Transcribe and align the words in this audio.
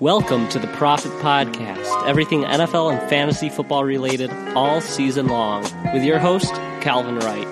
Welcome 0.00 0.48
to 0.48 0.58
the 0.58 0.66
Profit 0.66 1.12
Podcast, 1.20 2.08
everything 2.08 2.44
NFL 2.44 2.90
and 2.90 3.10
fantasy 3.10 3.50
football 3.50 3.84
related 3.84 4.30
all 4.56 4.80
season 4.80 5.26
long, 5.26 5.64
with 5.92 6.02
your 6.02 6.18
host, 6.18 6.54
Calvin 6.80 7.18
Wright. 7.18 7.46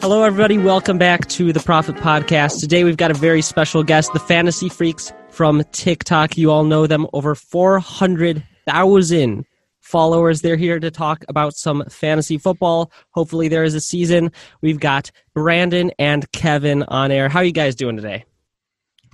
Hello, 0.00 0.24
everybody. 0.24 0.58
Welcome 0.58 0.98
back 0.98 1.28
to 1.28 1.52
the 1.52 1.60
Profit 1.60 1.94
Podcast. 1.94 2.58
Today 2.58 2.82
we've 2.82 2.96
got 2.96 3.12
a 3.12 3.14
very 3.14 3.42
special 3.42 3.84
guest, 3.84 4.12
the 4.12 4.18
Fantasy 4.18 4.68
Freaks 4.68 5.12
from 5.28 5.62
TikTok. 5.70 6.36
You 6.36 6.50
all 6.50 6.64
know 6.64 6.88
them, 6.88 7.06
over 7.12 7.36
400,000 7.36 9.44
followers. 9.78 10.40
They're 10.40 10.56
here 10.56 10.80
to 10.80 10.90
talk 10.90 11.24
about 11.28 11.54
some 11.54 11.84
fantasy 11.88 12.38
football. 12.38 12.90
Hopefully, 13.10 13.46
there 13.46 13.62
is 13.62 13.76
a 13.76 13.80
season. 13.80 14.32
We've 14.62 14.80
got 14.80 15.12
Brandon 15.32 15.92
and 15.96 16.28
Kevin 16.32 16.82
on 16.82 17.12
air. 17.12 17.28
How 17.28 17.38
are 17.38 17.44
you 17.44 17.52
guys 17.52 17.76
doing 17.76 17.94
today? 17.94 18.24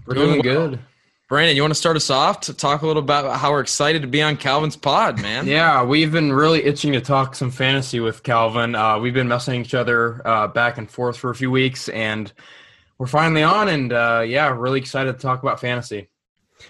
We're 0.06 0.14
doing 0.14 0.40
good. 0.40 0.78
Brandon, 1.28 1.56
you 1.56 1.62
want 1.62 1.72
to 1.72 1.78
start 1.78 1.96
us 1.96 2.08
off 2.08 2.42
to 2.42 2.54
talk 2.54 2.82
a 2.82 2.86
little 2.86 3.02
about 3.02 3.40
how 3.40 3.50
we're 3.50 3.60
excited 3.60 4.02
to 4.02 4.08
be 4.08 4.22
on 4.22 4.36
Calvin's 4.36 4.76
pod, 4.76 5.20
man? 5.20 5.46
Yeah, 5.48 5.82
we've 5.82 6.12
been 6.12 6.32
really 6.32 6.62
itching 6.62 6.92
to 6.92 7.00
talk 7.00 7.34
some 7.34 7.50
fantasy 7.50 7.98
with 7.98 8.22
Calvin. 8.22 8.76
Uh, 8.76 9.00
we've 9.00 9.14
been 9.14 9.26
messaging 9.26 9.62
each 9.62 9.74
other 9.74 10.24
uh, 10.24 10.46
back 10.46 10.78
and 10.78 10.88
forth 10.88 11.16
for 11.16 11.30
a 11.30 11.34
few 11.34 11.50
weeks, 11.50 11.88
and 11.88 12.32
we're 12.98 13.08
finally 13.08 13.42
on. 13.42 13.66
And 13.66 13.92
uh, 13.92 14.22
yeah, 14.24 14.48
really 14.56 14.78
excited 14.78 15.14
to 15.14 15.18
talk 15.18 15.42
about 15.42 15.60
fantasy. 15.60 16.08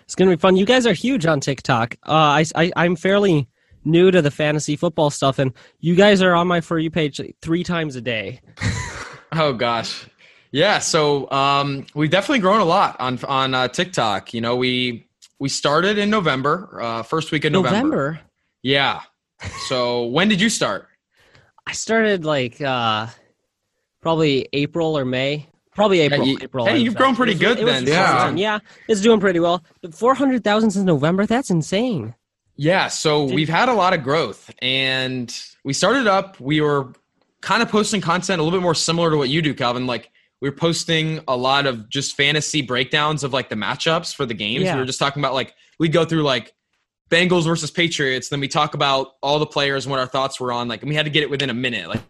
It's 0.04 0.14
going 0.14 0.30
to 0.30 0.36
be 0.36 0.40
fun. 0.40 0.56
You 0.56 0.64
guys 0.64 0.86
are 0.86 0.94
huge 0.94 1.26
on 1.26 1.40
TikTok. 1.40 1.96
Uh, 2.06 2.12
I, 2.12 2.44
I, 2.54 2.72
I'm 2.76 2.96
fairly 2.96 3.48
new 3.84 4.10
to 4.10 4.22
the 4.22 4.30
fantasy 4.30 4.76
football 4.76 5.10
stuff, 5.10 5.38
and 5.38 5.52
you 5.80 5.94
guys 5.94 6.22
are 6.22 6.34
on 6.34 6.46
my 6.46 6.62
For 6.62 6.78
You 6.78 6.90
page 6.90 7.20
like, 7.20 7.36
three 7.42 7.62
times 7.62 7.94
a 7.96 8.00
day. 8.00 8.40
Oh 9.32 9.52
gosh, 9.52 10.06
yeah. 10.56 10.78
So 10.78 11.30
um, 11.30 11.86
we've 11.94 12.10
definitely 12.10 12.38
grown 12.40 12.60
a 12.60 12.64
lot 12.64 12.96
on 12.98 13.18
on 13.24 13.54
uh, 13.54 13.68
TikTok. 13.68 14.32
You 14.32 14.40
know, 14.40 14.56
we 14.56 15.06
we 15.38 15.48
started 15.50 15.98
in 15.98 16.08
November, 16.08 16.80
uh, 16.80 17.02
first 17.02 17.30
week 17.30 17.44
of 17.44 17.52
November. 17.52 17.76
November? 17.76 18.20
Yeah. 18.62 19.02
So 19.68 20.06
when 20.06 20.28
did 20.28 20.40
you 20.40 20.48
start? 20.48 20.88
I 21.66 21.72
started 21.72 22.24
like 22.24 22.60
uh, 22.60 23.08
probably 24.00 24.48
April 24.52 24.96
or 24.96 25.04
May. 25.04 25.48
Probably 25.74 26.00
April. 26.00 26.26
you, 26.26 26.38
April. 26.40 26.64
Hey, 26.64 26.78
you've 26.78 26.94
fact. 26.94 27.02
grown 27.02 27.16
pretty 27.16 27.32
was- 27.32 27.40
good 27.40 27.58
was 27.58 27.66
then. 27.66 27.86
Yeah. 27.86 28.16
fun. 28.18 28.38
yeah, 28.38 28.60
it's 28.88 29.02
doing 29.02 29.20
pretty 29.20 29.40
well. 29.40 29.62
But 29.82 29.94
400,000 29.94 30.70
since 30.70 30.84
November, 30.86 31.26
that's 31.26 31.50
insane. 31.50 32.14
Yeah, 32.56 32.88
so 32.88 33.26
Did- 33.26 33.34
we've 33.34 33.48
had 33.50 33.68
a 33.68 33.74
lot 33.74 33.92
of 33.92 34.02
growth 34.02 34.50
and 34.62 35.28
we 35.64 35.74
started 35.74 36.06
up, 36.06 36.40
we 36.40 36.62
were 36.62 36.94
kind 37.42 37.62
of 37.62 37.68
posting 37.68 38.00
content 38.00 38.40
a 38.40 38.42
little 38.42 38.58
bit 38.58 38.62
more 38.62 38.74
similar 38.74 39.10
to 39.10 39.18
what 39.18 39.28
you 39.28 39.42
do, 39.42 39.52
Calvin. 39.52 39.86
Like 39.86 40.10
we 40.40 40.48
were 40.48 40.56
posting 40.56 41.20
a 41.28 41.36
lot 41.36 41.66
of 41.66 41.88
just 41.88 42.16
fantasy 42.16 42.62
breakdowns 42.62 43.24
of 43.24 43.32
like 43.32 43.48
the 43.48 43.56
matchups 43.56 44.14
for 44.14 44.26
the 44.26 44.34
games. 44.34 44.64
Yeah. 44.64 44.74
We 44.74 44.80
were 44.80 44.86
just 44.86 44.98
talking 44.98 45.22
about 45.22 45.34
like 45.34 45.54
we 45.78 45.88
go 45.88 46.04
through 46.04 46.22
like 46.22 46.52
Bengals 47.10 47.44
versus 47.44 47.70
Patriots, 47.70 48.28
then 48.28 48.40
we 48.40 48.48
talk 48.48 48.74
about 48.74 49.12
all 49.22 49.38
the 49.38 49.46
players 49.46 49.86
and 49.86 49.90
what 49.90 50.00
our 50.00 50.06
thoughts 50.06 50.40
were 50.40 50.52
on. 50.52 50.68
Like, 50.68 50.82
and 50.82 50.88
we 50.88 50.94
had 50.94 51.04
to 51.04 51.10
get 51.10 51.22
it 51.22 51.30
within 51.30 51.50
a 51.50 51.54
minute. 51.54 51.88
Like, 51.88 52.02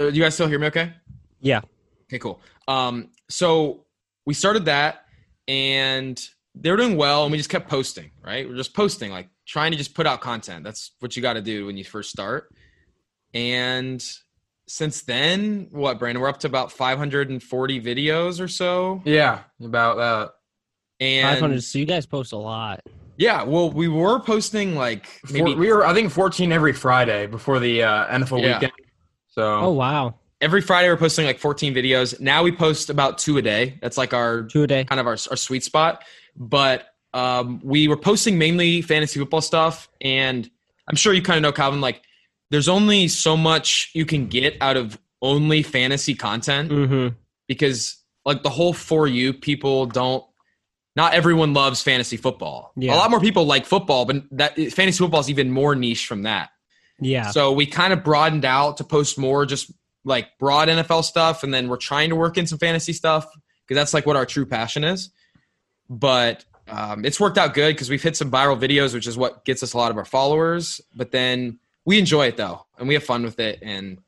uh, 0.00 0.06
you 0.06 0.22
guys 0.22 0.34
still 0.34 0.46
hear 0.46 0.58
me? 0.58 0.68
Okay. 0.68 0.92
Yeah. 1.40 1.60
Okay, 2.04 2.18
cool. 2.18 2.40
Um, 2.68 3.10
so 3.28 3.84
we 4.26 4.34
started 4.34 4.66
that 4.66 5.06
and 5.48 6.20
they 6.54 6.70
were 6.70 6.76
doing 6.76 6.96
well 6.96 7.24
and 7.24 7.32
we 7.32 7.38
just 7.38 7.50
kept 7.50 7.68
posting, 7.68 8.10
right? 8.24 8.48
We're 8.48 8.56
just 8.56 8.74
posting, 8.74 9.10
like 9.10 9.28
trying 9.46 9.72
to 9.72 9.76
just 9.76 9.94
put 9.94 10.06
out 10.06 10.20
content. 10.20 10.64
That's 10.64 10.92
what 11.00 11.16
you 11.16 11.22
got 11.22 11.34
to 11.34 11.42
do 11.42 11.66
when 11.66 11.76
you 11.76 11.84
first 11.84 12.10
start. 12.10 12.54
And 13.34 14.04
since 14.66 15.02
then, 15.02 15.68
what, 15.70 15.98
Brandon? 15.98 16.20
We're 16.22 16.28
up 16.28 16.40
to 16.40 16.46
about 16.46 16.72
540 16.72 17.80
videos 17.80 18.40
or 18.40 18.48
so. 18.48 19.02
Yeah, 19.04 19.40
about 19.62 19.96
that. 19.96 20.32
And 21.04 21.28
500. 21.34 21.62
So 21.62 21.78
you 21.78 21.84
guys 21.86 22.06
post 22.06 22.32
a 22.32 22.36
lot. 22.36 22.80
yeah, 23.16 23.42
well, 23.42 23.70
we 23.70 23.88
were 23.88 24.20
posting 24.20 24.74
like 24.74 25.06
maybe 25.30 25.52
Four, 25.52 25.56
we 25.60 25.72
were, 25.72 25.86
I 25.86 25.92
think, 25.92 26.10
14 26.12 26.50
every 26.52 26.72
Friday 26.72 27.26
before 27.26 27.58
the 27.58 27.82
uh, 27.82 28.06
NFL 28.18 28.40
Yeah. 28.42 28.54
weekend. 28.54 28.72
So 29.28 29.42
Oh, 29.42 29.72
wow. 29.72 30.14
every 30.40 30.60
Friday 30.60 30.88
we're 30.88 30.96
posting 30.96 31.26
like 31.26 31.38
14 31.40 31.74
videos. 31.74 32.20
Now 32.20 32.42
we 32.42 32.52
post 32.52 32.88
about 32.90 33.18
two 33.18 33.36
a 33.38 33.42
day. 33.42 33.78
That's 33.82 33.98
like 33.98 34.14
our 34.14 34.44
Two 34.44 34.62
a 34.62 34.66
day. 34.66 34.84
kind 34.84 35.00
of 35.00 35.06
our, 35.06 35.18
our 35.30 35.36
sweet 35.36 35.64
spot. 35.64 36.04
But 36.36 36.86
um, 37.12 37.60
we 37.64 37.86
were 37.88 37.96
posting 37.96 38.38
mainly 38.38 38.80
fantasy 38.82 39.18
football 39.20 39.40
stuff, 39.40 39.88
and 40.00 40.48
I'm 40.88 40.96
sure 40.96 41.12
you 41.12 41.22
kind 41.22 41.36
of 41.36 41.42
know, 41.42 41.52
Calvin. 41.52 41.80
Like, 41.80 42.02
there's 42.54 42.68
only 42.68 43.08
so 43.08 43.36
much 43.36 43.90
you 43.94 44.06
can 44.06 44.26
get 44.28 44.56
out 44.60 44.76
of 44.76 44.98
only 45.20 45.62
fantasy 45.62 46.14
content 46.14 46.70
Mm-hmm. 46.70 47.14
because, 47.48 47.96
like, 48.24 48.42
the 48.42 48.50
whole 48.50 48.72
for 48.72 49.06
you 49.06 49.32
people 49.34 49.86
don't. 49.86 50.24
Not 50.96 51.14
everyone 51.14 51.54
loves 51.54 51.82
fantasy 51.82 52.16
football. 52.16 52.72
Yeah. 52.76 52.94
A 52.94 52.96
lot 52.96 53.10
more 53.10 53.18
people 53.18 53.46
like 53.46 53.66
football, 53.66 54.04
but 54.04 54.22
that 54.30 54.54
fantasy 54.54 54.98
football 54.98 55.18
is 55.20 55.28
even 55.28 55.50
more 55.50 55.74
niche 55.74 56.06
from 56.06 56.22
that. 56.22 56.50
Yeah. 57.00 57.30
So 57.32 57.50
we 57.50 57.66
kind 57.66 57.92
of 57.92 58.04
broadened 58.04 58.44
out 58.44 58.76
to 58.76 58.84
post 58.84 59.18
more 59.18 59.44
just 59.44 59.72
like 60.04 60.28
broad 60.38 60.68
NFL 60.68 61.02
stuff, 61.02 61.42
and 61.42 61.52
then 61.52 61.68
we're 61.68 61.78
trying 61.78 62.10
to 62.10 62.16
work 62.16 62.38
in 62.38 62.46
some 62.46 62.58
fantasy 62.58 62.92
stuff 62.92 63.26
because 63.66 63.74
that's 63.80 63.92
like 63.92 64.06
what 64.06 64.14
our 64.14 64.24
true 64.24 64.46
passion 64.46 64.84
is. 64.84 65.10
But 65.90 66.44
um, 66.68 67.04
it's 67.04 67.18
worked 67.18 67.38
out 67.38 67.54
good 67.54 67.74
because 67.74 67.90
we've 67.90 68.02
hit 68.02 68.16
some 68.16 68.30
viral 68.30 68.58
videos, 68.58 68.94
which 68.94 69.08
is 69.08 69.16
what 69.16 69.44
gets 69.44 69.62
us 69.64 69.72
a 69.72 69.76
lot 69.76 69.90
of 69.90 69.96
our 69.98 70.04
followers. 70.04 70.80
But 70.94 71.10
then 71.10 71.58
we 71.84 71.98
enjoy 71.98 72.26
it 72.26 72.36
though, 72.36 72.66
and 72.78 72.88
we 72.88 72.94
have 72.94 73.04
fun 73.04 73.22
with 73.22 73.38
it, 73.38 73.58
and 73.62 73.98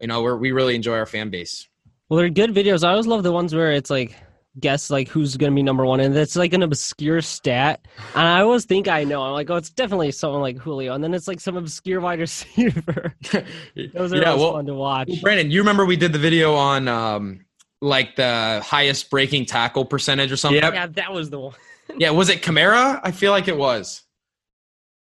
you 0.00 0.06
know 0.06 0.22
we're, 0.22 0.36
we 0.36 0.52
really 0.52 0.74
enjoy 0.74 0.96
our 0.96 1.06
fan 1.06 1.30
base. 1.30 1.68
Well, 2.08 2.18
they're 2.18 2.28
good 2.28 2.54
videos. 2.54 2.84
I 2.84 2.90
always 2.90 3.06
love 3.06 3.22
the 3.22 3.32
ones 3.32 3.54
where 3.54 3.72
it's 3.72 3.90
like 3.90 4.14
guess 4.60 4.88
like 4.88 5.08
who's 5.08 5.36
gonna 5.36 5.54
be 5.54 5.62
number 5.62 5.84
one, 5.84 6.00
and 6.00 6.16
it's 6.16 6.36
like 6.36 6.52
an 6.52 6.62
obscure 6.62 7.20
stat. 7.20 7.86
And 8.14 8.26
I 8.26 8.40
always 8.40 8.64
think 8.64 8.88
I 8.88 9.04
know. 9.04 9.22
I'm 9.22 9.32
like, 9.32 9.50
oh, 9.50 9.56
it's 9.56 9.70
definitely 9.70 10.12
someone 10.12 10.42
like 10.42 10.58
Julio, 10.58 10.94
and 10.94 11.02
then 11.02 11.14
it's 11.14 11.26
like 11.26 11.40
some 11.40 11.56
obscure 11.56 12.00
wide 12.00 12.18
receiver. 12.20 13.14
Those 13.32 14.12
are 14.12 14.16
yeah, 14.16 14.30
always 14.30 14.42
well, 14.42 14.52
fun 14.52 14.66
to 14.66 14.74
watch. 14.74 15.08
well, 15.08 15.20
Brandon, 15.22 15.50
you 15.50 15.60
remember 15.60 15.84
we 15.84 15.96
did 15.96 16.12
the 16.12 16.18
video 16.18 16.54
on 16.54 16.88
um, 16.88 17.44
like 17.80 18.16
the 18.16 18.62
highest 18.64 19.10
breaking 19.10 19.46
tackle 19.46 19.84
percentage 19.84 20.30
or 20.30 20.36
something? 20.36 20.62
Yep. 20.62 20.74
Yeah, 20.74 20.86
that 20.88 21.12
was 21.12 21.30
the 21.30 21.40
one. 21.40 21.54
Yeah, 21.96 22.10
was 22.10 22.28
it 22.28 22.42
Kamara? 22.42 23.00
I 23.02 23.10
feel 23.10 23.32
like 23.32 23.48
it 23.48 23.56
was. 23.56 24.03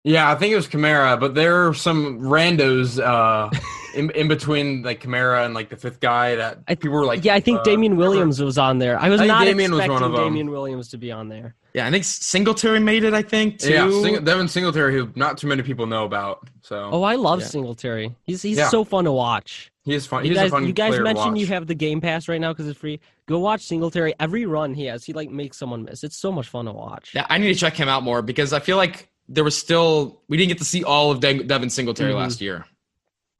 Yeah, 0.03 0.31
I 0.31 0.35
think 0.35 0.51
it 0.51 0.55
was 0.55 0.67
Kamara, 0.67 1.19
but 1.19 1.35
there 1.35 1.67
are 1.67 1.73
some 1.75 2.19
randos 2.21 2.99
uh, 2.99 3.49
in, 3.95 4.09
in 4.11 4.27
between 4.27 4.81
like 4.81 5.01
Kamara 5.03 5.45
and 5.45 5.53
like 5.53 5.69
the 5.69 5.75
fifth 5.77 5.99
guy 5.99 6.35
that 6.35 6.59
I- 6.67 6.75
people 6.75 6.97
were 6.97 7.05
like. 7.05 7.23
Yeah, 7.23 7.35
I 7.35 7.39
think 7.39 7.59
uh, 7.59 7.63
Damien 7.63 7.97
Williams 7.97 8.41
was 8.41 8.57
on 8.57 8.79
there. 8.79 8.99
I 8.99 9.09
was 9.09 9.21
I 9.21 9.27
not 9.27 9.45
Damien 9.45 9.71
was 9.71 9.81
expecting 9.81 9.93
one 9.93 10.03
of 10.03 10.11
them. 10.13 10.23
Damien 10.23 10.49
Williams 10.49 10.89
to 10.89 10.97
be 10.97 11.11
on 11.11 11.29
there. 11.29 11.55
Yeah, 11.73 11.87
I 11.87 11.91
think 11.91 12.03
Singletary 12.03 12.79
made 12.79 13.03
it. 13.03 13.13
I 13.13 13.21
think 13.21 13.59
too. 13.59 13.71
Yeah, 13.71 13.89
Sing- 14.01 14.23
Devin 14.25 14.47
Singletary, 14.47 14.93
who 14.93 15.09
not 15.15 15.37
too 15.37 15.47
many 15.47 15.61
people 15.61 15.85
know 15.85 16.03
about. 16.03 16.49
So 16.63 16.89
Oh, 16.91 17.03
I 17.03 17.15
love 17.15 17.39
Yeah. 17.41 17.45
Singletary. 17.45 18.15
He's 18.23 18.41
he's 18.41 18.57
Yeah. 18.57 18.69
so 18.69 18.83
fun 18.83 19.05
to 19.05 19.11
watch. 19.11 19.71
he 19.85 19.93
is 19.93 20.05
fun. 20.07 20.23
You 20.25 20.31
He's 20.31 20.37
guys, 20.39 20.47
a 20.47 20.51
fun 20.51 20.65
you 20.65 20.73
guys 20.73 20.99
mentioned 20.99 21.37
you 21.37 21.45
have 21.47 21.67
the 21.67 21.75
Game 21.75 22.01
Pass 22.01 22.27
right 22.27 22.41
now 22.41 22.51
because 22.53 22.67
it's 22.67 22.79
free. 22.79 22.99
Go 23.27 23.37
watch 23.39 23.61
Singletary. 23.61 24.15
Every 24.19 24.45
run 24.47 24.73
he 24.73 24.85
has, 24.85 25.05
he 25.05 25.13
like 25.13 25.29
makes 25.29 25.57
someone 25.57 25.83
miss. 25.83 26.03
It's 26.03 26.17
so 26.17 26.31
much 26.31 26.47
fun 26.49 26.65
to 26.65 26.71
watch. 26.73 27.11
Yeah, 27.13 27.27
I 27.29 27.37
need 27.37 27.53
to 27.53 27.59
check 27.59 27.75
him 27.75 27.87
out 27.87 28.01
more 28.03 28.21
because 28.23 28.51
I 28.51 28.59
feel 28.59 28.77
like 28.77 29.07
there 29.33 29.43
was 29.43 29.57
still 29.57 30.21
we 30.27 30.37
didn't 30.37 30.49
get 30.49 30.57
to 30.59 30.65
see 30.65 30.83
all 30.83 31.11
of 31.11 31.19
De- 31.19 31.43
Devin 31.43 31.69
Singletary 31.69 32.11
Mhm. 32.13 32.17
last 32.17 32.41
year. 32.41 32.65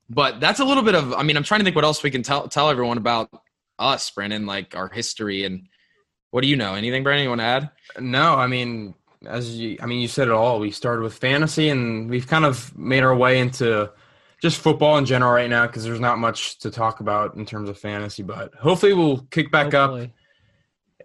But 0.09 0.39
that's 0.39 0.59
a 0.59 0.65
little 0.65 0.83
bit 0.83 0.95
of 0.95 1.13
I 1.13 1.23
mean, 1.23 1.37
I'm 1.37 1.43
trying 1.43 1.59
to 1.59 1.63
think 1.63 1.75
what 1.75 1.85
else 1.85 2.01
we 2.03 2.11
can 2.11 2.23
tell 2.23 2.47
tell 2.47 2.69
everyone 2.69 2.97
about 2.97 3.29
us, 3.79 4.09
Brandon, 4.11 4.45
like 4.45 4.75
our 4.75 4.89
history 4.89 5.43
and 5.45 5.67
what 6.31 6.41
do 6.41 6.47
you 6.47 6.55
know? 6.55 6.75
Anything, 6.75 7.03
Brandon, 7.03 7.23
you 7.23 7.29
want 7.29 7.41
to 7.41 7.45
add? 7.45 7.69
No, 7.99 8.35
I 8.35 8.47
mean, 8.47 8.93
as 9.25 9.57
you, 9.57 9.77
I 9.81 9.85
mean, 9.85 9.99
you 9.99 10.07
said 10.07 10.27
it 10.29 10.33
all. 10.33 10.59
We 10.59 10.71
started 10.71 11.01
with 11.01 11.13
fantasy, 11.13 11.67
and 11.69 12.09
we've 12.09 12.25
kind 12.27 12.45
of 12.45 12.75
made 12.77 13.03
our 13.03 13.13
way 13.15 13.39
into 13.39 13.91
just 14.41 14.57
football 14.59 14.97
in 14.97 15.05
general 15.05 15.31
right 15.33 15.49
now 15.49 15.67
because 15.67 15.83
there's 15.83 15.99
not 15.99 16.19
much 16.19 16.57
to 16.59 16.71
talk 16.71 17.01
about 17.01 17.35
in 17.35 17.45
terms 17.45 17.69
of 17.69 17.77
fantasy. 17.77 18.23
But 18.23 18.53
hopefully, 18.55 18.93
we'll 18.93 19.19
kick 19.29 19.51
back 19.51 19.73
up 19.73 19.89
Hopefully. 19.89 20.13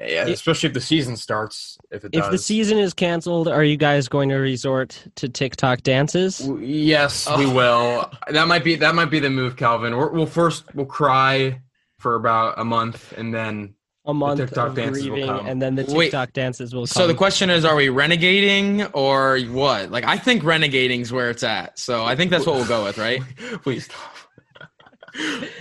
Yeah, 0.00 0.26
especially 0.26 0.66
if 0.69 0.75
the 0.75 0.81
season 0.81 1.16
starts. 1.16 1.78
If 1.90 2.04
it 2.04 2.10
If 2.14 2.22
does. 2.22 2.31
the 2.32 2.38
season 2.38 2.78
is 2.78 2.93
canceled, 2.93 3.48
are 3.48 3.64
you 3.64 3.76
guys 3.76 4.08
going 4.08 4.28
to 4.28 4.37
resort 4.37 5.02
to 5.16 5.28
TikTok 5.28 5.82
dances? 5.82 6.38
W- 6.38 6.66
Yes, 6.66 7.26
we 7.38 7.46
Oh. 7.46 7.52
will. 7.54 8.10
That 8.28 8.46
might 8.48 8.62
be 8.64 8.75
that 8.76 8.94
might 8.94 9.10
be 9.10 9.20
the 9.20 9.31
move, 9.31 9.56
Calvin. 9.56 9.96
We're, 9.96 10.10
we'll 10.10 10.26
first 10.26 10.64
we'll 10.75 10.87
cry 10.87 11.60
for 11.98 12.14
about 12.14 12.58
a 12.58 12.64
month, 12.64 13.14
and 13.16 13.32
then 13.32 13.75
A 14.04 14.12
month 14.12 14.38
TikTok 14.40 14.69
of 14.69 14.75
dances 14.75 15.04
will 15.08 15.14
grieving, 15.16 15.31
come. 15.34 15.46
and 15.46 15.62
then 15.62 15.75
the 15.76 15.84
Wait. 15.88 16.06
TikTok 16.06 16.32
dances 16.34 16.75
will 16.75 16.82
come. 16.82 16.87
So 16.88 17.06
the 17.06 17.14
question 17.14 17.48
is, 17.48 17.64
are 17.64 17.75
we 17.75 17.87
renegading 17.87 18.90
or 18.93 19.38
what? 19.50 19.90
Like, 19.90 20.04
I 20.04 20.19
think 20.19 20.43
renegading's 20.43 21.10
where 21.10 21.31
it's 21.31 21.43
at. 21.43 21.78
So 21.78 22.04
I 22.04 22.14
think 22.16 22.31
that's 22.31 22.44
what 22.44 22.56
we'll 22.56 22.66
go 22.69 22.84
with, 22.84 22.98
right? 22.98 23.22
please 23.62 23.87
stop. 23.87 24.00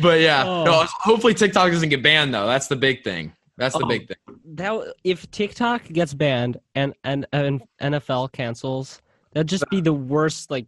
But 0.02 0.20
yeah, 0.20 0.44
Oh. 0.46 0.66
no. 0.66 0.86
Hopefully 1.04 1.34
TikTok 1.34 1.72
doesn't 1.72 1.88
get 1.88 2.04
banned 2.04 2.34
though. 2.34 2.46
That's 2.46 2.68
the 2.68 2.76
big 2.76 3.04
thing. 3.06 3.32
That's 3.58 3.78
the 3.78 3.86
Oh. 3.86 3.88
big 3.88 4.08
thing. 4.08 4.18
that 4.56 4.94
if 5.04 5.30
TikTok 5.32 5.86
gets 5.86 6.14
banned 6.14 6.58
and 6.76 6.94
and, 7.04 7.26
and 7.32 7.64
NFL 7.82 8.32
cancels, 8.34 9.02
that'd 9.34 9.48
just 9.48 9.70
be 9.70 9.82
the 9.82 9.94
worst. 9.94 10.52
Like 10.52 10.66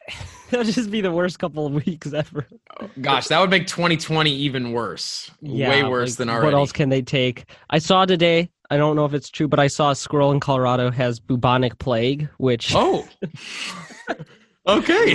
that'd 0.50 0.72
just 0.74 0.90
be 0.90 1.00
the 1.00 1.12
worst 1.12 1.38
couple 1.38 1.66
of 1.66 1.72
weeks 1.86 2.12
ever. 2.12 2.46
Oh, 2.80 2.90
gosh, 3.00 3.28
that 3.28 3.40
would 3.40 3.50
make 3.50 3.66
2020 3.66 4.30
even 4.30 4.72
worse. 4.72 5.30
Yeah, 5.40 5.68
Way 5.70 5.82
worse 5.84 6.10
like, 6.12 6.18
than 6.18 6.28
already. 6.30 6.46
What 6.46 6.54
else 6.54 6.72
can 6.72 6.88
they 6.88 7.02
take? 7.02 7.44
I 7.70 7.78
saw 7.78 8.04
today. 8.06 8.50
I 8.72 8.76
don't 8.76 8.94
know 8.94 9.04
if 9.04 9.14
it's 9.14 9.30
true, 9.30 9.48
but 9.48 9.58
I 9.58 9.66
saw 9.66 9.90
a 9.90 9.96
squirrel 9.96 10.30
in 10.30 10.38
Colorado 10.38 10.92
has 10.92 11.18
bubonic 11.18 11.76
plague, 11.78 12.28
which 12.38 12.72
Oh. 12.74 13.08
okay. 14.66 15.12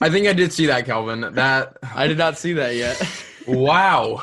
I 0.00 0.08
think 0.10 0.26
I 0.26 0.32
did 0.32 0.52
see 0.52 0.66
that, 0.66 0.84
Calvin. 0.86 1.20
That 1.34 1.76
I 1.94 2.06
did 2.06 2.18
not 2.18 2.36
see 2.36 2.52
that 2.54 2.74
yet. 2.76 3.00
wow, 3.46 4.22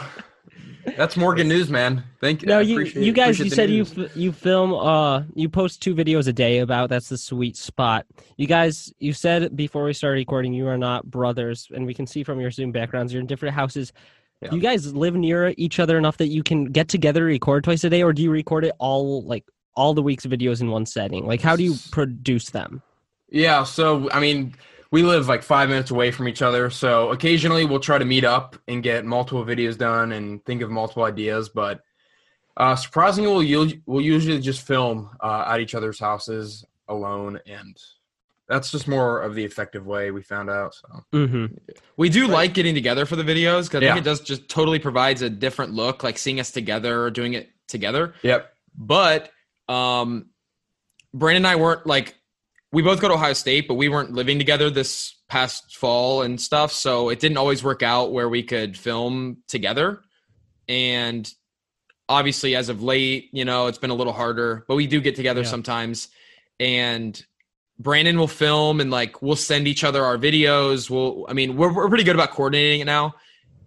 that's 0.97 1.17
Morgan 1.17 1.47
News, 1.47 1.69
man. 1.69 2.03
Thank 2.19 2.41
you. 2.41 2.47
No, 2.47 2.59
you 2.59 2.81
you 2.81 3.11
guys, 3.11 3.39
you 3.39 3.49
said 3.49 3.69
you 3.69 3.83
f- 3.83 4.15
you 4.15 4.31
film 4.31 4.73
uh 4.73 5.23
you 5.35 5.49
post 5.49 5.81
two 5.81 5.95
videos 5.95 6.27
a 6.27 6.33
day 6.33 6.59
about 6.59 6.89
that's 6.89 7.09
the 7.09 7.17
sweet 7.17 7.57
spot. 7.57 8.05
You 8.37 8.47
guys, 8.47 8.93
you 8.99 9.13
said 9.13 9.55
before 9.55 9.83
we 9.83 9.93
started 9.93 10.15
recording 10.15 10.53
you 10.53 10.67
are 10.67 10.77
not 10.77 11.09
brothers, 11.09 11.67
and 11.73 11.85
we 11.85 11.93
can 11.93 12.07
see 12.07 12.23
from 12.23 12.39
your 12.39 12.51
Zoom 12.51 12.71
backgrounds 12.71 13.13
you're 13.13 13.21
in 13.21 13.27
different 13.27 13.55
houses. 13.55 13.93
Yeah. 14.41 14.53
You 14.53 14.61
guys 14.61 14.93
live 14.93 15.15
near 15.15 15.53
each 15.57 15.79
other 15.79 15.97
enough 15.97 16.17
that 16.17 16.27
you 16.27 16.43
can 16.43 16.65
get 16.65 16.87
together, 16.87 17.25
record 17.25 17.65
twice 17.65 17.83
a 17.83 17.89
day, 17.89 18.03
or 18.03 18.13
do 18.13 18.21
you 18.21 18.31
record 18.31 18.63
it 18.63 18.73
all 18.79 19.21
like 19.23 19.45
all 19.75 19.93
the 19.93 20.01
week's 20.01 20.25
videos 20.25 20.61
in 20.61 20.69
one 20.69 20.85
setting? 20.85 21.25
Like, 21.25 21.41
how 21.41 21.55
do 21.55 21.63
you 21.63 21.75
produce 21.91 22.51
them? 22.51 22.81
Yeah, 23.29 23.63
so 23.63 24.09
I 24.11 24.19
mean, 24.19 24.55
we 24.91 25.03
live 25.03 25.27
like 25.27 25.43
five 25.43 25.69
minutes 25.69 25.91
away 25.91 26.11
from 26.11 26.27
each 26.27 26.41
other, 26.41 26.69
so 26.69 27.09
occasionally 27.11 27.65
we'll 27.65 27.79
try 27.79 27.97
to 27.97 28.05
meet 28.05 28.23
up 28.23 28.55
and 28.67 28.81
get 28.81 29.05
multiple 29.05 29.45
videos 29.45 29.77
done 29.77 30.11
and 30.13 30.43
think 30.45 30.61
of 30.61 30.69
multiple 30.71 31.03
ideas. 31.03 31.49
But 31.49 31.81
uh, 32.57 32.75
surprisingly, 32.75 33.29
we'll 33.55 33.69
we'll 33.85 34.01
usually 34.01 34.39
just 34.39 34.65
film 34.65 35.09
uh, 35.21 35.45
at 35.47 35.59
each 35.59 35.75
other's 35.75 35.99
houses 35.99 36.65
alone, 36.87 37.39
and 37.45 37.77
that's 38.47 38.71
just 38.71 38.87
more 38.87 39.21
of 39.21 39.35
the 39.35 39.43
effective 39.43 39.85
way 39.85 40.09
we 40.09 40.23
found 40.23 40.49
out. 40.49 40.73
So 40.73 40.87
Mm-hmm. 41.13 41.45
We 41.97 42.09
do 42.09 42.25
like 42.27 42.55
getting 42.55 42.73
together 42.73 43.05
for 43.05 43.15
the 43.15 43.23
videos 43.23 43.65
because 43.65 43.83
Yeah. 43.83 43.95
it 43.95 44.03
does 44.03 44.21
just 44.21 44.49
totally 44.49 44.79
provides 44.79 45.21
a 45.21 45.29
different 45.29 45.73
look, 45.73 46.01
like 46.03 46.17
seeing 46.17 46.39
us 46.39 46.49
together 46.49 47.03
or 47.03 47.11
doing 47.11 47.33
it 47.33 47.49
together. 47.67 48.15
yep, 48.23 48.51
But 48.75 49.29
um, 49.67 50.29
Brandon 51.13 51.45
and 51.45 51.47
I 51.47 51.57
weren't 51.57 51.85
like 51.85 52.15
we 52.71 52.81
both 52.81 53.01
go 53.01 53.07
to 53.07 53.15
Ohio 53.15 53.33
State, 53.33 53.67
but 53.67 53.75
we 53.75 53.89
weren't 53.89 54.11
living 54.11 54.37
together 54.37 54.69
this 54.69 55.15
past 55.27 55.75
fall 55.75 56.21
and 56.21 56.39
stuff. 56.39 56.71
So 56.71 57.09
it 57.09 57.19
didn't 57.19 57.37
always 57.37 57.63
work 57.63 57.81
out 57.83 58.11
where 58.11 58.29
we 58.29 58.43
could 58.43 58.77
film 58.77 59.37
together. 59.47 60.01
And 60.67 61.31
obviously, 62.07 62.55
as 62.55 62.69
of 62.69 62.83
late, 62.83 63.29
you 63.31 63.45
know, 63.45 63.67
it's 63.67 63.77
been 63.77 63.89
a 63.89 63.95
little 63.95 64.13
harder, 64.13 64.65
but 64.67 64.75
we 64.75 64.85
do 64.87 65.01
get 65.01 65.15
together 65.15 65.41
Yeah. 65.41 65.47
sometimes. 65.47 66.09
And 66.59 67.23
Brandon 67.79 68.19
will 68.19 68.27
film 68.27 68.81
and 68.81 68.91
like 68.91 69.21
we'll 69.21 69.35
send 69.35 69.67
each 69.67 69.83
other 69.83 70.03
our 70.03 70.17
videos. 70.17 70.89
We'll, 70.89 71.25
I 71.29 71.33
mean, 71.33 71.55
we're, 71.55 71.73
we're 71.73 71.87
pretty 71.89 72.03
good 72.03 72.15
about 72.15 72.31
coordinating 72.31 72.81
it 72.81 72.85
now. 72.85 73.15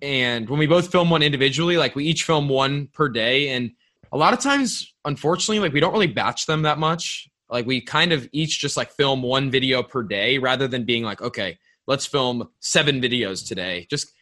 And 0.00 0.48
when 0.48 0.58
we 0.58 0.66
both 0.66 0.90
film 0.92 1.10
one 1.10 1.22
individually, 1.22 1.76
like 1.76 1.94
we 1.94 2.04
each 2.04 2.24
film 2.24 2.48
one 2.48 2.88
per 2.88 3.08
day. 3.08 3.48
And 3.50 3.70
a 4.12 4.16
lot 4.16 4.32
of 4.34 4.40
times, 4.40 4.92
unfortunately, 5.04 5.60
like 5.60 5.72
we 5.72 5.80
don't 5.80 5.92
really 5.92 6.08
batch 6.08 6.46
them 6.46 6.62
that 6.62 6.78
much. 6.78 7.28
Like 7.52 7.66
we 7.66 7.80
kind 7.80 8.12
of 8.12 8.28
each 8.32 8.58
just 8.58 8.76
like 8.76 8.90
film 8.90 9.22
one 9.22 9.50
video 9.50 9.82
per 9.82 10.02
day 10.02 10.38
rather 10.38 10.66
than 10.66 10.84
being 10.84 11.04
like, 11.04 11.20
okay, 11.22 11.58
let's 11.86 12.06
film 12.06 12.48
seven 12.60 13.00
videos 13.00 13.46
today. 13.46 13.86
Just, 13.90 14.12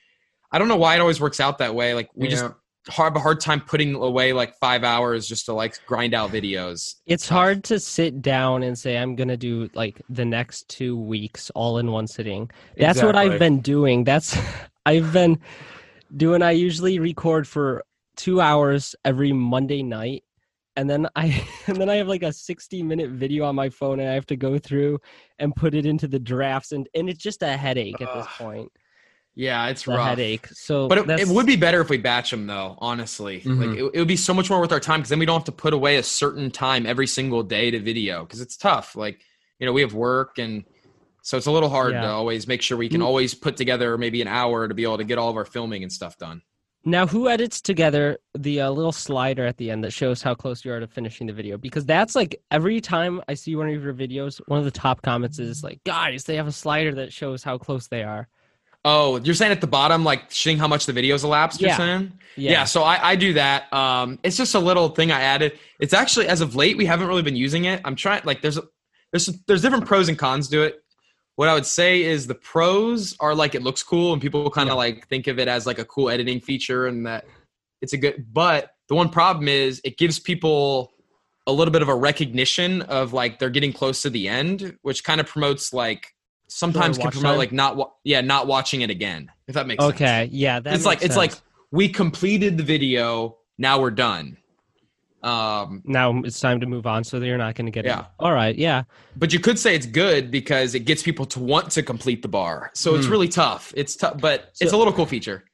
I 0.52 0.58
don't 0.58 0.68
know 0.68 0.76
why 0.76 0.96
it 0.96 1.00
always 1.00 1.20
works 1.20 1.40
out 1.40 1.58
that 1.58 1.74
way. 1.74 1.94
Like 1.94 2.10
we 2.14 2.28
just 2.28 2.44
have 2.88 3.14
a 3.14 3.20
hard 3.20 3.40
time 3.40 3.60
putting 3.60 3.94
away 3.94 4.32
like 4.32 4.56
five 4.56 4.84
hours 4.84 5.28
just 5.28 5.46
to 5.46 5.52
like 5.52 5.78
grind 5.86 6.14
out 6.14 6.30
videos. 6.30 6.96
It's 7.06 7.28
hard 7.28 7.62
to 7.64 7.78
sit 7.78 8.22
down 8.22 8.62
and 8.62 8.78
say 8.78 8.96
I'm 8.96 9.14
gonna 9.14 9.36
do 9.36 9.70
like 9.74 10.00
the 10.08 10.24
next 10.24 10.68
two 10.68 10.98
weeks 10.98 11.50
all 11.50 11.78
in 11.78 11.92
one 11.92 12.06
sitting. 12.06 12.50
That's 12.76 13.02
what 13.02 13.16
I've 13.16 13.38
been 13.38 13.60
doing. 13.60 14.04
That's 14.04 14.36
I've 14.86 15.12
been 15.12 15.38
doing. 16.16 16.42
I 16.42 16.52
usually 16.52 16.98
record 16.98 17.46
for 17.46 17.84
two 18.16 18.40
hours 18.40 18.94
every 19.04 19.32
Monday 19.32 19.82
night, 19.82 20.24
and 20.76 20.88
then 20.88 21.08
I 21.16 21.46
and 21.66 21.76
then 21.76 21.88
I 21.88 21.96
have 21.96 22.08
like 22.08 22.22
a 22.22 22.32
60 22.32 22.82
minute 22.82 23.10
video 23.10 23.44
on 23.44 23.54
my 23.54 23.68
phone, 23.68 24.00
and 24.00 24.08
I 24.08 24.14
have 24.14 24.26
to 24.26 24.36
go 24.36 24.58
through 24.58 24.98
and 25.38 25.54
put 25.54 25.74
it 25.74 25.86
into 25.86 26.08
the 26.08 26.18
drafts, 26.18 26.72
and 26.72 26.88
and 26.94 27.08
it's 27.08 27.22
just 27.22 27.42
a 27.42 27.56
headache 27.56 28.00
at 28.00 28.12
this 28.14 28.26
point. 28.38 28.70
Yeah, 29.36 29.68
it's 29.68 29.82
It's 29.82 29.88
a 29.88 29.92
rough. 29.92 30.08
headache. 30.08 30.46
So, 30.48 30.88
But 30.88 30.98
it, 30.98 31.20
it 31.20 31.28
would 31.28 31.46
be 31.46 31.56
better 31.56 31.80
if 31.80 31.88
we 31.88 31.98
batch 31.98 32.30
them, 32.30 32.46
though. 32.46 32.76
Honestly, 32.78 33.40
Mhm. 33.40 33.58
like 33.58 33.78
it, 33.78 33.90
it 33.94 33.98
would 33.98 34.08
be 34.08 34.16
so 34.16 34.34
much 34.34 34.50
more 34.50 34.58
worth 34.60 34.72
our 34.72 34.80
time 34.80 35.00
because 35.00 35.10
then 35.10 35.20
we 35.20 35.26
don't 35.26 35.38
have 35.38 35.44
to 35.44 35.52
put 35.52 35.72
away 35.72 35.96
a 35.96 36.02
certain 36.02 36.50
time 36.50 36.84
every 36.84 37.06
single 37.06 37.42
day 37.42 37.70
to 37.70 37.78
video 37.78 38.24
because 38.24 38.40
it's 38.40 38.56
tough. 38.56 38.96
Like 38.96 39.20
you 39.58 39.66
know, 39.66 39.72
we 39.72 39.82
have 39.82 39.94
work 39.94 40.38
and 40.38 40.64
so 41.22 41.36
it's 41.36 41.46
a 41.46 41.50
little 41.50 41.68
hard 41.68 41.92
Yeah. 41.92 42.00
to 42.02 42.08
always 42.08 42.48
make 42.48 42.62
sure 42.62 42.78
we 42.78 42.88
can 42.88 43.02
always 43.02 43.34
put 43.34 43.56
together 43.58 43.98
maybe 43.98 44.22
an 44.22 44.28
hour 44.28 44.66
to 44.66 44.74
be 44.74 44.84
able 44.84 44.96
to 44.98 45.04
get 45.04 45.18
all 45.18 45.28
of 45.28 45.36
our 45.36 45.44
filming 45.44 45.82
and 45.82 45.92
stuff 45.92 46.16
done. 46.16 46.40
Now, 46.84 47.06
who 47.06 47.28
edits 47.28 47.60
together 47.60 48.18
the 48.34 48.62
uh, 48.62 48.70
little 48.70 48.92
slider 48.92 49.44
at 49.44 49.58
the 49.58 49.70
end 49.70 49.84
that 49.84 49.92
shows 49.92 50.22
how 50.22 50.34
close 50.34 50.64
you 50.64 50.72
are 50.72 50.80
to 50.80 50.86
finishing 50.86 51.26
the 51.26 51.32
video? 51.32 51.58
Because 51.58 51.84
that's 51.84 52.14
like 52.14 52.40
every 52.50 52.80
time 52.80 53.20
I 53.28 53.34
see 53.34 53.54
one 53.54 53.68
of 53.68 53.82
your 53.82 53.92
videos, 53.92 54.40
one 54.46 54.58
of 54.58 54.64
the 54.64 54.70
top 54.70 55.02
comments 55.02 55.38
is 55.38 55.62
like, 55.62 55.84
"Guys, 55.84 56.24
they 56.24 56.36
have 56.36 56.46
a 56.46 56.52
slider 56.52 56.94
that 56.94 57.12
shows 57.12 57.42
how 57.42 57.58
close 57.58 57.88
they 57.88 58.02
are." 58.02 58.28
Oh, 58.82 59.18
you're 59.20 59.34
saying 59.34 59.52
at 59.52 59.60
the 59.60 59.66
bottom, 59.66 60.04
like 60.04 60.32
seeing 60.32 60.56
how 60.56 60.66
much 60.66 60.86
the 60.86 60.94
video's 60.94 61.22
elapsed. 61.22 61.60
You're 61.60 61.68
Yeah. 61.68 61.76
saying, 61.76 62.12
Yeah. 62.36 62.64
so 62.64 62.82
I, 62.82 63.10
I 63.10 63.16
do 63.16 63.34
that. 63.34 63.70
Um, 63.74 64.18
it's 64.22 64.38
just 64.38 64.54
a 64.54 64.58
little 64.58 64.88
thing 64.88 65.12
I 65.12 65.20
added. 65.20 65.58
It's 65.80 65.92
actually 65.92 66.28
as 66.28 66.40
of 66.40 66.56
late 66.56 66.78
we 66.78 66.86
haven't 66.86 67.08
really 67.08 67.20
been 67.20 67.36
using 67.36 67.66
it. 67.66 67.82
I'm 67.84 67.94
trying 67.94 68.22
like 68.24 68.40
there's 68.40 68.58
there's 69.12 69.26
there's 69.46 69.60
different 69.60 69.84
pros 69.84 70.08
and 70.08 70.18
cons 70.18 70.48
to 70.48 70.62
it. 70.62 70.82
What 71.40 71.48
I 71.48 71.54
would 71.54 71.64
say 71.64 72.02
is 72.02 72.26
the 72.26 72.34
pros 72.34 73.16
are 73.18 73.34
like 73.34 73.54
it 73.54 73.62
looks 73.62 73.82
cool 73.82 74.12
and 74.12 74.20
people 74.20 74.50
kind 74.50 74.68
of 74.68 74.76
like 74.76 75.08
think 75.08 75.26
of 75.26 75.38
it 75.38 75.48
as 75.48 75.64
like 75.64 75.78
a 75.78 75.86
cool 75.86 76.10
editing 76.10 76.38
feature 76.38 76.86
and 76.86 77.06
that 77.06 77.24
it's 77.80 77.94
a 77.94 77.96
good. 77.96 78.26
But 78.30 78.72
the 78.90 78.94
one 78.94 79.08
problem 79.08 79.48
is 79.48 79.80
it 79.82 79.96
gives 79.96 80.18
people 80.18 80.92
a 81.46 81.52
little 81.52 81.72
bit 81.72 81.80
of 81.80 81.88
a 81.88 81.94
recognition 81.94 82.82
of 82.82 83.14
like 83.14 83.38
they're 83.38 83.48
getting 83.48 83.72
close 83.72 84.02
to 84.02 84.10
the 84.10 84.28
end, 84.28 84.76
which 84.82 85.02
kind 85.02 85.18
of 85.18 85.26
promotes 85.26 85.72
like 85.72 86.08
sometimes 86.48 86.98
can 86.98 87.10
promote 87.10 87.30
time? 87.30 87.38
like 87.38 87.52
not 87.52 87.74
wa- 87.74 87.90
yeah 88.04 88.20
not 88.20 88.46
watching 88.46 88.82
it 88.82 88.90
again 88.90 89.32
if 89.48 89.54
that 89.54 89.66
makes 89.66 89.82
sense 89.82 89.94
Okay. 89.94 90.28
Yeah. 90.30 90.60
That 90.60 90.74
it's 90.74 90.84
like 90.84 90.98
makes 90.98 91.06
it's 91.06 91.16
like 91.16 91.32
we 91.70 91.88
completed 91.88 92.58
the 92.58 92.64
video 92.64 93.38
now 93.56 93.80
we're 93.80 93.92
done 93.92 94.36
um 95.22 95.82
now 95.84 96.18
it's 96.24 96.40
time 96.40 96.60
to 96.60 96.66
move 96.66 96.86
on, 96.86 97.04
so 97.04 97.20
that 97.20 97.26
you're 97.26 97.36
not 97.38 97.54
going 97.54 97.66
to 97.66 97.70
get 97.72 97.84
Yeah. 97.84 98.00
it. 98.00 98.06
All 98.18 98.32
right. 98.32 98.56
Yeah. 98.56 98.84
but 99.16 99.32
you 99.32 99.38
could 99.40 99.58
say 99.58 99.74
it's 99.74 99.86
good 99.86 100.30
because 100.30 100.74
it 100.74 100.80
gets 100.80 101.02
people 101.02 101.26
to 101.26 101.38
want 101.40 101.70
to 101.72 101.82
complete 101.82 102.22
the 102.22 102.28
bar 102.28 102.70
so 102.74 102.94
it's 102.94 103.06
Hmm. 103.06 103.12
really 103.12 103.28
tough 103.28 103.72
it's 103.76 103.96
tough 103.96 104.18
but 104.20 104.50
it's 104.60 104.72
a 104.72 104.76
little 104.76 104.92
cool 104.92 105.06
feature 105.06 105.44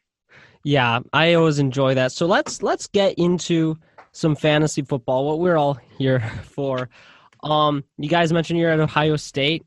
Yeah, 0.65 0.99
I 1.13 1.35
always 1.35 1.59
enjoy 1.61 1.95
that. 1.95 2.11
So 2.13 2.27
let's 2.27 2.61
let's 2.63 2.87
get 2.89 3.15
into 3.19 3.77
some 4.13 4.35
fantasy 4.35 4.83
football. 4.83 5.25
What 5.27 5.39
we're 5.39 5.57
all 5.57 5.79
here 5.99 6.21
for. 6.57 6.89
Um, 7.45 7.85
you 7.99 8.09
guys 8.09 8.33
mentioned 8.33 8.59
you're 8.59 8.71
at 8.73 8.81
Ohio 8.81 9.15
State. 9.17 9.65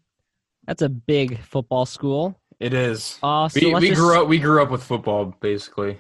That's 0.68 0.82
a 0.82 0.90
big 0.90 1.40
football 1.40 1.86
school. 1.86 2.36
it 2.60 2.74
is. 2.74 3.18
Uh, 3.24 3.48
so 3.48 3.60
we 3.64 3.74
we 3.76 3.90
just- 3.90 4.02
grew 4.02 4.22
up 4.22 4.28
we 4.28 4.40
grew 4.40 4.62
up 4.62 4.72
with 4.72 4.84
football 4.84 5.34
basically. 5.40 6.00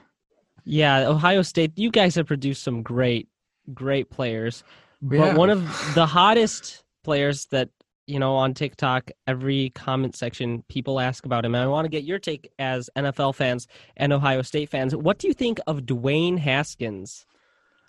Yeah, 0.65 1.07
Ohio 1.07 1.43
State. 1.43 1.71
You 1.77 1.89
guys 1.91 2.15
have 2.15 2.27
produced 2.27 2.61
some 2.63 2.83
great, 2.83 3.29
great 3.73 4.09
players. 4.09 4.63
But 5.01 5.15
Yeah. 5.17 5.35
one 5.35 5.49
of 5.49 5.63
the 5.95 6.05
hottest 6.05 6.83
players 7.03 7.45
that 7.51 7.69
you 8.07 8.19
know 8.19 8.35
on 8.35 8.53
TikTok, 8.53 9.11
every 9.27 9.69
comment 9.75 10.15
section, 10.15 10.63
people 10.67 10.99
ask 10.99 11.25
about 11.25 11.45
him. 11.45 11.53
And 11.55 11.63
I 11.63 11.67
want 11.67 11.85
to 11.85 11.89
get 11.89 12.03
your 12.03 12.19
take 12.19 12.51
as 12.59 12.89
NFL 12.97 13.33
fans 13.35 13.67
and 13.97 14.11
Ohio 14.11 14.41
State 14.41 14.69
fans. 14.69 14.95
What 14.95 15.19
do 15.19 15.27
you 15.27 15.33
think 15.33 15.59
of 15.67 15.81
Dwayne 15.81 16.37
Haskins 16.39 17.25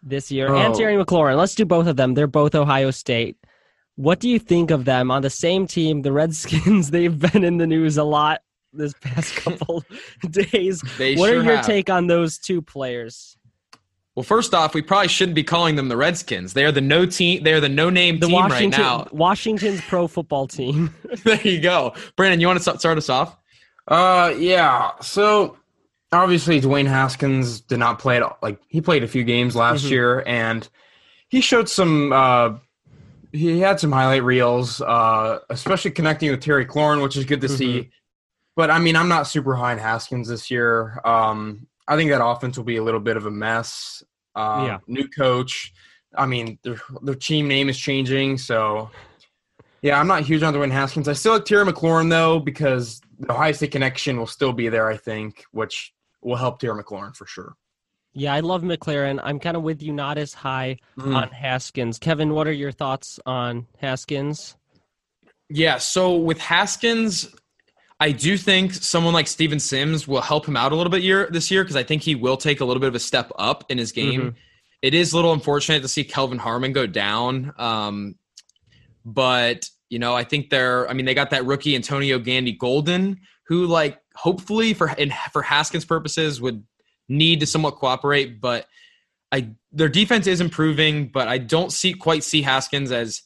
this 0.02 0.30
year 0.30 0.54
and 0.54 0.74
Oh. 0.74 0.78
Terry 0.78 1.02
McLaurin? 1.02 1.36
Let's 1.36 1.54
do 1.54 1.64
both 1.64 1.86
of 1.86 1.96
them. 1.96 2.14
They're 2.14 2.26
both 2.26 2.54
Ohio 2.54 2.90
State. 2.90 3.36
What 3.96 4.20
do 4.20 4.28
you 4.28 4.38
think 4.38 4.70
of 4.70 4.84
them 4.84 5.10
on 5.10 5.22
the 5.22 5.30
same 5.30 5.66
team? 5.66 6.02
The 6.02 6.12
Redskins. 6.12 6.90
They've 6.92 7.18
been 7.18 7.42
in 7.44 7.56
the 7.58 7.66
news 7.66 7.96
a 7.98 8.04
lot 8.04 8.40
this 8.72 8.92
past 9.00 9.34
couple 9.36 9.82
days. 10.30 10.82
they 10.98 11.16
What 11.16 11.28
sure 11.30 11.40
are 11.40 11.42
your 11.44 11.56
have. 11.56 11.66
take 11.66 11.90
on 11.90 12.06
those 12.06 12.38
two 12.38 12.62
players? 12.62 13.36
Well, 14.20 14.26
first 14.26 14.52
off, 14.52 14.74
we 14.74 14.82
probably 14.82 15.08
shouldn't 15.08 15.34
be 15.34 15.42
calling 15.42 15.76
them 15.76 15.88
the 15.88 15.96
Redskins. 15.96 16.52
They 16.52 16.66
are 16.66 16.72
the 16.72 16.82
no 16.82 17.06
team. 17.06 17.42
They 17.42 17.54
are 17.54 17.60
the 17.60 17.70
no 17.70 17.88
name 17.88 18.18
The 18.18 18.26
team 18.26 18.34
Washington 18.34 18.78
right 18.82 19.06
now. 19.06 19.06
Washington's 19.12 19.80
pro 19.80 20.06
football 20.08 20.46
team. 20.46 20.94
there 21.24 21.40
you 21.40 21.58
go, 21.58 21.94
Brandon. 22.16 22.38
You 22.38 22.46
want 22.46 22.62
to 22.62 22.78
start 22.78 22.98
us 22.98 23.08
off? 23.08 23.34
Uh, 23.88 24.34
yeah. 24.36 24.90
So 25.00 25.56
obviously, 26.12 26.60
Dwayne 26.60 26.86
Haskins 26.86 27.62
did 27.62 27.78
not 27.78 27.98
play 27.98 28.16
at 28.16 28.22
all. 28.22 28.36
Like 28.42 28.60
he 28.68 28.82
played 28.82 29.04
a 29.04 29.08
few 29.08 29.24
games 29.24 29.56
last 29.56 29.86
Mhm. 29.86 29.90
year, 29.90 30.22
and 30.26 30.68
he 31.30 31.40
showed 31.40 31.70
some. 31.70 32.12
Uh, 32.12 32.58
he 33.32 33.60
had 33.60 33.80
some 33.80 33.90
highlight 33.90 34.22
reels, 34.22 34.82
uh, 34.82 35.38
especially 35.48 35.92
connecting 35.92 36.30
with 36.30 36.42
Terry 36.42 36.66
McLaurin, 36.66 37.02
which 37.02 37.16
is 37.16 37.24
good 37.24 37.40
to 37.40 37.48
see. 37.48 37.88
But 38.54 38.70
I 38.70 38.80
mean, 38.80 38.96
I'm 38.96 39.08
not 39.08 39.28
super 39.28 39.54
high 39.54 39.72
on 39.72 39.78
Haskins 39.78 40.28
this 40.28 40.50
year. 40.50 41.00
Um, 41.06 41.66
I 41.88 41.96
think 41.96 42.10
that 42.10 42.22
offense 42.22 42.56
will 42.58 42.64
be 42.64 42.76
a 42.76 42.84
little 42.84 43.00
bit 43.00 43.16
of 43.16 43.24
a 43.26 43.30
mess. 43.32 44.04
Uh, 44.34 44.64
Yeah. 44.66 44.78
New 44.86 45.08
coach. 45.08 45.72
I 46.16 46.26
mean, 46.26 46.58
their 46.62 46.80
their 47.02 47.14
team 47.14 47.46
name 47.48 47.68
is 47.68 47.78
changing, 47.78 48.38
so 48.38 48.90
yeah, 49.82 49.98
I'm 49.98 50.06
not 50.08 50.22
huge 50.24 50.42
on 50.42 50.52
Dwayne 50.54 50.72
Haskins. 50.72 51.08
I 51.08 51.12
still 51.14 51.34
like 51.34 51.44
Terry 51.44 51.64
McLaurin 51.64 52.10
though 52.10 52.40
because 52.40 53.00
the 53.18 53.32
Ohio 53.32 53.52
State 53.52 53.70
connection 53.72 54.18
will 54.18 54.26
still 54.26 54.52
be 54.52 54.68
there. 54.68 54.88
I 54.88 54.96
think, 54.96 55.44
which 55.52 55.92
will 56.22 56.36
help 56.36 56.58
Terry 56.58 56.82
McLaurin 56.82 57.14
for 57.16 57.26
sure. 57.26 57.54
yeah, 58.12 58.34
I 58.34 58.40
love 58.40 58.62
McLaurin. 58.62 59.20
I'm 59.22 59.38
kind 59.38 59.56
of 59.56 59.62
with 59.62 59.80
you, 59.82 59.92
not 59.92 60.18
as 60.18 60.34
high 60.34 60.78
Hmm. 60.98 61.14
on 61.14 61.28
Haskins. 61.30 61.98
Kevin, 62.00 62.34
what 62.34 62.48
are 62.48 62.52
your 62.52 62.72
thoughts 62.72 63.20
on 63.24 63.66
Haskins? 63.78 64.56
Yeah. 65.48 65.78
So 65.78 66.16
with 66.16 66.38
Haskins, 66.38 67.32
I 68.00 68.12
do 68.12 68.38
think 68.38 68.72
someone 68.72 69.12
like 69.12 69.28
Steven 69.28 69.60
Sims 69.60 70.08
will 70.08 70.22
help 70.22 70.48
him 70.48 70.56
out 70.56 70.72
a 70.72 70.74
little 70.74 70.90
bit 70.90 71.02
year 71.02 71.28
this 71.30 71.50
year 71.50 71.62
because 71.62 71.76
I 71.76 71.82
think 71.82 72.02
he 72.02 72.14
will 72.14 72.38
take 72.38 72.60
a 72.60 72.64
little 72.64 72.80
bit 72.80 72.88
of 72.88 72.94
a 72.94 73.00
step 73.00 73.30
up 73.38 73.64
in 73.68 73.76
his 73.76 73.92
game. 73.92 74.20
Mhm. 74.20 74.34
It 74.80 74.94
is 74.94 75.12
a 75.12 75.16
little 75.16 75.34
unfortunate 75.34 75.82
to 75.82 75.88
see 75.88 76.04
Kelvin 76.04 76.38
Harmon 76.38 76.72
go 76.72 76.86
down. 76.86 77.52
Um, 77.58 78.14
but 79.04 79.68
you 79.90 79.98
know, 79.98 80.14
I 80.14 80.24
think 80.24 80.50
they're. 80.50 80.88
I 80.88 80.94
mean, 80.94 81.04
they 81.04 81.14
got 81.14 81.30
that 81.30 81.44
rookie 81.44 81.74
Antonio 81.74 82.18
Gandy 82.18 82.52
Golden, 82.52 83.20
who 83.44 83.66
like 83.66 84.00
hopefully 84.14 84.72
for 84.72 84.88
in, 84.90 85.12
for 85.32 85.42
Haskins 85.42 85.84
purposes 85.84 86.40
would 86.40 86.64
need 87.08 87.40
to 87.40 87.46
somewhat 87.46 87.76
cooperate. 87.76 88.40
But 88.40 88.66
I 89.32 89.50
their 89.72 89.88
defense 89.88 90.26
is 90.26 90.40
improving, 90.40 91.08
but 91.08 91.28
I 91.28 91.38
don't 91.38 91.72
see 91.72 91.92
quite 91.92 92.24
see 92.24 92.40
Haskins 92.40 92.92
as 92.92 93.22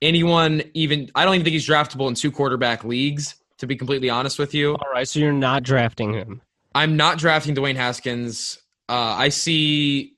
anyone 0.00 0.62
even. 0.72 1.10
I 1.14 1.24
don't 1.24 1.34
even 1.34 1.44
think 1.44 1.54
he's 1.54 1.68
draftable 1.68 2.08
in 2.08 2.14
two 2.14 2.30
quarterback 2.30 2.84
leagues. 2.84 3.34
To 3.64 3.68
be 3.68 3.76
completely 3.76 4.10
honest 4.10 4.38
with 4.38 4.52
you, 4.52 4.72
All 4.74 4.92
right, 4.92 5.08
so 5.08 5.18
you're 5.18 5.32
not 5.32 5.62
drafting 5.62 6.12
him. 6.12 6.42
I'm 6.74 6.98
not 6.98 7.16
drafting 7.16 7.54
Dwayne 7.54 7.76
Haskins. 7.76 8.58
Uh, 8.90 8.92
I 9.16 9.30
see 9.30 10.16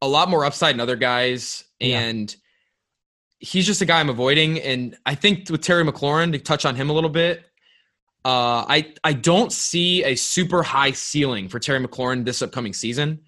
a 0.00 0.08
lot 0.08 0.30
more 0.30 0.46
upside 0.46 0.74
in 0.74 0.80
other 0.80 0.96
guys, 0.96 1.64
Yeah. 1.80 2.00
and 2.00 2.34
he's 3.40 3.66
just 3.66 3.82
a 3.82 3.84
guy 3.84 4.00
I'm 4.00 4.08
avoiding. 4.08 4.58
And 4.58 4.96
I 5.04 5.14
think 5.14 5.50
with 5.50 5.60
Terry 5.60 5.84
McLaurin, 5.84 6.32
to 6.32 6.38
touch 6.38 6.64
on 6.64 6.74
him 6.74 6.88
a 6.88 6.94
little 6.94 7.10
bit, 7.10 7.44
uh, 8.24 8.64
I 8.66 8.94
I 9.04 9.12
don't 9.12 9.52
see 9.52 10.02
a 10.04 10.14
super 10.14 10.62
high 10.62 10.92
ceiling 10.92 11.50
for 11.50 11.58
Terry 11.58 11.84
McLaurin 11.86 12.24
this 12.24 12.40
upcoming 12.40 12.72
season. 12.72 13.20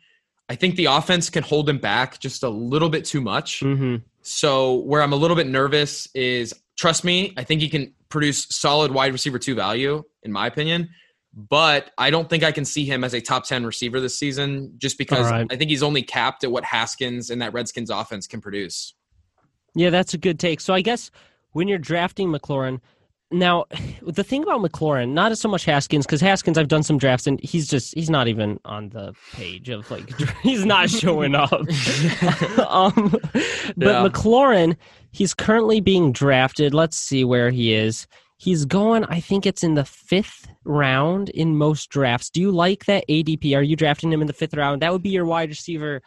I 0.48 0.54
think 0.54 0.76
the 0.76 0.86
offense 0.86 1.28
can 1.28 1.42
hold 1.42 1.68
him 1.68 1.76
back 1.78 2.18
just 2.18 2.44
a 2.44 2.48
little 2.48 2.88
bit 2.88 3.04
too 3.04 3.20
much. 3.20 3.60
hmm 3.60 3.96
So 4.22 4.76
where 4.76 5.02
I'm 5.02 5.12
a 5.12 5.16
little 5.16 5.36
bit 5.36 5.48
nervous 5.48 6.08
is 6.14 6.54
trust 6.78 7.04
me, 7.04 7.34
I 7.36 7.44
think 7.44 7.60
he 7.60 7.68
can 7.68 7.92
produce 8.14 8.46
solid 8.48 8.92
wide 8.92 9.12
receiver 9.12 9.38
two 9.38 9.54
value, 9.54 10.02
in 10.22 10.32
my 10.32 10.46
opinion. 10.46 10.88
But 11.36 11.90
I 11.98 12.10
don't 12.10 12.30
think 12.30 12.44
I 12.44 12.52
can 12.52 12.64
see 12.64 12.84
him 12.84 13.02
as 13.02 13.12
a 13.12 13.20
top 13.20 13.44
10 13.44 13.66
receiver 13.66 14.00
this 14.00 14.16
season 14.16 14.74
just 14.78 14.96
because 14.96 15.26
All 15.26 15.32
right. 15.32 15.46
I 15.50 15.56
think 15.56 15.68
he's 15.68 15.82
only 15.82 16.02
capped 16.02 16.44
at 16.44 16.52
what 16.52 16.64
Haskins 16.64 17.28
and 17.28 17.42
that 17.42 17.52
Redskins 17.52 17.90
offense 17.90 18.28
can 18.28 18.40
produce. 18.40 18.94
Yeah, 19.74 19.90
that's 19.90 20.14
a 20.14 20.18
good 20.18 20.38
take. 20.38 20.60
So 20.60 20.72
I 20.72 20.80
guess 20.80 21.10
when 21.50 21.66
you're 21.66 21.78
drafting 21.78 22.28
McLaurin, 22.28 22.80
now 23.34 23.64
the 24.02 24.24
thing 24.24 24.42
about 24.42 24.60
McLaurin, 24.60 25.10
not 25.10 25.32
as 25.32 25.40
so 25.40 25.48
much 25.48 25.64
Haskins, 25.64 26.06
because 26.06 26.20
Haskins, 26.20 26.56
I've 26.56 26.68
done 26.68 26.82
some 26.82 26.98
drafts 26.98 27.26
and 27.26 27.40
he's 27.40 27.68
just 27.68 27.94
he's 27.94 28.10
not 28.10 28.28
even 28.28 28.58
on 28.64 28.90
the 28.90 29.14
page 29.32 29.68
of 29.68 29.90
like 29.90 30.08
he's 30.42 30.64
not 30.64 30.90
showing 30.90 31.34
up. 31.34 31.52
um, 32.68 33.10
but 33.76 33.76
Yeah. 33.76 34.08
McLaurin, 34.08 34.76
he's 35.12 35.34
currently 35.34 35.80
being 35.80 36.12
drafted. 36.12 36.74
Let's 36.74 36.96
see 36.96 37.24
where 37.24 37.50
he 37.50 37.74
is. 37.74 38.06
He's 38.36 38.64
going. 38.64 39.04
I 39.04 39.20
think 39.20 39.46
it's 39.46 39.62
in 39.62 39.74
the 39.74 39.84
fifth 39.84 40.48
round 40.64 41.28
in 41.30 41.56
most 41.56 41.88
drafts. 41.88 42.30
Do 42.30 42.40
you 42.40 42.50
like 42.50 42.84
that 42.86 43.04
ADP? 43.08 43.56
Are 43.56 43.62
you 43.62 43.76
drafting 43.76 44.12
him 44.12 44.20
in 44.20 44.26
the 44.26 44.32
fifth 44.32 44.54
round? 44.54 44.82
That 44.82 44.92
would 44.92 45.02
be 45.02 45.10
your 45.10 45.24
wide 45.24 45.48
receiver 45.48 46.02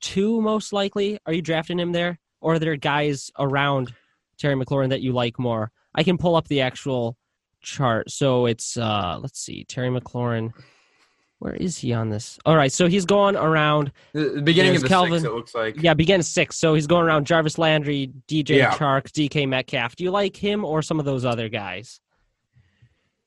two, 0.00 0.40
most 0.40 0.72
likely. 0.72 1.18
Are 1.26 1.32
you 1.32 1.42
drafting 1.42 1.78
him 1.78 1.92
there, 1.92 2.18
or 2.40 2.54
are 2.54 2.58
there 2.58 2.76
guys 2.76 3.30
around 3.38 3.94
Terry 4.38 4.54
McLaurin 4.54 4.90
that 4.90 5.00
you 5.02 5.12
like 5.12 5.38
more? 5.38 5.70
I 5.94 6.02
can 6.02 6.18
pull 6.18 6.36
up 6.36 6.48
the 6.48 6.60
actual 6.62 7.16
chart. 7.60 8.10
So 8.10 8.46
it's 8.46 8.76
uh 8.76 9.18
let's 9.20 9.40
see, 9.40 9.64
Terry 9.64 9.88
McLaurin. 9.88 10.52
Where 11.38 11.54
is 11.54 11.76
he 11.76 11.92
on 11.92 12.08
this? 12.08 12.38
All 12.46 12.54
right, 12.56 12.70
so 12.70 12.86
he's 12.86 13.04
going 13.04 13.34
around. 13.34 13.90
The, 14.12 14.28
the 14.36 14.42
beginning 14.42 14.72
There's 14.72 14.84
of 14.84 14.88
the 14.88 14.94
Calvin. 14.94 15.20
six, 15.20 15.24
it 15.24 15.34
looks 15.34 15.54
like. 15.56 15.82
Yeah, 15.82 15.92
begin 15.92 16.22
six. 16.22 16.56
So 16.56 16.74
he's 16.74 16.86
going 16.86 17.04
around 17.04 17.26
Jarvis 17.26 17.58
Landry, 17.58 18.12
DJ 18.28 18.58
Yeah. 18.58 18.70
Chark, 18.76 19.10
DK 19.10 19.48
Metcalf. 19.48 19.96
Do 19.96 20.04
you 20.04 20.12
like 20.12 20.36
him 20.36 20.64
or 20.64 20.82
some 20.82 21.00
of 21.00 21.04
those 21.04 21.24
other 21.24 21.48
guys? 21.48 22.00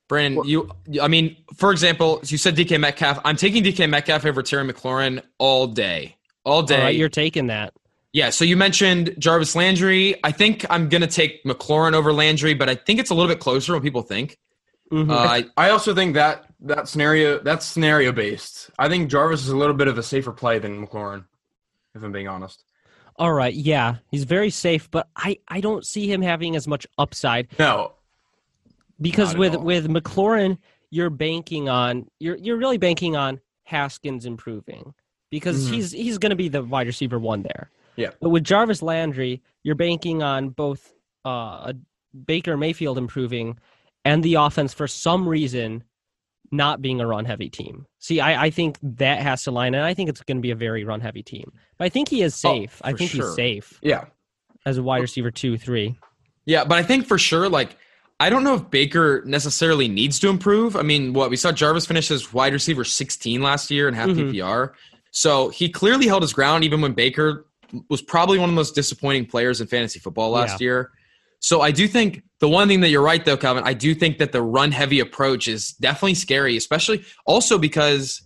Brandon, 0.08 0.42
you, 0.46 0.70
I 1.02 1.08
mean, 1.08 1.36
for 1.56 1.72
example, 1.72 2.20
you 2.24 2.38
said 2.38 2.56
DK 2.56 2.80
Metcalf. 2.80 3.20
I'm 3.24 3.36
taking 3.36 3.62
DK 3.62 3.86
Metcalf 3.90 4.24
over 4.24 4.42
Terry 4.42 4.66
McLaurin 4.72 5.20
all 5.36 5.66
day. 5.66 6.16
All 6.44 6.62
day. 6.62 6.76
All 6.76 6.82
right, 6.84 6.96
you're 6.96 7.08
taking 7.10 7.48
that. 7.48 7.74
Yeah, 8.16 8.30
so 8.30 8.46
you 8.46 8.56
mentioned 8.56 9.14
Jarvis 9.18 9.54
Landry. 9.54 10.14
I 10.24 10.32
think 10.32 10.64
I'm 10.70 10.88
going 10.88 11.02
to 11.02 11.06
take 11.06 11.44
McLaurin 11.44 11.92
over 11.92 12.14
Landry, 12.14 12.54
but 12.54 12.66
I 12.66 12.74
think 12.74 12.98
it's 12.98 13.10
a 13.10 13.14
little 13.14 13.28
bit 13.28 13.40
closer 13.40 13.72
than 13.74 13.82
people 13.82 14.00
think. 14.00 14.38
Mhm. 14.90 15.10
Uh, 15.10 15.14
I, 15.14 15.44
I 15.58 15.68
also 15.68 15.94
think 15.94 16.14
that 16.14 16.46
that 16.60 16.88
scenario 16.88 17.38
that's 17.40 17.66
scenario 17.66 18.12
based. 18.12 18.70
I 18.78 18.88
think 18.88 19.10
Jarvis 19.10 19.42
is 19.42 19.50
a 19.50 19.56
little 19.56 19.74
bit 19.74 19.86
of 19.86 19.98
a 19.98 20.02
safer 20.02 20.32
play 20.32 20.58
than 20.58 20.86
McLaurin, 20.86 21.24
if 21.94 22.02
I'm 22.02 22.10
being 22.10 22.26
honest. 22.26 22.64
All 23.16 23.34
right, 23.34 23.52
yeah, 23.52 23.96
he's 24.10 24.24
very 24.24 24.48
safe, 24.48 24.90
but 24.90 25.08
I 25.14 25.38
I 25.48 25.60
don't 25.60 25.84
see 25.84 26.10
him 26.10 26.22
having 26.22 26.56
as 26.56 26.66
much 26.66 26.86
upside 26.96 27.48
No, 27.58 27.92
because 28.98 29.36
with 29.36 29.56
all. 29.56 29.62
with 29.62 29.88
McLaurin, 29.88 30.56
you're 30.88 31.10
banking 31.10 31.68
on 31.68 32.08
you're 32.18 32.36
you're 32.36 32.56
really 32.56 32.78
banking 32.78 33.14
on 33.14 33.40
Haskins 33.64 34.24
improving 34.24 34.94
because 35.30 35.68
Mhm. 35.68 35.74
he's 35.74 35.92
he's 35.92 36.16
going 36.16 36.30
to 36.30 36.36
be 36.36 36.48
the 36.48 36.62
wide 36.62 36.86
receiver 36.86 37.18
one 37.18 37.42
there. 37.42 37.70
Yeah. 37.96 38.10
But 38.20 38.30
with 38.30 38.44
Jarvis 38.44 38.82
Landry, 38.82 39.42
you're 39.62 39.74
banking 39.74 40.22
on 40.22 40.50
both 40.50 40.92
uh, 41.24 41.28
a 41.72 41.74
Baker 42.26 42.56
Mayfield 42.56 42.98
improving 42.98 43.58
and 44.04 44.22
the 44.22 44.34
offense 44.34 44.72
for 44.72 44.86
some 44.86 45.28
reason 45.28 45.84
not 46.52 46.80
being 46.80 47.00
a 47.00 47.06
run 47.06 47.24
heavy 47.24 47.50
team. 47.50 47.86
See, 47.98 48.20
I, 48.20 48.44
I 48.44 48.50
think 48.50 48.78
that 48.82 49.20
has 49.20 49.42
to 49.44 49.50
line, 49.50 49.74
and 49.74 49.84
I 49.84 49.94
think 49.94 50.08
it's 50.08 50.22
going 50.22 50.36
to 50.36 50.42
be 50.42 50.52
a 50.52 50.56
very 50.56 50.84
run 50.84 51.00
heavy 51.00 51.22
team. 51.22 51.52
But 51.76 51.86
I 51.86 51.88
think 51.88 52.08
he 52.08 52.22
is 52.22 52.34
safe. 52.34 52.80
I 52.84 52.92
think 52.92 53.10
sure. 53.10 53.26
he's 53.26 53.34
safe 53.34 53.78
yeah, 53.82 54.04
as 54.64 54.78
a 54.78 54.82
wide 54.82 55.02
receiver 55.02 55.32
two, 55.32 55.58
three. 55.58 55.98
yeah, 56.44 56.64
but 56.64 56.78
I 56.78 56.84
think 56.84 57.06
for 57.06 57.18
sure, 57.18 57.48
like, 57.48 57.76
I 58.20 58.30
don't 58.30 58.44
know 58.44 58.54
if 58.54 58.70
Baker 58.70 59.22
necessarily 59.26 59.88
needs 59.88 60.20
to 60.20 60.28
improve. 60.28 60.76
I 60.76 60.82
mean, 60.82 61.12
what 61.12 61.28
we 61.30 61.36
saw 61.36 61.50
Jarvis 61.52 61.84
finish 61.84 62.10
as 62.10 62.32
wide 62.32 62.52
receiver 62.52 62.84
16 62.84 63.42
last 63.42 63.70
year 63.70 63.88
and 63.88 63.96
half 63.96 64.08
Mhm. 64.10 64.30
PPR. 64.30 64.72
So 65.10 65.48
he 65.48 65.68
clearly 65.68 66.06
held 66.06 66.22
his 66.22 66.32
ground 66.32 66.62
even 66.64 66.80
when 66.80 66.92
Baker 66.92 67.45
was 67.88 68.02
probably 68.02 68.38
one 68.38 68.48
of 68.48 68.52
the 68.52 68.56
most 68.56 68.74
disappointing 68.74 69.26
players 69.26 69.60
in 69.60 69.66
fantasy 69.66 69.98
football 69.98 70.30
last 70.30 70.60
year. 70.60 70.90
So 71.40 71.60
I 71.60 71.70
do 71.70 71.86
think 71.86 72.22
the 72.40 72.48
one 72.48 72.68
thing 72.68 72.80
that 72.80 72.88
you're 72.88 73.02
right 73.02 73.24
though, 73.24 73.36
Calvin, 73.36 73.62
I 73.64 73.74
do 73.74 73.94
think 73.94 74.18
that 74.18 74.32
the 74.32 74.42
run 74.42 74.72
heavy 74.72 75.00
approach 75.00 75.48
is 75.48 75.72
definitely 75.72 76.14
scary, 76.14 76.56
especially 76.56 77.04
also 77.26 77.58
because 77.58 78.22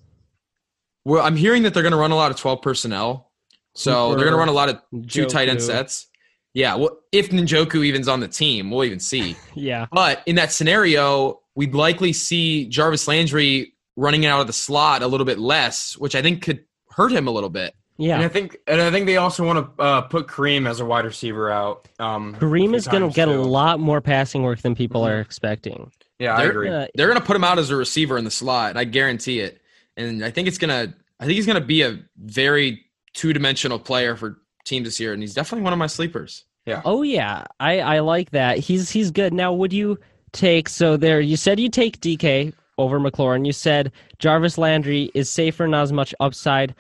we're, 1.04 1.20
I'm 1.20 1.36
hearing 1.36 1.64
that 1.64 1.74
they're 1.74 1.82
going 1.82 1.92
to 1.92 1.98
run 1.98 2.12
a 2.12 2.16
lot 2.16 2.30
of 2.30 2.36
12 2.36 2.62
personnel. 2.62 3.30
So 3.74 4.14
they're 4.14 4.24
going 4.24 4.32
to 4.32 4.38
run 4.38 4.48
a 4.48 4.52
lot 4.52 4.68
of 4.68 4.80
two 5.08 5.26
tight 5.26 5.48
end 5.48 5.62
sets. 5.62 6.08
Yeah, 6.52 6.74
well, 6.74 6.98
if 7.12 7.30
Njoku 7.30 7.84
even's 7.84 8.08
on 8.08 8.18
the 8.18 8.26
team, 8.26 8.70
we'll 8.70 8.84
even 8.84 8.98
see. 8.98 9.36
Yeah. 9.54 9.86
But 9.92 10.22
in 10.26 10.36
that 10.36 10.52
scenario, 10.52 11.40
we'd 11.54 11.74
likely 11.74 12.12
see 12.12 12.66
Jarvis 12.66 13.06
Landry 13.06 13.74
running 13.96 14.26
out 14.26 14.40
of 14.40 14.46
the 14.46 14.52
slot 14.52 15.02
a 15.02 15.06
little 15.06 15.26
bit 15.26 15.38
less, 15.38 15.96
which 15.96 16.14
I 16.14 16.22
think 16.22 16.42
could 16.42 16.64
hurt 16.90 17.12
him 17.12 17.28
a 17.28 17.30
little 17.30 17.50
bit. 17.50 17.74
Yeah. 18.00 18.14
and 18.16 18.24
I 18.24 18.28
think 18.28 18.56
and 18.66 18.80
I 18.80 18.90
think 18.90 19.06
they 19.06 19.16
also 19.18 19.44
want 19.46 19.76
to 19.76 19.82
uh, 19.82 20.00
put 20.02 20.26
Kareem 20.26 20.68
as 20.68 20.80
a 20.80 20.84
wide 20.84 21.04
receiver 21.04 21.50
out. 21.50 21.86
Um, 21.98 22.34
Kareem 22.36 22.74
is 22.74 22.88
going 22.88 23.02
to 23.02 23.08
times, 23.08 23.14
get 23.16 23.28
a 23.28 23.40
lot 23.40 23.78
more 23.78 24.00
passing 24.00 24.42
work 24.42 24.60
than 24.62 24.74
people 24.74 25.02
Mm-hmm. 25.02 25.12
are 25.12 25.20
expecting. 25.20 25.92
Yeah, 26.18 26.34
I 26.34 26.38
They're- 26.42 26.50
agree. 26.50 26.68
Uh, 26.70 26.86
They're 26.94 27.06
going 27.08 27.20
to 27.20 27.24
put 27.24 27.36
him 27.36 27.44
out 27.44 27.58
as 27.58 27.70
a 27.70 27.76
receiver 27.76 28.18
in 28.18 28.24
the 28.24 28.30
slot. 28.30 28.76
I 28.76 28.84
guarantee 28.84 29.40
it. 29.40 29.60
And 29.96 30.24
I 30.24 30.30
think 30.30 30.48
it's 30.48 30.58
going 30.58 30.70
to. 30.70 30.94
I 31.20 31.24
think 31.26 31.36
he's 31.36 31.46
going 31.46 31.60
to 31.60 31.66
be 31.66 31.82
a 31.82 31.98
very 32.16 32.82
two-dimensional 33.14 33.78
player 33.78 34.16
for 34.16 34.38
teams 34.64 34.86
this 34.86 34.98
year, 35.00 35.12
and 35.12 35.22
he's 35.22 35.34
definitely 35.34 35.64
one 35.64 35.72
of 35.74 35.78
my 35.78 35.86
sleepers. 35.86 36.44
Yeah. 36.66 36.80
Oh 36.84 37.02
yeah, 37.02 37.44
I 37.58 37.80
I 37.80 37.98
like 38.00 38.30
that. 38.30 38.58
He's 38.58 38.90
he's 38.90 39.10
good. 39.10 39.32
Now, 39.34 39.52
would 39.52 39.72
you 39.72 39.98
take 40.32 40.68
so 40.68 40.96
there? 40.96 41.20
You 41.20 41.36
said 41.36 41.58
you 41.60 41.68
take 41.68 42.00
DK 42.00 42.52
over 42.78 42.98
McLaurin. 43.00 43.44
You 43.46 43.52
said 43.52 43.92
Jarvis 44.18 44.56
Landry 44.58 45.10
is 45.14 45.28
safer, 45.28 45.66
not 45.66 45.82
as 45.82 45.92
much 45.92 46.14
upside. 46.20 46.74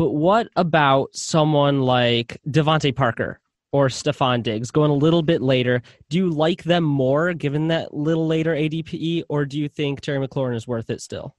But 0.00 0.14
what 0.14 0.48
about 0.56 1.14
someone 1.14 1.82
like 1.82 2.40
DeVante 2.48 2.96
Parker 2.96 3.38
or 3.70 3.88
Stefon 3.88 4.42
Diggs 4.42 4.70
going 4.70 4.90
a 4.90 4.94
little 4.94 5.20
bit 5.20 5.42
later? 5.42 5.82
Do 6.08 6.16
you 6.16 6.30
like 6.30 6.62
them 6.62 6.84
more 6.84 7.34
given 7.34 7.68
that 7.68 7.92
little 7.92 8.26
later 8.26 8.54
ADP, 8.54 9.24
or 9.28 9.44
do 9.44 9.58
you 9.58 9.68
think 9.68 10.00
Terry 10.00 10.26
McLaurin 10.26 10.56
is 10.56 10.66
worth 10.66 10.88
it 10.88 11.02
still? 11.02 11.36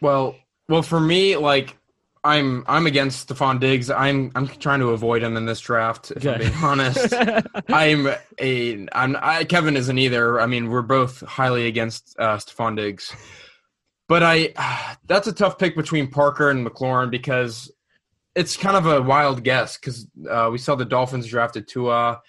Well, 0.00 0.34
well, 0.68 0.82
for 0.82 0.98
me, 0.98 1.36
like 1.36 1.76
I'm 2.24 2.64
I'm 2.66 2.88
against 2.88 3.28
Stefon 3.28 3.60
Diggs. 3.60 3.92
I'm 3.92 4.32
I'm 4.34 4.48
trying 4.48 4.80
to 4.80 4.88
avoid 4.88 5.22
him 5.22 5.36
in 5.36 5.46
this 5.46 5.60
draft. 5.60 6.10
If 6.10 6.16
I'm 6.26 6.32
Good. 6.32 6.38
being 6.40 6.64
honest, 6.64 7.14
I'm 7.68 8.08
a 8.40 8.88
I'm 8.90 9.16
I, 9.20 9.44
Kevin 9.44 9.76
isn't 9.76 9.98
either. 9.98 10.40
I 10.40 10.46
mean, 10.46 10.68
we're 10.68 10.82
both 10.82 11.20
highly 11.20 11.68
against 11.68 12.16
uh, 12.18 12.38
Stefon 12.38 12.74
Diggs, 12.74 13.14
but 14.08 14.24
I 14.24 14.96
that's 15.06 15.28
a 15.28 15.32
tough 15.32 15.60
pick 15.60 15.76
between 15.76 16.10
Parker 16.10 16.50
and 16.50 16.66
McLaurin 16.66 17.08
because 17.08 17.70
it's 18.34 18.56
kind 18.56 18.76
of 18.76 18.86
a 18.86 19.00
wild 19.02 19.44
guess 19.44 19.76
because 19.78 20.06
uh, 20.28 20.48
we 20.50 20.58
saw 20.58 20.74
the 20.74 20.84
Dolphins 20.84 21.26
drafted 21.26 21.68
Tua, 21.68 22.20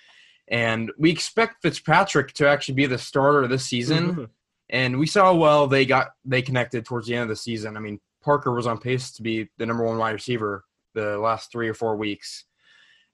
and 0.48 0.92
we 1.00 1.10
expect 1.12 1.62
Fitzpatrick 1.64 2.34
to 2.34 2.48
actually 2.48 2.76
be 2.76 2.86
the 2.86 2.98
starter 2.98 3.48
this 3.48 3.66
season 3.66 4.16
Mhm. 4.16 4.30
and 4.70 5.00
we 5.00 5.08
saw 5.08 5.34
well 5.34 5.68
they 5.68 5.86
got 5.86 6.12
they 6.24 6.42
connected 6.42 6.86
towards 6.86 7.08
the 7.08 7.16
end 7.16 7.24
of 7.24 7.30
the 7.30 7.36
season. 7.36 7.76
I 7.76 7.80
mean, 7.80 8.00
Parker 8.24 8.52
was 8.52 8.68
on 8.68 8.78
pace 8.80 9.12
to 9.14 9.22
be 9.24 9.50
the 9.58 9.66
number 9.66 9.84
one 9.84 9.98
wide 9.98 10.12
receiver 10.12 10.64
the 10.94 11.18
last 11.18 11.52
three 11.52 11.68
or 11.68 11.74
four 11.74 11.96
weeks, 11.96 12.46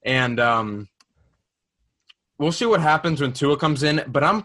and 0.04 0.38
um, 0.38 0.88
we'll 2.38 2.52
see 2.52 2.66
what 2.66 2.80
happens 2.80 3.20
when 3.20 3.32
Tua 3.32 3.56
comes 3.56 3.82
in. 3.82 4.02
But 4.08 4.24
I'm 4.24 4.44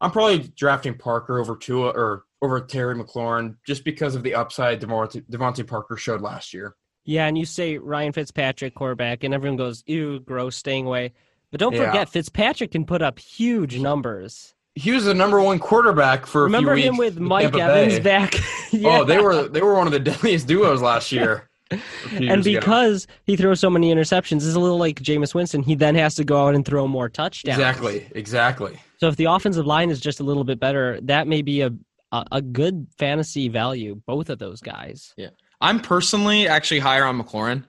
I'm 0.00 0.10
probably 0.10 0.38
drafting 0.56 0.96
Parker 0.96 1.38
over 1.38 1.56
Tua 1.56 1.88
or 1.90 2.24
over 2.42 2.60
Terry 2.60 2.94
McLaurin 2.94 3.56
just 3.66 3.84
because 3.84 4.14
of 4.14 4.22
the 4.22 4.34
upside 4.34 4.80
DeVante, 4.80 5.22
DeVante 5.30 5.66
Parker 5.66 5.96
showed 5.98 6.22
last 6.22 6.54
year. 6.54 6.74
Yeah, 7.04 7.26
and 7.26 7.36
you 7.38 7.44
say 7.46 7.78
Ryan 7.78 8.12
Fitzpatrick 8.12 8.74
quarterback, 8.74 9.24
and 9.24 9.32
everyone 9.34 9.56
goes, 9.56 9.82
"Ew, 9.86 10.20
gross, 10.20 10.56
staying 10.56 10.86
away." 10.86 11.12
But 11.50 11.60
don't 11.60 11.74
Yeah. 11.74 11.86
forget, 11.86 12.08
Fitzpatrick 12.08 12.70
can 12.72 12.84
put 12.84 13.02
up 13.02 13.18
huge 13.18 13.78
numbers. 13.78 14.54
He 14.76 14.92
was 14.92 15.04
the 15.04 15.14
number 15.14 15.40
one 15.40 15.58
quarterback 15.58 16.26
for. 16.26 16.44
Remember 16.44 16.72
a 16.72 16.76
few 16.76 16.90
him 16.90 16.96
weeks 16.96 17.16
with 17.16 17.20
Mike 17.20 17.52
Tampa 17.52 17.62
Evans 17.62 17.94
Bay. 17.98 18.02
back? 18.02 18.34
Oh, 18.72 18.76
yeah. 18.76 18.98
Oh, 19.00 19.04
they 19.04 19.18
were 19.18 19.48
they 19.48 19.60
were 19.62 19.74
one 19.74 19.88
of 19.88 19.92
the 19.92 19.98
deadliest 20.10 20.46
duos 20.46 20.80
last 20.80 21.10
year. 21.12 21.48
and 21.72 21.80
years 22.20 22.46
ago. 22.46 22.60
because 22.60 23.06
he 23.24 23.34
throws 23.36 23.58
so 23.58 23.68
many 23.70 23.92
interceptions, 23.92 24.36
it's 24.46 24.54
a 24.54 24.60
little 24.60 24.78
like 24.78 25.00
Jameis 25.02 25.34
Winston. 25.34 25.62
He 25.64 25.74
then 25.74 25.96
has 25.96 26.14
to 26.16 26.24
go 26.24 26.46
out 26.46 26.54
and 26.54 26.64
throw 26.64 26.86
more 26.86 27.08
touchdowns. 27.08 27.58
exactly, 27.58 28.06
exactly. 28.14 28.76
So 28.98 29.08
if 29.08 29.16
the 29.16 29.24
offensive 29.24 29.66
line 29.66 29.90
is 29.90 29.98
just 30.00 30.20
a 30.20 30.22
little 30.22 30.44
bit 30.44 30.60
better, 30.60 31.00
that 31.02 31.26
may 31.26 31.42
be 31.42 31.62
a 31.62 31.72
a, 32.12 32.24
a 32.32 32.42
good 32.42 32.86
fantasy 32.98 33.48
value. 33.48 34.00
Both 34.06 34.30
of 34.30 34.38
those 34.38 34.60
guys. 34.60 35.14
I'm 35.60 35.80
personally 35.80 36.48
actually 36.48 36.80
higher 36.80 37.04
on 37.04 37.20
McLaurin. 37.20 37.64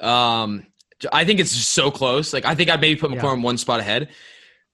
Um, 0.00 0.66
I 1.12 1.24
think 1.24 1.40
it's 1.40 1.54
just 1.54 1.70
so 1.70 1.90
close. 1.90 2.32
Like 2.32 2.44
I 2.44 2.54
think 2.54 2.70
I'd 2.70 2.80
maybe 2.80 2.98
put 2.98 3.10
Yeah. 3.10 3.20
McLaurin 3.20 3.42
one 3.42 3.58
spot 3.58 3.80
ahead. 3.80 4.08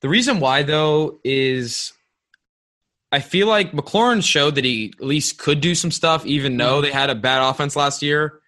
The 0.00 0.08
reason 0.08 0.40
why 0.40 0.62
though 0.62 1.20
is 1.24 1.92
I 3.12 3.20
feel 3.20 3.48
like 3.48 3.72
McLaurin 3.72 4.22
showed 4.24 4.54
that 4.54 4.64
he 4.64 4.92
at 4.98 5.04
least 5.04 5.38
could 5.38 5.60
do 5.60 5.74
some 5.74 5.90
stuff, 5.90 6.24
even 6.26 6.56
though 6.56 6.80
they 6.80 6.92
had 6.92 7.10
a 7.10 7.14
bad 7.14 7.42
offense 7.42 7.74
last 7.74 8.02
year. 8.02 8.40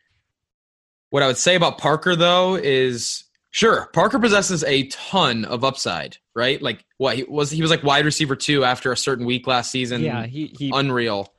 What 1.10 1.22
I 1.22 1.26
would 1.26 1.36
say 1.36 1.56
about 1.56 1.78
Parker 1.78 2.14
though 2.16 2.54
is 2.54 3.24
sure 3.50 3.90
Parker 3.92 4.18
possesses 4.18 4.62
a 4.64 4.86
ton 4.86 5.44
of 5.44 5.64
upside, 5.64 6.16
right? 6.34 6.62
Like 6.62 6.84
what 6.96 7.16
he 7.16 7.24
was 7.24 7.50
he 7.50 7.60
was 7.60 7.70
like 7.70 7.82
wide 7.82 8.04
receiver 8.04 8.36
two 8.36 8.64
after 8.64 8.92
a 8.92 8.96
certain 8.96 9.26
week 9.26 9.46
last 9.46 9.70
season 9.70 10.02
yeah, 10.02 10.24
he 10.26 10.54
he. 10.58 10.70
unreal. 10.72 11.32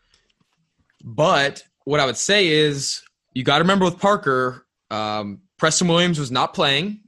But 1.03 1.63
what 1.85 1.99
I 1.99 2.05
would 2.05 2.17
say 2.17 2.47
is 2.47 3.01
you 3.33 3.43
got 3.43 3.57
to 3.57 3.63
remember 3.63 3.85
with 3.85 3.99
Parker, 3.99 4.65
um, 4.91 5.41
Preston 5.57 5.87
Williams 5.87 6.19
was 6.19 6.31
not 6.31 6.53
playing, 6.53 7.01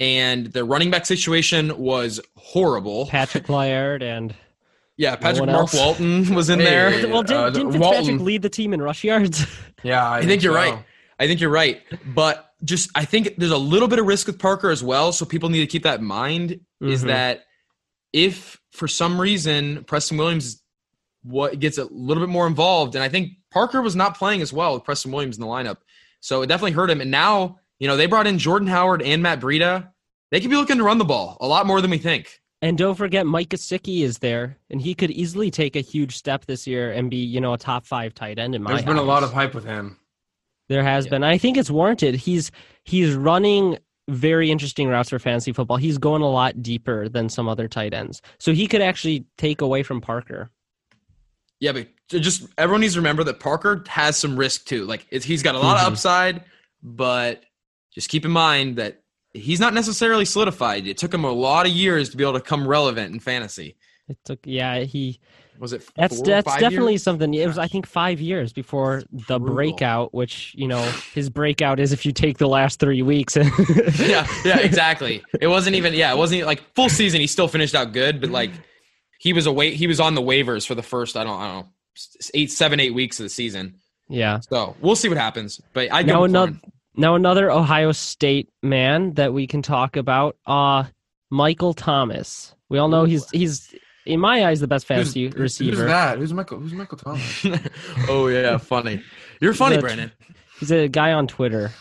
and 0.00 0.46
the 0.46 0.64
running 0.64 0.90
back 0.90 1.06
situation 1.06 1.76
was 1.78 2.20
horrible. 2.36 3.06
Patrick 3.10 3.48
Laird 3.48 4.02
and 4.02 4.34
yeah, 4.96 5.16
Patrick 5.16 5.40
one 5.40 5.48
Mark 5.50 5.60
else. 5.62 5.74
Walton 5.74 6.34
was 6.34 6.50
in 6.50 6.60
Hey, 6.60 6.64
there. 6.66 7.00
Yeah, 7.00 7.06
well, 7.12 7.22
did, 7.24 7.36
uh, 7.36 7.50
didn't 7.50 7.72
Fitzpatrick 7.72 8.00
Walton. 8.06 8.24
lead 8.24 8.42
the 8.42 8.48
team 8.48 8.72
in 8.72 8.80
rush 8.82 9.04
yards? 9.04 9.44
Yeah, 9.82 10.02
I, 10.08 10.20
I 10.20 10.22
think 10.24 10.42
you're 10.42 10.54
so. 10.54 10.56
right. 10.56 10.84
I 11.20 11.26
think 11.26 11.42
you're 11.42 11.50
right. 11.50 11.82
But 12.06 12.48
just 12.64 12.88
I 12.94 13.04
think 13.04 13.34
there's 13.36 13.50
a 13.50 13.58
little 13.58 13.86
bit 13.86 13.98
of 13.98 14.06
risk 14.06 14.26
with 14.28 14.38
Parker 14.38 14.70
as 14.70 14.82
well, 14.82 15.12
so 15.12 15.26
people 15.26 15.50
need 15.50 15.60
to 15.60 15.66
keep 15.66 15.82
that 15.82 15.98
in 16.00 16.06
mind. 16.06 16.58
Is 16.80 17.04
Mhm. 17.04 17.08
that 17.08 17.44
if 18.14 18.58
for 18.72 18.88
some 18.88 19.20
reason 19.20 19.84
Preston 19.84 20.16
Williams 20.16 20.62
what 21.24 21.58
gets 21.58 21.78
a 21.78 21.84
little 21.86 22.22
bit 22.22 22.30
more 22.30 22.46
involved, 22.46 22.94
and 22.94 23.02
I 23.02 23.08
think 23.08 23.32
Parker 23.50 23.82
was 23.82 23.96
not 23.96 24.16
playing 24.16 24.42
as 24.42 24.52
well 24.52 24.74
with 24.74 24.84
Preston 24.84 25.10
Williams 25.10 25.36
in 25.36 25.40
the 25.40 25.48
lineup, 25.48 25.78
so 26.20 26.42
it 26.42 26.46
definitely 26.46 26.72
hurt 26.72 26.90
him. 26.90 27.00
And 27.00 27.10
now 27.10 27.58
you 27.78 27.88
know 27.88 27.96
they 27.96 28.06
brought 28.06 28.26
in 28.26 28.38
Jordan 28.38 28.68
Howard 28.68 29.02
and 29.02 29.22
Matt 29.22 29.40
Breida. 29.40 29.90
They 30.30 30.40
could 30.40 30.50
be 30.50 30.56
looking 30.56 30.78
to 30.78 30.84
run 30.84 30.98
the 30.98 31.04
ball 31.04 31.36
a 31.40 31.46
lot 31.46 31.66
more 31.66 31.80
than 31.80 31.90
we 31.90 31.98
think. 31.98 32.40
And 32.64 32.78
don't 32.78 32.94
forget, 32.94 33.26
Mike 33.26 33.50
Gesicki 33.50 34.04
is 34.04 34.18
there, 34.18 34.56
and 34.70 34.80
he 34.80 34.94
could 34.94 35.10
easily 35.10 35.50
take 35.50 35.76
a 35.76 35.80
huge 35.80 36.16
step 36.16 36.46
this 36.46 36.66
year 36.66 36.92
and 36.92 37.10
be, 37.10 37.18
you 37.18 37.38
know, 37.38 37.52
a 37.52 37.58
top 37.58 37.84
five 37.84 38.14
tight 38.14 38.38
end 38.38 38.54
in 38.54 38.62
my. 38.62 38.70
There's 38.70 38.86
been 38.86 38.96
a 38.96 39.02
lot 39.02 39.22
of 39.22 39.34
hype 39.34 39.54
with 39.54 39.66
him. 39.66 39.98
There 40.70 40.82
has 40.82 41.06
been. 41.06 41.22
I 41.22 41.36
think 41.36 41.58
it's 41.58 41.70
warranted. 41.70 42.14
He's 42.14 42.50
he's 42.84 43.14
running 43.14 43.76
very 44.08 44.50
interesting 44.50 44.88
routes 44.88 45.10
for 45.10 45.18
fantasy 45.18 45.52
football. 45.52 45.76
He's 45.76 45.98
going 45.98 46.22
a 46.22 46.30
lot 46.30 46.62
deeper 46.62 47.06
than 47.06 47.28
some 47.28 47.48
other 47.48 47.68
tight 47.68 47.92
ends, 47.92 48.22
so 48.38 48.54
he 48.54 48.66
could 48.66 48.80
actually 48.80 49.26
take 49.36 49.60
away 49.60 49.82
from 49.82 50.00
Parker. 50.00 50.50
Yeah, 51.64 51.72
but 51.72 51.88
just 52.08 52.46
everyone 52.58 52.82
needs 52.82 52.92
to 52.94 53.00
remember 53.00 53.24
that 53.24 53.40
Parker 53.40 53.82
has 53.88 54.16
some 54.18 54.36
risk 54.36 54.66
too. 54.66 54.84
Like 54.84 55.06
it's, 55.10 55.24
he's 55.24 55.42
got 55.42 55.54
a 55.54 55.58
lot 55.58 55.78
Mhm. 55.78 55.86
of 55.86 55.92
upside, 55.94 56.44
but 56.82 57.42
just 57.94 58.08
keep 58.10 58.24
in 58.26 58.30
mind 58.30 58.76
that 58.76 59.00
he's 59.32 59.60
not 59.60 59.72
necessarily 59.72 60.24
solidified. 60.26 60.86
It 60.86 60.98
took 60.98 61.14
him 61.14 61.24
a 61.24 61.32
lot 61.32 61.64
of 61.66 61.72
years 61.72 62.10
to 62.10 62.16
be 62.18 62.22
able 62.24 62.34
to 62.34 62.40
come 62.40 62.68
relevant 62.68 63.14
in 63.14 63.20
fantasy. 63.20 63.76
It 64.08 64.18
took, 64.24 64.40
yeah, 64.44 64.80
he. 64.80 65.18
Was 65.58 65.72
it? 65.72 65.88
That's 65.96 66.20
that's 66.20 66.52
definitely 66.58 66.94
years? 66.94 67.04
something. 67.04 67.32
It 67.32 67.46
was, 67.46 67.58
I 67.58 67.68
think, 67.68 67.86
five 67.86 68.20
years 68.20 68.52
before 68.52 69.02
the 69.28 69.38
Brutal. 69.38 69.54
breakout. 69.54 70.12
Which 70.12 70.52
you 70.56 70.66
know, 70.68 70.82
his 71.14 71.30
breakout 71.30 71.78
is 71.80 71.92
if 71.92 72.04
you 72.04 72.10
take 72.12 72.36
the 72.38 72.48
last 72.48 72.80
three 72.80 73.02
weeks. 73.02 73.36
yeah, 73.98 74.26
yeah, 74.44 74.58
exactly. 74.58 75.22
It 75.40 75.46
wasn't 75.46 75.76
even. 75.76 75.94
Yeah, 75.94 76.12
it 76.12 76.18
wasn't 76.18 76.38
even, 76.38 76.48
like 76.48 76.62
full 76.74 76.88
season. 76.88 77.20
He 77.20 77.28
still 77.28 77.46
finished 77.48 77.74
out 77.74 77.92
good, 77.92 78.20
but 78.20 78.30
like 78.30 78.50
he 79.24 79.32
was 79.32 79.46
away. 79.46 79.74
He 79.74 79.86
was 79.88 79.98
on 80.00 80.14
the 80.14 80.20
waivers 80.22 80.66
for 80.66 80.74
the 80.76 80.82
first. 80.82 81.16
I 81.16 81.24
don't. 81.24 81.40
I 81.40 81.46
don't 81.48 81.56
know. 81.64 81.68
Eight, 82.34 82.50
seven, 82.52 82.78
eight 82.78 82.92
weeks 82.94 83.18
of 83.18 83.24
the 83.24 83.30
season. 83.30 83.76
yeah. 84.08 84.40
So 84.40 84.76
we'll 84.80 84.96
see 84.96 85.08
what 85.08 85.16
happens. 85.18 85.60
But 85.72 85.88
I 85.92 86.02
Now 86.02 86.18
go 86.18 86.24
another 86.24 86.52
now 86.96 87.14
another 87.14 87.50
Ohio 87.50 87.92
State 87.92 88.48
man 88.62 89.14
that 89.14 89.32
we 89.32 89.46
can 89.46 89.62
talk 89.62 89.96
about. 89.96 90.36
Uh 90.46 90.84
Michael 91.30 91.72
Thomas. 91.74 92.54
We 92.68 92.78
all 92.78 92.88
know 92.88 93.04
he's 93.04 93.28
he's 93.30 93.74
in 94.06 94.20
my 94.20 94.44
eyes 94.46 94.60
the 94.60 94.66
best 94.68 94.84
fantasy 94.86 95.24
who's, 95.28 95.34
receiver. 95.34 95.76
Who's 95.76 95.86
that? 95.86 96.18
Who's 96.18 96.32
Michael? 96.34 96.58
Who's 96.60 96.74
Michael 96.74 96.98
Thomas? 96.98 97.46
oh 98.08 98.26
yeah, 98.28 98.58
funny. 98.58 99.02
You're 99.40 99.54
funny, 99.54 99.76
The- 99.76 99.82
Brandon. 99.82 100.12
He's 100.60 100.70
a 100.70 100.88
guy 100.88 101.12
on 101.12 101.26
Twitter. 101.28 101.72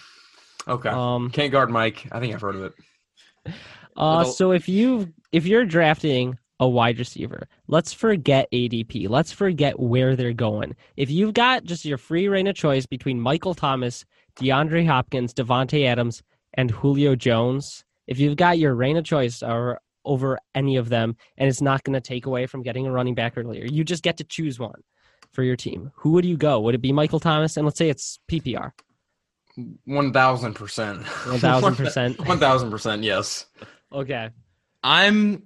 Okay. 0.67 0.89
Um 0.89 1.29
Can't 1.32 1.51
guard 1.51 1.69
Mike. 1.69 2.08
I 2.12 2.19
think 2.19 2.34
I've 2.34 2.41
heard 2.41 2.56
of 2.56 2.63
it. 2.65 2.73
uh 3.97 4.17
Little- 4.19 4.32
so 4.32 4.51
if 4.51 4.69
you 4.69 5.12
if 5.32 5.45
you're 5.45 5.65
drafting 5.65 6.38
a 6.63 6.67
wide 6.67 6.97
receiver, 6.97 7.47
let's 7.67 7.93
forget 7.93 8.47
ADP. 8.52 9.10
Let's 9.10 9.32
forget 9.32 9.80
where 9.80 10.15
they're 10.15 10.34
going. 10.34 10.76
If 10.95 11.12
you've 11.12 11.34
got 11.34 11.65
just 11.65 11.86
your 11.86 11.97
free 11.97 12.28
reign 12.28 12.47
of 12.47 12.56
choice 12.56 12.86
between 12.86 13.19
Michael 13.19 13.54
Thomas, 13.54 14.06
DeAndre 14.38 14.88
Hopkins, 14.88 15.34
Davante 15.34 15.86
Adams, 15.86 16.23
and 16.54 16.71
Julio 16.71 17.15
Jones, 17.15 17.84
if 18.08 18.17
you've 18.19 18.38
got 18.38 18.60
your 18.60 18.73
reign 18.76 18.97
of 18.97 19.04
choice 19.04 19.43
or 19.43 19.80
over 20.06 20.39
any 20.56 20.78
of 20.78 20.89
them, 20.89 21.15
and 21.38 21.49
it's 21.49 21.62
not 21.62 21.84
going 21.84 21.93
to 21.93 22.02
take 22.02 22.26
away 22.26 22.45
from 22.45 22.63
getting 22.63 22.88
a 22.88 22.91
running 22.91 23.15
back 23.15 23.38
earlier, 23.38 23.65
you 23.65 23.84
just 23.84 24.04
get 24.04 24.17
to 24.17 24.23
choose 24.23 24.58
one 24.60 24.82
for 25.32 25.43
your 25.43 25.56
team. 25.56 25.91
Who 25.95 26.12
would 26.12 26.26
you 26.26 26.38
go? 26.38 26.62
Would 26.62 26.76
it 26.76 26.82
be 26.82 26.91
Michael 26.93 27.19
Thomas? 27.19 27.58
And 27.58 27.65
let's 27.65 27.78
say 27.78 27.89
it's 27.89 28.19
PPR. 28.32 28.71
One 29.86 30.12
thousand 30.13 30.56
percent. 30.56 31.04
1000%. 31.04 32.26
One 32.28 32.39
thousand 32.39 32.71
percent. 32.71 33.04
Yes. 33.04 33.45
Okay. 33.91 34.30
I'm 34.84 35.43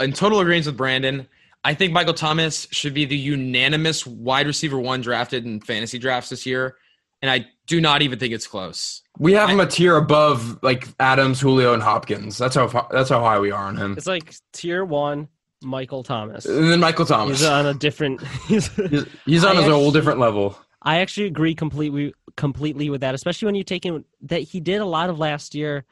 in 0.00 0.12
total 0.12 0.40
agreement 0.40 0.66
with 0.66 0.76
Brandon. 0.76 1.26
I 1.62 1.74
think 1.74 1.92
Michael 1.92 2.14
Thomas 2.14 2.66
should 2.70 2.94
be 2.94 3.04
the 3.04 3.16
unanimous 3.16 4.06
wide 4.06 4.46
receiver 4.46 4.78
one 4.78 5.02
drafted 5.02 5.44
in 5.44 5.60
fantasy 5.60 5.98
drafts 5.98 6.30
this 6.30 6.46
year, 6.46 6.76
and 7.20 7.30
I 7.30 7.46
do 7.66 7.80
not 7.80 8.02
even 8.02 8.18
think 8.18 8.32
it's 8.32 8.46
close. 8.46 9.02
We 9.18 9.34
have 9.34 9.50
him 9.50 9.60
a 9.60 9.66
tier 9.66 9.96
above 9.96 10.62
like 10.62 10.88
Adams, 10.98 11.40
Julio, 11.40 11.74
and 11.74 11.82
Hopkins. 11.82 12.38
That's 12.38 12.54
how 12.54 12.88
that's 12.90 13.10
how 13.10 13.20
high 13.20 13.38
we 13.38 13.50
are 13.50 13.64
on 13.64 13.76
him. 13.76 13.94
It's 13.96 14.06
like 14.06 14.34
tier 14.52 14.84
one, 14.84 15.28
Michael 15.62 16.02
Thomas. 16.02 16.46
And 16.46 16.70
then 16.70 16.80
Michael 16.80 17.04
Thomas. 17.04 17.40
He's 17.40 17.48
on 17.48 17.66
a 17.66 17.74
different. 17.74 18.22
He's, 18.48 18.68
He's, 18.68 19.06
he's 19.26 19.44
on 19.44 19.58
I 19.58 19.62
his 19.62 19.70
whole 19.70 19.92
different 19.92 20.18
level. 20.18 20.58
I 20.82 21.00
actually 21.00 21.26
agree 21.26 21.54
completely 21.54 22.14
completely 22.36 22.88
with 22.88 23.02
that, 23.02 23.14
especially 23.14 23.46
when 23.46 23.54
you 23.54 23.64
take 23.64 23.84
in 23.84 24.04
that 24.22 24.40
he 24.40 24.60
did 24.60 24.80
a 24.80 24.86
lot 24.86 25.10
of 25.10 25.18
last 25.18 25.54
year 25.54 25.84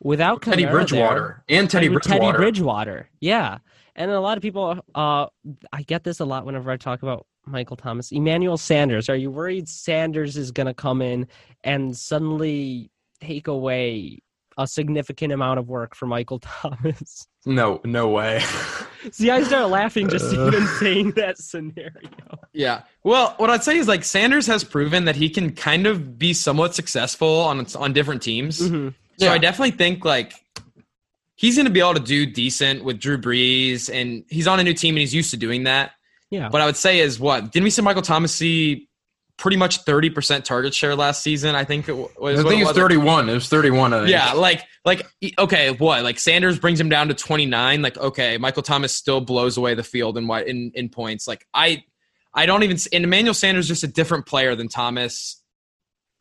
without 0.00 0.42
Teddy 0.42 0.66
Bridgewater 0.66 1.42
and 1.48 1.64
there, 1.64 1.68
Teddy 1.68 1.86
and 1.86 1.94
with 1.94 2.04
Bridgewater. 2.04 2.32
Teddy 2.32 2.36
Bridgewater, 2.42 3.10
yeah. 3.20 3.58
And 3.96 4.10
a 4.10 4.20
lot 4.20 4.36
of 4.36 4.42
people, 4.42 4.78
uh, 4.94 5.26
I 5.72 5.82
get 5.86 6.02
this 6.04 6.20
a 6.20 6.24
lot 6.24 6.44
whenever 6.46 6.70
I 6.70 6.76
talk 6.76 7.02
about 7.02 7.26
Michael 7.46 7.76
Thomas. 7.76 8.10
Emmanuel 8.10 8.56
Sanders. 8.56 9.08
Are 9.08 9.14
you 9.16 9.30
worried 9.30 9.68
Sanders 9.68 10.36
is 10.36 10.50
going 10.50 10.66
to 10.66 10.74
come 10.74 11.00
in 11.02 11.28
and 11.62 11.96
suddenly 11.96 12.90
take 13.20 13.46
away 13.46 14.20
a 14.56 14.66
significant 14.66 15.32
amount 15.32 15.58
of 15.58 15.68
work 15.68 15.94
for 15.94 16.06
Michael 16.06 16.38
Thomas? 16.40 17.28
No, 17.46 17.80
no 17.84 18.08
way. 18.08 18.42
See, 19.12 19.30
I 19.30 19.42
start 19.42 19.68
laughing 19.68 20.08
just 20.08 20.34
Uh. 20.34 20.46
even 20.48 20.66
saying 20.78 21.10
that 21.12 21.38
scenario. 21.38 21.92
Yeah. 22.52 22.82
Well, 23.04 23.34
what 23.36 23.50
I'd 23.50 23.62
say 23.62 23.76
is 23.76 23.86
like 23.86 24.02
Sanders 24.04 24.46
has 24.46 24.64
proven 24.64 25.04
that 25.04 25.14
he 25.16 25.28
can 25.28 25.52
kind 25.52 25.86
of 25.86 26.18
be 26.18 26.32
somewhat 26.32 26.74
successful 26.74 27.40
on 27.40 27.66
on 27.76 27.92
different 27.92 28.22
teams. 28.22 28.60
Mhm. 28.60 28.94
So 29.18 29.26
Yeah. 29.26 29.32
I 29.32 29.38
definitely 29.38 29.72
think 29.76 30.04
like 30.04 30.34
he's 31.36 31.56
going 31.56 31.66
to 31.66 31.72
be 31.72 31.80
able 31.80 31.94
to 31.94 32.00
do 32.00 32.26
decent 32.26 32.84
with 32.84 32.98
Drew 32.98 33.18
Brees, 33.18 33.90
and 33.92 34.24
he's 34.28 34.46
on 34.46 34.60
a 34.60 34.64
new 34.64 34.74
team 34.74 34.94
and 34.94 35.00
he's 35.00 35.14
used 35.14 35.30
to 35.32 35.36
doing 35.36 35.64
that. 35.64 35.92
Yeah. 36.30 36.48
What 36.48 36.62
I 36.62 36.66
would 36.66 36.76
say 36.76 37.00
is 37.00 37.18
what 37.20 37.52
didn't 37.52 37.64
we 37.64 37.70
see 37.70 37.82
Michael 37.82 38.02
Thomas 38.02 38.34
see 38.34 38.88
pretty 39.36 39.56
much 39.56 39.78
thirty 39.78 40.10
percent 40.10 40.44
target 40.44 40.74
share 40.74 40.94
last 40.96 41.22
season? 41.22 41.54
I 41.54 41.64
think 41.64 41.88
it 41.88 41.92
was. 41.96 42.10
I 42.20 42.42
think 42.42 42.54
it 42.60 42.62
it's 42.62 42.68
was. 42.68 42.76
31. 42.76 43.28
It 43.28 43.34
was 43.34 43.48
31. 43.48 44.08
Yeah, 44.08 44.32
like 44.32 44.62
like 44.84 45.06
okay, 45.38 45.70
what 45.70 46.02
like 46.02 46.18
Sanders 46.18 46.58
brings 46.58 46.80
him 46.80 46.88
down 46.88 47.08
to 47.08 47.14
twenty 47.14 47.46
nine. 47.46 47.82
Like 47.82 47.96
okay, 47.98 48.36
Michael 48.38 48.62
Thomas 48.62 48.92
still 48.94 49.20
blows 49.20 49.56
away 49.56 49.74
the 49.74 49.84
field 49.84 50.18
in 50.18 50.26
what 50.26 50.48
in 50.48 50.72
in 50.74 50.88
points. 50.88 51.28
Like 51.28 51.46
I 51.54 51.84
I 52.32 52.46
don't 52.46 52.64
even. 52.64 52.74
s- 52.74 52.88
And 52.92 53.04
Emmanuel 53.04 53.34
Sanders 53.34 53.66
is 53.66 53.68
just 53.68 53.84
a 53.84 53.92
different 53.92 54.26
player 54.26 54.56
than 54.56 54.66
Thomas. 54.68 55.40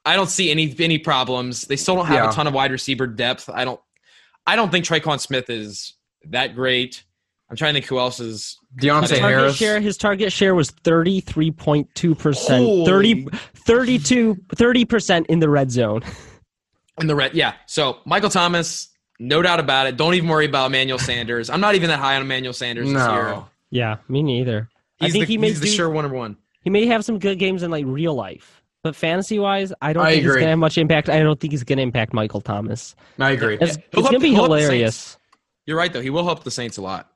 I 0.06 0.16
don't 0.16 0.30
see 0.30 0.52
any 0.52 0.74
any 0.80 0.98
problems. 0.98 1.62
They 1.64 1.76
still 1.78 1.96
don't 1.96 2.06
have 2.08 2.16
Yeah. 2.16 2.30
a 2.30 2.34
ton 2.34 2.48
of 2.48 2.54
wide 2.54 2.72
receiver 2.72 3.08
depth. 3.08 3.50
I 3.50 3.64
don't. 3.66 3.80
I 4.46 4.56
don't 4.58 4.72
think 4.72 4.84
Tre'Quan 4.86 5.20
Smith 5.20 5.50
is 5.50 5.94
that 6.30 6.56
great. 6.56 7.04
I'm 7.50 7.56
trying 7.56 7.74
to 7.74 7.80
think 7.80 7.86
who 7.90 8.00
else 8.00 8.20
is. 8.20 8.58
Deonte 8.82 9.02
Target 9.02 9.10
Target 9.20 9.22
Harris. 9.22 9.56
share, 9.56 9.80
his 9.80 9.98
target 9.98 10.32
share 10.34 10.56
was 10.56 10.72
33.2%. 10.72 12.58
Holy. 12.58 12.86
30, 12.86 13.28
32, 13.56 14.36
30% 14.56 15.26
in 15.28 15.40
the 15.40 15.50
red 15.50 15.72
zone. 15.72 16.02
in 17.00 17.08
the 17.08 17.16
red. 17.16 17.34
Yeah. 17.36 17.54
So 17.68 18.00
Michael 18.06 18.30
Thomas, 18.30 18.90
no 19.20 19.42
doubt 19.42 19.60
about 19.60 19.88
it. 19.88 19.98
Don't 19.98 20.14
even 20.16 20.30
worry 20.30 20.46
about 20.46 20.68
Emmanuel 20.68 21.00
Sanders. 21.00 21.50
I'm 21.50 21.62
not 21.62 21.76
even 21.76 21.90
that 21.90 22.00
high 22.00 22.16
on 22.16 22.24
Emmanuel 22.24 22.54
Sanders 22.54 22.86
this 22.88 22.94
year. 22.94 23.24
No. 23.24 23.48
Yeah, 23.70 23.98
me 24.08 24.24
neither. 24.24 24.70
I 25.02 25.10
think 25.10 25.28
the, 25.28 25.34
he 25.34 25.38
may 25.38 25.50
he's 25.50 25.60
the 25.60 25.68
sure 25.68 25.90
one 25.90 26.04
number 26.04 26.18
one. 26.18 26.38
He 26.62 26.70
may 26.70 26.86
have 26.88 27.04
some 27.06 27.20
good 27.20 27.40
games 27.40 27.62
in 27.64 27.72
like 27.72 27.86
real 27.88 28.14
life, 28.16 28.63
but 28.84 28.96
fantasy 28.96 29.40
wise, 29.40 29.74
I 29.82 29.94
don't 29.94 30.06
I 30.06 30.12
think 30.12 30.24
he's 30.24 30.34
gonna 30.34 30.48
have 30.48 30.60
much 30.60 30.78
impact. 30.78 31.10
I 31.10 31.20
don't 31.20 31.40
think 31.40 31.52
he's 31.54 31.64
gonna 31.64 31.82
impact 31.82 32.14
Michael 32.14 32.42
Thomas. 32.42 32.96
I 33.18 33.32
agree. 33.32 33.58
It's, 33.60 33.78
it's 33.78 34.02
gonna 34.02 34.20
be 34.20 34.30
he'll 34.30 34.36
help 34.36 34.52
the 34.52 34.58
hilarious. 34.60 35.18
You're 35.66 35.78
right 35.78 35.92
though. 35.92 36.02
He 36.02 36.10
will 36.10 36.26
help 36.26 36.44
the 36.44 36.52
Saints 36.52 36.78
a 36.78 36.82
lot. 36.82 37.10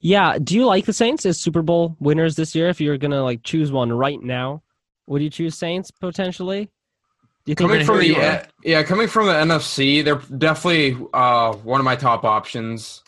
Yeah. 0.00 0.38
Do 0.38 0.54
you 0.54 0.66
like 0.66 0.84
the 0.84 0.92
Saints 0.92 1.24
as 1.24 1.40
Super 1.40 1.62
Bowl 1.62 1.96
winners 1.98 2.36
this 2.36 2.54
year? 2.54 2.68
If 2.68 2.80
you're 2.80 2.98
gonna 2.98 3.22
like 3.22 3.42
choose 3.42 3.72
one 3.72 3.90
right 3.90 4.22
now, 4.22 4.62
would 5.06 5.22
you 5.22 5.30
choose 5.30 5.56
Saints 5.56 5.90
potentially? 5.90 6.70
Do 7.46 7.50
you 7.50 7.54
think 7.54 7.70
Coming 7.70 7.86
from 7.86 7.98
the 8.00 8.16
uh, 8.16 8.42
yeah, 8.62 8.82
coming 8.82 9.06
from 9.08 9.26
the 9.26 9.32
NFC, 9.32 10.04
they're 10.04 10.16
definitely 10.38 10.96
uh, 11.12 11.54
one 11.54 11.80
of 11.80 11.84
my 11.84 11.96
top 11.96 12.24
options. 12.24 13.02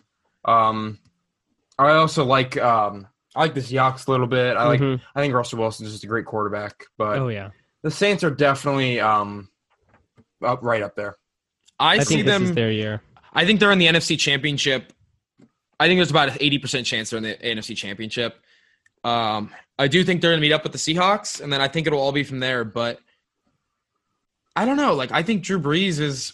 Um, 0.45 0.99
I 1.79 1.93
also 1.93 2.25
like 2.25 2.57
um, 2.59 3.07
I 3.35 3.41
like 3.41 3.55
the 3.55 3.61
Seahawks 3.61 4.09
a 4.09 4.11
little 4.11 4.27
bit. 4.27 4.57
I 4.57 4.67
like 4.67 4.81
Mhm. 4.81 5.01
I 5.15 5.21
think 5.21 5.35
Russell 5.35 5.59
Wilson's 5.59 5.91
just 5.93 6.05
a 6.05 6.07
great 6.07 6.25
quarterback, 6.27 6.85
but 6.97 7.19
Oh 7.19 7.29
yeah. 7.29 7.51
The 7.87 7.91
Saints 7.93 8.25
are 8.25 8.33
definitely 8.33 8.99
um, 8.99 9.49
up 10.43 10.59
right 10.61 10.83
up 10.83 10.97
there. 10.97 11.17
I, 11.79 11.93
I 11.93 11.99
see 12.01 12.17
think 12.17 12.27
this 12.27 12.35
them. 12.35 12.43
is 12.43 12.53
their 12.53 12.73
year. 12.73 13.01
I 13.33 13.47
think 13.47 13.61
they're 13.61 13.71
in 13.71 13.79
the 13.79 13.87
NFC 13.87 14.19
Championship. 14.19 14.93
I 15.79 15.87
think 15.87 15.99
there's 15.99 16.11
about 16.11 16.31
an 16.31 16.35
80% 16.39 16.85
chance 16.85 17.11
they're 17.11 17.19
in 17.19 17.23
the 17.23 17.35
NFC 17.37 17.77
Championship. 17.77 18.41
Um, 19.05 19.51
I 19.79 19.87
do 19.87 20.03
think 20.03 20.21
they're 20.21 20.33
going 20.33 20.41
to 20.41 20.45
meet 20.45 20.53
up 20.53 20.65
with 20.65 20.73
the 20.73 20.79
Seahawks, 20.79 21.41
and 21.41 21.53
then 21.53 21.61
I 21.61 21.69
think 21.69 21.87
it'll 21.87 22.01
all 22.01 22.11
be 22.11 22.25
from 22.25 22.41
there. 22.41 22.65
But 22.65 22.99
I 24.57 24.65
don't 24.65 24.77
know. 24.77 24.95
Like 24.95 25.13
I 25.13 25.23
think 25.23 25.45
Drew 25.45 25.61
Brees 25.61 26.01
is 26.01 26.33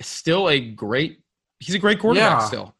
still 0.00 0.48
a 0.48 0.58
great. 0.58 1.20
He's 1.60 1.76
a 1.76 1.78
great 1.78 2.00
quarterback 2.00 2.40
Yeah. 2.40 2.46
still. 2.46 2.74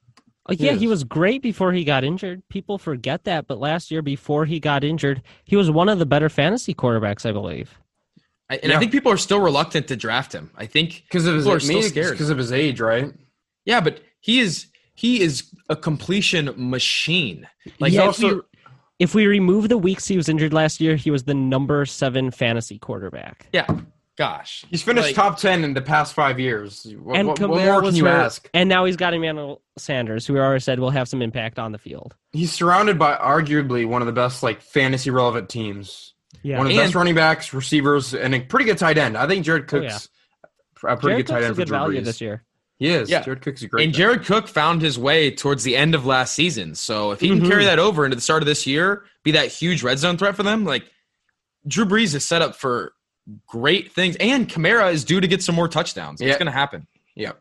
Oh, 0.48 0.52
yeah, 0.58 0.72
he 0.72 0.88
was 0.88 1.04
great 1.04 1.42
before 1.42 1.72
he 1.72 1.84
got 1.84 2.02
injured. 2.02 2.42
People 2.48 2.76
forget 2.76 3.22
that, 3.22 3.46
but 3.46 3.60
last 3.60 3.92
year 3.92 4.02
before 4.02 4.46
he 4.46 4.58
got 4.58 4.82
injured, 4.82 5.22
he 5.44 5.54
was 5.54 5.70
one 5.70 5.88
of 5.88 6.00
the 6.00 6.06
better 6.06 6.28
fantasy 6.28 6.74
quarterbacks, 6.74 7.24
I 7.24 7.30
believe. 7.30 7.78
I, 8.50 8.56
and 8.62 8.72
I 8.72 8.78
think 8.78 8.90
people 8.90 9.12
are 9.12 9.16
still 9.16 9.40
reluctant 9.40 9.88
to 9.88 9.96
draft 9.96 10.34
him. 10.34 10.50
I 10.56 10.66
think 10.66 11.04
Because 11.08 11.26
of 11.26 11.34
his 11.36 11.44
People 11.44 11.56
are 11.56 11.60
still 11.60 11.82
scared. 11.82 12.10
Because 12.12 12.30
of 12.30 12.36
his 12.38 12.50
age, 12.52 12.80
right? 12.80 13.12
Yeah, 13.64 13.80
but 13.80 14.00
he 14.20 14.40
is 14.40 14.66
he 14.94 15.20
is 15.22 15.44
a 15.68 15.76
completion 15.76 16.52
machine. 16.56 17.46
Like 17.78 17.92
yeah, 17.92 18.10
he 18.10 18.26
if, 18.26 18.34
we, 18.34 18.40
if 18.98 19.14
we 19.14 19.26
remove 19.26 19.68
the 19.68 19.78
weeks 19.78 20.06
he 20.08 20.16
was 20.16 20.28
injured 20.28 20.52
last 20.52 20.80
year, 20.80 20.96
he 20.96 21.10
was 21.10 21.24
the 21.24 21.34
number 21.34 21.86
seven 21.86 22.30
fantasy 22.30 22.78
quarterback. 22.78 23.46
yeah, 23.52 23.66
gosh, 24.18 24.64
He's 24.68 24.82
finished 24.82 25.08
Like- 25.08 25.14
top 25.14 25.38
ten 25.38 25.62
in 25.64 25.72
the 25.72 25.80
past 25.80 26.12
five 26.14 26.40
years. 26.40 26.86
What, 26.98 27.16
and 27.16 27.28
what, 27.28 27.40
what 27.40 27.64
more 27.64 27.82
can 27.82 27.94
you 27.94 28.04
hurt, 28.04 28.24
ask? 28.24 28.50
And 28.52 28.68
now 28.68 28.84
he's 28.84 28.96
got 28.96 29.14
Emmanuel 29.14 29.62
Sanders, 29.78 30.26
who 30.26 30.34
we 30.34 30.40
already 30.40 30.60
said 30.60 30.80
will 30.80 30.90
have 30.90 31.08
some 31.08 31.22
impact 31.22 31.58
on 31.58 31.72
the 31.72 31.78
field. 31.78 32.14
He's 32.32 32.52
surrounded 32.52 32.98
by 32.98 33.14
arguably 33.16 33.86
one 33.86 34.02
of 34.02 34.06
the 34.06 34.12
best 34.12 34.42
like 34.42 34.60
fantasy 34.60 35.10
relevant 35.10 35.48
teams. 35.48 36.14
Yeah, 36.42 36.58
One 36.58 36.66
of 36.66 36.72
the 36.72 36.78
best 36.78 36.94
running 36.94 37.14
backs, 37.14 37.52
receivers, 37.52 38.14
and 38.14 38.34
a 38.34 38.40
pretty 38.40 38.64
good 38.64 38.78
tight 38.78 38.96
end. 38.98 39.16
I 39.16 39.26
think 39.26 39.44
Jared 39.44 39.64
Oh, 39.72 39.80
yeah. 39.80 39.90
Cook's 39.90 40.08
a 40.82 40.96
pretty 40.96 41.00
Jared 41.02 41.26
good 41.26 41.32
tight 41.32 41.42
end 41.42 41.44
a 41.46 41.54
for 41.54 41.54
good 41.60 41.68
Drew 41.68 41.76
value 41.78 42.00
Brees. 42.00 42.04
this 42.04 42.20
year. 42.20 42.44
He 42.78 42.88
is. 42.88 43.10
Yeah. 43.10 43.22
Jared 43.22 43.42
Cook's 43.42 43.62
a 43.62 43.68
great. 43.68 43.84
and 43.84 43.92
pick. 43.92 43.98
Jared 43.98 44.24
Cook 44.24 44.48
found 44.48 44.80
his 44.80 44.98
way 44.98 45.30
towards 45.30 45.64
the 45.64 45.76
end 45.76 45.94
of 45.94 46.06
last 46.06 46.34
season. 46.34 46.74
So 46.74 47.10
if 47.10 47.20
he 47.20 47.28
can 47.28 47.40
Mhm. 47.42 47.48
carry 47.48 47.64
that 47.66 47.78
over 47.78 48.06
into 48.06 48.14
the 48.14 48.22
start 48.22 48.42
of 48.42 48.46
this 48.46 48.66
year, 48.66 49.04
be 49.22 49.32
that 49.32 49.48
huge 49.48 49.82
red 49.82 49.98
zone 49.98 50.16
threat 50.16 50.34
for 50.34 50.42
them, 50.42 50.64
like 50.64 50.90
Drew 51.68 51.84
Brees 51.84 52.14
is 52.14 52.24
set 52.24 52.40
up 52.40 52.56
for 52.56 52.94
great 53.46 53.92
things. 53.92 54.16
And 54.18 54.48
Kamara 54.48 54.90
is 54.94 55.04
due 55.04 55.20
to 55.20 55.28
get 55.28 55.42
some 55.42 55.54
more 55.54 55.68
touchdowns. 55.68 56.22
It's 56.22 56.38
going 56.38 56.46
to 56.46 56.52
happen. 56.52 56.86
Yep. 57.16 57.38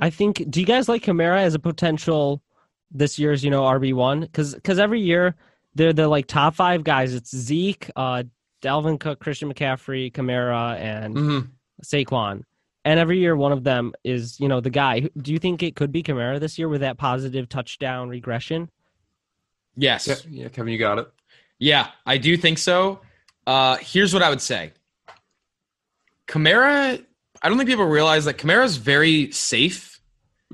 I 0.00 0.10
think. 0.10 0.50
Do 0.50 0.58
you 0.58 0.66
guys 0.66 0.88
like 0.88 1.04
Kamara 1.04 1.42
as 1.42 1.54
a 1.54 1.60
potential 1.60 2.42
this 2.90 3.16
year's 3.16 3.44
you 3.44 3.50
know 3.50 3.62
RB 3.62 3.92
one? 3.92 4.22
Because 4.22 4.56
every 4.66 5.00
year 5.00 5.36
they're 5.76 5.92
the 5.92 6.08
like 6.08 6.26
top 6.26 6.56
five 6.56 6.82
guys. 6.82 7.14
It's 7.14 7.34
Zeke, 7.36 7.88
uh, 7.94 8.24
Dalvin 8.62 8.98
Cook, 9.00 9.20
Christian 9.20 9.52
McCaffrey, 9.52 10.12
Kamara, 10.12 10.76
and 10.78 11.14
Mhm. 11.16 11.48
Saquon. 11.84 12.42
And 12.84 12.98
every 12.98 13.18
year 13.18 13.36
one 13.36 13.52
of 13.52 13.62
them 13.64 13.92
is 14.04 14.38
you 14.40 14.48
know 14.48 14.60
the 14.60 14.70
guy. 14.70 15.08
Do 15.16 15.32
you 15.32 15.38
think 15.38 15.62
it 15.62 15.76
could 15.76 15.92
be 15.92 16.02
Kamara 16.02 16.40
this 16.40 16.58
year 16.58 16.68
with 16.68 16.80
that 16.80 16.98
positive 16.98 17.48
touchdown 17.48 18.08
regression? 18.08 18.70
Yes. 19.76 20.06
Yeah, 20.06 20.16
yeah, 20.30 20.48
Kevin, 20.48 20.72
you 20.72 20.78
got 20.78 20.98
it. 20.98 21.08
Yeah, 21.58 21.88
I 22.06 22.16
do 22.18 22.36
think 22.36 22.58
so. 22.58 23.00
Uh, 23.46 23.76
here's 23.80 24.12
what 24.14 24.22
I 24.22 24.30
would 24.30 24.40
say. 24.40 24.72
Kamara, 26.26 27.04
I 27.42 27.48
don't 27.48 27.58
think 27.58 27.68
people 27.68 27.86
realize 27.86 28.24
that 28.26 28.38
Kamara's 28.38 28.76
very 28.76 29.30
safe. 29.32 30.00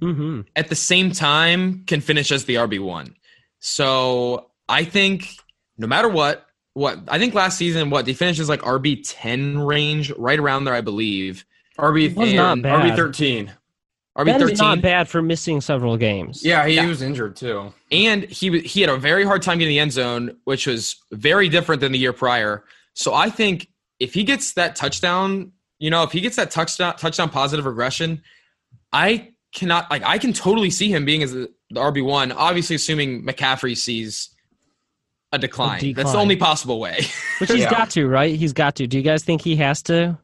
Mm-hmm. 0.01 0.43
At 0.55 0.69
the 0.69 0.75
same 0.75 1.11
time, 1.11 1.85
can 1.87 2.01
finish 2.01 2.31
as 2.31 2.45
the 2.45 2.57
RB 2.57 2.79
one. 2.79 3.15
So 3.61 4.51
I 4.69 4.85
think 4.85 5.29
no 5.79 5.87
matter 5.87 6.09
what, 6.09 6.46
what 6.77 6.99
I 7.09 7.19
think 7.19 7.33
last 7.33 7.57
season, 7.57 7.89
what 7.89 8.05
they 8.05 8.13
finished 8.13 8.39
as 8.39 8.51
like 8.51 8.61
RB 8.61 9.01
ten 9.03 9.59
range, 9.59 10.11
right 10.19 10.39
around 10.39 10.65
there, 10.65 10.75
I 10.75 10.83
believe. 10.83 11.47
RB 11.79 12.15
was 12.15 12.35
not 12.35 12.53
and 12.53 12.63
bad. 12.63 12.83
RB 12.85 12.95
thirteen. 12.97 13.51
RB 14.19 14.27
That 14.27 14.43
is 14.43 14.59
not 14.59 14.67
thirteen, 14.77 14.83
bad 14.83 15.09
for 15.09 15.23
missing 15.23 15.63
several 15.63 15.97
games. 15.97 16.45
Yeah, 16.45 16.67
he 16.67 16.75
Yeah. 16.75 16.87
was 16.87 17.01
injured 17.01 17.35
too. 17.37 17.73
and 17.91 18.25
he 18.25 18.61
he 18.61 18.83
had 18.83 18.91
a 18.91 18.99
very 18.99 19.25
hard 19.25 19.41
time 19.41 19.59
getting 19.59 19.73
the 19.73 19.79
end 19.79 19.93
zone, 19.93 20.37
which 20.45 20.67
was 20.67 20.97
very 21.13 21.49
different 21.49 21.81
than 21.81 21.93
the 21.93 21.99
year 21.99 22.13
prior. 22.13 22.65
So 22.93 23.15
I 23.15 23.31
think 23.31 23.69
if 23.99 24.13
he 24.13 24.23
gets 24.25 24.53
that 24.53 24.77
touchdown, 24.77 25.53
you 25.79 25.89
know, 25.89 26.03
if 26.03 26.13
he 26.13 26.21
gets 26.21 26.37
that 26.37 26.51
touchdown 26.51 26.95
touchdown 26.97 27.31
positive 27.31 27.65
regression, 27.65 28.21
I 28.93 29.33
cannot 29.55 29.91
like 29.91 30.03
I 30.05 30.19
can 30.19 30.35
totally 30.35 30.69
see 30.69 30.91
him 30.93 31.07
being 31.07 31.23
as 31.23 31.33
the, 31.33 31.51
the 31.71 31.81
RB 31.81 32.05
one. 32.05 32.33
Obviously, 32.33 32.77
assuming 32.77 33.23
McCaffrey 33.25 33.75
sees 33.77 34.29
a 35.33 35.39
decline. 35.39 35.93
That's 35.95 36.13
the 36.13 36.19
only 36.19 36.37
possible 36.37 36.79
way. 36.81 37.05
Which 37.39 37.51
he's 37.51 37.61
Yeah. 37.61 37.71
got 37.71 37.91
to, 37.91 38.07
right? 38.07 38.35
He's 38.35 38.53
got 38.53 38.77
to. 38.77 38.87
Do 38.87 38.97
you 38.97 39.03
guys 39.03 39.25
think 39.25 39.43
he 39.43 39.57
has 39.57 39.83
to? 39.85 40.19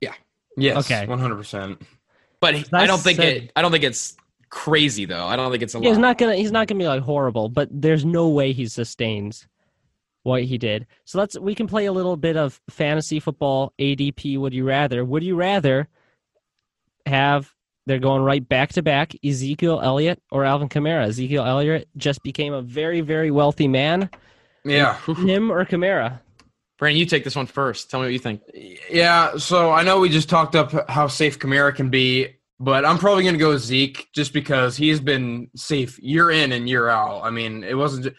Yeah. 0.00 0.12
Yes. 0.56 0.76
Okay. 0.90 1.06
One 1.06 1.18
hundred 1.18 1.36
percent. 1.36 1.80
but 2.40 2.54
I 2.54 2.64
I 2.72 2.86
don't 2.86 3.00
think 3.00 3.16
said- 3.16 3.36
it. 3.44 3.52
I 3.56 3.62
don't 3.62 3.72
think 3.72 3.84
it's 3.84 4.16
crazy 4.50 5.04
though. 5.04 5.26
I 5.26 5.36
don't 5.36 5.50
think 5.50 5.62
it's 5.62 5.74
a 5.74 5.78
Yeah, 5.78 5.88
he's 5.88 5.96
lot. 5.98 6.02
not 6.02 6.18
gonna. 6.18 6.34
He's 6.36 6.52
not 6.52 6.66
gonna 6.68 6.78
be 6.78 6.86
like 6.88 7.02
horrible, 7.02 7.48
but 7.48 7.68
there's 7.70 8.04
no 8.04 8.28
way 8.28 8.52
he 8.52 8.66
sustains 8.66 9.46
what 10.24 10.44
he 10.44 10.58
did. 10.58 10.86
So 11.04 11.18
let's. 11.18 11.38
We 11.38 11.54
can 11.54 11.66
play 11.66 11.86
a 11.86 11.92
little 11.92 12.16
bit 12.16 12.36
of 12.36 12.60
fantasy 12.70 13.20
football 13.20 13.72
ADP. 13.78 14.38
Would 14.38 14.52
you 14.54 14.64
rather? 14.64 15.04
Would 15.04 15.22
you 15.24 15.36
rather 15.36 15.88
have? 17.06 17.52
They're 17.88 17.98
going 17.98 18.22
right 18.22 18.46
back 18.46 18.74
to 18.74 18.82
back. 18.82 19.14
Ezekiel 19.24 19.80
Elliott 19.82 20.22
or 20.30 20.44
Alvin 20.44 20.68
Kamara. 20.68 21.08
Ezekiel 21.08 21.44
Elliott 21.44 21.88
just 21.96 22.22
became 22.22 22.52
a 22.52 22.62
very, 22.62 23.00
very 23.00 23.30
wealthy 23.30 23.66
man. 23.66 24.10
Yeah. 24.64 24.96
Him 25.06 25.50
or 25.50 25.64
Kamara? 25.64 26.20
Brandon, 26.78 26.98
you 26.98 27.06
take 27.06 27.24
this 27.24 27.34
one 27.34 27.46
first. 27.46 27.90
Tell 27.90 28.00
me 28.00 28.06
what 28.06 28.12
you 28.12 28.18
think. 28.18 28.42
Yeah, 28.90 29.36
so 29.38 29.72
I 29.72 29.82
know 29.82 29.98
we 29.98 30.10
just 30.10 30.28
talked 30.28 30.54
up 30.54 30.88
how 30.88 31.08
safe 31.08 31.38
Kamara 31.38 31.74
can 31.74 31.88
be, 31.90 32.36
but 32.60 32.84
I'm 32.84 32.98
probably 32.98 33.24
going 33.24 33.34
to 33.34 33.40
go 33.40 33.56
Zeke 33.56 34.06
just 34.12 34.32
because 34.32 34.76
he's 34.76 35.00
been 35.00 35.50
safe 35.56 35.98
year 35.98 36.30
in 36.30 36.52
and 36.52 36.68
year 36.68 36.88
out. 36.88 37.22
I 37.24 37.30
mean, 37.30 37.64
it 37.64 37.74
wasn't 37.74 38.06
it 38.06 38.14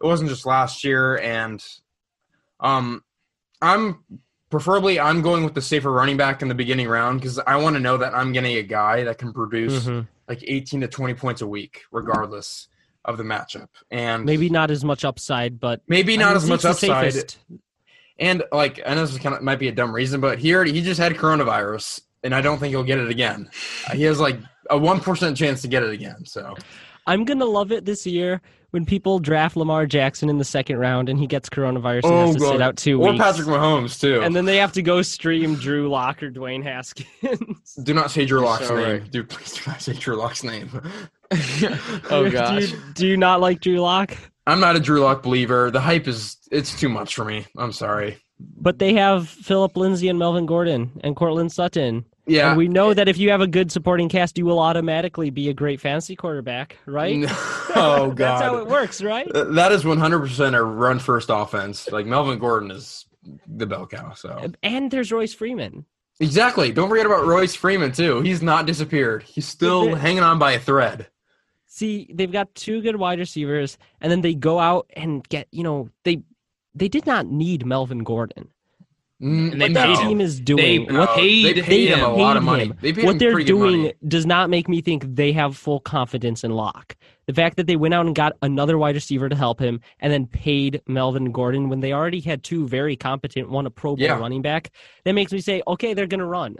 wasn't 0.00 0.30
just 0.30 0.46
last 0.46 0.84
year, 0.84 1.18
and 1.18 1.64
Um, 2.60 3.02
I'm 3.60 4.04
preferably 4.58 5.00
I'm 5.00 5.20
going 5.20 5.42
with 5.42 5.54
the 5.54 5.60
safer 5.60 5.90
running 5.90 6.16
back 6.16 6.40
in 6.40 6.46
the 6.46 6.54
beginning 6.54 6.86
round 6.86 7.20
because 7.20 7.40
I 7.40 7.56
want 7.56 7.74
to 7.74 7.80
know 7.80 7.96
that 7.96 8.14
I'm 8.14 8.30
getting 8.30 8.56
a 8.56 8.62
guy 8.62 9.02
that 9.02 9.18
can 9.18 9.32
produce 9.32 9.84
Mhm. 9.86 10.06
like 10.28 10.44
18 10.46 10.80
to 10.82 10.86
20 10.86 11.12
points 11.14 11.42
a 11.42 11.46
week, 11.46 11.82
regardless 11.90 12.68
of 13.04 13.16
the 13.18 13.24
matchup. 13.24 13.66
And 13.90 14.24
Maybe 14.24 14.48
not 14.48 14.70
as 14.70 14.84
much 14.84 15.04
upside, 15.04 15.58
but 15.58 15.82
maybe 15.88 16.14
I 16.14 16.18
not 16.18 16.28
mean, 16.28 16.36
as 16.36 16.48
much 16.48 16.64
upside. 16.64 17.12
safest. 17.12 17.38
And 18.20 18.44
like 18.52 18.80
I 18.86 18.94
know 18.94 19.00
this 19.00 19.10
is 19.10 19.18
kind 19.18 19.34
of 19.34 19.42
might 19.42 19.58
be 19.58 19.66
a 19.66 19.72
dumb 19.72 19.92
reason, 19.92 20.20
but 20.20 20.38
he 20.38 20.54
already 20.54 20.72
he 20.72 20.82
just 20.82 21.00
had 21.00 21.12
coronavirus, 21.14 22.02
and 22.22 22.32
I 22.32 22.40
don't 22.40 22.58
think 22.60 22.70
he'll 22.70 22.84
get 22.84 22.98
it 23.00 23.10
again. 23.10 23.50
He 23.92 24.04
has 24.04 24.20
like 24.20 24.38
a 24.70 24.78
one 24.78 25.00
percent 25.00 25.36
chance 25.36 25.62
to 25.62 25.68
get 25.68 25.82
it 25.82 25.90
again. 25.90 26.24
So 26.26 26.54
I'm 27.08 27.24
gonna 27.24 27.44
love 27.44 27.72
it 27.72 27.84
this 27.84 28.06
year 28.06 28.40
when 28.74 28.84
people 28.84 29.20
draft 29.20 29.56
Lamar 29.56 29.86
Jackson 29.86 30.28
in 30.28 30.38
the 30.38 30.44
second 30.44 30.78
round 30.78 31.08
and 31.08 31.16
he 31.16 31.28
gets 31.28 31.48
coronavirus 31.48 32.02
and 32.02 32.12
oh, 32.12 32.26
has 32.26 32.34
to 32.34 32.40
sit 32.40 32.60
out 32.60 32.76
two 32.76 33.00
Oh, 33.00 33.06
or 33.06 33.12
weeks. 33.12 33.22
Patrick 33.24 33.46
Mahomes 33.46 34.00
too. 34.00 34.20
and 34.20 34.34
then 34.34 34.46
they 34.46 34.56
have 34.56 34.72
to 34.72 34.82
go 34.82 35.00
stream 35.00 35.54
Drew 35.54 35.88
Lock 35.88 36.24
or 36.24 36.30
Dwayne 36.32 36.64
Haskins. 36.64 37.74
do 37.84 37.94
not 37.94 38.10
say 38.10 38.26
Drew 38.26 38.40
Lock's 38.44 38.66
so 38.66 38.74
name, 38.76 38.84
right. 39.02 39.10
dude. 39.12 39.28
Please 39.28 39.52
do 39.52 39.60
not 39.70 39.80
say 39.80 39.92
Drew 39.92 40.16
Lock's 40.16 40.42
name. 40.42 40.68
oh 42.10 42.24
do, 42.24 42.30
gosh. 42.32 42.72
you, 42.72 42.78
do 42.94 43.06
you 43.06 43.16
not 43.16 43.40
like 43.40 43.60
Drew 43.60 43.78
Lock? 43.78 44.16
I'm 44.46 44.58
not 44.58 44.74
a 44.74 44.80
Drew 44.80 45.00
Lock 45.00 45.22
believer. 45.22 45.70
The 45.70 45.80
hype 45.80 46.08
is 46.08 46.36
it's 46.50 46.78
too 46.78 46.88
much 46.88 47.14
for 47.14 47.24
me. 47.24 47.46
I'm 47.56 47.70
sorry. 47.72 48.18
But 48.40 48.80
they 48.80 48.94
have 48.94 49.28
Phillip 49.28 49.76
Lindsay 49.76 50.08
and 50.08 50.18
Melvin 50.18 50.46
Gordon 50.46 50.90
and 51.04 51.14
Courtland 51.14 51.52
Sutton. 51.52 52.04
Yeah, 52.26 52.48
And 52.50 52.58
we 52.58 52.68
know 52.68 52.94
that 52.94 53.08
if 53.08 53.18
you 53.18 53.30
have 53.30 53.42
a 53.42 53.46
good 53.46 53.70
supporting 53.70 54.08
cast, 54.08 54.38
you 54.38 54.46
will 54.46 54.58
automatically 54.58 55.30
be 55.30 55.50
a 55.50 55.54
great 55.54 55.80
fantasy 55.80 56.16
quarterback, 56.16 56.78
right? 56.86 57.24
oh 57.76 58.12
god, 58.14 58.16
That's 58.16 58.42
how 58.42 58.56
it 58.56 58.66
works, 58.66 59.02
right? 59.02 59.28
That 59.32 59.72
is 59.72 59.84
100% 59.84 60.54
a 60.54 60.62
run 60.62 60.98
first 60.98 61.28
offense. 61.30 61.90
Like 61.90 62.06
Melvin 62.06 62.38
Gordon 62.38 62.70
is 62.70 63.06
the 63.46 63.66
bell 63.66 63.86
cow. 63.86 64.14
So 64.14 64.52
And 64.62 64.90
there's 64.90 65.12
Royce 65.12 65.34
Freeman. 65.34 65.84
exactly. 66.18 66.72
Don't 66.72 66.88
forget 66.88 67.06
about 67.06 67.26
Royce 67.26 67.54
Freeman 67.54 67.92
too. 67.92 68.22
He's 68.22 68.42
not 68.42 68.66
disappeared. 68.66 69.22
He's 69.24 69.46
still 69.46 69.94
hanging 69.94 70.22
on 70.22 70.38
by 70.38 70.52
a 70.52 70.58
thread. 70.58 71.08
See, 71.66 72.08
they've 72.14 72.30
got 72.30 72.54
two 72.54 72.80
good 72.82 72.96
wide 72.96 73.18
receivers, 73.18 73.78
and 74.00 74.10
then 74.10 74.20
they 74.20 74.32
go 74.34 74.60
out 74.60 74.88
and 74.94 75.28
get, 75.28 75.48
you 75.50 75.64
know, 75.64 75.88
they 76.04 76.22
they 76.72 76.88
did 76.88 77.04
not 77.04 77.26
need 77.26 77.66
Melvin 77.66 78.04
Gordon. 78.04 78.48
Mm, 79.24 79.52
And 79.52 79.60
they 79.60 79.64
What 79.68 79.74
that 79.74 79.96
team 80.06 80.20
is 80.20 80.38
doing, 80.38 80.86
They 80.86 80.92
what 80.94 81.14
paid 81.16 81.56
they 81.56 81.62
paid 81.62 81.88
him 81.88 82.00
a 82.00 82.14
paid 82.14 82.20
lot 82.22 82.36
of 82.36 82.42
money. 82.42 82.64
him. 82.64 82.74
They 82.82 82.92
paid 82.92 83.04
what 83.06 83.12
him 83.12 83.18
they're 83.18 83.38
doing 83.42 83.78
money. 83.82 83.94
does 84.06 84.26
not 84.26 84.50
make 84.50 84.68
me 84.68 84.82
think 84.82 85.04
they 85.14 85.32
have 85.32 85.56
full 85.56 85.80
confidence 85.80 86.44
in 86.44 86.50
Lock. 86.50 86.94
The 87.26 87.32
fact 87.32 87.56
that 87.56 87.66
they 87.66 87.76
went 87.76 87.94
out 87.94 88.04
and 88.04 88.14
got 88.14 88.34
another 88.42 88.76
wide 88.76 88.94
receiver 88.96 89.30
to 89.30 89.34
help 89.36 89.58
him 89.60 89.80
and 90.00 90.12
then 90.12 90.26
paid 90.26 90.82
Melvin 90.86 91.32
Gordon 91.32 91.70
when 91.70 91.80
they 91.80 91.92
already 91.94 92.20
had 92.20 92.42
two 92.42 92.68
very 92.68 92.96
competent, 92.96 93.48
one 93.50 93.64
a 93.64 93.70
Pro 93.70 93.96
Bowl 93.96 94.04
Yeah. 94.04 94.18
running 94.18 94.42
back, 94.42 94.70
that 95.04 95.12
makes 95.14 95.32
me 95.32 95.40
say, 95.40 95.62
okay, 95.66 95.94
they're 95.94 96.06
going 96.06 96.20
to 96.20 96.26
run. 96.26 96.56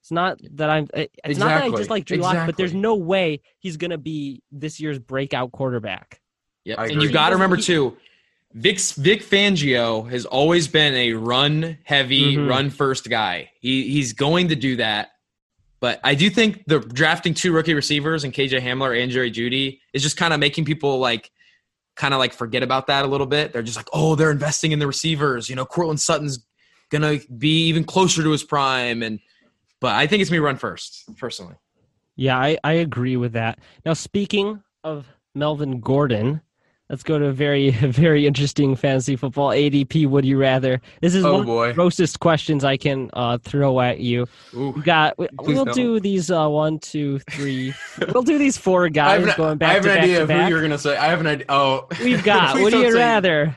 It's 0.00 0.10
not 0.10 0.38
that 0.54 0.68
I'm. 0.68 0.88
It's 0.94 1.38
not 1.38 1.50
that 1.50 1.62
I 1.62 1.66
Exactly. 1.66 1.78
just 1.78 1.90
like 1.90 2.04
Drew 2.06 2.16
Lock, 2.16 2.46
but 2.46 2.56
there's 2.56 2.74
no 2.74 2.96
way 2.96 3.40
he's 3.60 3.76
going 3.76 3.92
to 3.92 3.98
be 3.98 4.42
this 4.50 4.80
year's 4.80 4.98
breakout 4.98 5.52
quarterback. 5.52 6.20
Yep. 6.64 6.78
And 6.80 7.02
you've 7.02 7.12
got 7.12 7.28
to 7.28 7.36
remember 7.36 7.54
doesn't- 7.54 7.72
too, 7.72 7.96
Vic 8.54 8.78
Vic 8.80 9.22
Fangio 9.22 10.08
has 10.10 10.24
always 10.26 10.68
been 10.68 10.94
a 10.94 11.14
run 11.14 11.78
heavy, 11.84 12.36
Mhm. 12.36 12.48
run 12.48 12.70
first 12.70 13.08
guy. 13.08 13.50
He 13.60 13.88
he's 13.88 14.12
going 14.12 14.48
to 14.48 14.56
do 14.56 14.76
that. 14.76 15.10
But 15.80 16.00
I 16.04 16.14
do 16.14 16.30
think 16.30 16.62
the 16.66 16.78
drafting 16.78 17.34
two 17.34 17.52
rookie 17.52 17.74
receivers 17.74 18.24
and 18.24 18.32
KJ 18.32 18.60
Hamler 18.60 19.00
and 19.02 19.10
Jerry 19.10 19.30
Jeudy 19.32 19.80
is 19.92 20.02
just 20.02 20.16
kind 20.16 20.32
of 20.32 20.38
making 20.38 20.64
people 20.64 20.98
like 20.98 21.30
kind 21.96 22.14
of 22.14 22.18
like 22.20 22.32
forget 22.32 22.62
about 22.62 22.86
that 22.86 23.04
a 23.04 23.08
little 23.08 23.26
bit. 23.26 23.52
They're 23.52 23.62
just 23.62 23.76
like, 23.76 23.88
oh, 23.92 24.14
they're 24.14 24.30
investing 24.30 24.72
in 24.72 24.78
the 24.78 24.86
receivers. 24.86 25.48
You 25.50 25.56
know, 25.56 25.64
Courtland 25.66 26.00
Sutton's 26.00 26.46
gonna 26.90 27.18
be 27.36 27.66
even 27.66 27.84
closer 27.84 28.22
to 28.22 28.30
his 28.30 28.44
prime. 28.44 29.02
And 29.02 29.18
but 29.80 29.94
I 29.94 30.06
think 30.06 30.22
it's 30.22 30.30
me 30.30 30.38
run 30.38 30.56
first, 30.56 31.04
personally. 31.16 31.54
Yeah, 32.16 32.38
I, 32.38 32.58
I 32.62 32.74
agree 32.74 33.16
with 33.16 33.32
that. 33.32 33.58
Now, 33.84 33.94
speaking 33.94 34.62
of 34.84 35.06
Melvin 35.34 35.80
Gordon, 35.80 36.42
let's 36.92 37.02
go 37.02 37.18
to 37.18 37.26
a 37.26 37.32
very, 37.32 37.70
very 37.70 38.26
interesting 38.26 38.76
fantasy 38.76 39.16
football 39.16 39.48
ADP. 39.48 40.06
Would 40.06 40.24
you 40.24 40.38
rather? 40.38 40.80
This 41.00 41.16
is 41.16 41.24
Oh, 41.24 41.42
one 41.42 41.68
of 41.68 41.68
the 41.68 41.72
grossest 41.74 42.20
questions 42.20 42.62
I 42.62 42.76
can 42.76 43.10
uh, 43.14 43.38
throw 43.38 43.80
at 43.80 43.98
you. 43.98 44.28
Ooh. 44.54 44.70
we 44.70 44.82
got. 44.82 45.18
We, 45.18 45.26
we'll 45.40 45.64
don't. 45.64 45.74
do 45.74 45.98
these 45.98 46.30
uh, 46.30 46.46
one, 46.48 46.78
two, 46.78 47.18
three. 47.30 47.74
we'll 48.12 48.22
do 48.22 48.38
these 48.38 48.56
four 48.56 48.84
I 48.84 48.88
guys 48.90 49.26
an, 49.26 49.34
going 49.36 49.62
I 49.62 49.72
have 49.72 49.82
to 49.82 49.90
an 49.90 49.94
back 49.94 50.02
idea 50.02 50.16
to 50.18 50.22
of 50.22 50.30
who 50.30 50.48
you're 50.48 50.62
gonna 50.62 50.78
say. 50.78 50.96
I 50.96 51.06
have 51.06 51.20
an 51.20 51.26
idea. 51.26 51.46
Oh, 51.48 51.88
We've 52.04 52.22
got. 52.22 52.54
Would 52.60 52.72
you 52.74 52.94
rather? 52.94 53.56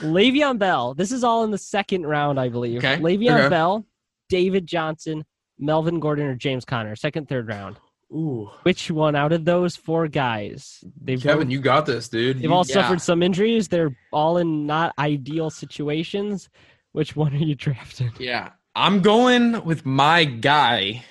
Le'Veon 0.00 0.58
Bell. 0.58 0.94
This 0.94 1.12
is 1.12 1.24
all 1.24 1.44
in 1.44 1.50
the 1.50 1.58
second 1.58 2.06
round, 2.06 2.38
I 2.38 2.48
believe. 2.48 2.78
Okay, 2.78 2.96
Le'Veon 2.98 3.38
okay. 3.38 3.48
Bell, 3.48 3.84
David 4.28 4.66
Johnson, 4.66 5.24
Melvin 5.58 6.00
Gordon, 6.00 6.26
or 6.26 6.34
James 6.34 6.64
Conner. 6.64 6.96
Second, 6.96 7.28
third 7.28 7.48
round. 7.48 7.78
Ooh, 8.10 8.50
Which 8.62 8.90
one 8.90 9.14
out 9.14 9.32
of 9.32 9.44
those 9.44 9.76
four 9.76 10.08
guys? 10.08 10.82
They've 11.00 11.22
Kevin, 11.22 11.48
both- 11.48 11.52
you 11.52 11.60
got 11.60 11.84
this, 11.84 12.08
dude. 12.08 12.40
they've 12.40 12.50
all 12.50 12.64
yeah. 12.66 12.74
suffered 12.74 13.02
some 13.02 13.22
injuries. 13.22 13.68
They're 13.68 13.94
all 14.12 14.38
in 14.38 14.66
not 14.66 14.94
ideal 14.98 15.50
situations. 15.50 16.48
Which 16.92 17.14
one 17.14 17.34
are 17.34 17.36
you 17.36 17.54
drafting? 17.54 18.12
Yeah. 18.18 18.50
I'm 18.74 19.02
going 19.02 19.64
with 19.64 19.84
my 19.84 20.24
guy, 20.24 21.04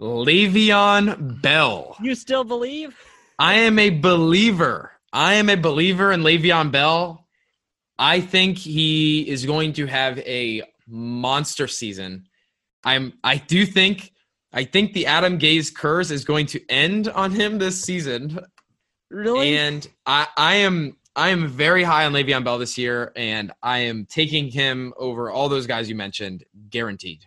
Le'Veon 0.00 1.40
Bell. 1.42 1.96
You 2.00 2.14
still 2.14 2.44
believe? 2.44 2.96
I 3.38 3.54
am 3.54 3.78
a 3.78 3.90
believer. 3.90 4.92
I 5.12 5.34
am 5.34 5.48
a 5.50 5.56
believer 5.56 6.12
in 6.12 6.22
Le'Veon 6.22 6.70
Bell. 6.70 7.26
I 7.98 8.20
think 8.20 8.58
he 8.58 9.28
is 9.28 9.44
going 9.44 9.74
to 9.74 9.86
have 9.86 10.18
a 10.20 10.62
monster 10.86 11.66
season. 11.68 12.26
I'm 12.84 13.12
I 13.22 13.36
do 13.36 13.66
think 13.66 14.12
I 14.52 14.64
think 14.64 14.92
the 14.92 15.06
Adam 15.06 15.38
Gase 15.38 15.74
curse 15.74 16.10
is 16.10 16.24
going 16.24 16.46
to 16.46 16.60
end 16.68 17.08
on 17.08 17.30
him 17.30 17.58
this 17.58 17.80
season. 17.80 18.40
Really? 19.10 19.56
And 19.56 19.86
I, 20.06 20.26
I 20.36 20.54
am 20.56 20.96
I 21.16 21.30
am 21.30 21.48
very 21.48 21.82
high 21.82 22.06
on 22.06 22.12
Le'Veon 22.12 22.44
Bell 22.44 22.58
this 22.58 22.78
year, 22.78 23.12
and 23.16 23.52
I 23.62 23.78
am 23.78 24.06
taking 24.06 24.48
him 24.48 24.92
over 24.96 25.30
all 25.30 25.48
those 25.48 25.66
guys 25.66 25.88
you 25.88 25.94
mentioned, 25.94 26.44
guaranteed. 26.68 27.24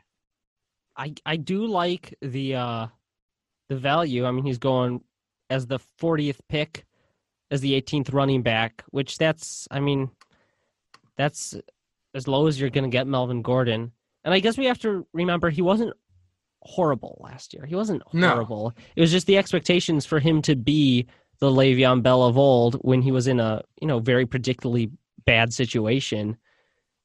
I 0.97 1.13
I 1.25 1.37
do 1.37 1.65
like 1.65 2.15
the 2.21 2.55
uh 2.55 2.87
the 3.69 3.75
value. 3.75 4.25
I 4.25 4.31
mean, 4.31 4.45
he's 4.45 4.57
going 4.57 5.01
as 5.49 5.67
the 5.67 5.79
40th 6.01 6.39
pick 6.49 6.85
as 7.51 7.61
the 7.61 7.79
18th 7.79 8.13
running 8.13 8.41
back, 8.41 8.83
which 8.91 9.17
that's 9.17 9.67
I 9.69 9.79
mean 9.79 10.09
that's 11.17 11.55
as 12.15 12.27
low 12.27 12.47
as 12.47 12.59
you're 12.59 12.69
going 12.69 12.83
to 12.83 12.89
get 12.89 13.07
Melvin 13.07 13.41
Gordon. 13.41 13.91
And 14.23 14.33
I 14.33 14.39
guess 14.39 14.57
we 14.57 14.65
have 14.65 14.79
to 14.79 15.05
remember 15.13 15.49
he 15.49 15.61
wasn't 15.61 15.93
horrible 16.63 17.19
last 17.23 17.53
year. 17.53 17.65
He 17.65 17.75
wasn't 17.75 18.01
No. 18.13 18.29
horrible. 18.29 18.73
It 18.95 19.01
was 19.01 19.11
just 19.11 19.27
the 19.27 19.37
expectations 19.37 20.05
for 20.05 20.19
him 20.19 20.41
to 20.43 20.55
be 20.55 21.07
the 21.39 21.49
Le'Veon 21.51 22.01
Bell 22.01 22.23
of 22.23 22.37
old 22.37 22.75
when 22.75 23.01
he 23.01 23.11
was 23.11 23.27
in 23.27 23.39
a, 23.39 23.61
you 23.81 23.87
know, 23.87 23.99
very 23.99 24.25
predictably 24.25 24.91
bad 25.25 25.53
situation. 25.53 26.37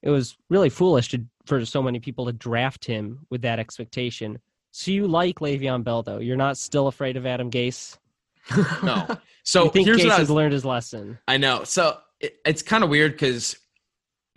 It 0.03 0.11
was 0.11 0.37
really 0.49 0.69
foolish 0.71 1.09
to, 1.11 1.25
for 1.47 1.65
so 1.65 1.83
many 1.83 1.99
people 1.99 2.27
to 2.27 2.33
draft 2.33 2.85
him 2.85 3.27
with 3.31 3.43
that 3.43 3.59
expectation. 3.59 4.39
So 4.71 4.91
you 4.91 5.09
like 5.09 5.41
Le'Veon 5.41 5.83
Bell, 5.83 6.03
though? 6.03 6.19
You're 6.19 6.37
not 6.37 6.57
still 6.57 6.87
afraid 6.87 7.17
of 7.17 7.27
Adam 7.27 7.51
Gase? 7.51 7.99
No. 8.83 9.07
So 9.45 9.65
you 9.65 9.71
think 9.71 9.87
here's 9.87 10.01
Gase 10.03 10.05
what 10.05 10.13
I, 10.13 10.19
has 10.19 10.31
learned 10.31 10.53
his 10.53 10.65
lesson? 10.67 11.19
I 11.27 11.39
know. 11.39 11.65
So 11.65 11.97
it, 12.21 12.37
it's 12.45 12.61
kind 12.61 12.85
of 12.85 12.91
weird 12.91 13.13
because 13.13 13.57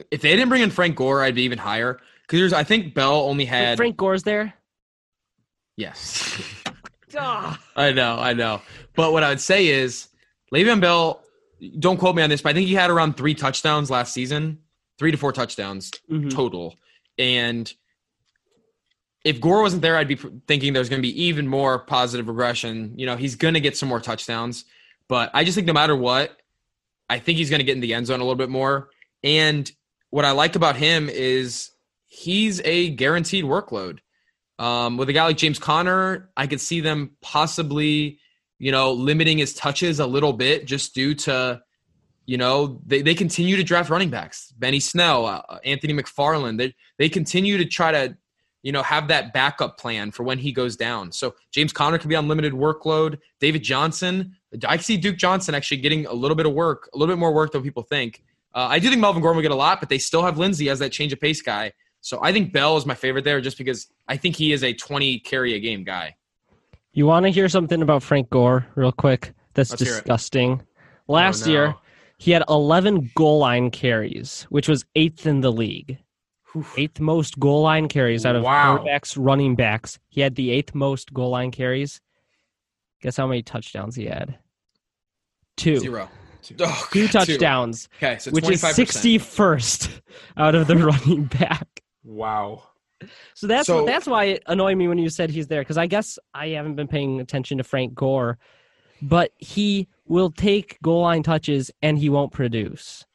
if 0.09 0.21
they 0.21 0.29
didn't 0.29 0.47
bring 0.47 0.61
in 0.61 0.69
Frank 0.71 0.95
Gore, 0.95 1.21
I'd 1.21 1.35
be 1.35 1.41
even 1.41 1.57
higher. 1.57 1.99
Because 2.29 2.53
I 2.53 2.63
think 2.63 2.93
Bell 2.93 3.23
only 3.23 3.43
had 3.43 3.75
Frank 3.75 3.97
Gore's 3.97 4.23
there? 4.23 4.53
Yes. 5.77 6.41
I 7.75 7.91
know, 7.91 8.17
I 8.17 8.33
know. 8.33 8.61
But 8.95 9.11
what 9.11 9.23
I 9.23 9.29
would 9.29 9.41
say 9.41 9.67
is 9.67 10.07
Le'Veon 10.53 10.81
Bell. 10.81 11.21
Don't 11.77 11.97
quote 11.97 12.15
me 12.15 12.23
on 12.23 12.29
this, 12.29 12.41
but 12.41 12.49
I 12.49 12.53
think 12.53 12.67
he 12.67 12.73
had 12.73 12.89
around 12.89 13.17
three 13.17 13.35
touchdowns 13.35 13.91
last 13.91 14.13
season, 14.13 14.59
three 14.97 15.11
to 15.11 15.17
four 15.17 15.31
touchdowns 15.31 15.91
mhm. 16.09 16.33
total. 16.33 16.75
And 17.19 17.71
if 19.23 19.39
Gore 19.39 19.61
wasn't 19.61 19.83
there, 19.83 19.97
I'd 19.97 20.07
be 20.07 20.15
thinking 20.47 20.73
there's 20.73 20.89
going 20.89 21.01
to 21.01 21.07
be 21.07 21.23
even 21.23 21.47
more 21.47 21.79
positive 21.79 22.27
regression. 22.27 22.93
You 22.97 23.05
know, 23.05 23.15
he's 23.15 23.35
going 23.35 23.53
to 23.53 23.59
get 23.59 23.77
some 23.77 23.89
more 23.89 23.99
touchdowns, 23.99 24.65
but 25.07 25.29
I 25.33 25.43
just 25.43 25.55
think 25.55 25.67
no 25.67 25.73
matter 25.73 25.95
what, 25.95 26.37
I 27.09 27.19
think 27.19 27.37
he's 27.37 27.49
going 27.49 27.59
to 27.59 27.65
get 27.65 27.75
in 27.75 27.81
the 27.81 27.93
end 27.93 28.07
zone 28.07 28.19
a 28.19 28.23
little 28.23 28.35
bit 28.35 28.49
more. 28.49 28.89
And 29.23 29.71
what 30.09 30.25
I 30.25 30.31
like 30.31 30.55
about 30.55 30.75
him 30.75 31.09
is 31.09 31.71
he's 32.07 32.61
a 32.63 32.89
guaranteed 32.89 33.45
workload. 33.45 33.99
Um, 34.61 34.97
with 34.97 35.09
a 35.09 35.13
guy 35.13 35.23
like 35.23 35.37
James 35.37 35.57
Conner, 35.57 36.29
I 36.37 36.45
could 36.45 36.61
see 36.61 36.81
them 36.81 37.17
possibly, 37.19 38.19
you 38.59 38.71
know, 38.71 38.93
limiting 38.93 39.39
his 39.39 39.55
touches 39.55 39.99
a 39.99 40.05
little 40.05 40.33
bit 40.33 40.67
just 40.67 40.93
due 40.93 41.15
to, 41.15 41.63
you 42.27 42.37
know, 42.37 42.79
they, 42.85 43.01
they 43.01 43.15
continue 43.15 43.55
to 43.57 43.63
draft 43.63 43.89
running 43.89 44.11
backs. 44.11 44.53
Benny 44.59 44.79
Snell, 44.79 45.25
uh, 45.25 45.41
Anthony 45.65 45.95
McFarland, 45.95 46.59
they, 46.59 46.75
they 46.99 47.09
continue 47.09 47.57
to 47.57 47.65
try 47.65 47.91
to, 47.91 48.15
you 48.61 48.71
know, 48.71 48.83
have 48.83 49.07
that 49.07 49.33
backup 49.33 49.79
plan 49.79 50.11
for 50.11 50.21
when 50.21 50.37
he 50.37 50.51
goes 50.51 50.75
down. 50.75 51.11
So 51.11 51.33
James 51.49 51.73
Conner 51.73 51.97
could 51.97 52.09
be 52.09 52.15
on 52.15 52.27
limited 52.27 52.53
workload. 52.53 53.17
David 53.39 53.63
Johnson, 53.63 54.35
I 54.67 54.77
see 54.77 54.95
Duke 54.95 55.17
Johnson 55.17 55.55
actually 55.55 55.77
getting 55.77 56.05
a 56.05 56.13
little 56.13 56.35
bit 56.35 56.45
of 56.45 56.53
work, 56.53 56.87
a 56.93 56.99
little 56.99 57.15
bit 57.15 57.19
more 57.19 57.33
work 57.33 57.51
than 57.51 57.63
people 57.63 57.81
think. 57.81 58.21
Uh, 58.53 58.67
I 58.69 58.77
do 58.77 58.89
think 58.89 59.01
Melvin 59.01 59.23
Gordon 59.23 59.37
will 59.37 59.41
get 59.41 59.51
a 59.51 59.55
lot, 59.55 59.79
but 59.79 59.89
they 59.89 59.97
still 59.97 60.21
have 60.21 60.37
Lindsay 60.37 60.69
as 60.69 60.77
that 60.77 60.91
change 60.91 61.13
of 61.13 61.19
pace 61.19 61.41
guy. 61.41 61.71
So 62.01 62.19
I 62.21 62.31
think 62.33 62.51
Bell 62.51 62.77
is 62.77 62.85
my 62.85 62.95
favorite 62.95 63.23
there, 63.23 63.39
just 63.41 63.57
because 63.57 63.87
I 64.07 64.17
think 64.17 64.35
he 64.35 64.51
is 64.53 64.63
a 64.63 64.73
20 64.73 65.19
carry 65.19 65.53
a 65.53 65.59
game 65.59 65.83
guy. 65.83 66.15
You 66.93 67.05
want 67.05 67.25
to 67.25 67.31
hear 67.31 67.47
something 67.47 67.81
about 67.81 68.03
Frank 68.03 68.29
Gore 68.29 68.65
real 68.75 68.91
quick? 68.91 69.33
That's 69.53 69.69
Let's 69.71 69.83
disgusting. 69.83 70.61
Oh, 71.07 71.13
Last 71.13 71.43
Oh, 71.43 71.45
no. 71.47 71.51
year, 71.51 71.75
he 72.17 72.31
had 72.31 72.43
11 72.49 73.11
goal 73.15 73.39
line 73.39 73.69
carries, 73.71 74.43
which 74.49 74.67
was 74.67 74.83
eighth 74.95 75.25
in 75.25 75.41
the 75.41 75.51
league. 75.51 75.99
Eighth 76.75 76.99
most 76.99 77.39
goal 77.39 77.61
line 77.61 77.87
carries 77.87 78.25
out 78.25 78.35
of 78.35 78.43
Wow. 78.43 78.79
quarterbacks, 78.79 79.15
running 79.17 79.55
backs. 79.55 79.99
He 80.09 80.19
had 80.19 80.35
the 80.35 80.51
eighth 80.51 80.75
most 80.75 81.13
goal 81.13 81.29
line 81.29 81.51
carries. 81.51 82.01
Guess 83.01 83.15
how 83.17 83.25
many 83.27 83.41
touchdowns 83.41 83.95
he 83.95 84.05
had? 84.05 84.37
Two. 85.55 85.77
Zero. 85.79 86.09
Oh, 86.59 86.87
Two 86.91 87.07
touchdowns, 87.07 87.87
Okay, 87.97 88.17
so 88.19 88.31
which 88.31 88.49
is 88.49 88.61
61st 88.63 90.01
out 90.37 90.55
of 90.55 90.67
the 90.67 90.75
running 90.77 91.25
back. 91.25 91.80
Wow. 92.03 92.63
So 93.33 93.47
that's 93.47 93.67
So- 93.67 93.85
that's 93.85 94.05
why 94.07 94.25
it 94.25 94.43
annoyed 94.45 94.77
me 94.77 94.87
when 94.87 94.97
you 94.97 95.09
said 95.09 95.29
he's 95.31 95.47
there 95.47 95.61
because 95.61 95.77
I 95.77 95.87
guess 95.87 96.19
I 96.33 96.49
haven't 96.49 96.75
been 96.75 96.87
paying 96.87 97.19
attention 97.19 97.57
to 97.57 97.63
Frank 97.63 97.93
Gore, 97.95 98.37
but 99.01 99.31
he 99.37 99.87
will 100.05 100.29
take 100.29 100.79
goal 100.81 101.01
line 101.01 101.23
touches 101.23 101.71
and 101.81 101.97
he 101.97 102.09
won't 102.09 102.31
produce. 102.31 103.05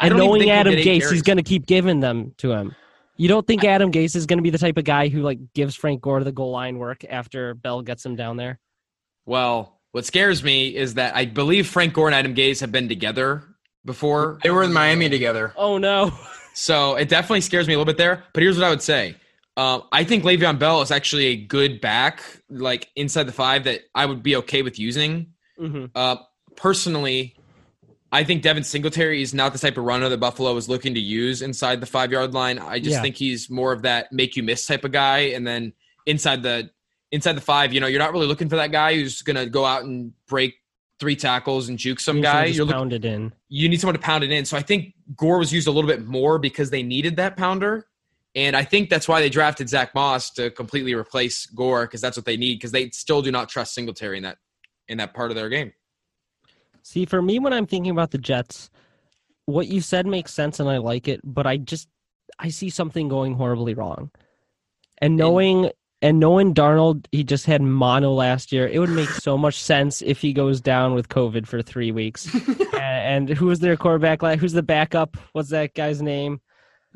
I 0.00 0.06
And 0.06 0.16
knowing 0.16 0.48
Adam 0.48 0.72
get 0.72 0.80
eight 0.80 0.86
Gase, 0.86 0.98
carries. 1.00 1.10
he's 1.10 1.22
going 1.22 1.36
to 1.38 1.42
keep 1.42 1.66
giving 1.66 2.00
them 2.00 2.32
to 2.38 2.52
him. 2.52 2.74
You 3.16 3.26
don't 3.28 3.44
think 3.46 3.64
Adam 3.64 3.90
Gase 3.90 4.14
is 4.14 4.26
going 4.26 4.38
to 4.38 4.42
be 4.44 4.50
the 4.50 4.58
type 4.58 4.76
of 4.78 4.84
guy 4.84 5.08
who 5.08 5.22
like 5.22 5.40
gives 5.52 5.74
Frank 5.74 6.00
Gore 6.02 6.22
the 6.22 6.30
goal 6.32 6.52
line 6.52 6.78
work 6.78 7.04
after 7.10 7.52
Bell 7.54 7.82
gets 7.82 8.06
him 8.06 8.14
down 8.14 8.36
there? 8.36 8.60
Well, 9.26 9.80
what 9.92 10.06
scares 10.06 10.42
me 10.44 10.68
is 10.74 10.94
that 10.94 11.16
I 11.16 11.24
believe 11.26 11.66
Frank 11.66 11.92
Gore 11.94 12.06
and 12.06 12.14
Adam 12.14 12.34
Gase 12.34 12.60
have 12.60 12.70
been 12.70 12.88
together 12.88 13.42
before. 13.84 14.38
They 14.44 14.50
were 14.50 14.62
in 14.62 14.72
Miami 14.72 15.08
together. 15.08 15.52
Oh 15.56 15.78
no! 15.78 16.12
So 16.58 16.96
it 16.96 17.08
definitely 17.08 17.40
scares 17.42 17.68
me 17.68 17.74
a 17.74 17.78
little 17.78 17.90
bit 17.90 17.98
there. 17.98 18.24
But 18.32 18.42
here's 18.42 18.56
what 18.56 18.64
I 18.66 18.70
would 18.70 18.82
say. 18.82 19.14
Um, 19.56 19.84
I 19.92 20.02
think 20.02 20.24
Le'Veon 20.24 20.58
Bell 20.58 20.82
is 20.82 20.90
actually 20.90 21.26
a 21.26 21.36
good 21.36 21.80
back, 21.80 22.20
like 22.50 22.88
inside 22.96 23.24
the 23.24 23.32
five, 23.32 23.62
that 23.64 23.82
I 23.94 24.06
would 24.06 24.24
be 24.24 24.34
okay 24.36 24.62
with 24.62 24.76
using. 24.78 25.34
hmm 25.56 25.86
Uh, 25.94 26.16
personally, 26.56 27.36
I 28.10 28.24
think 28.24 28.42
Devin 28.42 28.64
Singletary 28.64 29.22
is 29.22 29.32
not 29.32 29.52
the 29.52 29.58
type 29.60 29.78
of 29.78 29.84
runner 29.84 30.08
that 30.08 30.18
Buffalo 30.18 30.56
is 30.56 30.68
looking 30.68 30.94
to 30.94 31.00
use 31.00 31.42
inside 31.42 31.80
the 31.80 31.86
five 31.86 32.10
yard 32.10 32.34
line. 32.34 32.58
I 32.58 32.80
just 32.80 32.96
Yeah. 32.96 33.02
think 33.02 33.16
he's 33.16 33.48
more 33.48 33.72
of 33.72 33.82
that 33.82 34.12
make 34.12 34.34
you 34.34 34.42
miss 34.42 34.66
type 34.66 34.84
of 34.84 34.90
guy. 34.90 35.18
And 35.34 35.46
then 35.46 35.72
inside 36.06 36.42
the 36.42 36.70
inside 37.12 37.34
the 37.34 37.40
five, 37.40 37.72
you 37.72 37.80
know, 37.80 37.86
you're 37.86 38.00
not 38.00 38.12
really 38.12 38.26
looking 38.26 38.48
for 38.48 38.56
that 38.56 38.72
guy 38.72 38.94
who's 38.94 39.22
going 39.22 39.36
to 39.36 39.46
go 39.46 39.64
out 39.64 39.84
and 39.84 40.12
break 40.26 40.54
three 40.98 41.16
tackles 41.16 41.68
and 41.68 41.78
juke 41.78 42.00
some 42.00 42.20
guy. 42.20 42.46
You're 42.46 42.64
looking, 42.64 42.78
pound 42.78 42.92
it 42.92 43.04
in. 43.04 43.32
you 43.48 43.68
need 43.68 43.80
someone 43.80 43.94
to 43.94 44.00
pound 44.00 44.24
it 44.24 44.30
in. 44.30 44.44
So 44.44 44.56
I 44.56 44.62
think 44.62 44.94
Gore 45.16 45.38
was 45.38 45.52
used 45.52 45.68
a 45.68 45.70
little 45.70 45.88
bit 45.88 46.06
more 46.06 46.38
because 46.38 46.70
they 46.70 46.82
needed 46.82 47.16
that 47.16 47.36
pounder. 47.36 47.86
And 48.34 48.54
I 48.54 48.64
think 48.64 48.90
that's 48.90 49.08
why 49.08 49.20
they 49.20 49.30
drafted 49.30 49.68
Zach 49.68 49.94
Moss 49.94 50.30
to 50.32 50.50
completely 50.50 50.94
replace 50.94 51.46
Gore 51.46 51.86
because 51.86 52.00
that's 52.00 52.16
what 52.16 52.26
they 52.26 52.36
need 52.36 52.56
because 52.56 52.72
they 52.72 52.90
still 52.90 53.22
do 53.22 53.30
not 53.30 53.48
trust 53.48 53.74
Singletary 53.74 54.18
in 54.18 54.22
that 54.24 54.38
in 54.88 54.98
that 54.98 55.14
part 55.14 55.30
of 55.30 55.36
their 55.36 55.48
game. 55.48 55.72
See, 56.82 57.04
for 57.04 57.20
me, 57.20 57.38
when 57.38 57.52
I'm 57.52 57.66
thinking 57.66 57.90
about 57.90 58.10
the 58.10 58.18
Jets, 58.18 58.70
what 59.46 59.68
you 59.68 59.80
said 59.80 60.06
makes 60.06 60.32
sense 60.32 60.60
and 60.60 60.68
I 60.68 60.78
like 60.78 61.08
it, 61.08 61.20
but 61.24 61.46
I 61.46 61.56
just 61.56 61.88
I 62.38 62.48
see 62.48 62.70
something 62.70 63.08
going 63.08 63.34
horribly 63.34 63.74
wrong. 63.74 64.10
And 65.00 65.16
knowing 65.16 65.70
and 66.02 66.20
knowing 66.20 66.54
Darnold, 66.54 67.06
he 67.12 67.24
just 67.24 67.46
had 67.46 67.60
mono 67.62 68.12
last 68.12 68.52
year. 68.52 68.68
It 68.68 68.78
would 68.78 68.90
make 68.90 69.08
so 69.08 69.36
much 69.36 69.60
sense 69.60 70.00
if 70.02 70.20
he 70.20 70.32
goes 70.32 70.60
down 70.60 70.94
with 70.94 71.08
COVID 71.08 71.46
for 71.46 71.60
three 71.62 71.90
weeks. 71.92 72.32
and, 72.74 73.28
and 73.28 73.28
who 73.30 73.46
was 73.46 73.60
their 73.60 73.76
quarterback? 73.76 74.22
Like, 74.22 74.38
who's 74.38 74.52
the 74.52 74.62
backup? 74.62 75.16
What's 75.32 75.50
that 75.50 75.74
guy's 75.74 76.00
name? 76.00 76.40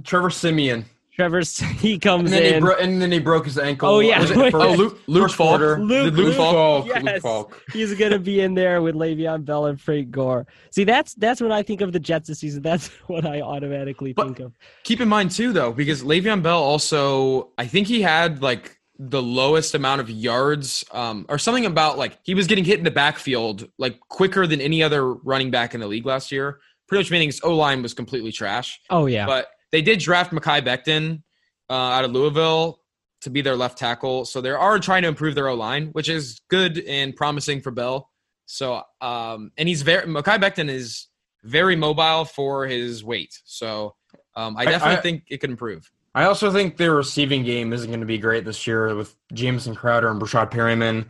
Trevor 0.05 0.31
Siemian. 0.31 0.85
Trevor. 1.15 1.43
He 1.79 1.99
comes 1.99 2.33
And 2.33 2.33
then, 2.33 2.43
he 2.43 2.55
in. 2.55 2.62
bro- 2.65 2.77
and 2.79 3.03
then 3.03 3.12
he 3.12 3.19
broke 3.19 3.45
his 3.45 3.59
ankle. 3.59 3.87
Oh, 3.88 4.01
yeah. 4.01 4.19
Was 4.21 4.31
it 4.31 4.37
Wait. 4.38 4.51
first- 4.53 4.65
Oh, 4.69 4.73
Luke, 4.75 4.99
Luke 5.07 5.25
first 5.25 5.35
Falk. 5.35 5.49
quarter? 5.59 5.79
Luke- 5.79 6.15
Luke 6.15 6.27
Luke 6.29 6.37
Falk. 6.37 6.55
Falk. 6.55 6.87
Luke 6.87 7.05
Yes. 7.05 7.23
Falk. 7.23 7.62
He's 7.73 7.95
gonna 7.95 8.19
be 8.19 8.41
in 8.41 8.55
there 8.55 8.81
with 8.81 8.95
Le'Veon 8.95 9.45
Bell 9.45 9.67
and 9.67 9.79
Frank 9.79 10.11
Gore. 10.11 10.47
See, 10.71 10.85
that's 10.85 11.12
that's 11.17 11.41
when 11.43 11.53
I 11.53 11.62
think 11.62 11.83
of 11.83 11.93
the 11.93 12.01
Jets 12.01 12.29
this 12.29 12.38
season. 12.41 12.62
That's 12.62 12.87
what 13.09 13.27
I 13.27 13.43
automatically 13.43 14.15
But- 14.15 14.25
think 14.25 14.41
of. 14.41 14.53
Keep 14.85 15.03
in 15.03 15.09
mind 15.09 15.33
too, 15.33 15.53
though, 15.53 15.73
because 15.73 16.03
Le'Veon 16.03 16.43
Bell 16.43 16.62
also, 16.62 17.51
I 17.59 17.67
think 17.67 17.88
he 17.88 18.01
had 18.01 18.41
like 18.43 18.79
the 19.09 19.23
lowest 19.23 19.75
amount 19.75 20.01
of 20.01 20.09
yards, 20.09 20.85
um, 20.93 21.27
or 21.29 21.38
something 21.38 21.67
about 21.67 21.99
like 21.99 22.19
he 22.23 22.35
was 22.35 22.47
getting 22.47 22.65
hit 22.65 22.79
in 22.79 22.85
the 22.85 22.91
backfield 22.91 23.69
like 23.79 23.99
quicker 24.01 24.47
than 24.47 24.61
any 24.61 24.83
other 24.83 25.12
running 25.15 25.51
back 25.51 25.75
in 25.75 25.81
the 25.81 25.88
league 25.88 26.07
last 26.07 26.31
year. 26.31 26.61
Pretty 26.87 27.03
much 27.05 27.11
meaning 27.11 27.29
his 27.29 27.41
O 27.43 27.57
line 27.57 27.83
was 27.83 27.95
completely 27.95 28.31
trash. 28.33 28.81
Oh 28.91 29.07
yeah. 29.07 29.27
But 29.27 29.49
they 29.73 29.83
did 29.83 29.99
draft 29.99 30.31
Mekhi 30.33 30.61
Becton 30.65 31.23
uh, 31.69 31.73
out 31.73 32.05
of 32.05 32.12
Louisville 32.12 32.81
to 33.23 33.31
be 33.31 33.41
their 33.41 33.57
left 33.57 33.79
tackle, 33.79 34.25
so 34.25 34.41
they 34.41 34.51
are 34.51 34.79
trying 34.79 35.03
to 35.03 35.09
improve 35.09 35.35
their 35.35 35.49
O 35.49 35.55
line, 35.55 35.88
which 35.93 36.09
is 36.09 36.41
good 36.49 36.79
and 36.81 37.17
promising 37.17 37.61
for 37.61 37.71
Bell. 37.71 38.11
So, 38.47 38.83
um, 39.01 39.51
and 39.57 39.69
he's 39.69 39.83
very 39.83 40.07
Mekhi 40.07 40.38
Becton 40.41 40.69
is 40.69 41.09
very 41.43 41.75
mobile 41.77 42.25
for 42.25 42.67
his 42.67 43.03
weight. 43.03 43.41
So, 43.45 43.97
um, 44.37 44.57
I 44.57 44.62
I- 44.62 44.65
definitely 44.67 44.97
I- 44.99 45.01
think 45.01 45.25
it 45.29 45.38
could 45.38 45.51
improve. 45.51 45.91
I 46.14 46.25
also 46.25 46.53
think 46.53 46.77
their 46.77 46.94
receiving 46.94 47.42
game 47.42 47.72
isn't 47.72 47.88
going 47.88 48.01
to 48.01 48.07
be 48.07 48.18
great 48.18 48.44
this 48.44 48.66
year 48.66 48.94
with 48.94 49.16
Jameson 49.33 49.75
Crowder 49.75 50.11
and 50.11 50.20
Breshad 50.20 50.51
Perriman, 50.51 51.07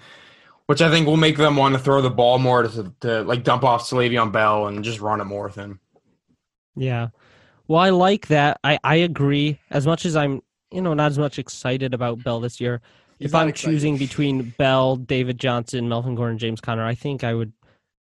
which 0.67 0.81
I 0.81 0.91
think 0.91 1.07
will 1.07 1.17
make 1.17 1.37
them 1.37 1.57
want 1.57 1.75
to 1.75 1.81
throw 1.81 2.01
the 2.01 2.11
ball 2.11 2.38
more 2.38 2.62
to, 2.62 2.95
to 3.01 3.23
like 3.23 3.43
dump 3.43 3.65
off 3.65 3.88
to 3.88 3.97
Le'Veon 3.97 4.31
Bell 4.31 4.69
and 4.69 4.85
just 4.85 5.01
run 5.01 5.21
it 5.21 5.25
more 5.25 5.45
with 5.45 5.57
him. 5.57 5.81
Yeah. 6.77 7.09
Well, 7.67 7.81
I 7.81 7.91
like 7.91 8.29
that. 8.29 8.61
I, 8.62 8.79
I 8.85 8.97
agree. 8.97 9.59
As 9.71 9.87
much 9.87 10.07
as 10.07 10.15
I'm, 10.15 10.41
you 10.71 10.81
know, 10.81 10.95
not 10.95 11.11
as 11.11 11.19
much 11.19 11.38
excited 11.38 11.95
about 11.95 12.23
Bell 12.23 12.41
this 12.41 12.61
year. 12.61 12.81
He's 13.19 13.31
if 13.31 13.35
I'm 13.35 13.49
excited. 13.49 13.73
choosing 13.73 13.99
between 13.99 14.51
Bell, 14.57 14.97
David 14.97 15.38
Johnson, 15.38 15.88
Melvin 15.88 16.15
Gordon, 16.15 16.38
James 16.38 16.61
Conner, 16.61 16.85
I 16.85 16.95
think 16.95 17.25
I 17.25 17.35
would 17.35 17.53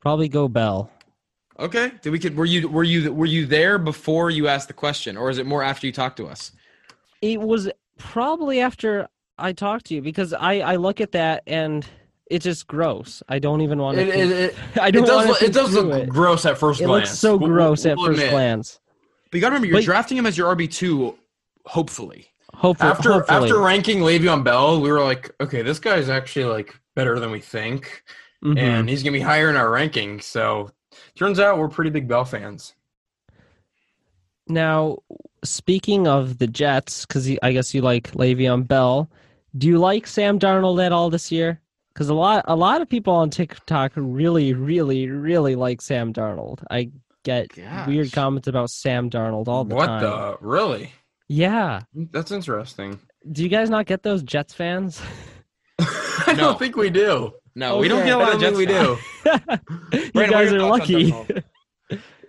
probably 0.01 0.29
go 0.29 0.47
Bell. 0.47 0.89
Okay. 1.59 1.91
Did 2.01 2.11
we 2.11 2.19
could 2.19 2.35
were 2.35 2.45
you 2.45 2.67
were 2.67 2.83
you 2.83 3.13
were 3.13 3.25
you 3.25 3.45
there 3.45 3.77
before 3.77 4.29
you 4.29 4.47
asked 4.47 4.67
the 4.67 4.73
question, 4.73 5.15
or 5.17 5.29
is 5.29 5.37
it 5.37 5.45
more 5.45 5.63
after 5.63 5.87
you 5.87 5.93
talked 5.93 6.17
to 6.17 6.27
us? 6.27 6.51
It 7.33 7.41
was 7.41 7.69
probably 7.97 8.59
after 8.61 9.07
I 9.37 9.53
talked 9.53 9.85
to 9.87 9.95
you 9.95 10.01
because 10.01 10.31
I, 10.33 10.59
I 10.59 10.75
look 10.75 11.01
at 11.01 11.11
that 11.13 11.43
and 11.47 11.85
it's 12.29 12.43
just 12.43 12.67
gross. 12.67 13.23
I 13.29 13.39
don't 13.39 13.61
even 13.61 13.79
want 13.79 13.97
to. 13.97 14.03
It, 14.03 14.09
it, 14.15 14.31
it, 14.75 14.79
I 14.79 14.87
it 14.89 14.91
don't 14.91 15.05
does, 15.05 15.27
look- 15.27 15.41
it 15.41 15.53
does 15.53 15.73
look 15.73 16.03
it. 16.03 16.09
gross 16.09 16.45
at 16.45 16.57
first 16.57 16.81
It 16.81 16.85
glance. 16.85 17.09
looks 17.09 17.19
so 17.19 17.35
We'll- 17.37 17.49
gross 17.49 17.83
we'll- 17.85 17.91
at 17.91 17.97
we'll 17.97 18.05
first 18.07 18.19
admit. 18.19 18.31
glance. 18.31 18.79
But 19.31 19.37
you 19.37 19.41
got 19.41 19.49
to 19.49 19.53
remember, 19.55 19.67
you're 19.67 19.77
But- 19.77 19.85
drafting 19.85 20.17
him 20.17 20.25
as 20.25 20.37
your 20.37 20.55
RB 20.55 20.71
two, 20.71 21.17
hopefully. 21.65 22.27
Hopefully, 22.53 22.89
After 22.91 23.11
hopefully. 23.13 23.43
after 23.49 23.59
ranking 23.59 23.99
Le'Veon 23.99 24.43
Bell, 24.43 24.79
we 24.79 24.89
were 24.89 25.01
like, 25.03 25.29
okay, 25.41 25.61
this 25.61 25.77
guy's 25.79 26.07
actually 26.07 26.45
like 26.45 26.73
better 26.95 27.19
than 27.19 27.29
we 27.31 27.41
think, 27.41 28.03
Mhm. 28.43 28.57
and 28.57 28.87
he's 28.89 29.03
gonna 29.03 29.11
be 29.11 29.19
higher 29.19 29.49
in 29.49 29.57
our 29.57 29.69
ranking. 29.69 30.21
So 30.21 30.71
turns 31.15 31.37
out 31.39 31.57
we're 31.57 31.67
pretty 31.67 31.89
big 31.89 32.07
Bell 32.07 32.23
fans. 32.23 32.73
Now, 34.47 34.99
speaking 35.45 36.07
of 36.07 36.37
the 36.37 36.47
Jets, 36.47 37.05
because 37.05 37.29
I 37.41 37.51
guess 37.51 37.73
you 37.73 37.81
like 37.81 38.11
Le'Veon 38.11 38.67
Bell, 38.67 39.09
do 39.57 39.67
you 39.67 39.77
like 39.79 40.07
Sam 40.07 40.39
Darnold 40.39 40.83
at 40.85 40.91
all 40.91 41.09
this 41.09 41.31
year? 41.31 41.61
Because 41.93 42.09
a 42.09 42.13
lot, 42.13 42.43
a 42.47 42.55
lot 42.55 42.81
of 42.81 42.89
people 42.89 43.13
on 43.13 43.29
TikTok 43.29 43.93
really, 43.95 44.53
really, 44.53 45.09
really 45.09 45.55
like 45.55 45.81
Sam 45.81 46.11
Darnold. 46.11 46.63
I 46.69 46.91
get 47.23 47.47
Gosh. 47.55 47.87
weird 47.87 48.11
comments 48.11 48.47
about 48.47 48.69
Sam 48.69 49.09
Darnold 49.09 49.47
all 49.47 49.63
the 49.63 49.75
what 49.75 49.85
time. 49.87 50.03
What 50.03 50.39
the 50.41 50.45
really? 50.45 50.91
Yeah. 51.29 51.81
That's 52.11 52.31
interesting. 52.31 52.99
Do 53.31 53.41
you 53.43 53.49
guys 53.49 53.69
not 53.69 53.85
get 53.85 54.03
those 54.03 54.21
Jets 54.23 54.53
fans? 54.53 55.01
I 55.79 56.33
No. 56.33 56.35
don't 56.35 56.59
think 56.59 56.75
we 56.75 56.89
do. 56.89 57.33
No, 57.55 57.77
we 57.77 57.87
don't 57.87 58.05
get 58.05 58.15
a 58.15 58.17
lot 58.17 58.33
of 58.35 58.41
don't 58.41 58.55
Jets 58.55 58.57
we 58.57 58.65
do. 58.65 58.73
you 59.97 60.11
Brandon, 60.11 60.11
what 60.13 60.29
guys 60.29 60.51
are 60.51 60.61
lucky. 60.61 61.13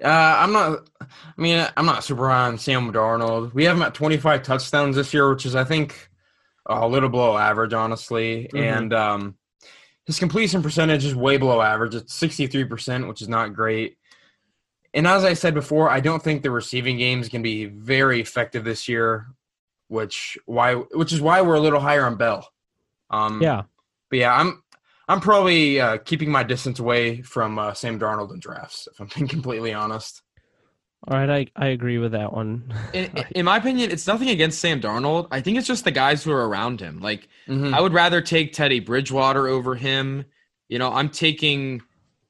Uh, 0.03 0.09
I'm 0.09 0.53
not. 0.53 0.89
I 1.01 1.41
mean, 1.41 1.67
I'm 1.77 1.87
not 1.87 2.05
super 2.05 2.29
high 2.29 2.47
on 2.47 2.59
Sam 2.59 2.93
Darnold. 2.93 3.55
We 3.55 3.65
have 3.65 3.77
him 3.77 3.83
at 3.83 3.95
25 3.95 4.43
touchdowns 4.43 4.97
this 4.97 5.15
year, 5.15 5.31
which 5.31 5.47
is, 5.47 5.55
I 5.55 5.65
think, 5.65 6.09
a 6.67 6.87
little 6.87 7.09
below 7.09 7.37
average, 7.37 7.73
honestly. 7.73 8.49
Mhm. 8.53 8.61
And 8.61 8.95
um, 8.95 9.35
his 10.05 10.19
completion 10.19 10.63
percentage 10.63 11.05
is 11.05 11.15
way 11.15 11.37
below 11.37 11.61
average. 11.61 11.95
It's 11.95 12.19
63%, 12.19 13.09
which 13.09 13.23
is 13.23 13.29
not 13.29 13.55
great. 13.55 13.97
And 14.95 15.07
as 15.07 15.25
I 15.25 15.35
said 15.35 15.55
before, 15.55 15.91
I 15.91 16.01
don't 16.01 16.23
think 16.23 16.43
the 16.43 16.51
receiving 16.51 16.97
games 16.97 17.29
can 17.29 17.43
be 17.43 17.67
very 17.67 18.21
effective 18.21 18.65
this 18.65 18.89
year, 18.89 19.27
which 19.89 20.39
why 20.47 20.75
which 20.75 21.13
is 21.13 21.21
why 21.21 21.43
we're 21.43 21.55
a 21.57 21.61
little 21.61 21.81
higher 21.81 22.07
on 22.07 22.17
Bell. 22.17 22.49
Um, 23.11 23.43
yeah. 23.43 23.63
but 24.11 24.19
yeah, 24.19 24.35
I'm 24.35 24.63
I'm 25.09 25.21
probably 25.21 25.81
uh, 25.81 25.99
keeping 25.99 26.31
my 26.31 26.43
distance 26.43 26.79
away 26.81 27.23
from 27.23 27.59
uh, 27.59 27.75
Sam 27.75 27.99
Darnold 27.99 28.33
in 28.33 28.41
drafts, 28.41 28.89
if 28.91 29.01
I'm 29.01 29.09
being 29.15 29.29
completely 29.37 29.73
honest. 29.73 30.23
All 31.09 31.17
right. 31.17 31.31
I, 31.57 31.65
I 31.65 31.69
agree 31.69 31.99
with 31.99 32.13
that 32.13 32.33
one. 32.33 32.75
In, 32.93 33.11
in 33.37 33.45
my 33.45 33.59
opinion, 33.59 33.93
it's 33.93 34.07
nothing 34.09 34.31
against 34.31 34.59
Sam 34.59 34.81
Darnold. 34.81 35.29
I 35.31 35.41
think 35.41 35.57
it's 35.59 35.67
just 35.67 35.85
the 35.85 35.93
guys 35.93 36.25
who 36.25 36.33
are 36.33 36.49
around 36.49 36.81
him. 36.81 36.99
Like, 37.01 37.29
Mhm. 37.49 37.73
I 37.73 37.81
would 37.81 37.93
rather 37.93 38.21
take 38.21 38.53
Teddy 38.53 38.81
Bridgewater 38.81 39.47
over 39.47 39.77
him. 39.77 40.25
You 40.69 40.81
know, 40.81 40.93
I'm 40.93 41.09
taking. 41.11 41.83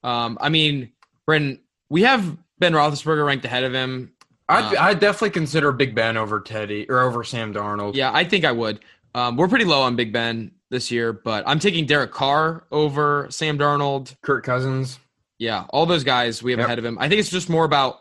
Um, 0.05 0.37
I 0.43 0.51
mean, 0.51 0.93
Brendan, 1.24 1.61
we 1.89 2.03
have 2.03 2.37
Ben 2.59 2.74
Roethlisberger 2.74 3.24
ranked 3.27 3.47
ahead 3.47 3.64
of 3.64 3.72
him. 3.72 4.12
I'd, 4.49 4.64
Um, 4.64 4.74
I'd 4.79 5.01
definitely 5.01 5.31
consider 5.31 5.72
Big 5.72 5.95
Ben 5.95 6.18
over 6.18 6.41
Teddy 6.41 6.87
or 6.91 7.01
over 7.01 7.24
Sam 7.24 7.55
Darnold. 7.55 7.95
Yeah, 7.95 8.11
I 8.12 8.24
think 8.24 8.45
I 8.45 8.53
would. 8.53 8.81
Um, 9.14 9.37
we're 9.39 9.49
pretty 9.49 9.64
low 9.64 9.81
on 9.81 9.97
Big 9.97 10.12
Ben 10.12 10.51
this 10.71 10.91
year, 10.91 11.12
but 11.12 11.45
I'm 11.47 11.59
taking 11.59 11.87
Derek 11.87 12.12
Carr 12.12 12.64
over 12.73 13.27
Sam 13.31 13.59
Darnold. 13.59 14.14
Kirk 14.23 14.45
Cousins. 14.45 14.99
Yeah, 15.39 15.64
all 15.71 15.87
those 15.87 16.05
guys 16.05 16.43
we 16.43 16.53
have 16.53 16.59
Yep. 16.61 16.67
ahead 16.67 16.79
of 16.79 16.85
him. 16.85 16.99
I 16.99 17.09
think 17.09 17.21
it's 17.21 17.31
just 17.31 17.49
more 17.51 17.64
about 17.64 17.97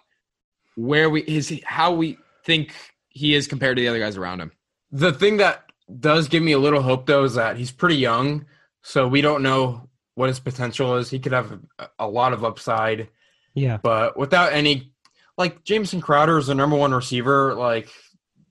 where 0.76 1.10
we 1.10 1.22
his 1.24 1.62
how 1.66 1.94
we 1.94 2.18
think 2.46 2.74
he 3.10 3.34
is 3.36 3.48
compared 3.48 3.78
to 3.78 3.82
the 3.82 3.88
other 3.88 4.00
guys 4.00 4.18
around 4.18 4.40
him. 4.42 4.52
The 4.92 5.12
thing 5.14 5.38
that 5.38 5.64
does 6.00 6.28
give 6.28 6.42
me 6.44 6.54
a 6.54 6.60
little 6.60 6.82
hope 6.82 7.06
though 7.06 7.24
is 7.24 7.36
that 7.36 7.58
he's 7.58 7.72
pretty 7.72 7.98
young, 7.98 8.46
so 8.82 9.08
we 9.08 9.22
don't 9.22 9.44
know 9.44 9.90
what 10.16 10.30
his 10.30 10.40
potential 10.40 10.96
is. 10.96 11.10
He 11.10 11.20
could 11.20 11.34
have 11.34 11.60
a, 11.78 11.90
a 12.00 12.08
lot 12.08 12.32
of 12.34 12.44
upside, 12.46 13.10
Yeah. 13.54 13.78
but 13.84 14.18
without 14.18 14.54
any, 14.54 14.94
like 15.38 15.64
Jameson 15.66 16.00
Crowder 16.00 16.38
is 16.38 16.48
the 16.48 16.56
number 16.56 16.78
one 16.78 16.94
receiver. 16.94 17.54
Like 17.54 17.90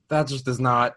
that 0.09 0.27
just 0.27 0.45
does 0.45 0.59
not. 0.59 0.93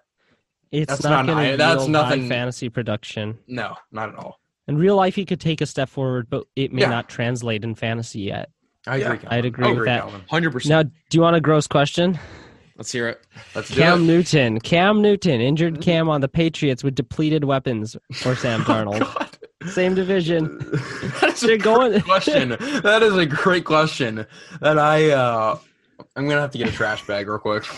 It's 0.71 0.87
That's 0.91 1.03
not 1.05 1.11
not 1.11 1.27
going 1.27 1.39
high- 1.47 1.51
to 1.53 1.57
that's 1.57 1.87
nothing- 1.89 2.29
fantasy 2.29 2.69
production. 2.69 3.39
No, 3.47 3.77
not 3.93 4.11
at 4.11 4.15
all. 4.17 4.39
In 4.67 4.77
real 4.77 4.97
life, 4.97 5.15
he 5.15 5.25
could 5.25 5.41
take 5.41 5.61
a 5.63 5.67
step 5.67 5.89
forward, 5.89 6.29
but 6.29 6.45
it 6.55 6.73
may 6.73 6.83
Yeah. 6.83 6.91
not 6.91 7.09
translate 7.09 7.65
in 7.65 7.75
fantasy 7.75 8.21
yet. 8.21 8.51
I 8.87 8.97
agree. 8.97 9.19
Calvin. 9.19 9.29
I'd 9.31 9.45
agree 9.47 9.67
I 9.69 9.73
with 9.73 9.85
that. 9.87 10.05
Hundred 10.29 10.51
percent. 10.53 10.71
Now, 10.71 10.83
do 10.83 11.17
you 11.19 11.23
want 11.23 11.37
a 11.37 11.41
gross 11.41 11.67
question? 11.67 12.19
Let's 12.77 12.93
hear 12.93 13.09
it. 13.09 13.21
Let's 13.55 13.69
do 13.69 13.75
Cam 13.77 14.03
it. 14.03 14.05
Newton. 14.05 14.61
Cam 14.61 15.03
Newton, 15.03 15.41
injured 15.41 15.81
Cam 15.81 16.09
on 16.09 16.21
the 16.21 16.29
Patriots 16.29 16.85
with 16.85 16.95
depleted 16.95 17.45
weapons, 17.45 17.97
for 18.13 18.37
Sam 18.37 18.61
Darnold. 18.65 19.07
Same 19.71 19.95
division. 19.95 20.59
That's 21.21 21.43
a 21.43 21.57
going- 21.59 21.91
great 21.93 22.05
question. 22.05 22.51
That 22.83 23.03
is 23.03 23.17
a 23.17 23.27
great 23.27 23.65
question. 23.65 24.27
That 24.61 24.79
I 24.79 25.11
uh 25.11 25.59
I'm 26.15 26.29
gonna 26.29 26.41
have 26.43 26.53
to 26.53 26.59
get 26.59 26.69
a 26.69 26.73
trash 26.73 27.05
bag 27.07 27.27
real 27.27 27.39
quick. 27.39 27.65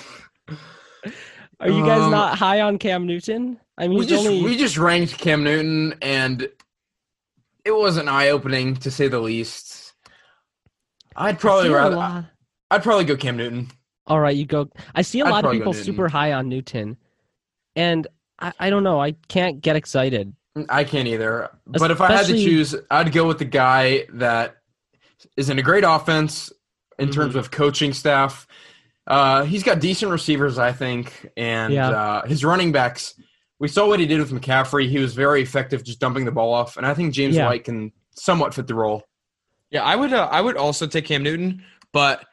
Are 1.60 1.68
you 1.68 1.84
guys 1.84 2.00
Um, 2.00 2.10
not 2.10 2.38
high 2.38 2.60
on 2.60 2.78
Cam 2.78 3.06
Newton? 3.06 3.58
I 3.76 3.86
mean, 3.88 3.98
We 3.98 4.06
just 4.06 4.26
only 4.26 4.42
we 4.42 4.56
just 4.56 4.78
ranked 4.78 5.18
Cam 5.18 5.44
Newton 5.44 5.94
and 6.02 6.48
it 7.64 7.72
wasn't 7.72 8.08
eye 8.08 8.30
opening 8.30 8.76
to 8.76 8.90
say 8.90 9.08
the 9.08 9.20
least. 9.20 9.92
I'd 11.16 11.38
probably 11.38 11.70
rather 11.70 12.26
I'd 12.70 12.82
probably 12.82 13.04
go 13.04 13.16
Cam 13.16 13.36
Newton. 13.36 13.68
All 14.06 14.20
right, 14.20 14.34
you 14.36 14.46
go. 14.46 14.68
I 14.94 15.02
see 15.02 15.20
a 15.20 15.24
I'd 15.26 15.30
lot 15.30 15.44
of 15.44 15.52
people 15.52 15.72
super 15.72 16.08
high 16.08 16.32
on 16.32 16.48
Newton, 16.48 16.96
and 17.76 18.06
I, 18.38 18.52
I 18.58 18.70
don't 18.70 18.82
know. 18.82 19.00
I 19.00 19.12
can't 19.28 19.60
get 19.60 19.76
excited. 19.76 20.34
I 20.68 20.82
can't 20.84 21.06
either. 21.06 21.50
But 21.66 21.90
if 21.90 22.00
I 22.00 22.10
had 22.12 22.26
to 22.26 22.32
choose, 22.32 22.74
I'd 22.90 23.12
go 23.12 23.26
with 23.26 23.38
the 23.38 23.44
guy 23.44 24.06
that 24.14 24.56
is 25.36 25.48
in 25.50 25.58
a 25.58 25.62
great 25.62 25.84
offense 25.86 26.50
in 26.98 27.08
Mm-hmm. 27.08 27.20
terms 27.20 27.34
of 27.36 27.50
coaching 27.50 27.92
staff. 27.92 28.46
Uh, 29.06 29.44
he's 29.44 29.62
got 29.62 29.80
decent 29.80 30.10
receivers, 30.12 30.58
I 30.58 30.72
think, 30.72 31.28
and 31.36 31.72
Yeah. 31.72 31.88
uh, 31.90 32.26
his 32.26 32.44
running 32.44 32.70
backs. 32.72 33.14
We 33.58 33.68
saw 33.68 33.86
what 33.88 34.00
he 34.00 34.06
did 34.06 34.20
with 34.20 34.30
McCaffrey. 34.30 34.88
He 34.88 34.98
was 34.98 35.14
very 35.14 35.42
effective 35.42 35.84
just 35.84 36.00
dumping 36.00 36.24
the 36.24 36.32
ball 36.32 36.52
off, 36.54 36.76
and 36.76 36.86
I 36.86 36.94
think 36.94 37.12
James 37.12 37.36
Yeah. 37.36 37.46
White 37.46 37.64
can 37.64 37.92
somewhat 38.14 38.54
fit 38.54 38.66
the 38.66 38.74
role. 38.74 39.02
Yeah, 39.70 39.82
I 39.84 39.96
would. 39.96 40.12
Uh, 40.12 40.28
I 40.30 40.40
would 40.40 40.56
also 40.56 40.86
take 40.86 41.04
Cam 41.06 41.22
Newton, 41.22 41.62
but 41.92 42.24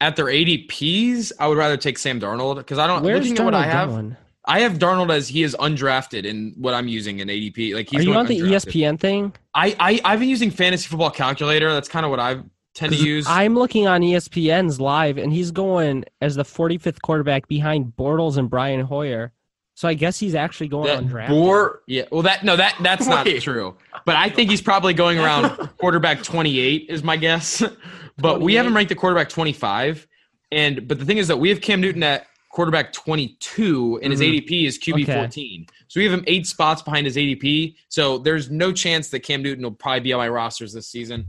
at 0.00 0.16
their 0.16 0.26
ADPs, 0.26 1.32
I 1.40 1.46
would 1.48 1.58
rather 1.58 1.76
take 1.76 1.98
Sam 1.98 2.20
Darnold 2.20 2.56
because 2.56 2.78
I 2.78 2.86
don't. 2.86 3.02
Where's 3.02 3.20
looking 3.28 3.38
at 3.38 3.44
what 3.44 3.54
I 3.54 3.64
Darnold 3.66 3.70
have, 3.72 3.88
going? 3.90 4.16
I 4.48 4.60
have 4.60 4.72
Darnold 4.74 5.10
as 5.12 5.28
he 5.28 5.42
is 5.42 5.56
undrafted 5.58 6.24
in 6.24 6.54
what 6.56 6.72
I'm 6.72 6.86
using 6.88 7.18
in 7.18 7.28
ADP. 7.28 7.74
Like 7.74 7.88
he's 7.90 8.00
Are 8.00 8.02
you 8.02 8.08
going 8.10 8.18
on 8.18 8.26
the 8.26 8.36
E. 8.38 8.42
ESPN 8.42 8.98
thing? 9.00 9.32
I, 9.54 9.74
I 9.80 10.00
I've 10.04 10.20
been 10.20 10.28
using 10.28 10.50
fantasy 10.50 10.86
football 10.88 11.10
calculator. 11.10 11.72
That's 11.72 11.88
kind 11.88 12.04
of 12.06 12.10
what 12.10 12.20
I 12.20 12.36
tend 12.76 12.92
to 12.92 12.98
'Cause 12.98 13.04
use. 13.06 13.26
I'm 13.26 13.54
looking 13.58 13.88
on 13.88 14.02
ESPN's 14.02 14.78
live, 14.80 15.16
and 15.18 15.32
he's 15.32 15.50
going 15.50 16.04
as 16.20 16.36
the 16.36 16.44
45th 16.44 17.00
quarterback 17.02 17.48
behind 17.48 17.94
Bortles 17.98 18.36
and 18.36 18.48
Brian 18.48 18.82
Hoyer. 18.82 19.32
So 19.74 19.88
I 19.88 19.94
guess 19.94 20.18
he's 20.18 20.34
actually 20.34 20.68
going 20.68 20.86
That 20.86 21.02
undrafted. 21.04 21.30
Or 21.34 21.80
yeah, 21.86 22.04
well 22.10 22.22
that 22.22 22.44
no 22.44 22.56
that 22.56 22.76
that's 22.82 23.06
not 23.06 23.26
Wait. 23.26 23.42
true. 23.42 23.76
But 24.06 24.16
I 24.16 24.30
think 24.30 24.50
he's 24.50 24.62
probably 24.62 24.94
going 24.94 25.18
around 25.18 25.50
quarterback 25.78 26.22
28 26.22 26.86
is 26.88 27.02
my 27.02 27.16
guess. 27.16 27.62
But 28.18 28.40
we 28.40 28.54
have 28.54 28.64
him 28.64 28.74
ranked 28.74 28.90
at 28.92 28.96
quarterback 28.96 29.28
25. 29.28 30.06
And 30.50 30.88
but 30.88 30.98
the 30.98 31.04
thing 31.04 31.18
is 31.18 31.28
that 31.28 31.36
we 31.38 31.50
have 31.50 31.60
Cam 31.60 31.82
Newton 31.82 32.02
at 32.02 32.26
quarterback 32.50 32.94
22 32.94 34.00
and 34.02 34.10
his 34.10 34.22
Mhm. 34.22 34.24
ADP 34.40 34.64
is 34.66 34.78
QB 34.78 35.02
Okay. 35.02 35.12
14. 35.12 35.66
So 35.88 36.00
we 36.00 36.04
have 36.06 36.14
him 36.14 36.24
8 36.26 36.46
spots 36.46 36.80
behind 36.80 37.04
his 37.06 37.18
ADP. 37.18 37.76
So 37.90 38.16
there's 38.16 38.50
no 38.50 38.72
chance 38.72 39.10
that 39.10 39.20
Cam 39.20 39.42
Newton 39.42 39.64
will 39.64 39.72
probably 39.72 40.00
be 40.00 40.14
on 40.14 40.18
my 40.18 40.28
rosters 40.30 40.72
this 40.72 40.88
season. 40.88 41.26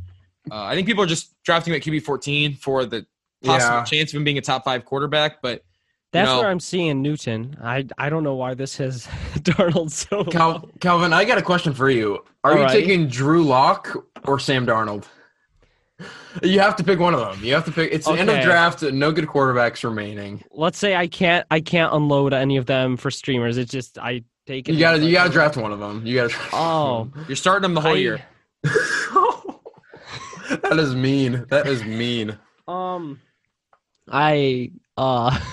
Uh, 0.52 0.64
I 0.64 0.76
think 0.76 0.88
people 0.88 1.04
are 1.04 1.08
just 1.08 1.34
drafting 1.44 1.74
him 1.74 1.78
at 1.80 1.84
QB 1.86 2.04
14 2.04 2.54
for 2.56 2.86
the 2.86 3.06
possible 3.44 3.76
Yeah. 3.78 3.84
chance 3.84 4.12
of 4.14 4.18
him 4.18 4.24
being 4.24 4.38
a 4.38 4.42
top 4.42 4.64
5 4.66 4.86
quarterback, 4.86 5.42
but 5.42 5.64
That's 6.14 6.30
know- 6.30 6.40
where 6.40 6.50
I'm 6.50 6.60
seeing 6.60 7.02
Newton. 7.02 7.58
I 7.62 7.86
I 7.98 8.10
don't 8.10 8.24
know 8.24 8.36
why 8.36 8.54
this 8.54 8.78
has 8.78 9.06
Darnold 9.40 9.92
so. 9.92 10.24
Cal- 10.26 10.50
low. 10.52 10.70
Calvin, 10.80 11.14
I 11.14 11.26
got 11.26 11.38
a 11.38 11.42
question 11.42 11.74
for 11.74 11.90
you. 11.90 12.24
Are 12.44 12.54
you 12.58 12.64
Alrighty. 12.66 12.72
taking 12.72 13.08
Drew 13.08 13.44
Lock 13.44 13.96
or 14.26 14.40
Sam 14.40 14.66
Darnold? 14.66 15.06
You 16.44 16.60
have 16.60 16.76
to 16.76 16.84
pick 16.84 17.00
one 17.00 17.16
of 17.16 17.20
them. 17.20 17.44
You 17.44 17.56
have 17.56 17.66
to 17.66 17.72
pick. 17.72 17.92
It's 17.92 18.06
the 18.06 18.14
end 18.14 18.30
of 18.30 18.44
draft. 18.44 18.84
No 18.84 19.12
good 19.12 19.26
quarterbacks 19.26 19.84
remaining. 19.84 20.44
Let's 20.52 20.78
say 20.78 20.96
I 20.96 21.08
can't 21.08 21.46
I 21.50 21.60
can't 21.60 21.92
unload 21.94 22.34
any 22.34 22.58
of 22.58 22.68
them 22.68 22.98
for 22.98 23.10
streamers. 23.10 23.58
It's 23.58 23.72
just 23.72 23.98
I 23.98 24.24
take 24.46 24.70
it. 24.70 24.74
You 24.74 24.80
got 24.80 24.94
to 24.98 25.04
you 25.04 25.12
got 25.14 25.24
to 25.26 25.30
draft 25.32 25.58
one 25.58 25.72
of 25.72 25.80
them. 25.80 26.06
You 26.06 26.16
got 26.16 26.30
to. 26.30 26.38
Oh, 26.54 27.10
you're 27.28 27.36
starting 27.36 27.64
them 27.64 27.74
the 27.74 27.82
whole 27.82 27.94
I- 27.94 27.98
year. 27.98 28.24
that 30.62 30.78
is 30.80 30.96
mean. 30.96 31.46
That 31.50 31.68
is 31.68 31.84
mean. 31.84 32.38
Um, 32.68 33.20
I 34.10 34.72
uh. 34.98 35.38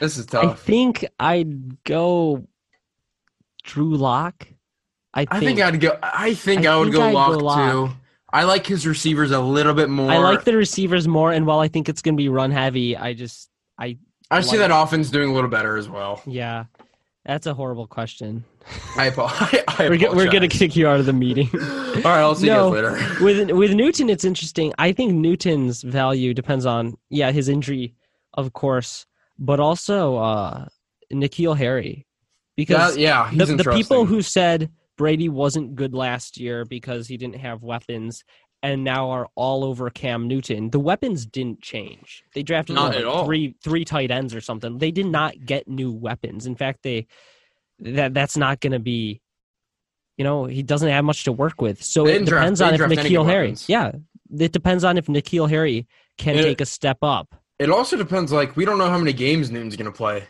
This 0.00 0.18
is 0.18 0.26
tough. 0.26 0.44
I 0.44 0.54
think 0.54 1.06
I'd 1.20 1.82
go 1.84 2.46
Drew 3.62 3.96
Lock. 3.96 4.46
I 5.14 5.24
think, 5.24 5.32
I 5.32 5.40
think 5.40 5.60
I'd 5.60 5.80
go. 5.80 5.98
I 6.02 6.34
think 6.34 6.66
I, 6.66 6.72
I 6.72 6.76
would 6.76 6.86
think 6.86 6.96
go 6.96 7.02
I'd 7.02 7.14
lock, 7.14 7.32
go 7.32 7.38
Lock. 7.38 7.70
too. 7.72 7.96
I 8.32 8.42
like 8.44 8.66
his 8.66 8.86
receivers 8.86 9.30
a 9.30 9.40
little 9.40 9.72
bit 9.74 9.88
more. 9.88 10.10
I 10.10 10.18
like 10.18 10.44
the 10.44 10.56
receivers 10.56 11.06
more, 11.06 11.32
and 11.32 11.46
while 11.46 11.60
I 11.60 11.68
think 11.68 11.88
it's 11.88 12.02
gonna 12.02 12.16
be 12.16 12.28
run 12.28 12.50
heavy, 12.50 12.96
I 12.96 13.12
just 13.14 13.50
I 13.78 13.98
I 14.30 14.40
see 14.40 14.58
like- 14.58 14.68
that 14.68 14.82
offense 14.82 15.10
doing 15.10 15.30
a 15.30 15.32
little 15.32 15.50
better 15.50 15.76
as 15.76 15.88
well. 15.88 16.22
yeah, 16.26 16.64
that's 17.24 17.46
a 17.46 17.54
horrible 17.54 17.86
question. 17.86 18.44
I, 18.96 19.08
I, 19.68 19.88
We're, 19.88 20.14
we're 20.14 20.30
gonna 20.30 20.48
kick 20.48 20.76
you 20.76 20.86
out 20.86 21.00
of 21.00 21.06
the 21.06 21.12
meeting. 21.12 21.48
All 21.54 21.60
right, 22.02 22.20
I'll 22.20 22.34
see 22.34 22.46
No. 22.46 22.74
you 22.74 22.82
guys 22.82 22.98
later. 23.00 23.24
with 23.24 23.50
with 23.52 23.72
Newton, 23.72 24.08
it's 24.10 24.24
interesting. 24.24 24.72
I 24.78 24.92
think 24.92 25.14
Newton's 25.14 25.82
value 25.82 26.34
depends 26.34 26.66
on 26.66 26.94
yeah 27.10 27.30
his 27.32 27.48
injury, 27.48 27.94
of 28.34 28.52
course, 28.52 29.06
but 29.38 29.60
also 29.60 30.16
uh 30.16 30.66
N'Keal 31.12 31.56
Harry, 31.56 32.06
because 32.56 32.94
That- 32.94 33.00
yeah, 33.00 33.28
he's 33.30 33.48
the, 33.48 33.56
the 33.56 33.72
people 33.72 34.04
who 34.06 34.22
said 34.22 34.70
Brady 34.96 35.28
wasn't 35.28 35.74
good 35.74 35.94
last 35.94 36.38
year 36.38 36.64
because 36.64 37.08
he 37.08 37.16
didn't 37.16 37.36
have 37.36 37.62
weapons 37.62 38.24
and 38.62 38.84
now 38.84 39.10
are 39.10 39.28
all 39.34 39.64
over 39.64 39.90
Cam 39.90 40.28
Newton. 40.28 40.70
The 40.70 40.78
weapons 40.78 41.26
didn't 41.26 41.60
change. 41.60 42.22
They 42.32 42.44
drafted 42.44 42.76
what, 42.76 42.94
at 42.94 43.04
all. 43.04 43.24
three 43.24 43.56
three 43.64 43.84
tight 43.84 44.10
ends 44.10 44.34
or 44.34 44.40
something. 44.40 44.78
They 44.78 44.92
did 44.92 45.06
not 45.06 45.34
get 45.44 45.66
new 45.66 45.90
weapons. 45.92 46.46
In 46.46 46.54
fact, 46.54 46.80
they 46.84 47.06
that 47.82 48.14
that's 48.14 48.36
not 48.36 48.60
going 48.60 48.72
to 48.72 48.78
be 48.78 49.20
you 50.18 50.24
know, 50.24 50.44
he 50.44 50.62
doesn't 50.62 50.88
have 50.90 51.04
much 51.04 51.24
to 51.24 51.32
work 51.32 51.60
with. 51.60 51.82
So 51.82 52.04
They 52.04 52.10
it 52.10 52.12
didn't 52.14 52.28
draft- 52.28 52.42
depends 52.42 52.60
on 52.60 52.68
if 52.74 52.80
didn't 52.80 52.88
draft 52.94 53.06
any 53.06 53.14
N'Keal 53.16 53.26
Harry. 53.26 53.46
weapons. 53.46 53.68
Yeah. 53.68 53.92
It 54.38 54.52
depends 54.52 54.84
on 54.84 54.98
if 54.98 55.06
N'Keal 55.06 55.48
Harry 55.48 55.86
can 56.18 56.36
It- 56.36 56.42
take 56.42 56.60
a 56.60 56.66
step 56.66 56.98
up. 57.02 57.34
It 57.58 57.70
also 57.70 57.96
depends. 57.96 58.30
Like 58.30 58.54
we 58.56 58.64
don't 58.66 58.76
know 58.78 58.88
how 58.90 58.98
many 58.98 59.12
games 59.14 59.50
Newton's 59.50 59.74
gonna 59.76 59.90
play. 59.92 60.24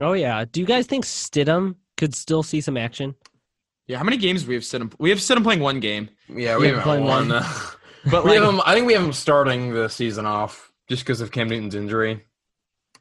Oh 0.00 0.14
yeah. 0.14 0.44
Do 0.50 0.58
you 0.60 0.66
guys 0.66 0.86
think 0.86 1.04
Stidham 1.04 1.76
could 1.96 2.14
still 2.14 2.42
see 2.42 2.60
some 2.62 2.76
action? 2.76 3.14
Yeah, 3.86 3.98
how 3.98 4.04
many 4.04 4.16
games 4.16 4.42
do 4.42 4.48
we 4.48 4.54
have 4.54 4.62
Stidham? 4.64 4.92
We 4.98 5.10
have 5.10 5.18
Stidham 5.18 5.42
playing 5.42 5.60
one 5.60 5.80
game, 5.80 6.08
Yeah, 6.28 6.56
we 6.56 6.64
Yeah, 6.64 6.68
haven't 6.70 6.82
playing 6.82 7.04
won. 7.04 7.28
one. 7.28 7.44
but 8.10 8.24
we 8.24 8.32
have 8.34 8.42
him. 8.44 8.60
I 8.64 8.72
think 8.74 8.86
we 8.86 8.94
have 8.94 9.04
him 9.04 9.12
starting 9.12 9.74
the 9.74 9.88
season 9.88 10.24
off 10.26 10.72
just 10.88 11.02
because 11.04 11.20
of 11.20 11.30
Cam 11.30 11.48
Newton's 11.50 11.74
injury. 11.74 12.24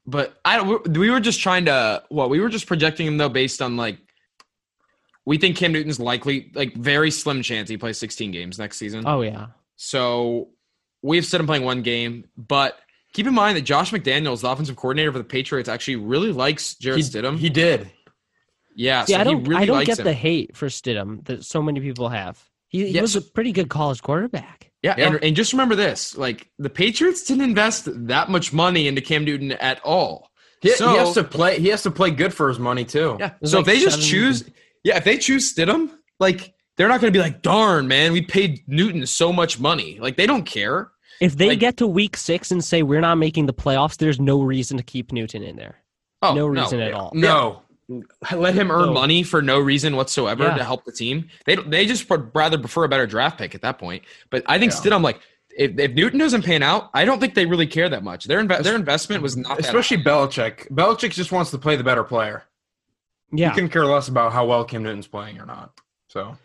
But 0.06 0.38
I 0.44 0.58
don't. 0.58 0.98
We 0.98 1.10
were 1.10 1.20
just 1.20 1.40
trying 1.40 1.66
to. 1.66 2.04
What 2.10 2.30
we 2.30 2.40
were 2.40 2.50
just 2.50 2.68
projecting 2.68 3.08
him 3.08 3.18
though, 3.18 3.30
based 3.30 3.62
on 3.62 3.78
like, 3.78 3.98
we 5.26 5.38
think 5.38 5.56
Cam 5.56 5.72
Newton's 5.72 6.00
likely, 6.00 6.52
like, 6.54 6.76
very 6.76 7.10
slim 7.10 7.42
chance 7.42 7.70
he 7.70 7.78
plays 7.78 7.98
16 7.98 8.32
games 8.32 8.60
next 8.60 8.78
season. 8.78 9.04
Oh 9.08 9.22
yeah. 9.22 9.48
So 9.78 10.50
we've 11.02 11.26
set 11.26 11.40
him 11.40 11.48
playing 11.48 11.64
one 11.64 11.82
game, 11.84 12.26
but 12.36 12.78
keep 13.14 13.28
in 13.28 13.34
mind 13.34 13.56
that 13.58 13.62
Josh 13.62 13.92
McDaniels, 13.92 14.42
the 14.42 14.50
offensive 14.50 14.76
coordinator 14.76 15.12
for 15.14 15.18
the 15.20 15.24
Patriots, 15.24 15.70
actually 15.70 15.96
really 15.98 16.32
likes 16.34 16.76
Jarrett 16.76 16.98
He, 16.98 17.04
Stidham. 17.04 17.38
he 17.38 17.50
did. 17.50 17.90
yeah, 18.76 19.06
Yeah, 19.08 19.16
so 19.16 19.18
I 19.20 19.24
don't. 19.24 19.44
really 19.46 19.62
I 19.62 19.66
don't 19.66 19.86
get 19.86 20.00
him. 20.00 20.06
the 20.06 20.14
hate 20.14 20.58
for 20.58 20.68
Stidham 20.68 21.24
that 21.26 21.46
so 21.46 21.62
many 21.62 21.80
people 21.80 22.10
have. 22.10 22.44
He, 22.68 22.92
he 22.92 23.00
was 23.00 23.16
a 23.16 23.22
pretty 23.22 23.52
good 23.54 23.70
college 23.70 24.02
quarterback. 24.02 24.72
Yeah, 24.84 24.96
Yeah. 24.98 25.08
And, 25.14 25.24
and 25.24 25.36
just 25.36 25.54
remember 25.54 25.76
this: 25.76 26.18
like 26.18 26.50
the 26.60 26.70
Patriots 26.70 27.24
didn't 27.24 27.44
invest 27.44 27.88
that 28.08 28.30
much 28.30 28.54
money 28.54 28.88
into 28.88 29.02
Cam 29.02 29.24
Newton 29.26 29.54
at 29.54 29.80
all. 29.84 30.30
He, 30.62 30.70
So- 30.72 30.90
he 30.92 30.98
has 30.98 31.14
to 31.16 31.24
play. 31.24 31.60
He 31.60 31.70
has 31.70 31.84
to 31.84 31.92
play 31.92 32.12
good 32.12 32.34
for 32.34 32.48
his 32.50 32.60
money 32.60 32.86
too. 32.86 33.18
Yeah. 33.20 33.32
was 33.42 33.52
So 33.52 33.58
like 33.60 33.68
if 33.68 33.74
they 33.74 33.80
just 33.80 33.96
seven- 33.98 34.10
choose, 34.10 34.44
yeah, 34.84 34.98
if 34.98 35.04
they 35.04 35.18
choose 35.18 35.54
Stidham, 35.54 35.90
like 36.20 36.54
they're 36.78 36.88
not 36.88 37.02
going 37.02 37.12
to 37.14 37.18
be 37.18 37.22
like, 37.24 37.42
darn 37.42 37.88
man, 37.88 38.12
we 38.14 38.22
paid 38.22 38.62
Newton 38.68 39.06
so 39.06 39.32
much 39.34 39.60
money. 39.60 40.00
Like 40.00 40.18
they 40.18 40.26
don't 40.28 40.44
care. 40.46 40.90
If 41.22 41.38
they 41.38 41.50
Like- 41.50 41.60
get 41.60 41.78
to 41.78 41.88
week 41.88 42.18
six 42.18 42.52
and 42.52 42.64
say 42.64 42.84
we're 42.84 43.00
not 43.02 43.16
making 43.18 43.46
the 43.46 43.54
playoffs, 43.54 43.98
there's 43.98 44.20
no 44.20 44.42
reason 44.42 44.78
to 44.78 44.84
keep 44.84 45.12
Newton 45.12 45.44
in 45.44 45.56
there. 45.56 45.78
Oh, 46.22 46.34
no 46.34 46.48
reason 46.48 46.80
at 46.82 46.94
all. 46.94 47.12
No. 47.14 47.62
Let 48.34 48.56
him 48.56 48.72
earn 48.72 48.88
No. 48.88 48.94
money 48.94 49.24
for 49.24 49.42
no 49.42 49.60
reason 49.60 49.96
whatsoever 49.96 50.44
Yeah. 50.46 50.58
to 50.58 50.64
help 50.64 50.86
the 50.86 50.92
team. 50.92 51.30
They 51.46 51.56
they 51.58 51.86
just 51.86 52.10
would 52.10 52.34
rather 52.34 52.58
prefer 52.58 52.86
a 52.86 52.90
better 52.90 53.06
draft 53.06 53.38
pick 53.38 53.54
at 53.56 53.62
that 53.62 53.78
point. 53.78 54.04
But 54.30 54.44
I 54.48 54.58
think 54.58 54.72
Yeah. 54.72 54.78
Stidham, 54.80 55.02
like, 55.04 55.20
if, 55.56 55.78
if 55.78 55.92
Newton 55.92 56.18
doesn't 56.20 56.44
pan 56.44 56.64
out, 56.64 56.90
I 56.94 57.06
don't 57.06 57.20
think 57.20 57.36
they 57.36 57.46
really 57.46 57.68
care 57.68 57.90
that 57.90 58.04
much. 58.04 58.26
Their 58.26 58.42
inve- 58.44 58.64
their 58.64 58.76
investment 58.76 59.22
was 59.22 59.36
not 59.38 59.58
that 59.58 59.66
Especially 59.66 59.98
Belichick. 59.98 60.68
Belichick 60.72 61.12
just 61.12 61.32
wants 61.32 61.52
to 61.52 61.58
play 61.58 61.76
the 61.76 61.84
better 61.84 62.04
player. 62.04 62.44
Yeah. 63.32 63.50
He 63.50 63.56
can 63.60 63.70
care 63.70 63.86
less 63.86 64.08
about 64.08 64.32
how 64.32 64.46
well 64.46 64.64
Cam 64.64 64.84
Newton's 64.84 65.08
playing 65.08 65.40
or 65.40 65.46
not. 65.46 65.72
So 66.08 66.38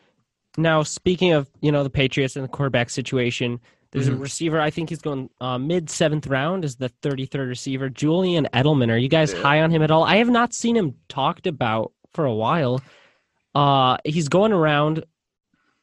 Now, 0.57 0.83
speaking 0.83 1.33
of 1.33 1.49
you 1.61 1.71
know 1.71 1.85
the 1.85 1.91
Patriots 1.91 2.35
and 2.37 2.45
the 2.45 2.49
quarterback 2.49 2.91
situation, 2.91 3.61
there's 3.93 4.09
a 4.09 4.13
Mhm. 4.13 4.21
receiver. 4.21 4.61
I 4.61 4.71
think 4.71 4.91
he's 4.91 5.01
going 5.01 5.31
uh, 5.41 5.59
mid 5.59 5.89
seventh 5.91 6.27
round 6.27 6.65
is 6.65 6.77
the 6.77 6.89
33rd 7.03 7.49
receiver, 7.49 7.89
Julian 7.89 8.47
Edelman. 8.53 8.91
Are 8.91 8.97
you 8.99 9.09
guys 9.09 9.33
Yeah. 9.33 9.41
high 9.43 9.61
on 9.63 9.71
him 9.71 9.83
at 9.83 9.91
all? 9.91 10.05
I 10.05 10.17
have 10.17 10.29
not 10.29 10.53
seen 10.53 10.77
him 10.77 10.95
talked 11.09 11.47
about 11.47 11.93
for 12.13 12.25
a 12.25 12.35
while. 12.35 12.81
Uh, 13.55 13.97
he's 14.05 14.29
going 14.29 14.53
around 14.53 15.05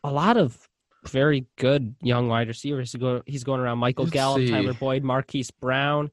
a 0.03 0.11
lot 0.11 0.37
of 0.37 0.57
very 1.07 1.45
good 1.57 1.95
young 2.01 2.27
wide 2.27 2.47
receivers. 2.47 2.91
He 2.91 2.97
go, 2.99 3.21
he's 3.25 3.43
going 3.43 3.59
around 3.59 3.79
Michael 3.79 4.05
Let's 4.05 4.13
Gallup, 4.13 4.39
see. 4.39 4.49
Tyler 4.49 4.73
Boyd, 4.73 5.03
Marquise 5.03 5.51
Brown, 5.51 6.11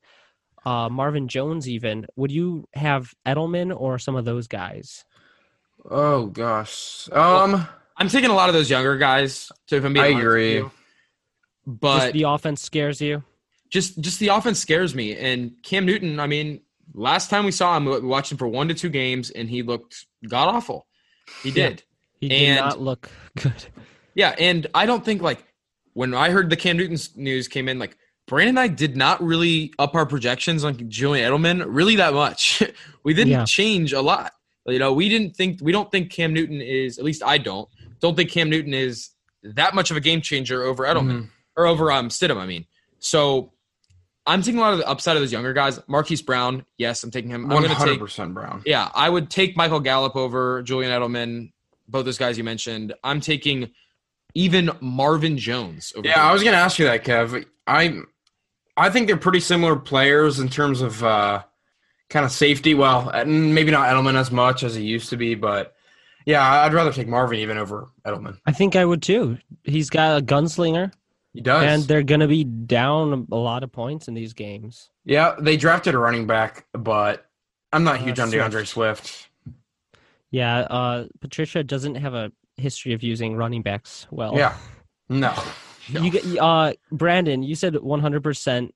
uh, 0.64 0.88
Marvin 0.90 1.28
Jones. 1.28 1.68
Even 1.68 2.06
would 2.16 2.30
you 2.30 2.66
have 2.74 3.12
Edelman 3.26 3.74
or 3.78 3.98
some 3.98 4.16
of 4.16 4.24
those 4.24 4.48
guys? 4.48 5.04
Oh 5.90 6.26
gosh. 6.26 7.08
Um 7.12 7.66
I'm 7.96 8.08
taking 8.08 8.30
a 8.30 8.34
lot 8.34 8.48
of 8.48 8.54
those 8.54 8.70
younger 8.70 8.96
guys. 8.96 9.50
So 9.66 9.76
if 9.76 9.84
I'm 9.84 9.92
being 9.92 10.04
I 10.04 10.08
honest 10.08 10.16
with 10.24 10.26
agree. 10.26 10.64
But 11.66 12.00
Just 12.00 12.12
the 12.14 12.22
offense 12.24 12.60
scares 12.62 13.00
you. 13.00 13.22
just 13.70 14.00
just 14.00 14.18
the 14.20 14.28
offense 14.28 14.58
scares 14.58 14.94
me. 14.94 15.16
And 15.16 15.52
Cam 15.62 15.86
Newton, 15.86 16.20
I 16.20 16.26
mean, 16.26 16.60
last 16.94 17.30
time 17.30 17.44
we 17.44 17.52
saw 17.52 17.76
him, 17.76 17.84
we 17.86 18.00
watched 18.00 18.32
him 18.32 18.38
for 18.38 18.48
one 18.48 18.68
to 18.68 18.74
two 18.74 18.88
games, 18.90 19.30
and 19.30 19.48
he 19.48 19.62
looked 19.62 20.06
god 20.28 20.48
awful. 20.54 20.86
He 21.42 21.50
Yeah. 21.50 21.68
did. 21.70 21.82
He 22.20 22.28
did 22.28 22.42
And- 22.42 22.56
not 22.60 22.80
look 22.80 23.10
good. 23.36 23.64
Yeah, 24.14 24.34
and 24.38 24.66
I 24.74 24.86
don't 24.86 25.04
think 25.04 25.22
like 25.22 25.44
when 25.94 26.14
I 26.14 26.30
heard 26.30 26.50
the 26.50 26.56
Cam 26.56 26.76
Newton 26.76 26.98
news 27.16 27.48
came 27.48 27.68
in, 27.68 27.78
like 27.78 27.96
Brandon 28.26 28.50
and 28.50 28.60
I 28.60 28.68
did 28.68 28.96
not 28.96 29.22
really 29.22 29.72
up 29.78 29.94
our 29.94 30.06
projections 30.06 30.64
on 30.64 30.88
Julian 30.88 31.30
Edelman 31.30 31.64
really 31.66 31.96
that 31.96 32.14
much. 32.14 32.62
we 33.04 33.14
didn't 33.14 33.32
Yeah. 33.32 33.44
change 33.44 33.92
a 33.92 34.00
lot. 34.00 34.32
You 34.66 34.78
know, 34.78 34.92
we 34.92 35.08
didn't 35.08 35.34
think 35.36 35.58
we 35.60 35.72
don't 35.72 35.90
think 35.90 36.10
Cam 36.10 36.32
Newton 36.32 36.60
is 36.60 36.98
at 36.98 37.04
least 37.04 37.22
I 37.24 37.38
don't 37.38 37.68
don't 38.00 38.14
think 38.16 38.30
Cam 38.30 38.48
Newton 38.50 38.74
is 38.74 39.10
that 39.42 39.74
much 39.74 39.90
of 39.90 39.96
a 39.96 40.00
game 40.00 40.20
changer 40.20 40.62
over 40.62 40.84
Edelman 40.84 41.22
mhm. 41.22 41.28
Or 41.56 41.66
over 41.66 41.90
um 41.92 42.08
Stidham. 42.08 42.36
I 42.38 42.46
mean, 42.46 42.66
so 42.98 43.52
I'm 44.26 44.42
taking 44.42 44.58
a 44.58 44.62
lot 44.62 44.72
of 44.72 44.78
the 44.78 44.88
upside 44.88 45.16
of 45.16 45.22
those 45.22 45.32
younger 45.32 45.52
guys. 45.52 45.80
Marquise 45.88 46.22
Brown, 46.22 46.64
yes, 46.78 47.02
I'm 47.02 47.10
taking 47.10 47.30
him. 47.30 47.44
I'm 47.44 47.50
one 47.50 47.62
going 47.62 47.70
to 47.70 47.74
hundred 47.76 47.92
take 47.92 48.00
percent 48.00 48.34
Brown. 48.34 48.62
yeah, 48.64 48.88
I 48.94 49.08
would 49.08 49.30
take 49.30 49.56
Michael 49.56 49.80
Gallup 49.80 50.16
over 50.16 50.62
Julian 50.62 50.92
Edelman. 50.92 51.52
Both 51.88 52.04
those 52.04 52.18
guys 52.18 52.38
you 52.38 52.44
mentioned. 52.44 52.94
I'm 53.02 53.20
taking 53.20 53.70
even 54.34 54.70
Marvin 54.80 55.36
Jones 55.36 55.92
over. 55.96 56.06
Yeah, 56.06 56.22
I 56.24 56.32
was 56.32 56.42
gonna 56.42 56.56
ask 56.56 56.78
you 56.78 56.84
that, 56.86 57.04
Kev. 57.04 57.44
I 57.66 57.98
I 58.76 58.90
think 58.90 59.06
they're 59.06 59.16
pretty 59.16 59.40
similar 59.40 59.76
players 59.76 60.38
in 60.38 60.48
terms 60.48 60.80
of 60.80 61.02
uh, 61.04 61.42
kind 62.08 62.24
of 62.24 62.32
safety. 62.32 62.74
Well, 62.74 63.10
maybe 63.26 63.70
not 63.70 63.88
Edelman 63.88 64.14
as 64.14 64.30
much 64.30 64.62
as 64.62 64.74
he 64.74 64.82
used 64.84 65.10
to 65.10 65.16
be, 65.16 65.34
but 65.34 65.74
yeah, 66.24 66.62
I'd 66.62 66.72
rather 66.72 66.92
take 66.92 67.08
Marvin 67.08 67.40
even 67.40 67.58
over 67.58 67.90
Edelman. 68.06 68.38
I 68.46 68.52
think 68.52 68.76
I 68.76 68.84
would 68.84 69.02
too. 69.02 69.38
He's 69.64 69.90
got 69.90 70.18
a 70.22 70.24
gunslinger, 70.24 70.92
He 71.34 71.40
does. 71.40 71.62
and 71.64 71.82
they're 71.84 72.02
going 72.02 72.20
to 72.20 72.28
be 72.28 72.44
down 72.44 73.26
a 73.32 73.36
lot 73.36 73.62
of 73.64 73.72
points 73.72 74.06
in 74.08 74.14
these 74.14 74.34
games. 74.34 74.90
yeah, 75.04 75.34
they 75.40 75.56
drafted 75.56 75.94
a 75.94 75.98
running 75.98 76.26
back, 76.26 76.66
but 76.72 77.26
I'm 77.72 77.84
not 77.84 77.96
Uh, 78.00 78.04
huge 78.04 78.18
on 78.20 78.28
Swift. 78.28 78.42
D'Andre 78.42 78.64
Swift. 78.64 79.28
Yeah, 80.30 80.58
uh, 80.60 81.06
Patricia 81.20 81.62
doesn't 81.64 81.94
have 81.96 82.14
a 82.14 82.32
history 82.56 82.92
of 82.92 83.02
using 83.02 83.36
running 83.36 83.62
backs 83.62 84.06
well. 84.10 84.36
Yeah, 84.36 84.56
no. 85.08 85.34
You 85.88 86.10
get 86.12 86.24
uh, 86.38 86.74
Brandon. 86.92 87.42
You 87.42 87.56
said 87.56 87.74
100% 87.74 88.70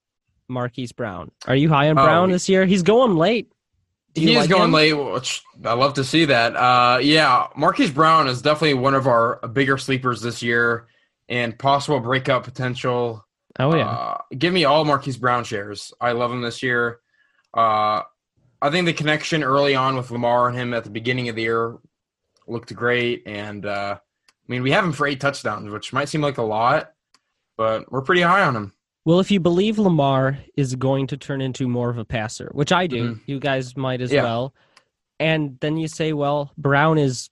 Marquise 0.49 0.91
Brown. 0.91 1.31
Are 1.47 1.55
you 1.55 1.69
high 1.69 1.89
on 1.89 1.97
Oh, 1.97 2.03
Brown 2.05 2.29
he- 2.29 2.33
this 2.33 2.49
year? 2.49 2.67
He's 2.67 2.83
going 2.83 3.15
late. 3.17 3.53
He 4.17 4.33
is 4.33 4.39
like 4.39 4.51
going 4.51 4.65
him? 4.65 4.73
late, 4.73 4.93
which 4.95 5.41
I 5.65 5.75
love 5.75 5.95
to 5.95 6.05
see 6.05 6.25
that. 6.25 6.57
Uh, 6.57 6.99
yeah, 7.01 7.47
Marquise 7.57 7.93
Brown 7.93 8.27
is 8.27 8.43
definitely 8.43 8.75
one 8.75 8.95
of 8.95 9.07
our 9.07 9.37
bigger 9.53 9.79
sleepers 9.79 10.21
this 10.21 10.43
year 10.43 10.89
and 11.29 11.59
possible 11.59 12.01
breakout 12.01 12.45
potential. 12.45 13.25
Oh 13.59 13.75
yeah, 13.75 13.89
Uh, 13.89 14.19
give 14.37 14.53
me 14.53 14.65
all 14.65 14.85
Marquise 14.85 15.17
Brown 15.17 15.45
shares. 15.45 15.93
I 16.01 16.13
love 16.13 16.31
him 16.31 16.43
this 16.43 16.63
year. 16.63 17.01
Uh, 17.55 18.03
I 18.63 18.71
think 18.71 18.87
the 18.87 18.93
connection 18.93 19.43
early 19.43 19.75
on 19.75 19.97
with 19.97 20.11
Lamar 20.11 20.49
and 20.49 20.57
him 20.57 20.75
at 20.75 20.85
the 20.85 20.91
beginning 20.91 21.29
of 21.29 21.37
the 21.37 21.43
year 21.43 21.77
looked 22.47 22.75
great. 22.75 23.23
And 23.27 23.65
uh, 23.67 23.99
I 23.99 24.53
mean, 24.53 24.63
we 24.63 24.71
have 24.73 24.85
him 24.85 24.93
for 24.93 25.07
eight 25.07 25.21
touchdowns, 25.21 25.71
which 25.71 25.93
might 25.93 26.09
seem 26.09 26.21
like 26.21 26.39
a 26.39 26.43
lot, 26.43 26.93
but 27.57 27.91
we're 27.91 28.03
pretty 28.03 28.23
high 28.23 28.43
on 28.43 28.55
him. 28.57 28.73
Well, 29.05 29.21
if 29.21 29.31
you 29.31 29.41
believe 29.41 29.79
Lamar 29.79 30.39
is 30.57 30.75
going 30.75 31.07
to 31.09 31.17
turn 31.17 31.41
into 31.41 31.69
more 31.69 31.91
of 31.91 31.97
a 31.99 32.05
passer, 32.05 32.51
which 32.53 32.73
I 32.73 32.87
do, 32.87 33.15
Mhm. 33.15 33.21
you 33.27 33.39
guys 33.41 33.77
might 33.77 34.01
as 34.01 34.13
Yeah. 34.13 34.25
well, 34.25 34.53
and 35.21 35.59
then 35.61 35.77
you 35.77 35.87
say, 35.89 36.13
well, 36.13 36.51
Brown 36.59 36.99
is 36.99 37.31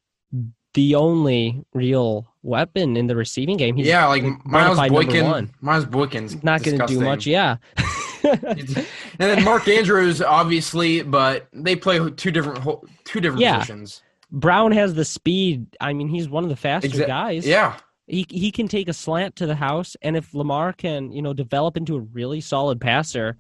the 0.75 0.95
only 0.95 1.65
real 1.73 2.27
weapon 2.43 2.97
in 2.97 3.07
the 3.07 3.17
receiving 3.17 3.57
game. 3.57 3.77
He's 3.77 3.87
yeah, 3.87 4.07
like 4.07 4.23
Miles 4.45 4.79
Boykin. 4.89 5.51
Miles 5.61 5.85
Boykin's 5.87 6.43
not 6.43 6.63
going 6.63 6.79
to 6.79 6.87
do 6.87 7.01
much. 7.01 7.27
Yeah. 7.27 7.57
and 8.25 8.87
then 9.19 9.45
Mark 9.45 9.67
Andrews, 9.69 10.21
obviously, 10.23 11.03
but 11.03 11.47
they 11.53 11.77
play 11.77 11.99
two 12.11 12.31
different 12.31 12.65
two 13.05 13.21
different 13.21 13.41
Yeah. 13.41 13.55
positions. 13.59 14.03
Brown 14.31 14.73
has 14.73 14.95
the 14.95 15.05
speed. 15.05 15.67
I 15.81 15.93
mean, 15.93 16.09
he's 16.09 16.29
one 16.29 16.43
of 16.45 16.51
the 16.51 16.57
faster 16.57 16.89
Exa- 16.89 17.07
guys. 17.07 17.47
Yeah, 17.47 17.77
He 18.07 18.27
he 18.29 18.51
can 18.51 18.67
take 18.69 18.89
a 18.89 18.93
slant 18.93 19.37
to 19.37 19.47
the 19.47 19.55
house, 19.55 19.97
and 20.03 20.17
if 20.17 20.35
Lamar 20.35 20.73
can, 20.73 21.13
you 21.13 21.23
know, 21.23 21.33
develop 21.33 21.77
into 21.77 21.97
a 21.97 22.01
really 22.01 22.41
solid 22.41 22.81
passer, 22.81 23.37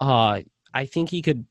uh, 0.00 0.40
I 0.72 0.86
think 0.86 1.10
he 1.10 1.22
could 1.22 1.44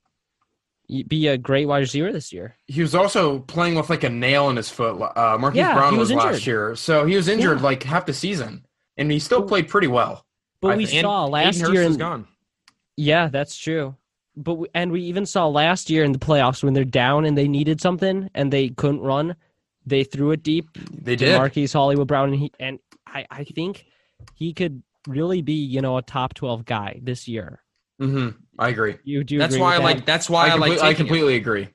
be 1.08 1.28
a 1.28 1.38
great 1.38 1.68
wide 1.68 1.80
receiver 1.80 2.12
this 2.12 2.32
year. 2.34 2.56
he 2.68 2.82
was 2.82 2.94
also 2.96 3.40
playing 3.40 3.76
with 3.76 3.90
like 3.90 4.04
a 4.04 4.10
nail 4.10 4.50
in 4.50 4.56
his 4.56 4.70
foot. 4.70 5.00
Uh, 5.16 5.38
Marquise 5.40 5.58
Yeah, 5.58 5.74
Brown 5.74 5.98
was, 5.98 6.12
was 6.12 6.24
last 6.24 6.48
year, 6.48 6.76
so 6.76 7.06
he 7.06 7.16
was 7.16 7.28
injured 7.28 7.58
Yeah. 7.60 7.64
like 7.64 7.84
half 7.84 8.06
the 8.06 8.14
season, 8.14 8.66
and 8.98 9.12
he 9.12 9.20
still 9.20 9.44
played 9.44 9.68
pretty 9.68 9.88
well. 9.88 10.26
But 10.62 10.70
I 10.74 10.78
we 10.78 10.86
think- 10.86 11.02
saw 11.02 11.26
last 11.26 11.56
Hayden 11.56 11.62
Hurst 11.62 11.74
year, 11.74 11.82
is 11.84 11.94
in, 11.96 12.00
gone. 12.00 12.28
yeah, 12.98 13.28
that's 13.28 13.58
true. 13.58 13.96
But 14.38 14.56
we, 14.56 14.68
and 14.74 14.92
we 14.92 15.02
even 15.04 15.26
saw 15.26 15.48
last 15.48 15.90
year 15.90 16.04
in 16.04 16.12
the 16.12 16.20
playoffs 16.20 16.62
when 16.64 16.74
they're 16.74 16.84
down 16.84 17.24
and 17.26 17.38
they 17.38 17.48
needed 17.48 17.80
something 17.80 18.30
and 18.36 18.52
they 18.52 18.70
couldn't 18.70 19.00
run, 19.02 19.36
they 19.86 20.04
threw 20.04 20.32
it 20.32 20.44
deep 20.44 20.68
They 20.92 21.16
did. 21.16 21.38
Marquise 21.38 21.72
Hollywood 21.72 22.08
Brown, 22.08 22.30
and 22.34 22.40
he 22.40 22.52
and 22.60 22.80
I 23.08 23.26
I 23.32 23.44
think 23.46 23.86
he 24.34 24.54
could 24.54 24.84
really 25.08 25.42
be 25.42 25.54
you 25.54 25.80
know 25.82 25.98
a 25.98 26.02
top 26.02 26.34
twelve 26.34 26.66
guy 26.66 27.00
this 27.02 27.28
year. 27.30 27.62
hmm 28.00 28.30
I 28.58 28.70
agree. 28.70 28.98
You 29.04 29.24
do. 29.24 29.38
That's 29.38 29.54
agree 29.56 29.62
why 29.64 29.76
I 29.76 29.78
with 29.78 29.84
like. 29.84 30.06
That's 30.06 30.30
why 30.30 30.48
I, 30.48 30.52
I, 30.52 30.56
like. 30.56 30.72
complete- 30.72 30.80
I 30.80 30.88
taking 30.90 30.90
him. 30.90 31.08
completely 31.08 31.36
agree. 31.36 31.68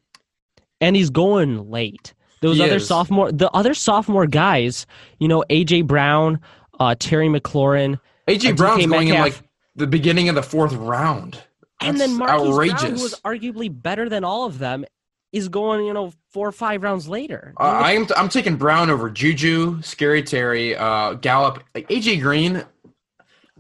and 0.81 0.97
he's 0.97 1.11
going 1.11 1.71
late. 1.71 2.15
Those 2.41 2.57
He 2.57 2.63
other 2.63 2.77
is. 2.77 2.87
sophomore, 2.87 3.31
the 3.33 3.51
other 3.51 3.75
sophomore 3.75 4.27
guys, 4.27 4.87
you 5.19 5.29
know, 5.29 5.45
AJ 5.51 5.87
Brown, 5.87 6.41
uh, 6.79 6.95
Terry 6.99 7.29
McLaurin, 7.29 8.01
AJ 8.29 8.53
Uh, 8.53 8.55
Brown's 8.55 8.85
DK 8.85 8.89
going 8.89 9.09
in 9.09 9.21
like 9.21 9.43
the 9.77 9.87
beginning 9.87 10.29
of 10.31 10.35
the 10.35 10.43
fourth 10.43 10.73
round. 10.73 11.43
and 11.83 12.01
then 12.01 12.17
That's 12.17 12.19
Marquise 12.31 12.49
outrageous. 12.49 12.81
Brown, 12.81 12.97
who 12.97 13.03
was 13.03 13.21
arguably 13.27 13.71
better 13.83 14.09
than 14.09 14.25
all 14.25 14.47
of 14.47 14.59
them, 14.59 14.87
is 15.33 15.49
going, 15.51 15.85
you 15.85 15.93
know, 15.93 16.13
four 16.31 16.49
or 16.49 16.53
five 16.53 16.83
rounds 16.83 17.07
later. 17.09 17.53
Uh, 17.61 17.65
I 17.65 17.93
am 17.93 18.07
I'm 18.17 18.31
taking 18.31 18.57
Brown 18.57 18.89
over 18.89 19.11
Juju, 19.11 19.83
Scary 19.83 20.23
Terry, 20.23 20.75
uh, 20.77 21.13
Gallup, 21.15 21.63
like 21.75 21.89
AJ 21.91 22.23
Green. 22.23 22.65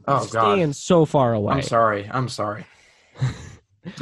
Oh 0.08 0.24
staying 0.24 0.68
God, 0.68 0.76
so 0.76 1.04
far 1.04 1.34
away. 1.34 1.52
I'm 1.56 1.62
sorry. 1.62 2.08
I'm 2.10 2.28
sorry. 2.30 2.64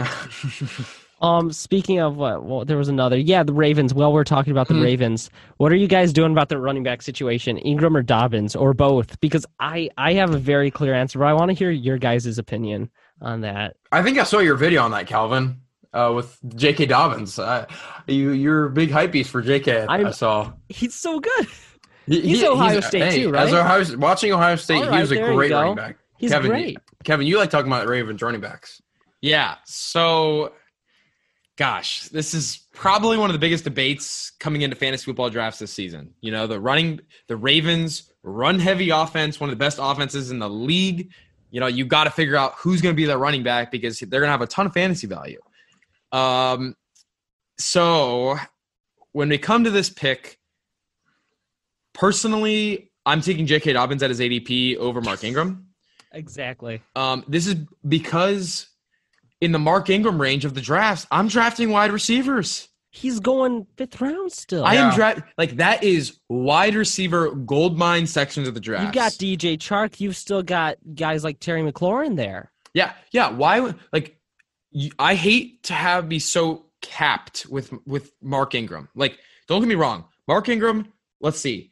Um, 1.21 1.51
speaking 1.51 1.99
of 1.99 2.17
what, 2.17 2.45
well, 2.45 2.65
there 2.65 2.77
was 2.77 2.87
another. 2.87 3.19
Yeah, 3.19 3.43
the 3.43 3.53
Ravens. 3.53 3.93
Well, 3.93 4.13
we're 4.13 4.23
talking 4.23 4.53
about 4.53 4.69
the 4.69 4.75
Hmm. 4.75 4.83
Ravens. 4.83 5.31
What 5.57 5.73
are 5.73 5.75
you 5.77 5.89
guys 5.89 6.13
doing 6.13 6.31
about 6.31 6.49
the 6.49 6.59
running 6.59 6.85
back 6.85 7.03
situation, 7.03 7.59
Ingram 7.59 7.97
or 7.97 8.03
Dobbins, 8.05 8.55
or 8.55 8.73
both? 8.73 9.19
Because 9.19 9.45
I 9.59 9.91
I 9.99 10.13
have 10.13 10.33
a 10.33 10.39
very 10.39 10.71
clear 10.71 10.95
answer, 10.95 11.19
but 11.19 11.25
I 11.27 11.33
want 11.33 11.49
to 11.49 11.55
hear 11.57 11.73
your 11.73 11.99
guys' 11.99 12.39
opinion 12.39 12.89
on 13.21 13.41
that. 13.41 13.75
I 13.91 14.01
think 14.05 14.17
I 14.19 14.23
saw 14.23 14.39
your 14.39 14.55
video 14.55 14.83
on 14.85 14.93
that, 14.93 15.09
Calvin, 15.09 15.61
uh, 15.93 16.13
with 16.15 16.39
J.K. 16.55 16.87
Dobbins. 16.87 17.37
Uh, 17.37 17.67
you 18.07 18.31
you're 18.31 18.67
a 18.67 18.71
big 18.71 18.93
hype 18.93 19.11
beast 19.11 19.31
for 19.31 19.43
J.K. 19.43 19.87
I, 19.89 20.05
I 20.05 20.11
saw. 20.13 20.53
He's 20.69 20.95
so 20.95 21.19
good. 21.19 21.47
He- 22.07 22.21
He's 22.21 22.41
he- 22.43 22.47
Ohio 22.47 22.79
State 22.79 23.15
too, 23.15 23.31
right? 23.33 23.49
As 23.49 23.53
Ohio, 23.53 23.99
watching 23.99 24.33
Ohio 24.33 24.55
State, 24.55 24.85
All 24.85 24.93
he 24.95 25.01
was 25.01 25.11
a 25.11 25.17
great 25.17 25.51
running 25.51 25.75
back. 25.75 25.97
He's 26.17 26.31
Kevin, 26.31 26.49
great. 26.51 26.79
Kevin, 27.03 27.27
you 27.27 27.39
like 27.39 27.51
talking 27.51 27.71
about 27.73 27.89
Ravens 27.89 28.23
running 28.23 28.41
backs. 28.41 28.81
Yeah. 29.21 29.57
So, 29.65 30.53
gosh, 31.57 32.05
this 32.09 32.35
is 32.35 32.67
probably 32.73 33.19
one 33.19 33.31
of 33.31 33.35
the 33.35 33.41
biggest 33.41 33.65
debates 33.65 34.31
coming 34.39 34.63
into 34.63 34.77
fantasy 34.77 35.05
football 35.05 35.31
drafts 35.31 35.59
this 35.59 35.73
season. 35.73 36.15
You 36.21 36.31
know, 36.31 36.47
the 36.47 36.61
running, 36.61 37.01
the 37.27 37.37
Ravens 37.37 38.13
run 38.23 38.59
heavy 38.59 38.91
offense, 38.91 39.41
one 39.41 39.51
of 39.51 39.57
the 39.57 39.65
best 39.65 39.79
offenses 39.81 40.31
in 40.31 40.39
the 40.39 40.49
league. 40.49 41.11
you 41.51 41.61
know, 41.61 41.67
you 41.67 41.85
got 41.85 42.05
to 42.05 42.11
figure 42.11 42.37
out 42.37 42.55
who's 42.57 42.81
going 42.81 42.95
to 42.95 42.97
be 42.97 43.07
that 43.07 43.19
running 43.19 43.43
back 43.43 43.71
because 43.71 43.99
they're 43.99 44.21
going 44.21 44.29
to 44.29 44.33
have 44.33 44.43
a 44.43 44.47
ton 44.47 44.67
of 44.67 44.73
fantasy 44.73 45.07
value. 45.07 45.41
Um, 46.13 46.77
so 47.59 48.37
when 49.13 49.29
we 49.29 49.39
come 49.39 49.65
to 49.65 49.71
this 49.71 49.91
pick, 49.91 50.39
personally, 51.93 52.93
I'm 53.07 53.21
taking 53.21 53.47
J.K. 53.47 53.73
Dobbins 53.73 54.03
at 54.03 54.11
his 54.11 54.21
ADP 54.21 54.77
over 54.77 55.01
Mark 55.01 55.25
Ingram. 55.25 55.67
Exactly. 56.13 56.83
Um, 56.95 57.25
this 57.29 57.47
is 57.47 57.57
because 57.87 58.69
in 59.41 59.53
the 59.53 59.59
Mark 59.59 59.91
Ingram 59.91 60.21
range 60.21 60.45
of 60.45 60.55
the 60.55 60.61
drafts, 60.61 61.07
I'm 61.11 61.29
drafting 61.29 61.71
wide 61.71 61.93
receivers. 61.93 62.69
He's 62.91 63.21
going 63.21 63.67
fifth 63.77 64.01
round 64.01 64.33
still. 64.33 64.65
I 64.65 64.75
am 64.77 64.91
Yeah. 64.91 64.97
draft 64.97 65.21
like 65.37 65.57
that 65.59 65.85
is 65.85 66.19
wide 66.29 66.75
receiver 66.75 67.31
gold 67.33 67.79
mine 67.79 68.07
sections 68.07 68.49
of 68.49 68.55
the 68.55 68.61
draft. 68.61 68.85
You've 68.85 68.95
got 68.95 69.13
DJ 69.13 69.57
Chark. 69.59 70.01
You've 70.01 70.17
still 70.17 70.43
got 70.43 70.79
guys 70.95 71.23
like 71.23 71.39
Terry 71.39 71.61
McLaurin 71.63 72.17
there. 72.17 72.51
Yeah, 72.75 72.93
yeah. 73.13 73.31
Why? 73.31 73.75
Like, 73.93 74.19
you, 74.71 74.91
I 74.99 75.15
hate 75.15 75.63
to 75.65 75.75
have 75.75 76.09
be 76.09 76.19
so 76.19 76.67
capped 76.81 77.47
with 77.51 77.73
with 77.87 78.13
Mark 78.23 78.55
Ingram. 78.55 78.89
Like, 78.95 79.19
don't 79.49 79.61
get 79.61 79.69
me 79.69 79.75
wrong, 79.75 80.05
Mark 80.27 80.49
Ingram. 80.49 80.93
Let's 81.21 81.39
see, 81.41 81.71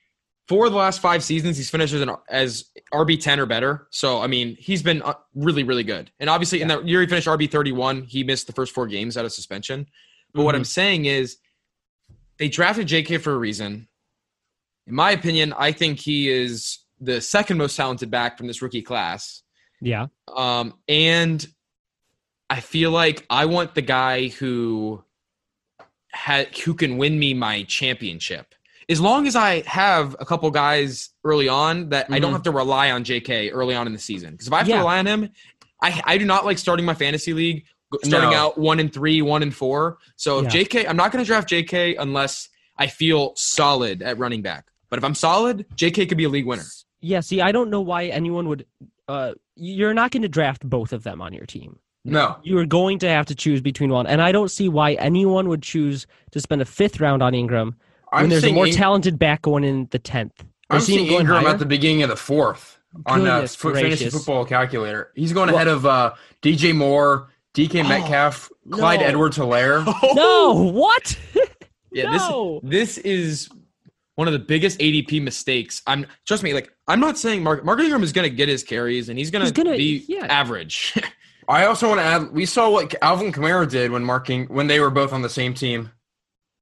four 0.49 0.67
of 0.67 0.73
the 0.73 0.79
last 0.79 1.01
five 1.01 1.23
seasons, 1.23 1.57
he's 1.57 1.71
finished 1.71 1.95
as 1.95 2.01
an 2.01 2.11
as 2.29 2.67
RB 2.93 3.21
ten 3.21 3.41
or 3.41 3.47
better. 3.47 3.87
So, 3.91 4.21
I 4.21 4.27
mean, 4.27 4.57
he's 4.59 4.83
been 4.83 5.03
uh, 5.03 5.15
really, 5.35 5.65
really 5.65 5.85
good. 5.85 6.11
And 6.21 6.31
obviously, 6.31 6.63
in 6.63 6.69
that 6.69 6.87
year 6.87 7.01
he 7.01 7.07
finished 7.07 7.27
RB 7.27 7.51
thirty 7.51 7.73
one, 7.73 8.03
he 8.03 8.25
missed 8.25 8.47
the 8.47 8.53
first 8.53 8.73
four 8.73 8.87
games 8.87 9.17
out 9.17 9.25
of 9.25 9.33
suspension. 9.33 9.87
But 10.33 10.45
what 10.45 10.55
I'm 10.55 10.65
saying 10.65 11.07
is, 11.07 11.39
they 12.39 12.49
drafted 12.49 12.87
J.K. 12.87 13.19
for 13.19 13.33
a 13.33 13.39
reason. 13.39 13.89
In 14.87 14.95
my 14.95 15.13
opinion, 15.13 15.55
I 15.57 15.73
think 15.73 15.99
he 15.99 16.29
is 16.29 16.79
the 17.01 17.21
second 17.21 17.59
most 17.59 17.77
talented 17.77 18.11
back 18.11 18.39
from 18.39 18.47
this 18.47 18.63
rookie 18.63 18.83
class. 18.83 19.43
Yeah. 19.81 20.07
Um, 20.35 20.75
and 20.89 21.47
I 22.49 22.61
feel 22.61 22.91
like 22.91 23.27
I 23.29 23.47
want 23.47 23.75
the 23.75 23.83
guy 23.83 24.29
who 24.29 25.03
ha- 26.13 26.47
who 26.65 26.75
can 26.75 26.97
win 26.99 27.19
me 27.19 27.35
my 27.35 27.65
championship. 27.65 28.55
As 28.89 29.01
long 29.01 29.27
as 29.27 29.35
I 29.35 29.63
have 29.63 30.15
a 30.21 30.25
couple 30.25 30.51
guys 30.51 31.11
early 31.25 31.49
on 31.49 31.89
that 31.89 32.07
I 32.11 32.19
don't 32.21 32.31
Mhm. 32.31 32.35
have 32.35 32.43
to 32.45 32.51
rely 32.53 32.91
on 32.93 33.03
JK 33.05 33.51
early 33.51 33.75
on 33.75 33.87
in 33.87 33.93
the 33.93 33.99
season. 33.99 34.33
Because 34.33 34.47
if 34.47 34.53
I 34.53 34.59
have 34.59 34.69
Yeah. 34.69 34.77
to 34.77 34.81
rely 34.81 34.99
on 34.99 35.07
him, 35.07 35.31
I 35.83 36.01
I 36.05 36.19
do 36.19 36.25
not 36.25 36.45
like 36.45 36.59
starting 36.59 36.87
my 36.87 36.95
fantasy 36.95 37.33
league 37.33 37.65
starting 38.05 38.31
No. 38.31 38.37
out 38.37 38.59
one 38.59 38.79
and 38.81 38.93
three, 38.93 39.23
one 39.23 39.43
and 39.43 39.55
four. 39.55 39.99
So 40.17 40.43
Yeah. 40.43 40.49
JK, 40.51 40.87
I'm 40.87 40.97
not 40.97 41.13
going 41.13 41.25
to 41.25 41.27
draft 41.27 41.49
JK 41.49 41.95
unless 41.97 42.49
I 42.79 42.87
feel 42.89 43.33
solid 43.37 44.03
at 44.03 44.19
running 44.19 44.43
back. 44.43 44.67
But 44.91 44.99
if 44.99 45.05
I'm 45.05 45.15
solid, 45.15 45.65
JK 45.77 46.07
could 46.07 46.19
be 46.19 46.25
a 46.25 46.29
league 46.29 46.47
winner. 46.47 46.65
Yeah. 47.01 47.21
See, 47.21 47.41
I 47.41 47.53
don't 47.53 47.71
know 47.71 47.81
why 47.81 48.07
anyone 48.07 48.49
would. 48.49 48.67
Uh, 49.09 49.35
you're 49.55 49.95
not 49.95 50.11
going 50.11 50.23
to 50.23 50.29
draft 50.29 50.69
both 50.69 50.93
of 50.93 51.05
them 51.05 51.23
on 51.23 51.33
your 51.33 51.47
team. 51.47 51.79
No. 52.05 52.37
You 52.43 52.59
are 52.59 52.67
going 52.67 52.99
to 53.01 53.09
have 53.09 53.27
to 53.27 53.35
choose 53.35 53.61
between 53.61 53.91
one, 53.91 54.07
and 54.07 54.21
I 54.23 54.31
don't 54.33 54.51
see 54.51 54.69
why 54.69 54.93
anyone 54.95 55.49
would 55.49 55.63
choose 55.63 56.07
to 56.33 56.41
spend 56.41 56.63
a 56.63 56.65
fifth 56.65 57.01
round 57.01 57.23
on 57.23 57.35
Ingram 57.35 57.77
when 58.11 58.25
I'm 58.25 58.29
there's 58.29 58.43
a 58.43 58.47
seeing 58.47 58.55
more 58.55 58.67
In- 58.67 58.73
talented 58.75 59.19
back 59.19 59.43
going 59.43 59.65
in 59.65 59.89
the 59.91 59.99
tenth. 59.99 60.45
I'm 60.71 60.81
seeing 60.81 61.07
Ingram 61.13 61.47
at 61.47 61.59
the 61.59 61.67
beginning 61.67 62.03
of 62.03 62.09
the 62.09 62.17
fourth 62.17 62.79
on 63.07 63.21
uh, 63.27 63.35
Goodness 63.47 63.55
Fantasy. 63.57 64.11
Football 64.11 64.45
Calculator. 64.45 65.13
He's 65.15 65.33
going 65.33 65.49
ahead 65.49 65.69
of 65.69 65.87
uh, 65.87 66.15
DJ 66.43 66.75
Moore, 66.75 67.29
DK 67.55 67.89
Metcalf, 67.89 68.51
Clyde 68.71 69.01
no. 69.01 69.07
Edwards 69.07 69.39
Helaire. 69.39 69.85
No, 70.15 70.53
what? 70.73 71.19
Yeah, 71.93 72.15
No. 72.17 72.61
this 72.63 72.97
this 72.97 72.99
is 72.99 73.49
one 74.17 74.27
of 74.29 74.33
the 74.33 74.39
biggest 74.39 74.79
ADP 74.81 75.23
mistakes. 75.23 75.81
I'm 75.87 76.07
trust 76.27 76.43
me, 76.43 76.53
like 76.53 76.71
I'm 76.89 77.01
not 77.01 77.17
saying 77.17 77.43
Mark 77.43 77.65
Mark 77.65 77.81
Ingram 77.81 78.03
is 78.03 78.13
going 78.13 78.29
to 78.29 78.35
get 78.35 78.49
his 78.51 78.63
carries 78.63 79.09
and 79.09 79.19
he's 79.19 79.31
going 79.31 79.43
He's 79.43 79.53
to 79.53 79.65
gonna- 79.65 79.77
be 79.77 80.05
yeah. 80.09 80.27
average. 80.27 80.95
I 81.49 81.65
also 81.67 81.89
want 81.89 82.01
to 82.01 82.05
add, 82.05 82.33
we 82.33 82.45
saw 82.45 82.69
what 82.71 82.93
Alvin 83.03 83.31
Kamara 83.33 83.71
did 83.71 83.93
when 83.93 84.05
marking 84.05 84.47
when 84.47 84.67
they 84.67 84.81
were 84.81 84.91
both 84.91 85.13
on 85.13 85.23
the 85.23 85.29
same 85.31 85.55
team. 85.55 85.91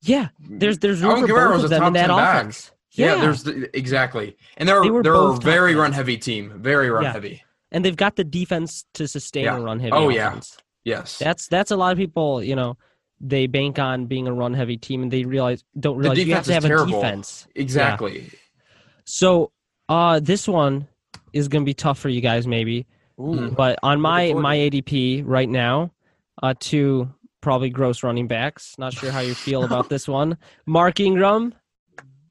Yeah, 0.04 0.28
there's 0.40 0.78
there's 0.78 1.00
room 1.02 1.10
Alvin 1.22 1.28
for 1.28 1.48
both 1.48 1.64
of 1.64 1.70
them 1.70 1.82
in 1.84 1.92
that 1.94 2.06
10 2.08 2.10
offense. 2.10 2.70
Yeah, 2.92 3.16
Yeah, 3.16 3.20
there's 3.22 3.42
the, 3.42 3.76
exactly, 3.76 4.36
and 4.56 4.68
they're 4.68 4.82
They 4.82 4.90
were 4.90 5.02
they're 5.02 5.14
a 5.14 5.36
very 5.36 5.74
run 5.74 5.92
heavy 5.92 6.16
team, 6.16 6.52
very 6.56 6.90
run 6.90 7.02
Yeah. 7.02 7.12
heavy. 7.12 7.42
and 7.72 7.84
they've 7.84 7.96
got 7.96 8.14
the 8.16 8.22
defense 8.24 8.84
to 8.94 9.08
sustain 9.08 9.44
Yeah. 9.44 9.56
a 9.56 9.60
run 9.60 9.80
heavy. 9.80 9.92
Oh, 9.92 10.08
yeah. 10.08 10.38
Yes, 10.84 11.18
That's 11.18 11.48
that's 11.48 11.70
a 11.70 11.76
lot 11.76 11.92
of 11.92 11.98
people. 11.98 12.42
You 12.42 12.54
know, 12.54 12.76
they 13.20 13.46
bank 13.46 13.78
on 13.78 14.06
being 14.06 14.28
a 14.28 14.32
run 14.34 14.52
heavy 14.54 14.76
team, 14.76 15.02
and 15.02 15.10
they 15.10 15.24
realize 15.24 15.64
don't 15.80 15.96
realize 15.96 16.18
you 16.18 16.34
have 16.34 16.44
to 16.44 16.52
have 16.52 16.64
a 16.66 16.86
defense. 16.86 17.46
exactly. 17.54 18.30
So, 19.06 19.50
uh, 19.88 20.20
this 20.20 20.46
one 20.46 20.86
is 21.32 21.48
going 21.48 21.62
to 21.64 21.66
be 21.66 21.74
tough 21.74 21.98
for 21.98 22.08
you 22.10 22.20
guys, 22.20 22.46
maybe. 22.46 22.86
Ooh. 23.20 23.50
But 23.50 23.78
on 23.82 24.00
my 24.00 24.34
my 24.34 24.56
ADP 24.56 25.22
right 25.24 25.48
now, 25.48 25.90
uh, 26.42 26.54
two 26.58 27.08
probably 27.44 27.70
gross 27.70 28.02
running 28.02 28.26
backs. 28.26 28.74
Not 28.78 28.92
sure 28.94 29.12
how 29.12 29.20
you 29.20 29.34
feel 29.34 29.62
about 29.64 29.88
this 29.88 30.08
one. 30.08 30.36
Mark 30.66 30.98
Ingram 30.98 31.54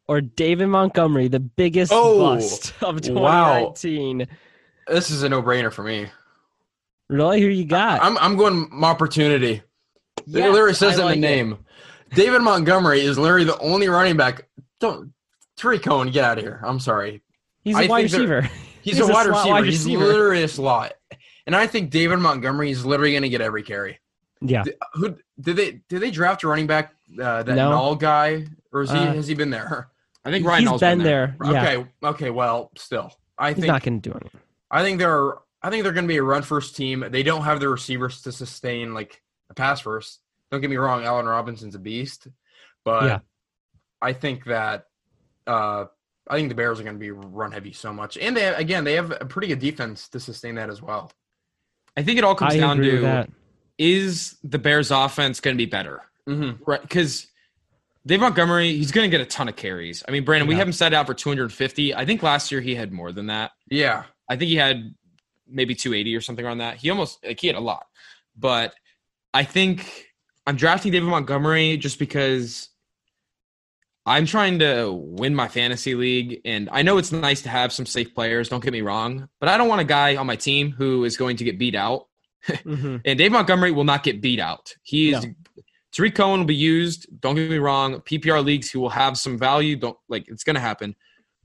or 0.08 0.20
David 0.20 0.68
Montgomery, 0.68 1.30
the 1.30 1.40
biggest 1.40 1.92
Oh, 1.96 2.20
bust 2.20 2.74
of 2.82 2.96
wow. 3.08 3.74
2019. 3.78 4.28
This 4.88 5.10
is 5.12 5.24
a 5.24 5.30
no 5.30 5.42
brainer 5.42 5.72
for 5.72 5.84
me. 5.84 6.08
Really? 7.10 7.40
Who 7.42 7.48
you 7.48 7.64
got? 7.66 8.02
I'm 8.04 8.18
I'm 8.18 8.36
going 8.36 8.70
opportunity. 8.84 9.62
Yes, 10.26 10.46
it 10.48 10.52
literally 10.52 10.74
says 10.74 10.98
I 11.00 11.04
in 11.04 11.06
like 11.06 11.22
the 11.22 11.28
it. 11.28 11.36
name. 11.36 11.58
David 12.16 12.42
Montgomery 12.42 13.02
is 13.02 13.18
literally 13.18 13.46
the 13.46 13.58
only 13.60 13.88
running 13.88 14.18
back. 14.18 14.48
Don't 14.80 15.14
Tarik 15.58 15.84
Cohen, 15.84 16.12
get 16.12 16.24
out 16.26 16.38
of 16.40 16.44
here. 16.44 16.60
I'm 16.66 16.80
sorry. 16.80 17.22
He's 17.64 17.78
a 17.78 17.88
wide 17.88 18.04
receiver. 18.04 18.42
He's, 18.82 18.98
He's 18.98 19.00
a 19.00 19.04
a 19.10 19.14
wide 19.14 19.26
slot 19.26 19.28
receiver. 19.38 19.50
wide 19.54 19.66
He's 19.66 19.86
receiver. 19.86 20.04
literally 20.06 20.44
a 20.44 20.48
slot. 20.48 20.94
And 21.46 21.56
I 21.56 21.68
think 21.68 21.90
David 21.92 22.18
Montgomery 22.20 22.72
is 22.72 22.86
literally 22.86 23.12
going 23.12 23.24
to 23.24 23.30
get 23.30 23.42
every 23.42 23.64
carry. 23.64 24.00
Yeah. 24.44 24.64
Who 24.94 25.18
did 25.40 25.56
they 25.56 25.82
did 25.90 26.02
they 26.02 26.12
draft 26.12 26.44
a 26.44 26.48
running 26.48 26.68
back 26.68 26.94
uh, 27.22 27.44
that 27.44 27.56
No. 27.56 27.72
Nall 27.72 28.00
guy 28.00 28.46
or 28.72 28.82
is 28.82 28.92
he 28.92 28.98
Uh, 28.98 29.14
has 29.14 29.28
he 29.28 29.36
been 29.36 29.50
there? 29.50 29.90
I 30.26 30.32
think 30.32 30.46
Ryan 30.46 30.62
He's 30.62 30.70
Hall's 30.70 30.82
been 30.82 31.00
there. 31.00 31.36
Yeah. 31.44 31.50
Okay, 31.50 31.90
okay, 32.04 32.30
well, 32.30 32.72
still. 32.78 33.12
I 33.38 33.50
He's 33.50 33.56
think 33.58 33.68
not 33.68 33.84
going 33.84 34.02
to 34.02 34.10
do 34.10 34.16
anything. 34.16 34.42
I 34.72 34.82
think 34.84 35.00
they're 35.00 35.34
I 35.62 35.70
think 35.70 35.84
they're 35.84 35.94
going 35.94 36.06
to 36.06 36.14
be 36.14 36.18
a 36.18 36.24
run 36.24 36.42
first 36.44 36.76
team. 36.76 37.06
They 37.10 37.24
don't 37.24 37.44
have 37.44 37.60
the 37.60 37.70
receivers 37.70 38.22
to 38.24 38.32
sustain 38.32 38.94
like 38.94 39.22
a 39.50 39.54
pass 39.54 39.80
first. 39.82 40.20
Don't 40.52 40.62
get 40.62 40.70
me 40.70 40.76
wrong, 40.78 41.04
Allen 41.04 41.26
Robinson's 41.26 41.76
a 41.76 41.80
beast, 41.80 42.28
but 42.84 43.04
Yeah. 43.06 43.20
I 44.02 44.14
think 44.14 44.46
that 44.46 44.88
uh, 45.48 45.86
I 46.28 46.36
think 46.36 46.50
the 46.50 46.56
Bears 46.56 46.80
are 46.80 46.84
going 46.84 46.96
to 46.96 47.00
be 47.00 47.12
run 47.12 47.52
heavy 47.52 47.74
so 47.74 47.92
much, 47.94 48.18
and 48.18 48.36
they 48.36 48.48
again 48.54 48.84
they 48.84 48.94
have 48.94 49.12
a 49.12 49.26
pretty 49.26 49.48
good 49.48 49.60
defense 49.60 50.08
to 50.10 50.20
sustain 50.20 50.56
that 50.56 50.70
as 50.70 50.82
well. 50.82 51.12
I 51.98 52.04
think 52.04 52.18
it 52.18 52.24
all 52.24 52.36
comes 52.36 52.56
I 52.56 52.58
down 52.58 52.78
to 52.78 53.02
that. 53.02 53.30
Is 53.78 54.38
the 54.44 54.60
Bears 54.60 54.92
offense 54.92 55.40
going 55.40 55.56
to 55.56 55.58
be 55.58 55.70
better? 55.70 56.02
Mm-hmm. 56.28 56.64
Right, 56.64 56.82
because 56.82 57.28
Dave 58.06 58.20
Montgomery, 58.20 58.76
he's 58.76 58.92
going 58.92 59.10
to 59.10 59.18
get 59.18 59.26
a 59.26 59.30
ton 59.30 59.48
of 59.50 59.56
carries. 59.56 60.04
I 60.08 60.12
mean, 60.12 60.24
Brandon, 60.24 60.48
we 60.48 60.56
have 60.56 60.68
him 60.68 60.74
set 60.74 60.94
out 60.94 61.08
for 61.08 61.14
250. 61.14 61.96
I 61.96 62.06
think 62.06 62.24
last 62.24 62.52
year 62.52 62.62
he 62.62 62.76
had 62.76 62.92
more 62.92 63.12
than 63.12 63.28
that. 63.28 63.52
Yeah, 63.70 64.04
I 64.30 64.36
think 64.36 64.50
he 64.50 64.56
had 64.56 64.94
maybe 65.48 65.76
280 65.76 66.16
or 66.16 66.22
something 66.22 66.46
around 66.46 66.60
that. 66.60 66.78
He 66.78 66.90
almost 66.90 67.26
like 67.26 67.40
he 67.40 67.48
had 67.48 67.56
a 67.56 67.62
lot, 67.62 67.86
but 68.38 68.74
I 69.34 69.44
think 69.44 70.08
I'm 70.46 70.56
drafting 70.56 70.92
David 70.92 71.10
Montgomery 71.10 71.78
just 71.78 72.00
because 72.00 72.70
I'm 74.06 74.26
trying 74.26 74.60
to 74.60 74.92
win 74.92 75.34
my 75.34 75.48
fantasy 75.48 75.96
league, 75.96 76.42
and 76.44 76.70
I 76.72 76.82
know 76.82 76.98
it's 76.98 77.14
nice 77.14 77.42
to 77.44 77.50
have 77.50 77.72
some 77.72 77.86
safe 77.86 78.14
players. 78.14 78.50
Don't 78.50 78.64
get 78.64 78.74
me 78.74 78.82
wrong, 78.82 79.30
but 79.40 79.48
I 79.48 79.58
don't 79.58 79.70
want 79.70 79.80
a 79.82 79.86
guy 79.86 80.18
on 80.18 80.28
my 80.28 80.36
team 80.36 80.72
who 80.72 81.06
is 81.06 81.16
going 81.16 81.38
to 81.38 81.46
get 81.46 81.58
beat 81.58 81.76
out. 81.76 82.08
Mhm. 82.48 83.02
And 83.06 83.18
Dave 83.18 83.32
Montgomery 83.32 83.72
will 83.72 83.84
not 83.84 84.04
get 84.04 84.22
beat 84.22 84.40
out. 84.40 84.76
He 84.84 85.14
is. 85.14 85.26
No. 85.26 85.34
Tarik 85.94 86.16
Cohen 86.16 86.40
will 86.40 86.48
be 86.48 86.56
used. 86.56 87.08
Don't 87.22 87.36
get 87.36 87.50
me 87.50 87.60
wrong. 87.60 88.02
PPR 88.02 88.44
leagues, 88.44 88.72
he 88.72 88.78
will 88.80 88.90
have 88.90 89.18
some 89.18 89.38
value. 89.38 89.76
Don't 89.76 89.98
like 90.10 90.26
it's 90.28 90.44
going 90.44 90.56
to 90.56 90.60
happen. 90.60 90.96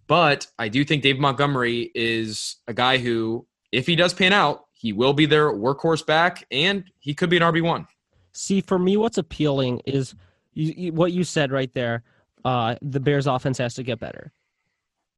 But 0.07 0.47
I 0.59 0.69
do 0.69 0.85
think 0.85 1.03
Dave 1.03 1.19
Montgomery 1.19 1.91
is 1.95 2.57
a 2.67 2.73
guy 2.73 2.97
who, 2.97 3.47
if 3.73 3.87
he 3.87 3.95
does 3.95 4.15
pan 4.15 4.33
out, 4.33 4.65
he 4.73 4.95
will 4.95 5.13
be 5.13 5.27
their 5.27 5.53
workhorse 5.53 6.07
back, 6.07 6.47
and 6.51 6.85
he 6.99 7.13
could 7.13 7.29
be 7.29 7.37
an 7.37 7.43
RB 7.43 7.63
one. 7.63 7.87
See, 8.33 8.63
for 8.63 8.79
me, 8.79 8.97
what's 8.97 9.19
appealing 9.19 9.83
is 9.85 10.15
you, 10.55 10.73
you, 10.77 10.93
what 10.93 11.13
you 11.13 11.25
said 11.25 11.53
right 11.53 11.73
there. 11.75 12.05
Uh, 12.45 12.77
the 12.81 13.01
Bears' 13.01 13.27
offense 13.27 13.59
has 13.59 13.75
to 13.75 13.83
get 13.83 13.99
better. 13.99 14.33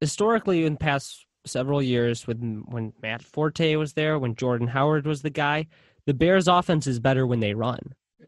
Historically, 0.00 0.64
in 0.64 0.76
past 0.76 1.26
several 1.46 1.82
years, 1.82 2.26
when 2.26 2.64
when 2.68 2.92
Matt 3.02 3.22
Forte 3.22 3.76
was 3.76 3.92
there, 3.94 4.18
when 4.18 4.34
Jordan 4.34 4.68
Howard 4.68 5.06
was 5.06 5.22
the 5.22 5.30
guy, 5.30 5.66
the 6.06 6.14
Bears' 6.14 6.48
offense 6.48 6.86
is 6.86 7.00
better 7.00 7.26
when 7.26 7.40
they 7.40 7.54
run. 7.54 7.80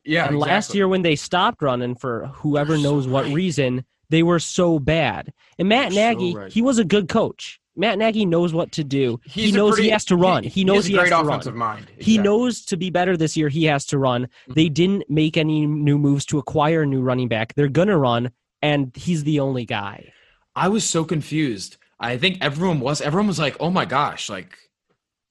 yeah. 0.05 0.27
and 0.29 0.39
last 0.39 0.75
year, 0.75 0.89
when 0.89 1.03
they 1.03 1.17
stopped 1.17 1.63
running 1.63 1.95
for 1.95 2.27
whoever 2.35 2.75
You're 2.75 2.83
so 2.85 2.91
knows 2.91 3.07
what 3.09 3.25
right. 3.25 3.35
reason, 3.35 3.85
they 4.11 4.23
were 4.23 4.39
so 4.39 4.79
bad. 4.79 5.33
And 5.59 5.69
Matt 5.69 5.93
You're 5.93 6.13
so 6.13 6.19
Nagy, 6.19 6.35
right. 6.35 6.53
he 6.53 6.63
was 6.63 6.79
a 6.79 6.85
good 6.85 7.09
coach. 7.09 7.59
Matt 7.75 7.99
Nagy 7.99 8.27
knows 8.27 8.53
what 8.53 8.73
to 8.73 8.85
do. 8.85 9.19
He's 9.25 9.47
he 9.47 9.53
knows 9.53 9.73
pretty- 9.75 9.85
he 9.85 9.91
has 9.93 10.05
to 10.07 10.17
run. 10.17 10.45
He, 10.45 10.63
knows 10.63 10.85
he, 10.85 10.93
has 10.95 10.95
he 10.95 10.95
a 10.95 11.01
has 11.01 11.09
great 11.09 11.17
to 11.23 11.27
offensive 11.29 11.55
run. 11.55 11.59
mind. 11.59 11.87
He 11.99 12.19
knows 12.19 12.65
to 12.67 12.77
be 12.77 12.91
better 12.91 13.17
this 13.17 13.35
year, 13.35 13.49
he 13.49 13.65
has 13.65 13.87
to 13.87 13.99
run. 13.99 14.25
Mm-hmm. 14.25 14.53
They 14.53 14.69
didn't 14.69 15.05
make 15.09 15.39
any 15.39 15.65
new 15.67 15.99
moves 15.99 16.27
to 16.27 16.39
acquire 16.39 16.83
a 16.83 16.87
new 16.87 17.01
running 17.01 17.29
back. 17.29 17.55
They're 17.55 17.69
to 17.69 17.97
run, 17.97 18.31
and 18.61 18.95
he's 18.95 19.25
the 19.25 19.41
only 19.41 19.65
guy. 19.65 20.13
I 20.55 20.69
was 20.69 20.85
so 20.85 21.05
confused. 21.05 21.79
I 22.03 22.19
think 22.19 22.39
everyone 22.41 22.81
was. 22.81 23.01
Everyone 23.01 23.29
was 23.29 23.39
like, 23.39 23.57
"Oh 23.61 23.71
my 23.71 23.85
gosh!" 23.85 24.29
Like 24.29 24.59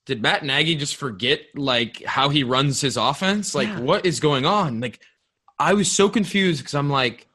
did 0.05 0.21
Matt 0.21 0.43
Nagy 0.43 0.75
just 0.75 0.95
forget 0.95 1.41
like 1.55 2.03
how 2.05 2.29
he 2.29 2.43
runs 2.43 2.81
his 2.81 2.97
offense? 2.97 3.53
Like, 3.53 3.67
Yeah. 3.67 3.79
what 3.81 4.05
is 4.05 4.19
going 4.19 4.45
on? 4.45 4.79
Like, 4.79 4.99
I 5.59 5.73
was 5.73 5.91
so 5.91 6.09
confused 6.09 6.59
because 6.59 6.73
I'm 6.73 6.89
like, 6.89 7.27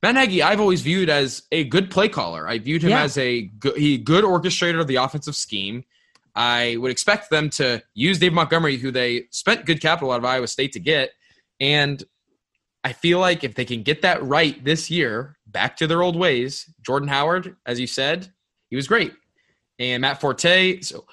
Matt 0.00 0.14
Nagy, 0.14 0.40
I've 0.42 0.60
always 0.60 0.80
viewed 0.80 1.10
as 1.10 1.42
a 1.50 1.64
good 1.64 1.90
play 1.90 2.08
caller. 2.08 2.48
I 2.48 2.58
viewed 2.58 2.82
him 2.82 2.90
Yeah. 2.90 3.02
as 3.02 3.18
a 3.18 3.42
good, 3.42 3.76
he 3.76 3.98
good 3.98 4.22
orchestrator 4.24 4.80
of 4.80 4.86
the 4.86 4.96
offensive 4.96 5.34
scheme. 5.34 5.82
I 6.36 6.76
would 6.78 6.90
expect 6.92 7.30
them 7.30 7.50
to 7.50 7.82
use 7.94 8.18
Dave 8.20 8.32
Montgomery, 8.32 8.76
who 8.76 8.90
they 8.92 9.24
spent 9.30 9.66
good 9.66 9.80
capital 9.80 10.12
out 10.12 10.18
of 10.18 10.24
Iowa 10.24 10.46
State 10.46 10.72
to 10.74 10.80
get, 10.80 11.10
and 11.58 12.02
I 12.84 12.92
feel 12.92 13.18
like 13.18 13.42
if 13.44 13.54
they 13.54 13.64
can 13.64 13.82
get 13.82 14.02
that 14.02 14.22
right 14.22 14.62
this 14.64 14.90
year, 14.90 15.36
back 15.46 15.76
to 15.78 15.86
their 15.86 16.02
old 16.02 16.16
ways, 16.16 16.68
Jordan 16.82 17.08
Howard, 17.08 17.56
as 17.66 17.80
you 17.80 17.86
said, 17.86 18.32
he 18.74 18.76
was 18.76 18.88
great, 18.88 19.12
and 19.78 20.00
Matt 20.00 20.20
Forte. 20.20 20.80
So 20.80 21.04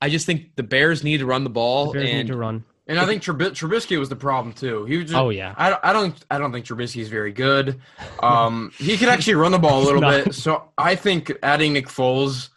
I 0.00 0.08
just 0.08 0.24
think 0.24 0.54
the 0.54 0.62
Bears 0.62 1.02
need 1.02 1.18
to 1.18 1.26
run 1.26 1.42
the 1.42 1.50
ball, 1.50 1.92
The 1.92 2.00
and 2.00 2.28
to 2.28 2.36
run. 2.36 2.64
And 2.86 2.98
I 2.98 3.04
think 3.06 3.22
Trub- 3.22 3.50
Trubisky 3.50 3.98
was 3.98 4.08
the 4.08 4.16
problem 4.16 4.54
too. 4.54 4.84
He 4.84 4.96
was 4.96 5.06
just, 5.06 5.16
Oh, 5.16 5.30
yeah. 5.30 5.52
I, 5.58 5.76
I 5.82 5.92
don't 5.92 6.14
I 6.30 6.38
don't 6.38 6.52
think 6.52 6.64
Trubisky's 6.64 7.08
very 7.08 7.32
good. 7.32 7.80
Um, 8.22 8.72
he 8.78 8.96
can 8.96 9.08
actually 9.08 9.34
run 9.34 9.50
the 9.52 9.58
ball 9.58 9.82
a 9.82 9.84
little 9.84 10.00
bit. 10.24 10.34
So 10.34 10.70
I 10.78 10.94
think 10.94 11.32
adding 11.42 11.72
Nick 11.72 11.88
Foles 11.88 12.50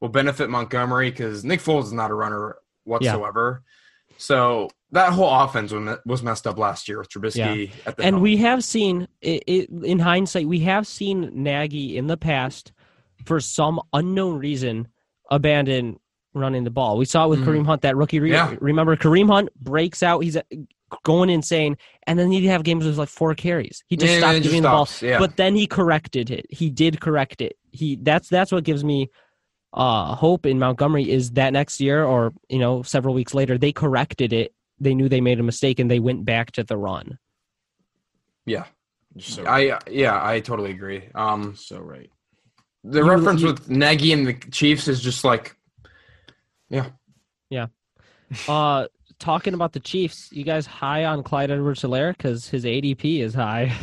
will 0.00 0.10
benefit 0.10 0.50
Montgomery 0.50 1.10
because 1.10 1.42
Nick 1.44 1.60
Foles 1.60 1.84
is 1.84 1.92
not 1.92 2.10
a 2.10 2.14
runner 2.14 2.56
whatsoever. 2.84 3.62
Yeah. 3.64 4.14
So 4.18 4.70
that 4.92 5.12
whole 5.14 5.28
offense 5.42 5.72
was 6.04 6.22
messed 6.22 6.46
up 6.46 6.58
last 6.58 6.86
year 6.86 6.98
with 6.98 7.08
Trubisky 7.08 7.70
at 7.86 7.96
the 7.96 8.04
And 8.04 8.20
we 8.20 8.36
have 8.36 8.62
seen 8.62 9.08
it, 9.20 9.42
it 9.48 9.68
in 9.82 9.98
hindsight, 9.98 10.46
we 10.46 10.60
have 10.60 10.86
seen 10.86 11.30
Nagy 11.42 11.96
in 11.96 12.06
the 12.06 12.16
past 12.16 12.72
for 13.26 13.40
some 13.40 13.80
unknown 13.92 14.38
reason 14.38 14.88
abandon 15.30 15.98
running 16.34 16.64
the 16.64 16.70
ball. 16.70 16.96
We 16.96 17.04
saw 17.04 17.26
it 17.26 17.28
with 17.28 17.40
Mhm. 17.40 17.44
Kareem 17.44 17.66
Hunt 17.66 17.82
that 17.82 17.96
rookie. 17.96 18.20
Re- 18.20 18.30
Yeah. 18.30 18.54
Remember, 18.60 18.96
Kareem 18.96 19.28
Hunt 19.30 19.50
breaks 19.62 20.02
out. 20.02 20.20
He's 20.20 20.36
uh, 20.36 20.42
going 21.04 21.28
insane, 21.30 21.76
and 22.06 22.18
then 22.18 22.30
he'd 22.30 22.44
have 22.44 22.62
games 22.64 22.84
with 22.84 22.98
like 22.98 23.08
four 23.08 23.34
carries. 23.34 23.82
He 23.88 23.96
just 23.96 24.12
Yeah, 24.14 24.18
stopped 24.18 24.34
it 24.36 24.40
just 24.40 24.50
giving 24.50 24.62
the 24.62 24.68
ball. 24.68 24.88
yeah. 25.02 25.18
But 25.18 25.36
then 25.36 25.54
he 25.56 25.66
corrected 25.66 26.30
it. 26.30 26.46
He 26.50 26.70
did 26.70 27.00
correct 27.00 27.40
it. 27.40 27.56
He 27.70 27.96
that's 27.96 28.28
that's 28.28 28.52
what 28.52 28.64
gives 28.64 28.82
me 28.84 29.10
uh 29.74 30.14
hope 30.14 30.44
in 30.44 30.58
Montgomery 30.58 31.10
is 31.10 31.30
that 31.30 31.54
next 31.54 31.80
year 31.80 32.04
or 32.04 32.34
you 32.50 32.58
know 32.58 32.82
several 32.82 33.14
weeks 33.14 33.32
later 33.32 33.56
they 33.56 33.72
corrected 33.72 34.32
it. 34.34 34.52
They 34.78 34.94
knew 34.94 35.08
they 35.08 35.22
made 35.22 35.40
a 35.40 35.42
mistake 35.42 35.78
and 35.78 35.90
they 35.90 35.98
went 36.00 36.26
back 36.26 36.52
to 36.52 36.62
the 36.64 36.76
run. 36.76 37.18
yeah, 38.44 38.64
so, 39.18 39.46
I 39.46 39.78
yeah 39.90 40.18
I 40.22 40.40
totally 40.40 40.72
agree. 40.72 41.08
Um, 41.14 41.54
so 41.56 41.78
right. 41.80 42.10
The 42.84 43.00
You- 43.00 43.08
reference 43.10 43.40
you- 43.40 43.48
with 43.48 43.68
Nagy 43.70 44.12
and 44.12 44.26
the 44.26 44.34
Chiefs 44.34 44.88
is 44.88 45.00
just 45.00 45.24
like, 45.24 45.56
yeah, 46.68 46.86
yeah. 47.50 47.66
Uh, 48.48 48.86
talking 49.18 49.54
about 49.54 49.72
the 49.72 49.80
Chiefs, 49.80 50.28
you 50.32 50.42
guys 50.44 50.66
high 50.66 51.04
on 51.04 51.22
Clyde 51.22 51.50
Edwards-Helaire 51.50 52.16
because 52.16 52.48
his 52.48 52.64
ADP 52.64 53.20
is 53.20 53.34
high. 53.34 53.72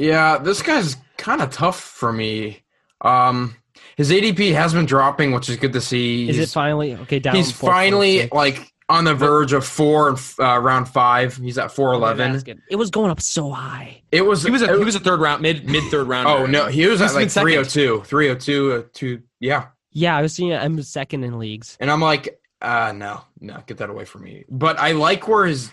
Yeah, 0.00 0.38
this 0.38 0.62
guy's 0.62 0.96
kind 1.16 1.42
of 1.42 1.50
tough 1.50 1.80
for 1.80 2.12
me. 2.12 2.62
Um, 3.00 3.56
his 3.96 4.12
ADP 4.12 4.52
has 4.54 4.72
been 4.72 4.86
dropping, 4.86 5.32
which 5.32 5.48
is 5.48 5.56
good 5.56 5.72
to 5.72 5.80
see. 5.80 6.28
Is 6.28 6.36
he's, 6.36 6.50
it 6.50 6.52
finally 6.52 6.94
okay? 6.94 7.18
Down. 7.18 7.34
he's 7.34 7.50
finally 7.50 8.28
like 8.30 8.72
on 8.90 9.04
the 9.04 9.14
verge 9.14 9.52
of 9.52 9.66
four 9.66 10.08
and 10.08 10.18
uh, 10.38 10.58
round 10.58 10.88
five. 10.88 11.36
He's 11.36 11.58
at 11.58 11.70
four 11.72 11.92
eleven. 11.92 12.34
It 12.70 12.76
was 12.76 12.90
going 12.90 13.10
up 13.10 13.20
so 13.20 13.50
high. 13.50 14.02
It 14.12 14.22
was 14.22 14.42
He 14.42 14.50
was 14.50 14.62
a 14.62 14.72
it- 14.74 14.78
he 14.78 14.84
was 14.84 14.94
a 14.94 15.00
third 15.00 15.20
round 15.20 15.42
mid 15.42 15.66
mid 15.68 15.84
third 15.90 16.08
round. 16.08 16.26
oh 16.28 16.46
no, 16.46 16.66
he 16.66 16.86
was 16.86 17.00
He's 17.00 17.10
at 17.10 17.16
like 17.16 17.30
302, 17.30 18.02
302, 18.04 18.72
uh, 18.72 18.82
two. 18.92 19.22
Yeah, 19.40 19.66
Yeah, 19.92 20.16
I 20.16 20.22
was 20.22 20.32
seeing 20.32 20.50
it. 20.50 20.56
I'm 20.62 20.80
second 20.82 21.24
in 21.24 21.38
leagues. 21.38 21.76
and 21.80 21.90
I'm 21.90 22.00
like, 22.00 22.40
uh, 22.62 22.92
no, 22.96 23.20
no, 23.40 23.62
get 23.66 23.76
that 23.78 23.90
away 23.90 24.04
from 24.04 24.22
me. 24.24 24.44
But 24.48 24.78
I 24.78 24.92
like 24.92 25.28
where 25.28 25.46
his. 25.46 25.70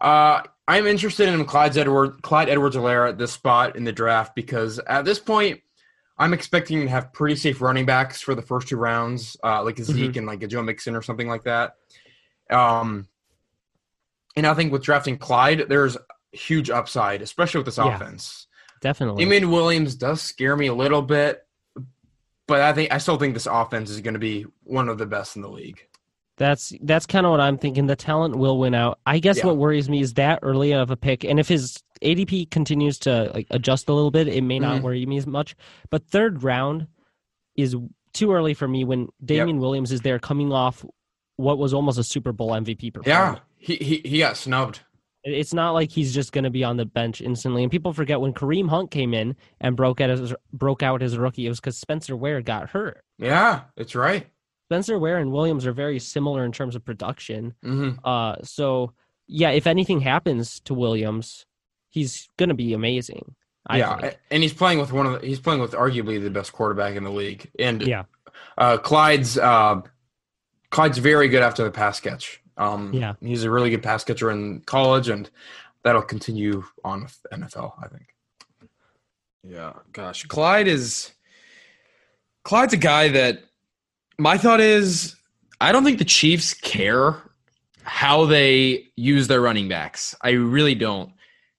Uh, 0.00 0.42
I'm 0.66 0.86
interested 0.86 1.28
in 1.28 1.44
Clyde's 1.44 1.76
Edward 1.76 2.22
Clyde 2.22 2.48
Edwards 2.48 2.76
Helaire 2.76 3.08
at 3.08 3.18
this 3.18 3.32
spot 3.32 3.76
in 3.76 3.84
the 3.84 3.92
draft 3.92 4.34
because 4.34 4.78
at 4.78 5.04
this 5.04 5.18
point, 5.18 5.60
I'm 6.20 6.34
expecting 6.34 6.82
to 6.82 6.88
have 6.88 7.12
pretty 7.14 7.34
safe 7.34 7.60
running 7.62 7.86
backs 7.86 8.20
for 8.20 8.34
the 8.34 8.42
first 8.42 8.68
two 8.68 8.76
rounds, 8.76 9.36
uh, 9.42 9.64
like 9.64 9.78
a 9.78 9.84
Zeke 9.84 10.16
and 10.16 10.26
like 10.26 10.42
a 10.42 10.46
Joe 10.46 10.62
Mixon 10.62 10.94
or 10.94 11.00
something 11.02 11.26
like 11.28 11.44
that. 11.44 11.76
Um, 12.50 13.08
and 14.36 14.46
I 14.46 14.52
think 14.54 14.70
with 14.70 14.82
drafting 14.82 15.16
Clyde, 15.16 15.64
there's 15.68 15.96
huge 16.32 16.68
upside, 16.68 17.22
especially 17.22 17.58
with 17.60 17.66
this 17.66 17.78
Yeah. 17.78 17.96
offense. 17.96 18.46
Definitely. 18.82 19.24
Damien 19.24 19.50
Williams 19.50 19.94
does 19.94 20.20
scare 20.22 20.56
me 20.56 20.66
a 20.66 20.74
little 20.74 21.02
bit, 21.02 21.42
but 22.46 22.60
I 22.60 22.72
think 22.74 22.92
I 22.92 22.98
still 22.98 23.16
think 23.16 23.34
this 23.34 23.46
offense 23.46 23.88
is 23.90 24.00
going 24.02 24.14
to 24.14 24.20
be 24.20 24.44
one 24.62 24.88
of 24.88 24.98
the 24.98 25.06
best 25.06 25.36
in 25.36 25.42
the 25.42 25.50
league. 25.50 25.80
That's 26.36 26.72
that's 26.82 27.04
kind 27.06 27.26
of 27.26 27.32
what 27.32 27.40
I'm 27.40 27.58
thinking. 27.58 27.86
The 27.86 27.96
talent 27.96 28.36
will 28.36 28.58
win 28.58 28.74
out. 28.74 28.98
I 29.04 29.18
guess 29.18 29.38
Yeah. 29.38 29.46
what 29.46 29.56
worries 29.58 29.88
me 29.90 30.00
is 30.00 30.14
that 30.14 30.38
early 30.42 30.72
of 30.72 30.90
a 30.90 30.96
pick, 30.96 31.24
and 31.24 31.38
if 31.40 31.48
his 31.48 31.82
ADP 32.02 32.50
continues 32.50 32.98
to 33.00 33.30
like 33.34 33.46
adjust 33.50 33.88
a 33.88 33.92
little 33.92 34.10
bit, 34.10 34.28
it 34.28 34.42
may 34.42 34.58
not 34.58 34.78
Mhm. 34.80 34.82
worry 34.82 35.06
me 35.06 35.16
as 35.18 35.26
much. 35.26 35.54
But 35.90 36.06
third 36.06 36.42
round 36.42 36.86
is 37.56 37.76
too 38.12 38.32
early 38.32 38.54
for 38.54 38.66
me 38.68 38.84
when 38.84 39.08
Damien 39.24 39.58
Williams 39.58 39.92
is 39.92 40.00
there, 40.00 40.18
coming 40.18 40.52
off 40.52 40.84
what 41.36 41.58
was 41.58 41.72
almost 41.74 41.98
a 41.98 42.04
Super 42.04 42.32
Bowl 42.32 42.50
MVP 42.54 42.90
performance. 42.92 43.38
Yeah, 43.38 43.42
he 43.58 43.76
he, 43.76 44.08
he 44.08 44.18
got 44.18 44.36
snubbed. 44.36 44.80
It's 45.22 45.52
not 45.52 45.72
like 45.72 45.90
he's 45.90 46.14
just 46.14 46.32
going 46.32 46.44
to 46.44 46.50
be 46.50 46.64
on 46.64 46.78
the 46.78 46.86
bench 46.86 47.20
instantly. 47.20 47.62
And 47.62 47.70
people 47.70 47.92
forget 47.92 48.22
when 48.22 48.32
Kareem 48.32 48.70
Hunt 48.70 48.90
came 48.90 49.12
in 49.12 49.36
and 49.60 49.76
broke 49.76 50.00
out 50.00 50.08
as 50.08 50.34
broke 50.52 50.82
out 50.82 51.02
as 51.02 51.12
a 51.12 51.20
rookie, 51.20 51.44
it 51.44 51.50
was 51.50 51.60
because 51.60 51.76
Spencer 51.76 52.16
Ware 52.16 52.40
got 52.40 52.70
hurt. 52.70 53.04
Yeah, 53.18 53.62
it's 53.76 53.94
right. 53.94 54.26
Spencer 54.68 54.98
Ware 54.98 55.18
and 55.18 55.30
Williams 55.32 55.66
are 55.66 55.72
very 55.72 55.98
similar 55.98 56.44
in 56.44 56.52
terms 56.52 56.74
of 56.74 56.84
production. 56.86 57.52
hmm 57.62 57.90
Uh, 58.02 58.36
so 58.42 58.92
yeah, 59.26 59.50
if 59.50 59.66
anything 59.66 60.00
happens 60.00 60.58
to 60.60 60.72
Williams, 60.72 61.44
he's 61.90 62.28
gonna 62.36 62.54
be 62.54 62.72
amazing. 62.72 63.34
I 63.66 63.78
yeah, 63.78 63.98
think. 63.98 64.18
and 64.30 64.42
he's 64.42 64.54
playing 64.54 64.78
with 64.78 64.92
one 64.92 65.06
of 65.06 65.20
the, 65.20 65.26
he's 65.26 65.38
playing 65.38 65.60
with 65.60 65.72
arguably 65.72 66.20
the 66.22 66.30
best 66.30 66.52
quarterback 66.52 66.96
in 66.96 67.04
the 67.04 67.10
league, 67.10 67.50
and 67.58 67.82
Yeah. 67.82 68.04
uh, 68.58 68.78
Clyde's 68.78 69.36
uh, 69.38 69.82
Clyde's 70.70 70.98
very 70.98 71.28
good 71.28 71.42
after 71.42 71.62
the 71.64 71.70
pass 71.70 72.00
catch. 72.00 72.40
Um, 72.56 72.92
Yeah. 72.92 73.14
he's 73.20 73.44
a 73.44 73.50
really 73.50 73.70
good 73.70 73.82
pass 73.82 74.02
catcher 74.04 74.30
in 74.30 74.60
college, 74.62 75.08
and 75.08 75.28
that'll 75.82 76.02
continue 76.02 76.64
on 76.84 77.02
with 77.02 77.18
NFL. 77.32 77.74
I 77.82 77.88
think. 77.88 78.14
Yeah, 79.46 79.72
gosh, 79.92 80.24
Clyde 80.24 80.68
is 80.68 81.12
Clyde's 82.44 82.72
a 82.74 82.78
guy 82.78 83.08
that 83.08 83.44
my 84.18 84.36
thought 84.38 84.60
is 84.60 85.16
I 85.60 85.72
don't 85.72 85.84
think 85.84 85.98
the 85.98 86.04
Chiefs 86.04 86.54
care 86.54 87.16
how 87.82 88.24
they 88.26 88.86
use 88.96 89.28
their 89.28 89.40
running 89.40 89.68
backs. 89.68 90.14
I 90.22 90.30
really 90.30 90.74
don't. 90.74 91.12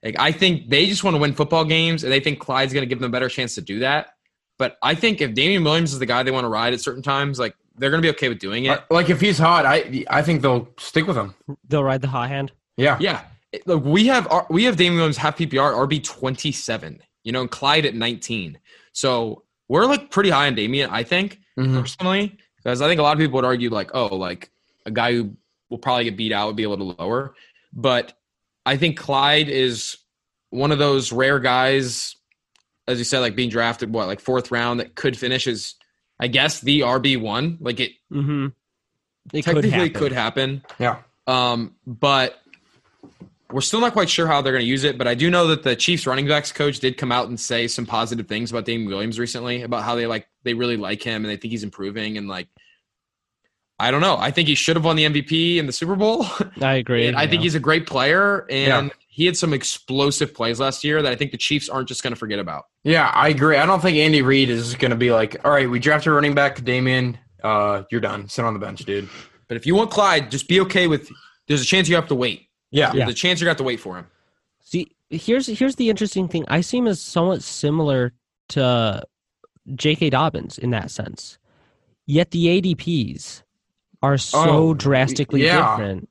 Like 0.04 0.16
I 0.20 0.32
think 0.32 0.70
they 0.70 0.88
just 0.88 1.04
want 1.04 1.16
to 1.16 1.20
win 1.22 1.34
football 1.34 1.64
games 1.66 2.04
and 2.04 2.12
they 2.12 2.20
think 2.20 2.40
Clyde's 2.40 2.74
going 2.74 2.82
to 2.82 2.88
give 2.88 3.00
them 3.00 3.10
a 3.10 3.12
better 3.12 3.30
chance 3.30 3.56
to 3.56 3.62
do 3.62 3.80
that. 3.80 4.14
But 4.58 4.78
I 4.82 4.96
think 4.96 5.22
if 5.22 5.34
Damien 5.34 5.64
Williams 5.64 5.94
is 5.94 6.00
the 6.00 6.06
guy 6.06 6.24
they 6.24 6.32
want 6.32 6.44
to 6.46 6.50
ride 6.50 6.74
at 6.74 6.82
certain 6.82 7.02
times, 7.04 7.40
like 7.40 7.56
they're 7.76 7.90
going 7.90 8.02
to 8.02 8.06
be 8.06 8.12
okay 8.16 8.30
with 8.30 8.40
doing 8.40 8.66
it. 8.66 8.80
Like 8.90 9.10
if 9.10 9.20
he's 9.22 9.38
hot, 9.38 9.66
I 9.66 10.04
I 10.10 10.22
think 10.22 10.42
they'll 10.42 10.70
stick 10.78 11.08
with 11.08 11.18
him. 11.18 11.34
They'll 11.68 11.84
ride 11.84 12.02
the 12.02 12.08
hot 12.08 12.30
hand. 12.30 12.52
Yeah, 12.78 12.98
Yeah. 13.00 13.22
It- 13.52 13.68
Look, 13.68 13.84
we 13.84 14.06
have 14.08 14.32
our- 14.32 14.48
we 14.50 14.64
have 14.64 14.78
Damien 14.78 14.96
Williams 14.98 15.18
half 15.18 15.38
PPR 15.38 15.74
RB 15.74 16.04
twenty 16.04 16.52
seven. 16.52 17.02
You 17.24 17.32
know, 17.32 17.42
and 17.42 17.52
Clyde 17.52 17.86
at 17.86 17.94
nineteen. 17.96 18.58
So 18.94 19.44
we're 19.68 19.86
like 19.86 20.10
pretty 20.10 20.30
high 20.32 20.48
on 20.48 20.56
Damien, 20.56 20.90
I 20.92 21.04
think 21.04 21.40
Mhm. 21.60 21.80
personally, 21.82 22.38
because 22.58 22.82
I 22.82 22.88
think 22.88 23.00
a 23.00 23.04
lot 23.04 23.14
of 23.14 23.20
people 23.20 23.36
would 23.36 23.46
argue 23.46 23.70
like, 23.70 23.92
oh, 23.94 24.16
like 24.16 24.50
a 24.86 24.92
guy 24.92 25.14
who 25.14 25.36
will 25.70 25.78
probably 25.78 26.06
get 26.06 26.18
beat 26.18 26.32
out 26.34 26.48
would 26.48 26.56
be 26.56 26.64
a 26.64 26.70
little 26.70 26.96
lower. 26.98 27.36
But 27.74 28.14
I 28.72 28.78
think 28.78 28.98
Clyde 28.98 29.50
is 29.50 29.98
one 30.50 30.72
of 30.72 30.80
those 30.80 31.12
rare 31.12 31.40
guys, 31.40 32.16
as 32.88 33.00
you 33.00 33.04
said, 33.04 33.20
like 33.20 33.36
being 33.36 33.50
drafted 33.50 33.92
what 33.92 34.08
like 34.08 34.22
fourth 34.22 34.50
round 34.50 34.80
that 34.80 34.96
could 34.96 35.18
finish 35.18 35.46
as 35.46 35.76
I 36.22 36.28
guess 36.28 36.62
the 36.62 36.80
RB 36.80 37.20
one. 37.20 37.58
Like 37.60 37.82
it 37.82 37.92
Mm-hmm. 38.14 38.48
It 39.34 39.44
could 39.44 39.56
technically 39.56 39.70
happen. 39.72 39.94
could 39.94 40.12
happen. 40.14 40.64
yeah. 40.80 41.00
Um, 41.28 41.76
but 41.86 42.40
we're 43.52 43.60
still 43.60 43.82
not 43.82 43.92
quite 43.92 44.10
sure 44.10 44.26
how 44.26 44.42
they're 44.42 44.54
going 44.54 44.64
to 44.64 44.70
use 44.70 44.86
it. 44.86 44.98
But 44.98 45.06
I 45.10 45.16
do 45.16 45.30
know 45.30 45.48
that 45.48 45.64
the 45.64 45.76
Chiefs 45.76 46.08
running 46.08 46.26
backs 46.26 46.54
coach 46.54 46.80
did 46.80 46.98
come 46.98 47.12
out 47.12 47.28
and 47.28 47.38
say 47.38 47.68
some 47.68 47.86
positive 47.86 48.28
things 48.28 48.52
about 48.52 48.64
Damien 48.64 48.90
Williams 48.90 49.20
recently 49.20 49.64
about 49.64 49.84
how 49.84 49.96
they 49.96 50.08
like 50.08 50.30
they 50.44 50.54
really 50.54 50.78
like 50.78 51.04
him 51.04 51.26
and 51.26 51.32
they 51.32 51.36
think 51.36 51.52
he's 51.52 51.64
improving 51.64 52.18
and 52.18 52.30
like 52.30 52.48
I 53.82 53.92
don't 53.92 54.02
know. 54.02 54.18
I 54.18 54.32
think 54.32 54.48
he 54.48 54.56
should 54.56 54.76
have 54.76 54.86
won 54.86 54.96
the 54.96 55.06
MVP 55.06 55.58
in 55.58 55.66
the 55.66 55.72
Super 55.72 55.96
Bowl. 55.96 56.26
I 56.62 56.76
agree. 56.76 57.08
And 57.08 57.18
I 57.18 57.28
think 57.28 57.42
he's 57.42 57.56
a 57.56 57.60
great 57.60 57.86
player 57.88 58.46
and 58.50 58.88
Yeah. 58.88 58.94
he 59.08 59.26
had 59.26 59.36
some 59.36 59.54
explosive 59.54 60.34
plays 60.34 60.60
last 60.60 60.84
year 60.84 61.02
that 61.02 61.12
I 61.12 61.16
think 61.16 61.32
the 61.32 61.38
Chiefs 61.38 61.68
aren't 61.70 61.88
just 61.88 62.04
going 62.04 62.14
to 62.14 62.20
forget 62.20 62.40
about. 62.40 62.66
Yeah, 62.84 63.12
I 63.14 63.30
agree. 63.30 63.58
I 63.58 63.66
don't 63.66 63.82
think 63.82 63.98
Andy 63.98 64.22
Reid 64.22 64.50
is 64.50 64.76
going 64.76 64.92
to 64.92 64.98
be 64.98 65.12
like, 65.12 65.44
all 65.46 65.52
right, 65.52 65.70
we 65.70 65.80
drafted 65.80 66.12
a 66.12 66.16
running 66.16 66.34
back, 66.36 66.64
Damien. 66.64 67.18
Uh, 67.44 67.84
you're 67.92 68.02
done. 68.02 68.28
Sit 68.30 68.46
on 68.46 68.54
the 68.54 68.60
bench, 68.60 68.86
dude. 68.86 69.10
But 69.48 69.58
if 69.58 69.66
you 69.66 69.76
want 69.76 69.92
Clyde, 69.92 70.32
just 70.32 70.48
be 70.48 70.60
okay 70.62 70.88
with 70.88 71.10
there's 71.48 71.62
a 71.62 71.66
chance 71.66 71.90
you 71.90 71.96
have 71.96 72.08
to 72.08 72.16
wait. 72.16 72.48
Yeah, 72.72 72.94
There's 72.94 73.10
a 73.10 73.14
chance 73.14 73.42
you're 73.42 73.48
going 73.48 73.56
to 73.58 73.64
have 73.64 73.66
to 73.66 73.68
wait 73.68 73.80
for 73.82 73.98
him. 73.98 74.08
See, 74.64 74.96
here's 75.10 75.48
here's 75.48 75.76
the 75.76 75.90
interesting 75.90 76.28
thing. 76.30 76.46
I 76.48 76.62
see 76.62 76.78
him 76.78 76.88
as 76.88 77.02
somewhat 77.02 77.44
similar 77.44 78.14
to 78.50 79.04
J.K. 79.76 80.12
Dobbins 80.12 80.58
in 80.58 80.70
that 80.70 80.90
sense. 80.92 81.38
Yet 82.06 82.32
the 82.32 82.46
ADPs 82.62 83.44
are 84.02 84.18
so 84.18 84.40
Oh, 84.50 84.74
drastically 84.74 85.44
yeah. 85.46 85.76
different. 85.78 86.10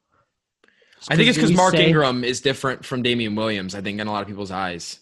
I 1.08 1.16
think 1.16 1.28
it's 1.28 1.38
because 1.38 1.52
Mark 1.52 1.74
say- 1.74 1.86
Ingram 1.86 2.24
is 2.24 2.40
different 2.40 2.84
from 2.84 3.02
Damien 3.02 3.34
Williams. 3.34 3.74
I 3.74 3.80
think 3.80 4.00
in 4.00 4.06
a 4.06 4.12
lot 4.12 4.22
of 4.22 4.28
people's 4.28 4.50
eyes. 4.50 5.00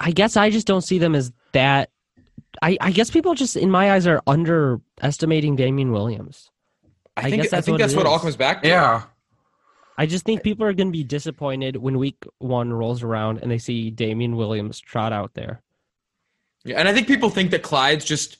I 0.00 0.10
guess 0.10 0.36
I 0.36 0.50
just 0.50 0.66
don't 0.66 0.80
see 0.82 0.98
them 0.98 1.14
as 1.14 1.32
that. 1.52 1.90
I, 2.60 2.76
I 2.80 2.90
guess 2.90 3.10
people 3.10 3.34
just, 3.34 3.56
in 3.56 3.70
my 3.70 3.92
eyes, 3.92 4.06
are 4.06 4.20
underestimating 4.26 5.56
Damien 5.56 5.92
Williams. 5.92 6.50
I, 7.16 7.20
I 7.20 7.30
think 7.30 7.42
guess 7.42 7.52
I 7.52 7.56
that's 7.56 7.66
think 7.66 7.74
what 7.74 7.78
that's 7.78 7.94
what 7.94 8.06
all 8.06 8.18
comes 8.18 8.36
back 8.36 8.62
to. 8.62 8.68
Yeah. 8.68 9.02
I 9.96 10.06
just 10.06 10.24
think 10.24 10.42
people 10.42 10.66
are 10.66 10.72
going 10.72 10.88
to 10.88 10.92
be 10.92 11.04
disappointed 11.04 11.76
when 11.76 11.98
week 11.98 12.24
one 12.38 12.72
rolls 12.72 13.02
around 13.02 13.38
and 13.42 13.50
they 13.50 13.58
see 13.58 13.90
Damien 13.90 14.36
Williams 14.36 14.80
trot 14.80 15.12
out 15.12 15.34
there. 15.34 15.62
Yeah, 16.64 16.78
and 16.78 16.88
I 16.88 16.92
think 16.94 17.06
people 17.06 17.30
think 17.30 17.50
that 17.52 17.62
Clyde's 17.62 18.04
just 18.04 18.38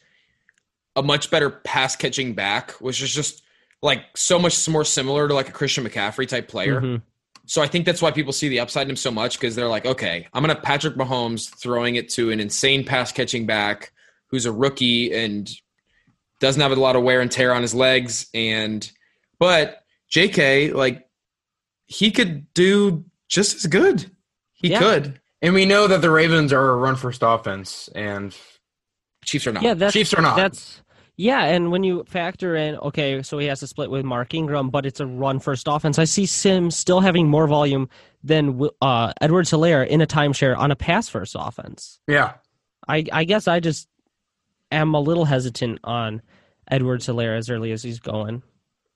a 0.97 1.03
much 1.03 1.31
better 1.31 1.51
pass 1.51 1.97
catching 1.97 2.35
back, 2.35 2.73
which 2.73 3.03
is 3.03 3.13
just 3.15 3.43
like 3.83 4.05
so 4.17 4.39
much 4.39 4.69
more 4.69 4.85
similar 4.85 5.27
to 5.29 5.35
like 5.35 5.49
a 5.49 5.53
Christian 5.53 5.85
McCaffrey 5.85 6.29
type 6.29 6.49
player. 6.49 6.81
Mhm. 6.81 7.03
So 7.47 7.61
I 7.61 7.67
think 7.67 7.85
that's 7.87 8.01
why 8.01 8.11
people 8.13 8.33
see 8.33 8.49
the 8.49 8.61
upside 8.61 8.87
in 8.87 8.91
him 8.91 8.97
so 8.97 9.11
much 9.11 9.39
because 9.39 9.57
they're 9.57 9.69
like, 9.69 9.85
okay, 9.85 10.29
I'm 10.33 10.43
gonna 10.43 10.55
Patrick 10.55 10.95
Mahomes 10.95 11.49
throwing 11.59 11.97
it 11.97 12.09
to 12.11 12.31
an 12.31 12.39
insane 12.41 12.85
pass 12.85 13.11
catching 13.13 13.47
back 13.47 13.93
who's 14.29 14.47
a 14.47 14.53
rookie 14.53 15.13
and 15.13 15.51
doesn't 16.41 16.63
have 16.63 16.73
a 16.73 16.77
lot 16.77 16.97
of 16.97 17.03
wear 17.03 17.21
and 17.21 17.31
tear 17.31 17.53
on 17.55 17.63
his 17.63 17.75
legs, 17.75 18.27
and 18.35 18.91
but 19.39 19.83
J.K. 20.09 20.73
like 20.73 21.07
he 21.87 22.11
could 22.11 22.53
do 22.55 23.05
just 23.29 23.57
as 23.57 23.67
good. 23.67 24.11
He 24.53 24.69
Yeah. 24.71 24.79
could. 24.79 25.21
And 25.41 25.55
we 25.55 25.65
know 25.67 25.89
that 25.89 26.01
the 26.03 26.11
Ravens 26.11 26.53
are 26.53 26.71
a 26.71 26.77
run 26.77 26.95
first 26.97 27.23
offense, 27.25 27.89
and 27.95 28.35
Chiefs 29.25 29.47
are 29.47 29.53
not. 29.53 29.63
Yeah, 29.63 29.75
that's 29.75 29.93
Chiefs 29.93 30.15
are 30.15 30.23
not. 30.23 30.37
That's 30.37 30.82
yeah, 31.17 31.45
and 31.45 31.71
when 31.71 31.85
you 31.85 32.05
factor 32.07 32.57
in, 32.57 32.77
okay, 32.77 33.23
so 33.23 33.39
he 33.39 33.47
has 33.47 33.61
to 33.61 33.67
split 33.67 33.91
with 33.91 34.05
Mark 34.05 34.35
Ingram, 34.35 34.71
but 34.71 34.87
it's 34.87 35.01
a 35.01 35.07
run 35.07 35.41
first 35.41 35.67
offense. 35.69 35.99
I 35.99 36.05
see 36.05 36.27
Sims 36.27 36.77
still 36.77 37.01
having 37.01 37.29
more 37.29 37.47
volume 37.47 37.89
than 38.25 38.47
Wi- 38.59 38.71
uh, 38.81 39.13
Edwards 39.21 39.51
Helaire 39.51 39.87
in 39.87 40.01
a 40.01 40.07
timeshare 40.07 40.57
on 40.57 40.71
a 40.71 40.77
pass 40.77 41.09
first 41.09 41.37
offense. 41.39 42.01
yeah, 42.09 42.35
I, 42.89 43.05
I 43.13 43.25
guess 43.25 43.47
I 43.49 43.61
just 43.61 43.89
am 44.71 44.95
a 44.95 45.01
little 45.01 45.25
hesitant 45.25 45.79
on 45.85 46.23
Edwards 46.71 47.07
Helaire 47.07 47.37
as 47.37 47.51
early 47.51 47.73
as 47.73 47.83
he's 47.83 48.01
going. 48.01 48.43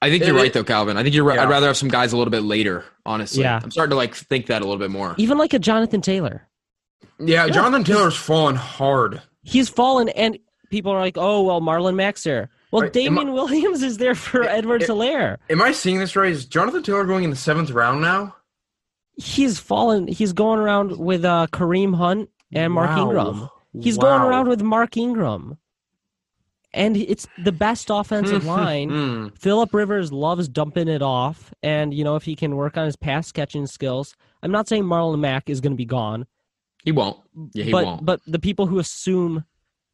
I 0.02 0.10
think 0.10 0.24
you're 0.24 0.36
right 0.36 0.52
though, 0.52 0.64
Calvin. 0.64 0.96
I 0.96 1.02
think 1.02 1.14
you're 1.14 1.24
right. 1.24 1.36
Yeah. 1.36 1.42
I'd 1.44 1.48
rather 1.50 1.66
have 1.68 1.76
some 1.76 1.88
guys 1.88 2.12
a 2.12 2.16
little 2.16 2.30
bit 2.30 2.42
later, 2.42 2.84
honestly. 3.04 3.42
Yeah. 3.42 3.60
I'm 3.62 3.70
starting 3.70 3.90
to 3.90 3.96
like 3.96 4.14
think 4.14 4.46
that 4.46 4.60
a 4.62 4.64
little 4.64 4.78
bit 4.78 4.90
more. 4.90 5.14
Even 5.18 5.38
like 5.38 5.54
a 5.54 5.58
Jonathan 5.58 6.00
Taylor. 6.00 6.46
yeah. 7.18 7.48
Jonathan 7.48 7.82
Taylor's 7.84 8.16
fallen 8.16 8.56
hard. 8.56 9.22
He's 9.42 9.68
fallen, 9.68 10.08
and 10.10 10.38
people 10.70 10.92
are 10.92 11.00
like, 11.00 11.16
oh, 11.16 11.42
well, 11.42 11.60
Marlon 11.60 11.94
Maxer. 11.94 12.48
Well, 12.70 12.82
Right, 12.82 12.96
am 12.96 13.18
I- 13.18 13.22
Damien 13.22 13.32
Williams 13.34 13.82
is 13.82 13.98
there 13.98 14.14
for 14.14 14.42
Edwards 14.42 14.84
it- 14.84 14.90
Helaire. 14.90 15.36
Am 15.50 15.62
I 15.62 15.72
seeing 15.72 15.98
this 15.98 16.16
right? 16.16 16.30
Is 16.32 16.44
Jonathan 16.46 16.82
Taylor 16.82 17.04
going 17.04 17.24
in 17.24 17.30
the 17.30 17.36
seventh 17.36 17.70
round 17.70 18.00
now? 18.00 18.34
He's 19.16 19.58
fallen. 19.58 20.08
He's 20.08 20.32
going 20.32 20.58
around 20.58 20.98
with 20.98 21.24
uh, 21.24 21.46
Kareem 21.52 21.94
Hunt 21.96 22.28
and 22.52 22.72
Mark 22.72 22.90
Wow. 22.90 23.02
Ingram. 23.04 23.48
He's 23.80 23.96
going 23.98 24.20
around 24.22 24.48
with 24.48 24.62
Mark 24.62 24.96
Ingram. 24.96 25.58
And 26.74 26.96
it's 26.96 27.26
the 27.42 27.52
best 27.52 27.88
offensive 27.88 28.44
line. 28.56 28.90
Hmm. 28.90 29.28
Philip 29.38 29.72
Rivers 29.72 30.12
loves 30.12 30.48
dumping 30.48 30.88
it 30.88 31.00
off. 31.00 31.54
And, 31.62 31.94
you 31.94 32.04
know, 32.04 32.16
if 32.16 32.24
he 32.24 32.36
can 32.36 32.56
work 32.56 32.76
on 32.76 32.84
his 32.84 32.96
pass 32.96 33.32
catching 33.32 33.66
skills, 33.66 34.14
I'm 34.42 34.50
not 34.50 34.68
saying 34.68 34.84
Marlon 34.84 35.18
Mack 35.20 35.48
is 35.48 35.60
going 35.62 35.72
to 35.72 35.76
be 35.76 35.86
gone. 35.86 36.26
He 36.84 36.92
won't. 36.92 37.18
Yeah, 37.54 37.64
he 37.64 37.72
but, 37.72 37.84
won't. 37.86 38.04
But 38.04 38.20
the 38.26 38.38
people 38.38 38.66
who 38.66 38.78
assume 38.78 39.44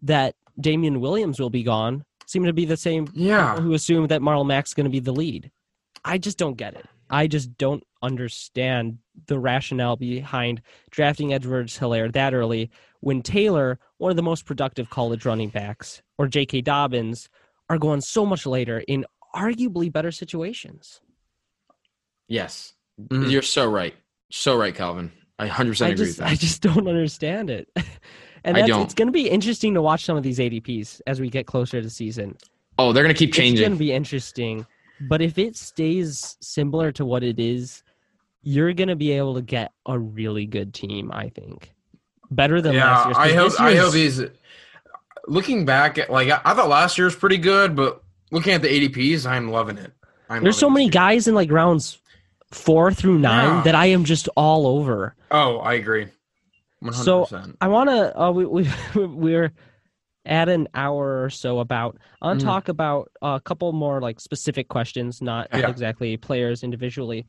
that 0.02 0.34
Damien 0.60 1.00
Williams 1.00 1.40
will 1.40 1.50
be 1.50 1.62
gone 1.62 2.04
seem 2.26 2.44
to 2.44 2.52
be 2.52 2.64
the 2.64 2.76
same 2.76 3.08
Yeah. 3.14 3.50
people 3.54 3.62
who 3.64 3.74
assume 3.74 4.06
that 4.08 4.20
Marlon 4.22 4.46
Mack's 4.46 4.74
going 4.74 4.84
to 4.84 4.90
be 4.90 5.00
the 5.00 5.12
lead. 5.12 5.50
I 6.04 6.18
just 6.18 6.38
don't 6.38 6.56
get 6.56 6.74
it. 6.74 6.86
I 7.10 7.26
just 7.26 7.56
don't 7.58 7.84
understand 8.02 8.98
the 9.26 9.38
rationale 9.38 9.96
behind 9.96 10.62
drafting 10.90 11.32
Edwards 11.34 11.78
Helaire 11.78 12.10
that 12.12 12.32
early 12.32 12.70
when 13.00 13.22
Taylor, 13.22 13.78
one 13.98 14.10
of 14.10 14.16
the 14.16 14.22
most 14.22 14.46
productive 14.46 14.88
college 14.88 15.24
running 15.26 15.50
backs, 15.50 16.02
or 16.18 16.26
J.K. 16.26 16.62
Dobbins 16.62 17.28
are 17.68 17.78
going 17.78 18.00
so 18.00 18.24
much 18.24 18.46
later 18.46 18.82
in 18.88 19.04
arguably 19.34 19.92
better 19.92 20.10
situations. 20.12 21.00
yes, 22.28 22.74
Mhm. 23.00 23.30
you're 23.30 23.42
so 23.42 23.68
right. 23.70 23.94
So 24.30 24.56
right, 24.56 24.74
Calvin. 24.74 25.12
I 25.38 25.46
100 25.46 25.70
percent 25.72 25.88
I 25.88 25.92
agree 25.92 26.06
just, 26.06 26.18
with 26.18 26.28
I 26.28 26.34
just 26.34 26.62
don't 26.62 26.88
understand 26.88 27.50
it. 27.50 27.68
and 28.44 28.56
I 28.56 28.66
don't. 28.66 28.82
it's 28.82 28.94
going 28.94 29.08
to 29.08 29.12
be 29.12 29.28
interesting 29.28 29.74
to 29.74 29.82
watch 29.82 30.04
some 30.04 30.16
of 30.16 30.22
these 30.22 30.38
ADPs 30.38 31.00
as 31.06 31.20
we 31.20 31.30
get 31.30 31.46
closer 31.46 31.78
to 31.78 31.82
the 31.84 31.90
season. 31.90 32.36
oh, 32.78 32.92
they're 32.92 33.04
gonna 33.04 33.14
keep 33.14 33.32
changing. 33.32 33.58
It's 33.58 33.60
going 33.68 33.72
to 33.72 33.78
be 33.78 33.92
interesting. 33.92 34.66
But 35.00 35.20
if 35.20 35.36
it 35.38 35.56
stays 35.56 36.36
similar 36.40 36.92
to 36.92 37.04
what 37.04 37.22
it 37.24 37.38
is, 37.40 37.82
you're 38.42 38.72
going 38.72 38.88
to 38.88 38.96
be 38.96 39.12
able 39.12 39.34
to 39.34 39.42
get 39.42 39.72
a 39.86 39.98
really 39.98 40.46
good 40.46 40.72
team, 40.74 41.10
I 41.12 41.28
think. 41.28 41.72
Better 42.30 42.60
than 42.62 42.74
Yeah, 42.74 42.84
last 42.90 43.06
year's. 43.06 43.16
'cause 43.16 43.26
I 43.30 43.34
hope. 43.34 43.50
this 43.50 43.60
I 43.60 43.74
hope 43.76 43.94
he's. 43.94 44.22
Looking 45.28 45.64
back 45.64 45.98
at 45.98 46.10
like 46.10 46.28
I, 46.30 46.40
I 46.44 46.54
thought 46.54 46.68
last 46.68 46.98
year 46.98 47.04
was 47.04 47.14
pretty 47.14 47.36
good, 47.38 47.76
but 47.76 48.02
looking 48.32 48.54
at 48.54 48.62
the 48.62 48.68
ADPs, 48.68 49.24
I'm 49.24 49.50
loving 49.52 49.78
it. 49.78 49.92
I'm 50.28 50.42
There's 50.42 50.58
so 50.58 50.68
many 50.70 50.86
year. 50.86 50.90
guys 50.92 51.28
in 51.28 51.34
like 51.36 51.50
rounds 51.52 51.98
four 52.50 52.92
through 52.92 53.18
nine 53.20 53.56
Yeah. 53.58 53.62
that 53.62 53.74
I 53.76 53.86
am 53.86 54.04
just 54.04 54.28
all 54.36 54.66
over. 54.66 55.14
Oh, 55.30 55.58
I 55.58 55.74
agree. 55.74 56.08
One 56.82 56.92
hundred 56.92 57.26
So. 57.26 57.42
I 57.60 57.68
want 57.68 57.90
to. 57.90 58.20
Uh, 58.20 58.30
we, 58.30 58.44
we 58.46 58.68
we're 58.94 59.52
at 60.24 60.48
an 60.48 60.68
hour 60.74 61.24
or 61.24 61.30
so 61.30 61.58
about. 61.60 61.98
I 62.20 62.26
want 62.28 62.40
to 62.40 62.46
talk 62.46 62.68
about 62.68 63.10
a 63.22 63.40
couple 63.44 63.72
more 63.72 64.00
like 64.00 64.20
specific 64.20 64.68
questions, 64.68 65.20
not 65.22 65.48
Yeah. 65.52 65.68
exactly 65.68 66.16
players 66.16 66.62
individually. 66.62 67.26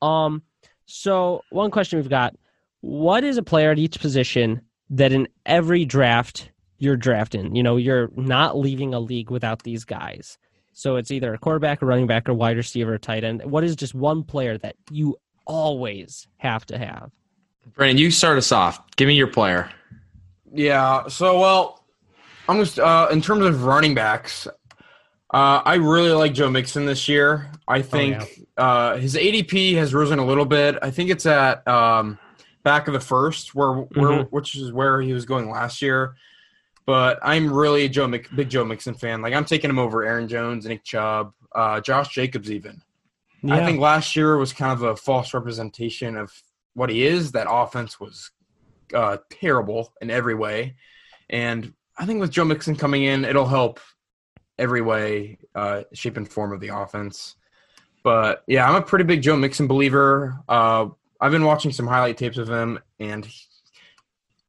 Um. 0.00 0.42
So 0.86 1.42
one 1.50 1.70
question 1.70 1.98
we've 1.98 2.08
got: 2.08 2.34
What 2.80 3.24
is 3.24 3.36
a 3.36 3.42
player 3.42 3.70
at 3.70 3.78
each 3.78 4.00
position 4.00 4.60
that 4.90 5.12
in 5.12 5.28
every 5.46 5.84
draft 5.84 6.50
you're 6.78 6.96
drafting? 6.96 7.54
You 7.56 7.62
know, 7.62 7.76
you're 7.76 8.10
not 8.16 8.56
leaving 8.58 8.92
a 8.94 9.00
league 9.00 9.30
without 9.30 9.62
these 9.62 9.84
guys. 9.84 10.38
So 10.74 10.96
it's 10.96 11.10
either 11.10 11.34
a 11.34 11.38
quarterback, 11.38 11.82
a 11.82 11.86
running 11.86 12.06
back, 12.06 12.28
or 12.28 12.34
wide 12.34 12.56
receiver, 12.56 12.94
or 12.94 12.98
tight 12.98 13.24
end. 13.24 13.44
What 13.44 13.62
is 13.62 13.76
just 13.76 13.94
one 13.94 14.22
player 14.24 14.56
that 14.58 14.74
you 14.90 15.16
always 15.46 16.26
have 16.38 16.64
to 16.66 16.78
have? 16.78 17.10
Brandon, 17.74 17.98
you 17.98 18.10
start 18.10 18.38
us 18.38 18.52
off. 18.52 18.80
Give 18.96 19.08
me 19.08 19.14
your 19.14 19.26
player. 19.28 19.70
Yeah. 20.52 21.08
So 21.08 21.38
well, 21.40 21.84
I'm 22.48 22.58
just 22.58 22.78
uh, 22.78 23.08
in 23.10 23.22
terms 23.22 23.44
of 23.44 23.64
running 23.64 23.94
backs. 23.94 24.46
Uh, 25.34 25.62
I 25.64 25.76
really 25.76 26.10
like 26.12 26.34
Joe 26.34 26.50
Mixon 26.50 26.84
this 26.84 27.08
year. 27.08 27.50
I 27.66 27.80
think 27.80 28.22
uh, 28.58 28.96
his 28.98 29.14
ADP 29.14 29.74
has 29.76 29.94
risen 29.94 30.18
a 30.18 30.26
little 30.26 30.44
bit. 30.44 30.76
I 30.82 30.90
think 30.90 31.08
it's 31.08 31.24
at 31.24 31.66
um, 31.66 32.18
back 32.64 32.86
of 32.86 32.92
the 32.92 33.00
first, 33.00 33.54
where, 33.54 33.72
where 33.72 34.24
Mhm. 34.24 34.28
which 34.30 34.54
is 34.56 34.72
where 34.72 35.00
he 35.00 35.14
was 35.14 35.24
going 35.24 35.48
last 35.50 35.80
year. 35.80 36.16
But 36.84 37.18
I'm 37.22 37.50
really 37.50 37.84
a 37.84 37.88
Joe 37.88 38.06
Mc, 38.08 38.28
big 38.36 38.50
Joe 38.50 38.64
Mixon 38.64 38.92
fan. 38.92 39.22
Like 39.22 39.32
I'm 39.32 39.46
taking 39.46 39.70
him 39.70 39.78
over 39.78 40.04
Aaron 40.04 40.28
Jones, 40.28 40.66
Nick 40.66 40.84
Chubb, 40.84 41.32
uh, 41.54 41.80
Josh 41.80 42.12
Jacobs, 42.12 42.50
even. 42.50 42.82
I 43.48 43.64
think 43.64 43.80
last 43.80 44.14
year 44.14 44.36
was 44.36 44.52
kind 44.52 44.70
of 44.72 44.82
a 44.82 44.94
false 44.94 45.32
representation 45.34 46.16
of 46.16 46.30
what 46.74 46.90
he 46.90 47.06
is. 47.06 47.32
That 47.32 47.46
offense 47.50 47.98
was 48.00 48.30
uh, 48.94 49.18
terrible 49.30 49.92
in 50.00 50.10
every 50.10 50.34
way, 50.34 50.76
and 51.30 51.72
I 51.96 52.06
think 52.06 52.20
with 52.20 52.30
Joe 52.30 52.44
Mixon 52.44 52.76
coming 52.76 53.04
in, 53.04 53.24
it'll 53.24 53.46
help 53.46 53.80
every 54.58 54.80
way, 54.82 55.38
uh, 55.54 55.82
shape 55.92 56.16
and 56.16 56.28
form 56.28 56.52
of 56.52 56.60
the 56.60 56.68
offense. 56.68 57.36
But 58.02 58.42
yeah, 58.46 58.68
I'm 58.68 58.74
a 58.74 58.82
pretty 58.82 59.04
big 59.04 59.22
Joe 59.22 59.36
Mixon 59.36 59.66
believer. 59.66 60.36
Uh, 60.48 60.86
I've 61.20 61.30
been 61.32 61.44
watching 61.44 61.70
some 61.72 61.86
highlight 61.86 62.16
tapes 62.16 62.36
of 62.38 62.48
him, 62.48 62.78
and 62.98 63.24
he- 63.24 63.46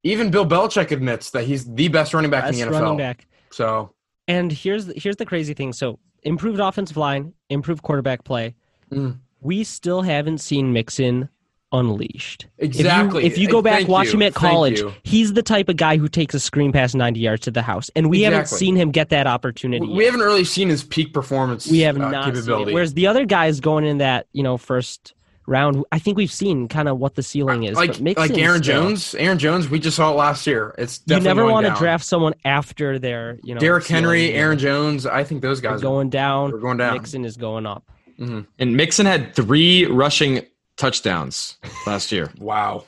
even 0.03 0.31
Bill 0.31 0.45
Belichick 0.45 0.91
admits 0.91 1.29
that 1.31 1.45
he's 1.45 1.65
the 1.65 1.87
best 1.87 2.13
running 2.13 2.31
back 2.31 2.43
best 2.45 2.59
in 2.59 2.67
the 2.67 2.75
NFL. 2.75 2.81
running 2.81 2.97
back. 2.97 3.25
So 3.51 3.93
And 4.27 4.51
here's 4.51 4.87
the, 4.87 4.93
here's 4.97 5.15
the 5.15 5.25
crazy 5.25 5.53
thing. 5.53 5.71
So 5.71 5.99
improved 6.23 6.59
offensive 6.59 6.97
line, 6.97 7.33
improved 7.49 7.83
quarterback 7.83 8.23
play. 8.23 8.55
Mm. 8.91 9.19
We 9.41 9.63
still 9.63 10.01
haven't 10.01 10.39
seen 10.39 10.73
Mixon 10.73 11.29
unleashed. 11.73 12.45
If 12.57 12.75
you- 12.75 12.79
exactly, 12.81 13.25
If 13.25 13.37
you, 13.37 13.49
go 13.49 13.61
back, 13.61 13.79
Thank 13.79 13.89
watch 13.89 14.07
you. 14.07 14.13
him 14.13 14.21
at 14.21 14.33
college. 14.33 14.81
He's 15.03 15.33
the 15.33 15.43
type 15.43 15.67
of 15.69 15.75
guy 15.75 15.97
who 15.97 16.07
takes 16.07 16.33
a 16.33 16.39
screen 16.39 16.71
pass 16.71 16.93
90 16.95 17.19
yards 17.19 17.41
to 17.43 17.51
the 17.51 17.61
house, 17.61 17.89
and 17.95 18.09
we 18.09 18.21
haven't 18.21 18.47
seen 18.47 18.75
him 18.75 18.91
get 18.91 19.09
that 19.09 19.27
opportunity. 19.27 19.85
We 19.87 20.03
yet. 20.05 20.11
haven't 20.13 20.25
really 20.25 20.45
seen 20.45 20.69
his 20.69 20.83
peak 20.83 21.13
performance. 21.13 21.67
We 21.69 21.79
have 21.79 21.97
uh, 21.99 22.09
not 22.09 22.25
seen 22.25 22.33
it. 22.33 22.35
capability. 22.37 22.73
Whereas 22.73 22.93
the 22.93 23.07
other 23.07 23.25
guys 23.25 23.59
going 23.59 23.85
in 23.85 23.97
that 23.97 24.27
you 24.31 24.43
know 24.43 24.57
first 24.57 25.13
round, 25.45 25.83
I 25.91 25.99
think 25.99 26.15
we've 26.15 26.31
seen 26.31 26.69
kind 26.69 26.87
of 26.87 26.99
what 26.99 27.15
the 27.15 27.23
ceiling 27.23 27.63
is. 27.63 27.75
like 27.75 28.01
but 28.01 28.15
like 28.17 28.37
Aaron 28.37 28.63
still- 28.63 28.81
Jones. 28.83 29.13
Aaron 29.15 29.37
Jones, 29.37 29.69
we 29.69 29.77
just 29.77 29.97
saw 29.97 30.11
it 30.11 30.15
last 30.15 30.47
year. 30.47 30.73
It's 30.77 31.01
You 31.05 31.19
never 31.19 31.41
going 31.41 31.51
want 31.51 31.65
to 31.67 31.73
draft 31.75 32.05
someone 32.05 32.33
after 32.45 32.97
their 32.97 33.39
you 33.43 33.53
know 33.53 33.59
Derrick 33.59 33.85
Henry. 33.85 34.31
Aaron 34.33 34.57
Jones. 34.57 35.05
I 35.05 35.23
think 35.25 35.41
those 35.41 35.59
They're 35.61 35.71
guys 35.71 35.81
going 35.81 36.09
down. 36.09 36.51
We're 36.51 36.59
going 36.59 36.77
down. 36.77 36.93
Mixon 36.93 37.25
is 37.25 37.35
going 37.35 37.65
up. 37.65 37.83
Mhm. 38.19 38.45
And 38.59 38.77
Mixon 38.77 39.05
had 39.05 39.35
three 39.35 39.85
rushing 39.85 40.45
touchdowns 40.83 41.57
last 41.87 42.11
year. 42.11 42.29
Wow. 42.39 42.85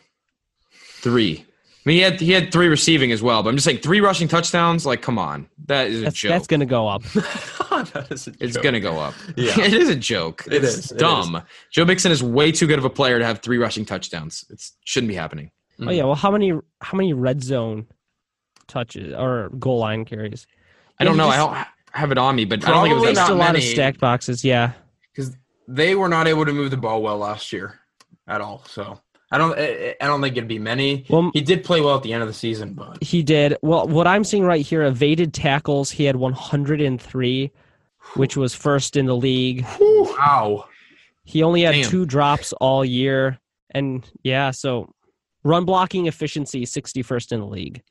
Three. 1.01 1.45
I 1.47 1.89
mean, 1.89 1.97
he 1.97 2.01
had 2.01 2.19
he 2.19 2.31
had 2.31 2.51
three 2.51 2.67
receiving 2.67 3.11
as 3.11 3.21
well, 3.21 3.43
but 3.43 3.49
I'm 3.49 3.55
just 3.55 3.65
saying 3.65 3.77
three 3.77 3.99
rushing 4.01 4.27
touchdowns. 4.27 4.85
Like, 4.87 5.03
come 5.03 5.19
on, 5.19 5.47
that 5.67 5.87
is 5.87 6.01
a 6.01 6.05
That's 6.05 6.15
joke. 6.15 6.29
that's 6.31 6.47
going 6.47 6.61
to 6.61 6.65
go 6.65 6.87
up. 6.87 7.03
that 7.13 8.07
is 8.09 8.27
a 8.27 8.33
It's 8.39 8.57
gonna 8.57 8.79
go 8.79 8.97
up. 8.99 9.13
Yeah. 9.37 9.59
it 9.59 9.73
is 9.73 9.87
a 9.89 9.95
joke. 9.95 10.43
It 10.47 10.63
it's 10.63 10.77
is, 10.77 10.91
it 10.91 10.97
dumb. 10.97 11.41
Joe 11.71 11.85
Mixon 11.85 12.11
is 12.11 12.23
way 12.23 12.51
too 12.51 12.65
good 12.65 12.79
of 12.79 12.85
a 12.85 12.89
player 12.89 13.19
to 13.19 13.25
have 13.25 13.39
three 13.39 13.57
rushing 13.59 13.85
touchdowns. 13.85 14.45
It 14.49 14.63
shouldn't 14.83 15.09
be 15.09 15.15
happening. 15.15 15.51
Oh 15.79 15.91
yeah. 15.91 16.05
Well, 16.05 16.15
how 16.15 16.31
many 16.31 16.53
how 16.81 16.97
many 16.97 17.13
red 17.13 17.43
zone 17.43 17.85
touches 18.67 19.13
or 19.13 19.49
goal 19.59 19.77
line 19.79 20.05
carries? 20.05 20.47
I 20.99 21.03
don't 21.03 21.13
he 21.13 21.17
know. 21.19 21.29
I 21.29 21.37
don't 21.37 21.67
have 21.91 22.11
it 22.11 22.17
on 22.17 22.35
me, 22.35 22.45
but 22.45 22.65
I 22.67 22.71
don't 22.71 22.83
think 22.83 22.91
it 22.93 22.95
was 22.95 23.03
Probably 23.03 23.13
that 23.15 23.21
not 23.21 23.31
a 23.31 23.35
lot 23.35 23.49
of 23.49 23.53
many. 23.61 23.65
stacked 23.73 23.99
boxes. 23.99 24.43
Yeah. 24.43 24.71
because 25.13 25.35
they 25.67 25.93
were 25.95 26.09
not 26.09 26.27
able 26.27 26.45
to 26.45 26.53
move 26.53 26.71
the 26.71 26.77
ball 26.77 27.01
well 27.03 27.17
last 27.17 27.51
year 27.53 27.79
at 28.28 28.41
all. 28.41 28.63
So 28.67 28.99
I 29.32 29.38
don't 29.38 29.57
I 29.57 29.95
I 30.01 30.05
don't 30.07 30.21
think 30.21 30.38
it'd 30.38 30.47
be 30.47 30.59
many. 30.59 31.05
Well, 31.09 31.32
He 31.34 31.41
did 31.41 31.63
play 31.63 31.82
well 31.82 31.97
at 31.97 32.03
the 32.03 32.13
end 32.13 32.21
of 32.21 32.28
the 32.28 32.34
season, 32.34 32.73
but 32.73 33.01
He 33.03 33.23
did. 33.23 33.57
Well, 33.61 33.88
what 33.88 34.07
I'm 34.07 34.23
seeing 34.23 34.43
right 34.43 34.65
here, 34.65 34.84
evaded 34.84 35.34
tackles, 35.34 35.91
he 35.91 36.05
had 36.05 36.15
103, 36.15 37.51
which 38.15 38.38
was 38.38 38.53
first 38.53 38.95
in 38.95 39.05
the 39.07 39.15
league. 39.15 39.65
wow. 39.80 40.65
He 41.23 41.41
only 41.43 41.61
had 41.63 41.71
Damn. 41.73 41.89
two 41.89 42.05
drops 42.05 42.53
all 42.53 42.86
year. 42.86 43.39
And 43.71 44.07
yeah, 44.23 44.51
so 44.51 44.93
run 45.43 45.65
blocking 45.65 46.05
efficiency, 46.05 46.65
61st 46.65 47.32
in 47.34 47.39
the 47.41 47.45
league, 47.47 47.82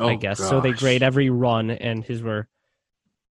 I 0.00 0.14
Oh, 0.14 0.16
guess. 0.16 0.38
So 0.38 0.60
they 0.60 0.72
grade 0.72 1.02
every 1.02 1.28
run, 1.28 1.70
and 1.70 2.02
his 2.04 2.22
were. 2.22 2.46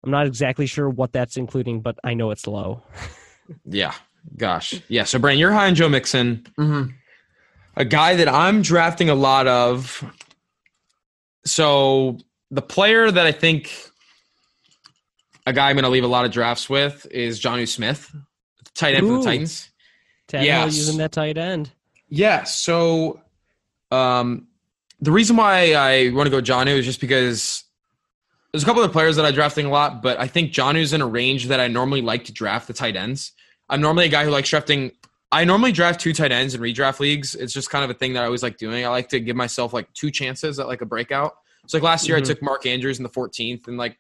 I'm 0.04 0.12
not 0.12 0.28
exactly 0.28 0.66
sure 0.66 0.90
what 0.90 1.14
that's 1.14 1.38
including, 1.38 1.82
but 1.82 1.98
I 2.04 2.14
know 2.16 2.32
it's 2.32 2.48
low. 2.48 2.84
Yeah. 3.64 3.94
Gosh. 4.38 4.76
Yeah. 4.88 5.04
So, 5.06 5.20
Brandon, 5.20 5.40
you're 5.40 5.52
high 5.54 5.68
on 5.68 5.76
Joe 5.76 5.90
Mixon, 5.90 6.46
Mhm. 6.60 6.94
a 7.76 7.86
guy 7.86 8.16
that 8.16 8.28
I'm 8.28 8.62
drafting 8.62 9.10
a 9.10 9.16
lot 9.16 9.48
of. 9.48 10.04
So, 11.46 12.18
the 12.52 12.62
player 12.62 13.10
that 13.12 13.26
I 13.26 13.32
think 13.32 13.72
a 15.46 15.54
guy 15.54 15.70
I'm 15.70 15.76
going 15.76 15.84
to 15.84 15.90
leave 15.90 16.04
a 16.04 16.08
lot 16.08 16.26
of 16.26 16.32
drafts 16.32 16.70
with 16.70 17.06
is 17.12 17.40
Jonnu 17.40 17.68
Smith, 17.68 18.14
tight 18.74 18.96
end 18.96 19.08
for 19.08 19.18
the 19.20 19.24
Titans. 19.24 19.70
Tannehill 20.28 20.44
Yes. 20.46 20.76
using 20.76 20.98
that 20.98 21.12
tight 21.12 21.38
end. 21.38 21.72
Yeah. 22.10 22.44
So, 22.46 23.22
um, 23.92 24.48
the 25.00 25.12
reason 25.12 25.36
why 25.36 25.74
I 25.74 26.10
want 26.10 26.26
to 26.28 26.32
go 26.32 26.42
Jonnu 26.42 26.76
is 26.78 26.86
just 26.86 27.00
because 27.00 27.64
there's 28.52 28.64
a 28.64 28.66
couple 28.66 28.82
of 28.82 28.92
players 28.92 29.18
that 29.18 29.26
I'm 29.26 29.34
drafting 29.34 29.66
a 29.68 29.70
lot, 29.70 30.02
but 30.02 30.20
I 30.20 30.28
think 30.28 30.52
Jonnu's 30.52 30.94
in 30.94 31.02
a 31.02 31.06
range 31.08 31.48
that 31.48 31.60
I 31.60 31.68
normally 31.68 32.02
like 32.02 32.26
to 32.26 32.32
draft 32.34 32.68
the 32.68 32.74
tight 32.74 32.96
ends. 32.96 33.34
I'm 33.70 33.82
normally 33.82 34.06
a 34.06 34.10
guy 34.10 34.24
who 34.24 34.30
likes 34.32 34.50
drafting. 34.50 34.92
I 35.32 35.44
normally 35.44 35.72
draft 35.72 36.00
two 36.00 36.14
tight 36.14 36.32
ends 36.32 36.54
in 36.54 36.62
redraft 36.62 37.00
leagues. 37.00 37.36
It's 37.36 37.52
just 37.54 37.70
kind 37.70 37.84
of 37.84 37.90
a 37.90 37.94
thing 37.94 38.14
that 38.14 38.22
I 38.22 38.26
always 38.26 38.44
like 38.44 38.58
doing. 38.58 38.86
I 38.86 38.90
like 38.90 39.10
to 39.10 39.20
give 39.20 39.36
myself 39.36 39.74
like 39.74 39.92
two 39.94 40.12
chances 40.12 40.60
at 40.60 40.68
like 40.68 40.82
a 40.82 40.86
breakout. 40.86 41.34
So 41.68 41.78
like 41.78 41.84
last 41.84 42.08
year, 42.08 42.18
Mhm. 42.18 42.22
I 42.22 42.24
took 42.26 42.42
Mark 42.42 42.66
Andrews 42.66 42.98
in 43.00 43.04
the 43.04 43.10
14th, 43.10 43.68
and 43.68 43.78
like 43.78 43.98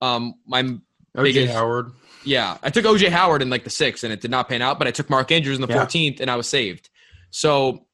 um 0.00 0.34
my 0.46 0.62
OJ 0.62 0.80
biggest- 1.22 1.52
Howard. 1.54 1.92
yeah, 2.24 2.56
I 2.62 2.70
took 2.70 2.84
OJ 2.86 3.10
Howard 3.10 3.42
in 3.42 3.50
like 3.50 3.64
the 3.64 3.70
sixth, 3.70 4.02
and 4.04 4.12
it 4.12 4.20
did 4.20 4.30
not 4.30 4.48
pan 4.48 4.62
out. 4.62 4.78
But 4.78 4.88
I 4.88 4.90
took 4.92 5.10
Mark 5.10 5.30
Andrews 5.30 5.56
in 5.56 5.62
the 5.62 5.68
Yeah. 5.68 5.76
fourteenth, 5.78 6.20
and 6.20 6.30
I 6.30 6.36
was 6.36 6.48
saved. 6.48 6.88
So 7.30 7.86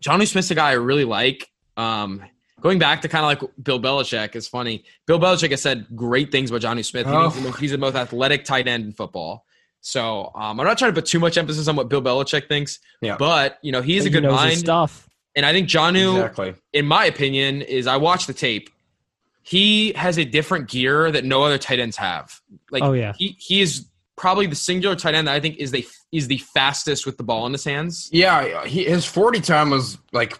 Jonnu 0.00 0.26
Smith's 0.28 0.50
a 0.50 0.54
guy 0.54 0.70
I 0.70 0.74
really 0.74 1.04
like. 1.04 1.50
Um, 1.76 2.22
going 2.60 2.78
back 2.78 3.02
to 3.02 3.08
kind 3.08 3.24
of 3.24 3.42
like 3.42 3.50
Bill 3.62 3.80
Belichick 3.80 4.34
is 4.36 4.46
funny. 4.48 4.84
Bill 5.06 5.18
Belichick 5.18 5.50
has 5.50 5.62
said 5.62 5.86
great 5.94 6.30
things 6.32 6.50
about 6.50 6.62
Jonnu 6.62 6.84
Smith. 6.84 7.06
He 7.06 7.12
Oh. 7.12 7.30
thinks 7.30 7.34
he's 7.34 7.42
the 7.42 7.48
most- 7.50 7.60
he's 7.60 7.70
the 7.72 7.78
most 7.78 7.94
athletic 7.96 8.44
tight 8.44 8.66
end 8.68 8.84
in 8.84 8.92
football. 8.92 9.44
So 9.80 10.30
um, 10.34 10.58
I'm 10.60 10.66
not 10.66 10.76
trying 10.78 10.90
to 10.92 10.94
put 11.00 11.06
too 11.06 11.18
much 11.20 11.38
emphasis 11.38 11.68
on 11.68 11.76
what 11.76 11.88
Bill 11.88 12.02
Belichick 12.02 12.48
thinks, 12.48 12.78
Yeah. 13.00 13.16
but 13.16 13.58
you 13.62 13.72
know 13.72 13.80
he's 13.82 14.04
a 14.06 14.10
good 14.10 14.22
knows 14.24 14.32
his 14.32 14.40
mind, 14.40 14.58
stuff. 14.58 15.08
and 15.36 15.46
I 15.46 15.52
think 15.52 15.68
Jonnu, 15.68 16.16
Exactly. 16.16 16.54
in 16.72 16.86
my 16.86 17.04
opinion, 17.06 17.62
is 17.62 17.86
I 17.86 17.96
watch 17.96 18.26
the 18.26 18.34
tape. 18.34 18.70
He 19.42 19.92
has 19.94 20.18
a 20.18 20.24
different 20.24 20.68
gear 20.68 21.10
that 21.10 21.24
no 21.24 21.42
other 21.42 21.56
tight 21.58 21.78
ends 21.78 21.96
have. 21.96 22.38
Like, 22.70 22.82
Oh, 22.82 22.92
yeah. 22.92 23.12
he 23.16 23.36
he 23.38 23.60
is 23.60 23.86
probably 24.16 24.46
the 24.46 24.56
singular 24.56 24.96
tight 24.96 25.14
end 25.14 25.28
that 25.28 25.34
I 25.34 25.40
think 25.40 25.56
is 25.56 25.70
the 25.70 25.86
is 26.12 26.26
the 26.28 26.38
fastest 26.38 27.06
with 27.06 27.16
the 27.16 27.22
ball 27.22 27.46
in 27.46 27.52
his 27.52 27.64
hands. 27.64 28.08
Yeah, 28.12 28.64
he, 28.66 28.84
his 28.84 29.04
forty 29.06 29.40
time 29.40 29.70
was 29.70 29.96
like, 30.12 30.38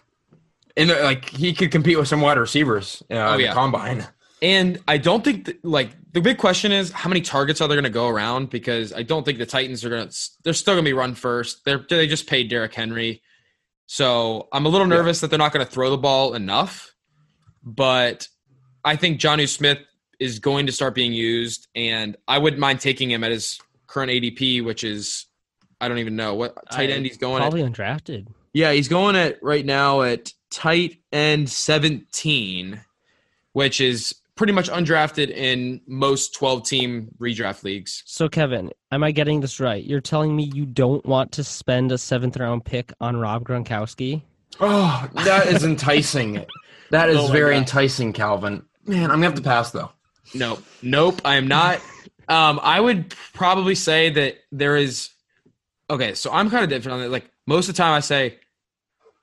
in 0.75 0.89
the, 0.89 0.95
like 1.01 1.29
he 1.29 1.53
could 1.53 1.71
compete 1.71 1.97
with 1.97 2.07
some 2.07 2.21
wide 2.21 2.37
receivers. 2.37 3.01
Uh, 3.09 3.15
Oh, 3.15 3.31
in 3.33 3.37
the 3.37 3.43
yeah. 3.45 3.53
combine. 3.53 4.05
And 4.41 4.79
I 4.87 4.97
don't 4.97 5.23
think 5.23 5.45
that, 5.45 5.63
like 5.65 5.91
the 6.13 6.21
big 6.21 6.37
question 6.37 6.71
is 6.71 6.91
how 6.91 7.09
many 7.09 7.21
targets 7.21 7.59
are 7.61 7.67
they 7.67 7.75
going 7.75 7.83
to 7.83 7.89
go 7.89 8.07
around? 8.07 8.49
Because 8.49 8.93
I 8.93 9.03
don't 9.03 9.25
think 9.25 9.37
the 9.37 9.45
Titans 9.45 9.83
are 9.83 9.89
going 9.89 10.07
to. 10.07 10.29
They're 10.43 10.53
still 10.53 10.75
going 10.75 10.85
to 10.85 10.89
be 10.89 10.93
run 10.93 11.13
first. 11.15 11.65
They're 11.65 11.85
they 11.89 12.07
just 12.07 12.27
paid 12.27 12.49
Derrick 12.49 12.73
Henry, 12.73 13.21
so 13.85 14.47
I'm 14.53 14.65
a 14.65 14.69
little 14.69 14.87
Yeah. 14.87 14.95
nervous 14.95 15.19
that 15.21 15.29
they're 15.29 15.39
not 15.39 15.51
going 15.51 15.65
to 15.65 15.71
throw 15.71 15.89
the 15.89 15.97
ball 15.97 16.33
enough. 16.35 16.93
But 17.63 18.27
I 18.85 18.95
think 18.95 19.19
Jonnu 19.19 19.47
Smith 19.49 19.79
is 20.19 20.39
going 20.39 20.65
to 20.67 20.71
start 20.71 20.95
being 20.95 21.13
used, 21.13 21.67
and 21.75 22.15
I 22.27 22.37
wouldn't 22.37 22.59
mind 22.59 22.79
taking 22.79 23.11
him 23.11 23.23
at 23.23 23.31
his 23.31 23.59
current 23.87 24.09
ADP, 24.11 24.63
which 24.63 24.83
is 24.85 25.25
I 25.81 25.87
don't 25.89 25.97
even 25.99 26.15
know 26.15 26.35
what 26.35 26.55
tight 26.71 26.89
I- 26.89 26.93
end 26.93 27.05
he's 27.05 27.17
going 27.17 27.43
at. 27.43 27.51
Probably 27.51 27.63
undrafted. 27.63 28.27
Yeah, 28.53 28.71
he's 28.71 28.87
going 28.87 29.15
at 29.15 29.37
right 29.43 29.65
now 29.65 30.01
at 30.01 30.33
tight 30.49 30.97
end 31.11 31.49
17, 31.49 32.81
which 33.53 33.79
is 33.81 34.15
pretty 34.39 34.53
much 34.53 34.69
undrafted 34.69 35.29
in 35.31 35.81
most 35.85 36.33
12 36.33 36.63
team 36.63 37.09
redraft 37.19 37.61
leagues. 37.65 38.03
So, 38.05 38.29
Kevin, 38.29 38.71
am 38.89 39.03
I 39.03 39.11
getting 39.11 39.41
this 39.41 39.59
right? 39.59 39.83
You're 39.83 39.99
telling 39.99 40.33
me 40.33 40.49
you 40.55 40.65
don't 40.65 41.05
want 41.05 41.33
to 41.33 41.43
spend 41.43 41.91
a 41.91 41.97
seventh 41.97 42.37
round 42.37 42.63
pick 42.63 42.93
on 43.01 43.17
Rob 43.17 43.43
Gronkowski? 43.43 44.21
Oh, 44.61 45.09
that 45.25 45.47
is 45.47 45.65
enticing. 45.65 46.45
That 46.89 47.09
is 47.09 47.17
Oh 47.19 47.27
very 47.27 47.55
God. 47.55 47.59
enticing, 47.59 48.13
Calvin. 48.13 48.63
Man, 48.85 49.11
I'm 49.11 49.17
gonna 49.17 49.25
have 49.25 49.35
to 49.35 49.41
pass 49.41 49.71
though. 49.71 49.91
Nope. 50.33 50.63
Nope. 50.81 51.19
I 51.25 51.35
am 51.35 51.49
not. 51.49 51.81
Um, 52.29 52.61
I 52.63 52.79
would 52.79 53.13
probably 53.33 53.75
say 53.75 54.09
that 54.09 54.37
there 54.53 54.77
is. 54.77 55.09
Okay, 55.89 56.13
so 56.13 56.31
I'm 56.31 56.49
kind 56.49 56.63
of 56.63 56.69
different 56.69 56.99
on 57.01 57.05
it. 57.05 57.09
Like 57.09 57.29
most 57.45 57.67
of 57.67 57.75
the 57.75 57.77
time, 57.77 57.91
I 57.91 57.99
say, 57.99 58.39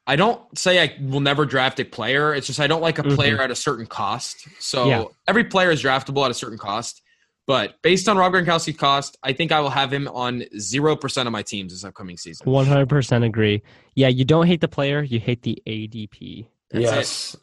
I 0.06 0.16
don't 0.16 0.40
say 0.56 0.80
I 0.82 0.96
will 1.00 1.20
never 1.20 1.44
draft 1.44 1.80
a 1.80 1.84
player. 1.84 2.32
It's 2.34 2.46
just 2.46 2.60
I 2.60 2.66
don't 2.66 2.80
like 2.82 2.98
a 2.98 3.02
player 3.02 3.40
at 3.40 3.50
a 3.50 3.56
certain 3.56 3.86
cost. 3.86 4.46
So 4.60 4.86
Yeah. 4.88 5.04
every 5.26 5.44
player 5.44 5.70
is 5.70 5.82
draftable 5.82 6.24
at 6.24 6.30
a 6.30 6.34
certain 6.34 6.58
cost. 6.58 7.02
But 7.46 7.80
based 7.82 8.08
on 8.08 8.16
Rob 8.16 8.32
Gronkowski's 8.32 8.76
cost, 8.76 9.16
I 9.22 9.32
think 9.32 9.52
I 9.52 9.60
will 9.60 9.70
have 9.70 9.92
him 9.92 10.08
on 10.08 10.44
zero 10.58 10.96
percent 10.96 11.28
of 11.28 11.32
my 11.32 11.42
teams 11.42 11.72
this 11.72 11.84
upcoming 11.84 12.16
season. 12.16 12.44
100% 12.46 13.24
agree. 13.24 13.62
Yeah, 13.94 14.08
you 14.08 14.24
don't 14.24 14.46
hate 14.46 14.60
the 14.60 14.68
player, 14.68 15.02
you 15.02 15.20
hate 15.20 15.42
the 15.42 15.62
ADP. 15.66 16.46
That's 16.70 16.82
yes. 16.82 17.36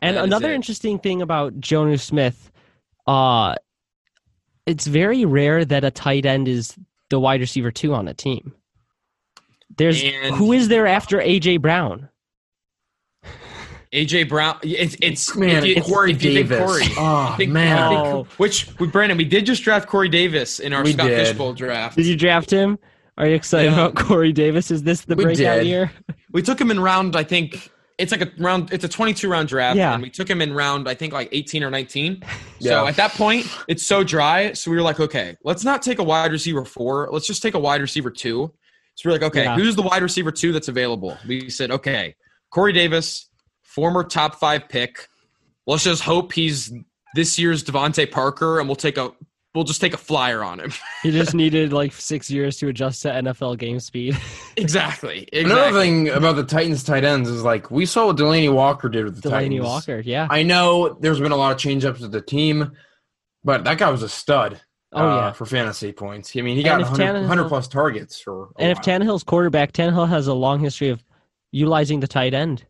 And 0.00 0.16
That 0.16 0.24
another 0.24 0.52
interesting 0.52 1.00
thing 1.00 1.22
about 1.22 1.54
Jonnu 1.60 1.98
Smith, 1.98 2.52
uh, 3.08 3.56
it's 4.64 4.86
very 4.86 5.24
rare 5.24 5.64
that 5.64 5.82
a 5.82 5.90
tight 5.90 6.24
end 6.24 6.46
is 6.46 6.76
the 7.10 7.18
wide 7.18 7.40
receiver 7.40 7.72
two 7.72 7.94
on 7.94 8.06
a 8.06 8.14
team. 8.14 8.54
There's 9.76 10.02
And- 10.02 10.34
who 10.34 10.52
is 10.52 10.68
there 10.68 10.86
after 10.86 11.18
AJ 11.20 11.58
Brown? 11.60 12.08
AJ 13.92 14.28
Brown. 14.28 14.56
It's 14.62 14.96
it's 15.00 15.34
Man, 15.34 15.64
if 15.64 15.76
you- 15.76 15.82
Corey 15.82 16.12
if 16.12 16.22
you 16.22 16.34
think 16.34 16.48
Davis. 16.50 16.66
Corey. 16.66 16.84
Oh 16.98 17.34
think- 17.38 17.52
man. 17.52 17.88
Think- 18.14 18.28
which 18.38 18.68
with 18.78 18.92
Brandon, 18.92 19.16
we 19.16 19.24
did 19.24 19.46
just 19.46 19.62
draft 19.62 19.88
Corey 19.88 20.08
Davis 20.10 20.60
in 20.60 20.72
our 20.72 20.82
We 20.84 20.92
Scott 20.92 21.08
did. 21.08 21.26
Fishbowl 21.26 21.54
draft. 21.54 21.96
Did 21.96 22.06
you 22.06 22.16
draft 22.16 22.50
him? 22.50 22.78
Are 23.16 23.26
you 23.26 23.34
excited 23.34 23.72
Yeah. 23.72 23.86
about 23.86 23.94
Corey 23.94 24.32
Davis? 24.32 24.70
Is 24.70 24.82
this 24.82 25.02
the 25.02 25.16
We 25.16 25.24
breakout 25.24 25.58
did. 25.60 25.66
year? 25.66 25.90
We 26.32 26.42
took 26.42 26.60
him 26.60 26.70
in 26.70 26.78
round, 26.80 27.16
I 27.16 27.24
think 27.24 27.70
it's 27.96 28.12
like 28.12 28.20
a 28.20 28.30
round. 28.38 28.72
It's 28.72 28.84
a 28.84 28.88
22 28.88 29.28
round 29.28 29.48
draft, 29.48 29.76
Yeah. 29.78 29.94
and 29.94 30.02
we 30.02 30.10
took 30.10 30.28
him 30.28 30.42
in 30.42 30.52
round, 30.52 30.86
I 30.88 30.94
think 30.94 31.12
like 31.14 31.28
18 31.32 31.64
or 31.64 31.70
19. 31.70 32.22
Yeah. 32.60 32.70
So 32.72 32.86
at 32.88 32.96
that 32.96 33.12
point, 33.12 33.46
it's 33.68 33.86
so 33.86 34.02
dry. 34.04 34.52
So 34.52 34.70
we 34.70 34.76
were 34.76 34.82
like, 34.82 34.98
okay, 35.00 35.36
let's 35.44 35.62
not 35.64 35.80
take 35.80 35.98
a 36.00 36.02
wide 36.02 36.32
receiver 36.32 36.64
four. 36.64 37.08
Let's 37.12 37.26
just 37.26 37.40
take 37.40 37.54
a 37.54 37.58
wide 37.58 37.80
receiver 37.80 38.10
two. 38.10 38.52
So 38.98 39.08
we're 39.08 39.12
like, 39.12 39.22
okay, 39.22 39.44
Yeah. 39.44 39.54
who's 39.54 39.76
the 39.76 39.82
wide 39.82 40.02
receiver 40.02 40.32
two 40.32 40.50
that's 40.50 40.66
available? 40.66 41.16
We 41.24 41.50
said, 41.50 41.70
okay, 41.70 42.16
Corey 42.50 42.72
Davis, 42.72 43.28
former 43.62 44.02
top 44.02 44.34
five 44.40 44.68
pick. 44.68 45.06
Let's 45.68 45.84
just 45.84 46.02
hope 46.02 46.32
he's 46.32 46.72
this 47.14 47.38
year's 47.38 47.62
DeVante 47.62 48.10
Parker, 48.10 48.58
and 48.58 48.68
we'll 48.68 48.74
take 48.74 48.98
a 48.98 49.12
we'll 49.54 49.62
just 49.62 49.80
take 49.80 49.94
a 49.94 49.98
flyer 49.98 50.42
on 50.42 50.58
him. 50.58 50.72
He 51.04 51.12
just 51.12 51.32
needed 51.32 51.72
like 51.72 51.92
six 51.92 52.28
years 52.28 52.56
to 52.56 52.66
adjust 52.66 53.02
to 53.02 53.10
NFL 53.10 53.56
game 53.58 53.78
speed. 53.78 54.18
exactly. 54.56 55.28
Another 55.32 55.78
thing 55.80 56.08
about 56.08 56.34
the 56.34 56.42
Titans 56.42 56.82
tight 56.82 57.04
ends 57.04 57.30
is 57.30 57.44
like 57.44 57.70
we 57.70 57.86
saw 57.86 58.06
what 58.06 58.16
Delanie 58.16 58.52
Walker 58.52 58.88
did 58.88 59.04
with 59.04 59.22
the 59.22 59.30
Titans. 59.30 59.54
Delanie 59.54 59.58
Titans. 59.58 59.64
Walker, 59.64 60.00
yeah. 60.00 60.26
I 60.28 60.42
know 60.42 60.96
there's 61.00 61.20
been 61.20 61.30
a 61.30 61.36
lot 61.36 61.52
of 61.52 61.58
change 61.58 61.84
ups 61.84 62.00
with 62.00 62.10
the 62.10 62.20
team, 62.20 62.72
but 63.44 63.62
that 63.62 63.78
guy 63.78 63.90
was 63.90 64.02
a 64.02 64.08
stud. 64.08 64.60
Oh, 64.92 65.06
uh, 65.06 65.16
yeah. 65.16 65.32
for 65.32 65.44
fantasy 65.44 65.92
points. 65.92 66.34
I 66.36 66.40
mean, 66.40 66.56
he 66.56 66.62
got 66.62 66.80
if 66.80 66.88
100, 66.90 67.20
100 67.20 67.48
plus 67.48 67.68
targets 67.68 68.18
for. 68.20 68.48
And 68.58 68.70
if 68.70 68.78
while. 68.78 68.84
Tannehill's 69.00 69.22
quarterback, 69.22 69.72
Tannehill 69.72 70.08
has 70.08 70.26
a 70.28 70.34
long 70.34 70.60
history 70.60 70.88
of 70.88 71.04
utilizing 71.52 72.00
the 72.00 72.06
tight 72.08 72.32
end. 72.34 72.64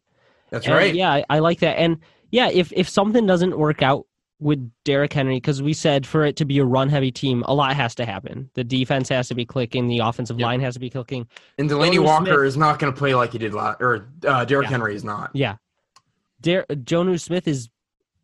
that's 0.50 0.66
And, 0.66 0.74
right. 0.74 0.94
Yeah, 0.94 1.12
I, 1.12 1.24
I 1.30 1.38
like 1.38 1.60
that. 1.60 1.78
And 1.78 1.98
yeah, 2.30 2.48
if 2.50 2.72
if 2.72 2.88
something 2.88 3.24
doesn't 3.26 3.56
work 3.56 3.82
out 3.82 4.06
with 4.40 4.70
Derrick 4.84 5.12
Henry, 5.12 5.36
because 5.36 5.62
we 5.62 5.72
said 5.72 6.06
for 6.06 6.24
it 6.24 6.36
to 6.36 6.44
be 6.44 6.58
a 6.58 6.64
run 6.64 6.88
heavy 6.88 7.10
team, 7.10 7.42
a 7.46 7.54
lot 7.54 7.74
has 7.74 7.94
to 7.96 8.04
happen. 8.04 8.50
The 8.54 8.62
defense 8.64 9.08
has 9.10 9.26
to 9.28 9.34
be 9.34 9.44
clicking, 9.44 9.86
the 9.88 9.98
offensive 10.00 10.38
Yep. 10.38 10.44
line 10.44 10.60
has 10.60 10.74
to 10.74 10.80
be 10.80 10.90
clicking. 10.90 11.26
And 11.58 11.68
Delanie 11.70 11.94
Jonnu 11.98 12.04
Walker 12.04 12.24
Smith- 12.26 12.44
is 12.46 12.56
not 12.56 12.78
going 12.78 12.92
to 12.92 12.96
play 12.98 13.14
like 13.14 13.32
he 13.32 13.38
did 13.38 13.54
last, 13.54 13.80
or 13.80 14.08
uh, 14.26 14.44
Derrick 14.44 14.66
Yeah. 14.66 14.70
Henry 14.70 14.94
is 14.94 15.02
not. 15.04 15.30
Yeah. 15.34 15.56
Der- 16.40 16.66
Jonnu 16.70 17.18
Smith 17.20 17.48
is, 17.48 17.68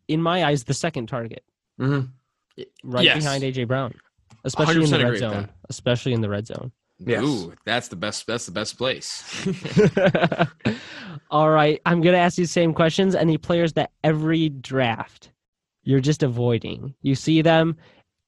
in 0.07 0.21
my 0.21 0.45
eyes, 0.45 0.63
the 0.65 0.73
second 0.73 1.07
target, 1.07 1.43
hmm 1.77 2.01
right 2.83 3.05
Yes. 3.05 3.17
behind 3.23 3.43
AJ 3.43 3.67
Brown. 3.67 3.93
especially 4.43 4.83
in 4.83 4.89
the 4.91 4.99
red 5.03 5.17
zone. 5.17 5.49
Especially 5.69 6.13
in 6.13 6.21
the 6.21 6.29
red 6.29 6.45
zone. 6.47 6.71
Yes. 6.99 7.23
Ooh, 7.23 7.53
that's 7.65 7.87
the 7.89 7.95
best. 7.97 8.25
That's 8.27 8.45
the 8.45 8.51
best 8.53 8.77
place. 8.77 9.23
All 11.31 11.49
right, 11.49 11.81
I'm 11.85 12.01
gonna 12.01 12.17
ask 12.17 12.37
you 12.37 12.45
the 12.45 12.49
same 12.49 12.73
questions. 12.73 13.15
Any 13.15 13.37
players 13.37 13.73
that 13.73 13.91
every 14.03 14.49
draft 14.49 15.31
you're 15.83 15.99
just 15.99 16.23
avoiding? 16.23 16.93
You 17.01 17.15
see 17.15 17.41
them, 17.41 17.75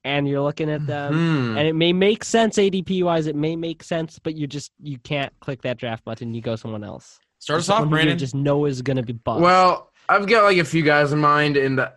and 0.04 0.28
you're 0.28 0.42
looking 0.42 0.70
at 0.70 0.86
them, 0.88 1.14
Hmm. 1.14 1.58
and 1.58 1.68
it 1.68 1.76
may 1.76 1.94
make 1.94 2.24
sense 2.24 2.58
ADP 2.58 3.04
wise. 3.04 3.28
It 3.28 3.36
may 3.36 3.56
make 3.56 3.84
sense, 3.84 4.20
but 4.20 4.36
you 4.36 4.48
just 4.48 4.72
you 4.82 4.98
can't 5.00 5.32
click 5.40 5.62
that 5.62 5.78
draft 5.78 6.04
button. 6.04 6.34
You 6.34 6.42
go 6.42 6.56
someone 6.56 6.84
else. 6.84 7.20
Start 7.40 7.60
us 7.60 7.70
off, 7.70 7.80
who 7.80 7.86
you 7.86 7.90
Brandon. 7.92 8.18
Just 8.18 8.36
know 8.36 8.66
is 8.66 8.82
gonna 8.82 9.04
be 9.04 9.14
bust. 9.14 9.42
Well, 9.42 9.92
I've 10.10 10.28
got 10.28 10.44
like 10.44 10.58
a 10.58 10.66
few 10.66 10.82
guys 10.84 11.14
in 11.14 11.20
mind, 11.20 11.56
and 11.56 11.88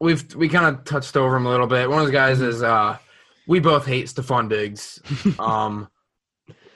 we've 0.00 0.34
we 0.34 0.48
kind 0.48 0.66
of 0.66 0.84
touched 0.84 1.16
over 1.16 1.36
him 1.36 1.46
a 1.46 1.50
little 1.50 1.66
bit. 1.66 1.88
One 1.88 2.00
of 2.00 2.06
the 2.06 2.12
guys 2.12 2.40
is 2.40 2.62
uh, 2.62 2.98
we 3.46 3.60
both 3.60 3.86
hate 3.86 4.06
Stefon 4.06 4.48
Diggs. 4.48 5.00
um, 5.38 5.88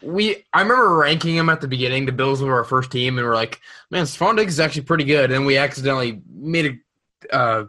we 0.03 0.45
I 0.53 0.62
remember 0.62 0.95
ranking 0.95 1.35
him 1.35 1.49
at 1.49 1.61
the 1.61 1.68
beginning. 1.68 2.07
The 2.07 2.12
Bills 2.12 2.43
were 2.43 2.55
our 2.55 2.64
first 2.64 2.91
team, 2.93 3.18
and 3.18 3.27
we're 3.27 3.35
like, 3.35 3.61
man, 3.91 4.05
Stefon 4.05 4.37
Diggs 4.37 4.55
is 4.55 4.61
actually 4.61 4.83
pretty 4.83 5.05
good. 5.05 5.33
And 5.33 5.47
we 5.47 5.57
accidentally 5.57 6.22
made 6.31 6.81
a 7.31 7.35
uh, 7.35 7.64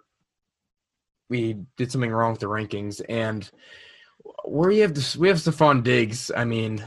we 1.30 1.58
did 1.78 1.91
something 1.91 2.12
wrong 2.12 2.32
with 2.32 2.41
the 2.41 2.47
rankings, 2.47 3.01
and 3.10 3.49
where 4.43 4.70
you 4.70 4.84
have 4.84 4.93
this, 4.93 5.16
we 5.16 5.30
have 5.30 5.38
Stefon 5.38 5.84
Diggs. 5.84 6.30
I 6.36 6.43
mean, 6.43 6.84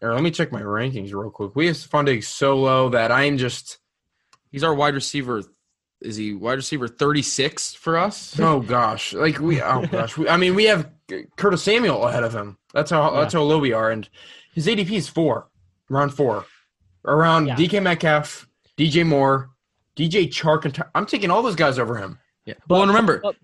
or 0.00 0.14
let 0.14 0.22
me 0.22 0.30
check 0.30 0.52
my 0.52 0.62
rankings 0.62 1.12
real 1.12 1.30
quick. 1.30 1.54
We 1.56 1.66
have 1.66 1.76
Stefon 1.76 2.06
Diggs 2.06 2.28
so 2.28 2.56
low 2.56 2.88
that 2.90 3.12
I'm 3.12 3.36
just. 3.36 3.78
He's 4.50 4.64
our 4.64 4.74
wide 4.74 4.94
receiver. 4.94 5.42
Is 6.02 6.16
he 6.16 6.32
wide 6.34 6.54
receiver 6.54 6.88
36 6.88 7.74
for 7.74 7.98
us? 7.98 8.38
Oh 8.40 8.60
gosh, 8.60 9.12
like 9.12 9.38
we 9.38 9.60
oh 9.60 9.86
gosh, 9.90 10.16
we, 10.16 10.28
I 10.28 10.36
mean 10.36 10.54
we 10.54 10.64
have 10.64 10.90
Curtis 11.36 11.62
Samuel 11.62 12.06
ahead 12.06 12.22
of 12.22 12.34
him. 12.34 12.56
That's 12.72 12.90
how 12.90 13.10
that's 13.12 13.34
how 13.34 13.42
low 13.42 13.58
we 13.58 13.72
are, 13.72 13.90
and 13.90 14.08
his 14.54 14.66
ADP 14.66 14.90
is 14.92 15.08
four, 15.08 15.48
round 15.88 16.14
four, 16.14 16.46
around 17.04 17.46
Yeah. 17.48 17.56
DK 17.56 17.82
Metcalf, 17.82 18.48
DJ 18.78 19.06
Moore, 19.06 19.50
DJ 19.96 20.28
Chark, 20.28 20.64
and 20.64 20.82
I'm 20.94 21.06
taking 21.06 21.30
all 21.30 21.42
those 21.42 21.56
guys 21.56 21.78
over 21.78 21.96
him. 21.96 22.18
Yeah. 22.46 22.54
well, 22.68 22.82
and 22.82 22.90
remember, 22.90 23.20
but- 23.22 23.36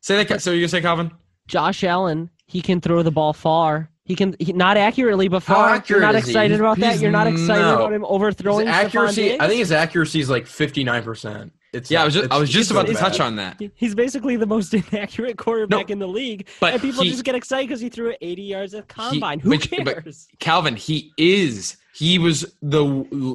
say 0.00 0.22
that. 0.22 0.42
So 0.42 0.50
you 0.50 0.60
gonna 0.60 0.68
say 0.68 0.80
Calvin? 0.80 1.12
Josh 1.46 1.84
Allen, 1.84 2.30
he 2.46 2.60
can 2.60 2.80
throw 2.80 3.02
the 3.02 3.10
ball 3.10 3.32
far. 3.32 3.90
He 4.04 4.16
can 4.16 4.34
he, 4.40 4.52
not 4.52 4.76
accurately, 4.76 5.28
but 5.28 5.40
far. 5.40 5.68
You're 5.68 5.76
accurate 5.76 6.02
not 6.02 6.14
is 6.16 6.24
he? 6.24 6.30
excited 6.32 6.58
about 6.58 6.78
that. 6.78 6.98
You're 6.98 7.12
not 7.12 7.28
excited 7.28 7.62
no. 7.62 7.74
about 7.76 7.92
him 7.92 8.04
overthrowing 8.04 8.66
His 8.66 8.74
accuracy, 8.74 9.22
Diggs? 9.22 9.40
I 9.40 9.46
think 9.46 9.58
his 9.60 9.70
accuracy 9.70 10.18
is 10.18 10.28
like 10.28 10.46
59 10.48 11.02
percent. 11.04 11.52
It's 11.72 11.90
Yeah, 11.90 12.02
I 12.02 12.04
was 12.04 12.14
just 12.14 12.30
I 12.32 12.38
was 12.38 12.50
just 12.50 12.62
it's 12.62 12.70
about 12.72 12.86
to 12.86 12.94
so 12.94 13.00
touch 13.00 13.20
on 13.20 13.36
that. 13.36 13.60
He's 13.74 13.94
basically 13.94 14.36
the 14.36 14.46
most 14.46 14.74
inaccurate 14.92 15.38
quarterback 15.38 15.88
No, 15.88 15.92
in 15.92 15.98
the 15.98 16.08
league, 16.08 16.48
but 16.60 16.72
and 16.74 16.82
people 16.82 17.04
he- 17.04 17.10
just 17.10 17.24
get 17.24 17.34
excited 17.34 17.68
because 17.68 17.80
he 17.80 17.88
threw 17.88 18.10
it 18.10 18.18
80 18.20 18.42
yards 18.42 18.74
at 18.74 18.88
combine. 18.88 19.40
Who 19.40 19.50
which- 19.50 19.70
but- 19.70 20.02
cares? 20.02 20.28
Calvin, 20.38 20.76
he 20.76 21.12
is. 21.16 21.76
He 21.94 22.18
was 22.18 22.52
the 22.62 22.84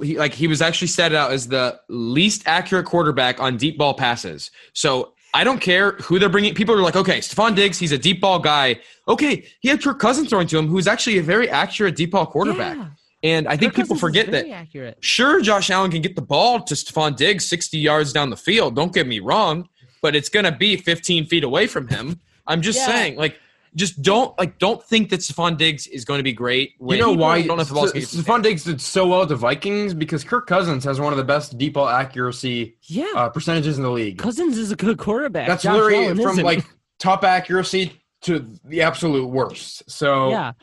he, 0.03 0.17
like 0.17 0.33
he 0.33 0.47
was 0.47 0.61
actually 0.61 0.87
set 0.87 1.13
out 1.13 1.31
as 1.31 1.47
the 1.49 1.79
least 1.89 2.43
accurate 2.45 2.85
quarterback 2.85 3.39
on 3.39 3.57
deep 3.57 3.77
ball 3.77 3.93
passes. 3.93 4.49
So 4.73 5.13
I 5.33 5.43
don't 5.43 5.59
care 5.59 5.91
who 5.93 6.17
they're 6.19 6.29
bringing. 6.29 6.53
People 6.55 6.73
are 6.75 6.81
like, 6.81 6.95
okay, 6.95 7.19
Stefon 7.19 7.55
Diggs, 7.55 7.77
he's 7.77 7.91
a 7.91 7.97
deep 7.97 8.21
ball 8.21 8.39
guy. 8.39 8.79
Okay, 9.07 9.45
he 9.59 9.67
had 9.69 9.83
Kirk 9.83 9.99
Cousins 9.99 10.29
throwing 10.29 10.47
to 10.47 10.57
him, 10.57 10.67
who's 10.67 10.87
actually 10.87 11.17
a 11.19 11.21
very 11.21 11.49
accurate 11.49 11.95
deep 11.97 12.11
ball 12.11 12.25
quarterback. 12.25 12.77
Yeah. 12.77 12.87
And 13.25 13.47
I 13.47 13.57
think 13.57 13.73
Kirk 13.73 13.83
people 13.83 13.95
forget 13.95 14.29
that 14.31 14.47
accurate. 14.49 14.97
sure, 15.01 15.41
Josh 15.41 15.69
Allen 15.69 15.89
can 15.91 16.01
get 16.01 16.15
the 16.15 16.21
ball 16.21 16.61
to 16.61 16.75
Stefon 16.75 17.15
Diggs 17.15 17.45
60 17.45 17.77
yards 17.77 18.13
down 18.13 18.29
the 18.29 18.37
field. 18.37 18.75
Don't 18.75 18.93
get 18.93 19.07
me 19.07 19.19
wrong, 19.19 19.67
but 20.01 20.15
it's 20.15 20.29
going 20.29 20.45
to 20.45 20.51
be 20.51 20.77
15 20.77 21.25
feet 21.25 21.43
away 21.43 21.65
from 21.67 21.87
him. 21.87 22.19
I'm 22.45 22.61
just 22.61 22.79
Yeah. 22.79 22.85
saying, 22.87 23.15
like, 23.17 23.37
just 23.73 24.01
don't 24.01 24.37
like 24.37 24.57
don't 24.59 24.81
think 24.81 25.09
that 25.09 25.19
Stefon 25.19 25.57
Diggs 25.57 25.85
is 25.87 26.05
going 26.05 26.19
to 26.19 26.23
be 26.23 26.31
great. 26.31 26.75
When 26.77 26.97
You 26.97 27.03
know 27.03 27.11
why? 27.11 27.37
You 27.37 27.47
don't 27.49 27.57
have 27.57 27.65
if 27.67 27.69
the 27.69 27.73
ball's 27.75 27.93
S- 27.95 28.15
Stefon 28.15 28.41
Diggs 28.41 28.63
did 28.63 28.79
so 28.79 29.05
well 29.07 29.19
with 29.21 29.29
the 29.29 29.35
Vikings 29.35 29.93
because 29.93 30.23
Kirk 30.23 30.47
Cousins 30.47 30.83
has 30.85 30.99
one 31.01 31.11
of 31.11 31.17
the 31.17 31.25
best 31.25 31.57
deep 31.57 31.73
ball 31.73 31.89
accuracy 31.89 32.77
Yeah, 32.83 33.05
uh, 33.15 33.27
percentages 33.29 33.75
in 33.77 33.83
the 33.83 33.89
league. 33.91 34.17
Cousins 34.17 34.57
is 34.57 34.71
a 34.71 34.75
good 34.77 34.97
quarterback. 34.97 35.47
That's 35.47 35.63
Josh 35.63 35.73
literally 35.73 36.05
Allen 36.05 36.17
from 36.21 36.31
isn't. 36.33 36.45
like 36.45 36.63
top 36.99 37.23
accuracy 37.25 38.01
to 38.21 38.45
the 38.63 38.81
absolute 38.81 39.27
worst. 39.27 39.89
So, 39.91 40.29
yeah. 40.29 40.53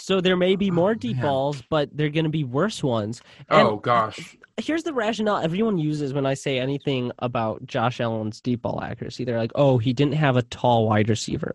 So 0.00 0.20
there 0.20 0.36
may 0.36 0.56
be 0.56 0.70
more 0.70 0.94
deep 0.94 1.16
man. 1.16 1.24
balls, 1.26 1.62
but 1.68 1.90
they're 1.96 2.08
going 2.08 2.24
to 2.24 2.30
be 2.30 2.44
worse 2.44 2.82
ones. 2.82 3.20
And 3.50 3.66
oh 3.68 3.76
gosh, 3.76 4.36
here's 4.56 4.84
the 4.84 4.92
rationale 4.94 5.38
everyone 5.38 5.76
uses 5.78 6.12
when 6.14 6.24
I 6.24 6.34
say 6.34 6.58
anything 6.58 7.10
about 7.18 7.66
Josh 7.66 8.00
Allen's 8.00 8.40
deep 8.40 8.62
ball 8.62 8.80
accuracy. 8.82 9.24
They're 9.24 9.38
like, 9.38 9.52
"Oh, 9.54 9.78
he 9.78 9.92
didn't 9.92 10.14
have 10.14 10.36
a 10.36 10.42
tall 10.42 10.86
wide 10.86 11.08
receiver." 11.08 11.54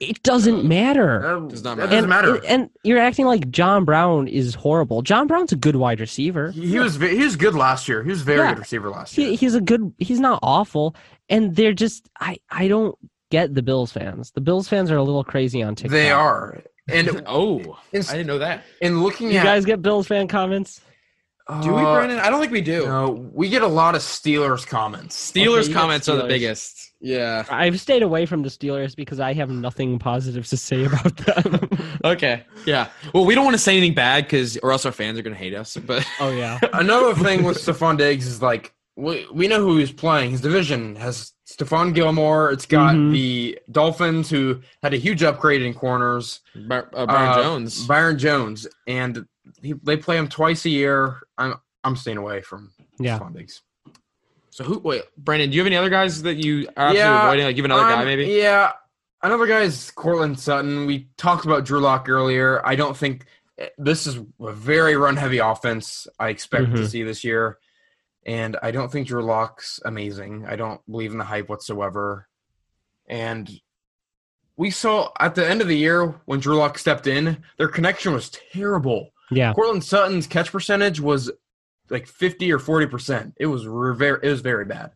It 0.00 0.22
doesn't 0.24 0.64
matter. 0.64 1.20
that, 1.40 1.48
Does 1.48 1.62
not 1.62 1.76
that 1.76 1.84
matter. 1.84 1.94
doesn't 1.96 2.10
matter. 2.10 2.34
And, 2.36 2.44
and 2.46 2.70
you're 2.82 2.98
acting 2.98 3.26
like 3.26 3.48
John 3.50 3.84
Brown 3.84 4.26
is 4.26 4.54
horrible. 4.54 5.02
John 5.02 5.28
Brown's 5.28 5.52
a 5.52 5.56
good 5.56 5.76
wide 5.76 6.00
receiver. 6.00 6.50
he, 6.50 6.66
he 6.66 6.78
was 6.80 6.96
he 7.00 7.18
was 7.22 7.36
good 7.36 7.54
last 7.54 7.88
year. 7.88 8.02
He 8.02 8.10
was 8.10 8.22
very 8.22 8.40
Yeah. 8.40 8.50
good 8.54 8.58
receiver 8.58 8.90
last 8.90 9.16
year. 9.16 9.28
He, 9.30 9.36
he's 9.36 9.54
a 9.54 9.60
good. 9.60 9.94
He's 9.98 10.18
not 10.20 10.40
awful. 10.42 10.96
And 11.28 11.54
they're 11.54 11.72
just. 11.72 12.08
I. 12.20 12.38
I 12.50 12.66
don't 12.68 12.98
get 13.30 13.54
the 13.54 13.62
Bills 13.62 13.92
fans. 13.92 14.32
The 14.32 14.40
Bills 14.40 14.68
fans 14.68 14.90
are 14.90 14.96
a 14.96 15.02
little 15.02 15.24
crazy 15.24 15.62
on 15.62 15.76
TikTok. 15.76 15.92
they 15.92 16.10
are. 16.10 16.60
And 16.88 17.22
Oh, 17.26 17.78
I 17.92 17.98
didn't 17.98 18.26
know 18.26 18.38
that. 18.38 18.64
And 18.82 19.02
looking 19.02 19.30
You 19.30 19.38
at 19.38 19.44
guys 19.44 19.64
get 19.64 19.82
Bills 19.82 20.06
fan 20.06 20.28
comments? 20.28 20.80
Do 21.62 21.74
we, 21.74 21.82
uh, 21.82 21.94
Brandon? 21.94 22.18
I 22.20 22.30
don't 22.30 22.40
think 22.40 22.52
we 22.52 22.62
do. 22.62 22.86
No, 22.86 23.10
we 23.10 23.50
get 23.50 23.60
a 23.60 23.66
lot 23.66 23.94
of 23.94 24.00
Steelers 24.00 24.66
comments. 24.66 25.30
Steelers 25.30 25.58
Okay, 25.58 25.68
you 25.68 25.74
got 25.74 25.80
comments 25.80 26.08
are 26.08 26.16
the 26.16 26.26
biggest. 26.26 26.92
Yeah. 27.00 27.44
I've 27.50 27.78
stayed 27.78 28.02
away 28.02 28.24
from 28.24 28.42
the 28.42 28.48
Steelers 28.48 28.96
because 28.96 29.20
I 29.20 29.34
have 29.34 29.50
nothing 29.50 29.98
positive 29.98 30.46
to 30.48 30.56
say 30.56 30.84
about 30.84 31.16
them. 31.18 31.68
Okay. 32.04 32.44
Yeah. 32.66 32.88
Well, 33.14 33.24
we 33.24 33.34
don't 33.34 33.44
want 33.44 33.54
to 33.54 33.62
say 33.62 33.76
anything 33.76 33.94
bad 33.94 34.24
because, 34.24 34.58
or 34.58 34.72
else 34.72 34.84
our 34.84 34.92
fans 34.92 35.18
are 35.18 35.22
going 35.22 35.34
to 35.34 35.38
hate 35.38 35.54
us. 35.54 35.74
But 35.76 36.06
oh 36.20 36.30
yeah. 36.30 36.58
Another 36.74 37.14
thing 37.14 37.44
with 37.44 37.56
Stefon 37.56 37.96
Diggs 37.96 38.26
is 38.26 38.42
like 38.42 38.74
we, 38.96 39.26
we 39.32 39.48
know 39.48 39.60
who 39.60 39.78
he's 39.78 39.92
playing. 39.92 40.30
His 40.30 40.40
division 40.40 40.96
has 40.96 41.32
Stephon 41.46 41.94
Gilmore. 41.94 42.50
It's 42.52 42.66
got 42.66 42.94
Mhm. 42.94 43.12
the 43.12 43.58
Dolphins 43.70 44.30
who 44.30 44.60
had 44.82 44.94
a 44.94 44.96
huge 44.96 45.22
upgrade 45.22 45.62
in 45.62 45.74
corners. 45.74 46.40
Bar- 46.54 46.88
uh, 46.94 47.06
Byron 47.06 47.28
Uh, 47.30 47.42
Jones. 47.42 47.86
Byron 47.86 48.18
Jones, 48.18 48.66
and 48.86 49.26
he, 49.62 49.74
they 49.82 49.96
play 49.96 50.16
him 50.16 50.28
twice 50.28 50.64
a 50.64 50.70
year. 50.70 51.20
I'm 51.38 51.54
I'm 51.86 51.96
staying 51.96 52.16
away 52.16 52.40
from 52.40 52.70
Yeah. 52.98 53.18
Stefon 53.18 53.34
Diggs. 53.36 53.60
So 54.48 54.64
who? 54.64 54.78
Wait, 54.78 55.02
Brandon. 55.18 55.50
Do 55.50 55.56
you 55.56 55.60
have 55.60 55.66
any 55.66 55.76
other 55.76 55.90
guys 55.90 56.22
that 56.22 56.36
you 56.36 56.60
are 56.78 56.86
absolutely 56.86 56.98
Yeah, 56.98 57.22
avoiding? 57.24 57.44
Like, 57.44 57.56
you 57.56 57.62
have 57.62 57.70
another 57.70 57.82
guy, 57.94 57.98
Um, 58.00 58.04
maybe. 58.06 58.24
Yeah, 58.26 58.72
another 59.22 59.46
guy 59.46 59.60
is 59.62 59.90
Courtland 59.90 60.40
Sutton. 60.40 60.86
We 60.86 61.08
talked 61.18 61.44
about 61.44 61.64
Drew 61.66 61.80
Lock 61.80 62.08
earlier. 62.08 62.62
I 62.66 62.74
don't 62.74 62.96
think 62.96 63.26
this 63.76 64.06
is 64.06 64.18
a 64.40 64.52
very 64.52 64.96
run 64.96 65.16
heavy 65.16 65.38
offense. 65.38 66.06
I 66.18 66.28
expect 66.30 66.74
to 66.74 66.82
Mhm. 66.82 66.88
see 66.88 67.02
this 67.02 67.22
year, 67.22 67.58
and 68.26 68.56
I 68.62 68.70
don't 68.70 68.90
think 68.90 69.06
Drew 69.08 69.22
Lock's 69.22 69.80
amazing. 69.84 70.46
I 70.46 70.56
don't 70.56 70.80
believe 70.90 71.12
in 71.12 71.18
the 71.18 71.24
hype 71.24 71.48
whatsoever. 71.48 72.28
And 73.06 73.50
we 74.56 74.70
saw 74.70 75.10
at 75.20 75.34
the 75.34 75.48
end 75.48 75.60
of 75.60 75.68
the 75.68 75.76
year 75.76 76.14
when 76.26 76.40
Drew 76.40 76.56
Lock 76.56 76.78
stepped 76.78 77.06
in, 77.06 77.42
their 77.58 77.68
connection 77.68 78.12
was 78.12 78.30
terrible. 78.52 79.10
Yeah. 79.30 79.52
Courtland 79.52 79.84
Sutton's 79.84 80.26
catch 80.26 80.52
percentage 80.52 81.00
was 81.00 81.30
like 81.90 82.06
fifty 82.06 82.52
or 82.52 82.58
forty 82.58 82.86
percent. 82.86 83.34
It 83.38 83.46
was 83.46 83.66
re- 83.66 83.94
very 83.96 84.20
it 84.22 84.28
was 84.30 84.40
very 84.40 84.64
bad. 84.64 84.92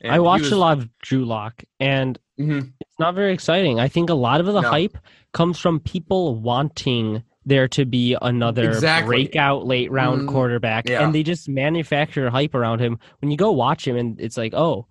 And 0.00 0.12
I 0.12 0.18
watched 0.20 0.44
was- 0.44 0.52
a 0.52 0.56
lot 0.58 0.78
of 0.78 0.88
Drew 1.00 1.24
Lock, 1.24 1.64
and 1.80 2.18
Mhm. 2.38 2.72
it's 2.80 2.98
not 3.00 3.14
very 3.14 3.32
exciting. 3.32 3.78
I 3.80 3.88
think 3.88 4.10
a 4.10 4.14
lot 4.14 4.40
of 4.40 4.46
the 4.46 4.60
No. 4.60 4.68
hype 4.70 4.96
comes 5.32 5.58
from 5.58 5.80
people 5.80 6.36
wanting 6.36 7.22
there 7.48 7.66
to 7.68 7.84
be 7.84 8.16
another 8.20 8.68
Exactly. 8.70 9.24
breakout 9.24 9.66
late 9.66 9.90
round 9.90 10.22
Mm, 10.22 10.28
quarterback, 10.32 10.88
yeah. 10.88 11.02
and 11.02 11.14
they 11.14 11.22
just 11.22 11.48
manufacture 11.48 12.30
hype 12.30 12.54
around 12.54 12.80
him. 12.80 12.98
When 13.20 13.30
you 13.30 13.36
go 13.36 13.50
watch 13.52 13.86
him, 13.86 13.96
and 13.96 14.20
it's 14.20 14.36
like, 14.36 14.54
oh, 14.54 14.86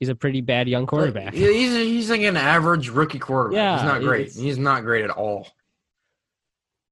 he's 0.00 0.08
a 0.08 0.14
pretty 0.14 0.40
bad 0.40 0.68
young 0.68 0.86
quarterback. 0.86 1.34
Yeah, 1.34 1.48
He's 1.50 1.74
he's 1.74 2.10
like 2.10 2.22
an 2.22 2.36
average 2.36 2.88
rookie 2.88 3.18
quarterback. 3.18 3.56
Yeah, 3.56 3.76
he's 3.76 3.84
not 3.84 4.00
great. 4.02 4.32
He's 4.32 4.58
not 4.58 4.84
great 4.84 5.04
at 5.04 5.10
all. 5.10 5.48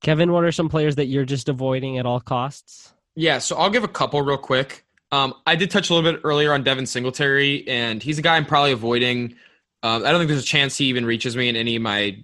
Kevin, 0.02 0.32
what 0.32 0.44
are 0.44 0.52
some 0.52 0.68
players 0.68 0.96
that 0.96 1.06
you're 1.06 1.24
just 1.24 1.48
avoiding 1.48 1.98
at 1.98 2.06
all 2.06 2.20
costs? 2.20 2.92
Yeah, 3.14 3.38
so 3.38 3.56
I'll 3.56 3.70
give 3.70 3.82
a 3.84 3.88
couple 3.88 4.20
real 4.22 4.36
quick. 4.36 4.84
Um, 5.12 5.34
I 5.46 5.56
did 5.56 5.70
touch 5.70 5.88
a 5.88 5.94
little 5.94 6.12
bit 6.12 6.20
earlier 6.24 6.52
on 6.52 6.62
Devin 6.64 6.84
Singletary, 6.86 7.66
and 7.68 8.02
he's 8.02 8.18
a 8.18 8.22
guy 8.22 8.36
I'm 8.36 8.44
probably 8.44 8.72
avoiding. 8.72 9.34
Um, 9.82 10.04
I 10.04 10.10
don't 10.10 10.18
think 10.20 10.28
there's 10.28 10.42
a 10.42 10.46
chance 10.46 10.76
he 10.76 10.86
even 10.86 11.06
reaches 11.06 11.36
me 11.36 11.48
in 11.48 11.56
any 11.56 11.76
of 11.76 11.82
my 11.82 12.18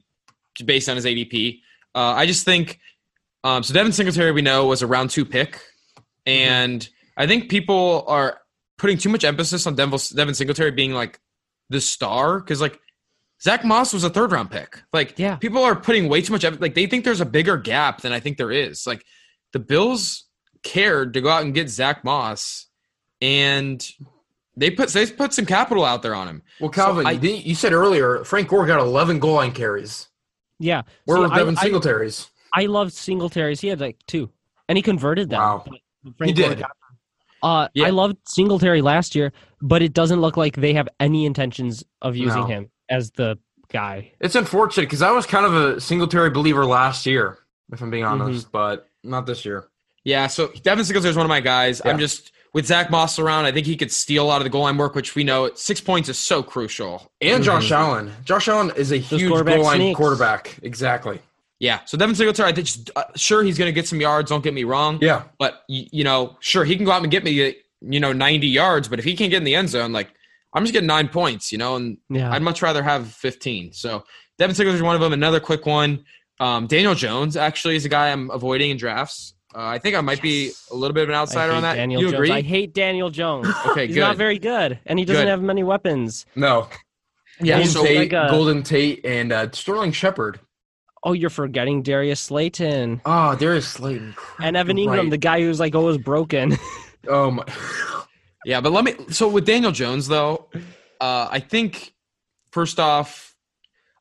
based 0.65 0.89
on 0.89 0.97
his 0.97 1.07
ADP. 1.07 1.61
Uh, 1.94 2.14
I 2.16 2.27
just 2.27 2.44
think 2.44 2.78
um, 3.44 3.62
so. 3.62 3.74
Devin 3.74 3.93
Singletary, 3.93 4.32
we 4.32 4.43
know, 4.43 4.66
was 4.66 4.82
a 4.82 4.86
round 4.86 5.10
two 5.10 5.24
pick, 5.24 5.60
and 6.27 6.89
I 7.16 7.27
think 7.27 7.51
people 7.51 8.05
are 8.09 8.39
putting 8.78 8.98
too 8.98 9.09
much 9.09 9.24
emphasis 9.24 9.66
on 9.66 9.74
Devin, 9.74 9.98
Devin 10.14 10.35
Singletary 10.35 10.70
being 10.70 10.93
like 10.93 11.20
the 11.70 11.81
star 11.81 12.39
because 12.40 12.60
like 12.60 12.78
Zach 13.43 13.64
Moss 13.64 13.93
was 13.93 14.05
a 14.05 14.10
third 14.10 14.32
round 14.32 14.51
pick. 14.51 14.82
Like, 14.93 15.19
Yeah. 15.19 15.36
people 15.36 15.62
are 15.64 15.74
putting 15.77 16.09
way 16.09 16.23
too 16.23 16.32
much. 16.32 16.44
Like, 16.44 16.74
they 16.74 16.86
think 16.86 17.05
there's 17.05 17.20
a 17.20 17.24
bigger 17.27 17.56
gap 17.56 18.01
than 18.02 18.12
I 18.12 18.20
think 18.20 18.36
there 18.39 18.52
is. 18.52 18.86
Like, 18.86 19.05
the 19.52 19.59
Bills 19.59 20.24
cared 20.62 21.14
to 21.14 21.20
go 21.20 21.28
out 21.28 21.43
and 21.43 21.52
get 21.52 21.69
Zach 21.69 22.05
Moss, 22.05 22.66
and 23.20 23.85
they 24.56 24.70
put 24.70 24.90
they 24.90 25.06
put 25.06 25.32
some 25.35 25.47
capital 25.47 25.85
out 25.85 26.02
there 26.02 26.14
on 26.14 26.28
him. 26.28 26.43
Well, 26.60 26.70
Calvin, 26.70 27.05
So 27.05 27.09
I- 27.09 27.12
you, 27.12 27.31
you 27.35 27.55
said 27.55 27.73
earlier 27.73 28.23
Frank 28.24 28.48
Gore 28.48 28.64
got 28.66 28.81
11 28.81 29.19
goal 29.19 29.35
line 29.35 29.52
carries. 29.52 30.09
Yeah. 30.62 30.82
Where 31.05 31.16
See, 31.18 31.22
were 31.22 31.28
Devin 31.28 31.59
I- 31.59 31.62
Singletary's? 31.62 32.28
I 32.55 32.66
loved 32.66 32.93
Singletary's. 32.93 33.60
He 33.60 33.68
had 33.68 33.80
like 33.80 33.97
two, 34.06 34.30
and 34.68 34.76
he 34.76 34.82
converted 34.82 35.30
them. 35.30 35.40
Wow. 35.40 35.64
He 36.22 36.32
did. 36.32 36.62
Uh, 37.43 37.68
Yeah. 37.74 37.86
I 37.86 37.90
loved 37.90 38.16
Singletary 38.28 38.82
last 38.82 39.14
year, 39.14 39.32
but 39.60 39.82
it 39.82 39.93
doesn't 39.94 40.20
look 40.20 40.36
like 40.36 40.56
they 40.56 40.74
have 40.74 40.89
any 41.01 41.26
intentions 41.26 41.82
of 42.02 42.14
using 42.16 42.43
No. 42.43 42.47
him 42.47 42.70
as 42.89 43.10
the 43.12 43.39
guy. 43.70 44.12
It's 44.20 44.34
unfortunate 44.36 44.84
because 44.84 45.02
I 45.02 45.10
was 45.10 45.26
kind 45.26 45.47
of 45.47 45.55
a 45.55 45.80
Singletary 45.80 46.30
believer 46.30 46.64
last 46.66 47.05
year, 47.06 47.39
if 47.72 47.80
I'm 47.80 47.90
being 47.90 48.05
Mm-hmm. 48.05 48.22
honest, 48.22 48.52
but 48.52 48.89
not 49.02 49.26
this 49.26 49.44
year. 49.44 49.68
Yeah, 50.05 50.26
so 50.26 50.48
Devin 50.62 50.84
Singletary 50.84 51.10
is 51.10 51.16
one 51.16 51.26
of 51.26 51.30
my 51.30 51.40
guys. 51.40 51.80
I'm 51.84 51.98
just 51.98 52.32
with 52.55 52.66
Zach 52.66 52.91
Moss 52.91 53.19
around. 53.19 53.45
I 53.47 53.53
think 53.53 53.66
he 53.66 53.77
could 53.77 53.91
steal 53.93 54.24
a 54.24 54.29
lot 54.29 54.41
of 54.41 54.45
the 54.45 54.51
goal 54.51 54.62
line 54.62 54.77
work, 54.77 54.95
which 54.95 55.15
we 55.15 55.24
know 55.24 55.51
six 55.55 55.81
points 55.81 56.09
is 56.09 56.19
so 56.19 56.43
crucial. 56.43 57.11
And 57.20 57.43
Josh 57.43 57.70
Allen. 57.73 58.12
Josh 58.24 58.49
Allen 58.49 58.73
is 58.77 58.93
a 58.93 58.97
huge 58.99 59.29
quarterback 59.29 59.57
goal 59.57 59.65
line 59.65 59.77
sneaks. 59.79 59.97
quarterback. 59.97 60.59
Exactly. 60.62 61.20
Yeah, 61.59 61.79
so 61.85 61.97
Devin 61.97 62.16
Singletary, 62.16 62.49
I 62.51 62.53
think 62.53 62.66
just, 62.66 62.91
uh, 62.97 63.05
sure 63.15 63.45
he's 63.45 63.57
going 63.57 63.69
to 63.69 63.73
get 63.73 63.87
some 63.87 64.01
yards. 64.01 64.29
Don't 64.29 64.43
get 64.43 64.53
me 64.53 64.65
wrong. 64.65 64.99
Yeah. 65.01 65.23
but 65.39 65.62
y- 65.69 65.87
you 65.93 66.03
know, 66.03 66.37
sure 66.41 66.65
he 66.65 66.74
can 66.74 66.85
go 66.85 66.91
out 66.91 67.03
and 67.03 67.11
get 67.11 67.23
me 67.23 67.55
you 67.81 68.01
know 68.01 68.12
90 68.12 68.47
yards, 68.49 68.89
but 68.89 68.99
if 68.99 69.05
he 69.05 69.15
can't 69.16 69.31
get 69.31 69.39
in 69.39 69.45
the 69.45 69.55
end 69.55 69.69
zone, 69.69 69.93
like 69.93 70.09
I'm 70.55 70.65
just 70.65 70.73
getting 70.73 70.89
nine 70.89 71.09
points, 71.09 71.53
you 71.53 71.59
know, 71.59 71.77
and 71.77 71.99
Yeah. 72.11 72.33
I'd 72.33 72.43
much 72.43 72.62
rather 72.62 72.83
have 72.83 73.07
15. 73.12 73.73
So 73.74 74.05
Devin 74.39 74.55
Singletary 74.57 74.77
is 74.77 74.83
one 74.83 74.95
of 74.97 75.01
them. 75.01 75.12
Another 75.12 75.39
quick 75.41 75.65
one. 75.65 76.05
Um, 76.41 76.66
Daniel 76.66 76.95
Jones 76.97 77.37
actually 77.37 77.77
is 77.77 77.85
a 77.85 77.89
guy 77.89 78.11
I'm 78.11 78.29
avoiding 78.31 78.70
in 78.70 78.77
drafts. 78.77 79.35
Uh, 79.55 79.59
I 79.66 79.79
think 79.79 79.95
I 79.97 80.01
might 80.01 80.23
be 80.23 80.51
a 80.70 80.74
little 80.74 80.95
bit 80.95 81.03
of 81.05 81.09
an 81.11 81.15
outsider 81.15 81.53
on 81.53 81.62
that. 81.62 81.74
Daniel 81.74 82.01
you 82.01 82.07
Jones. 82.09 82.15
agree? 82.15 82.31
I 82.31 82.41
hate 82.43 82.73
Daniel 82.73 83.11
Jones. 83.11 83.49
okay, 83.66 83.87
He's 83.87 83.95
good. 83.97 84.01
not 84.01 84.16
very 84.16 84.39
good, 84.39 84.79
and 84.87 84.99
he 84.99 85.05
doesn't 85.05 85.24
Good. 85.24 85.29
have 85.31 85.43
many 85.43 85.62
weapons. 85.62 86.24
No. 86.35 86.69
yeah, 87.41 87.57
Golden 87.57 87.70
so 87.73 87.85
Tate, 87.85 87.99
like 87.99 88.12
a- 88.12 88.31
Golden 88.31 88.62
Tate, 88.62 89.05
and 89.05 89.33
uh, 89.33 89.51
Sterling 89.53 89.93
Shepard. 89.93 90.41
Oh, 91.05 91.12
you're 91.12 91.31
forgetting 91.31 91.83
Darius 91.83 92.20
Slayton 92.20 93.01
Oh, 93.05 93.35
Darius 93.35 93.66
Slayton. 93.69 94.15
and 94.39 94.57
Evan 94.57 94.77
Engram, 94.77 94.99
Right. 94.99 95.11
the 95.11 95.19
guy 95.19 95.41
who's 95.41 95.59
like 95.61 95.74
always 95.74 95.99
broken. 95.99 96.57
Oh 97.09 97.33
my. 97.33 97.45
Yeah, 98.45 98.61
but 98.61 98.70
let 98.70 98.85
me. 98.85 98.95
So 99.11 99.27
with 99.29 99.45
Daniel 99.45 99.73
Jones, 99.73 100.07
though, 100.07 100.49
uh, 101.01 101.27
I 101.29 101.41
think 101.41 101.93
first 102.53 102.79
off, 102.79 103.32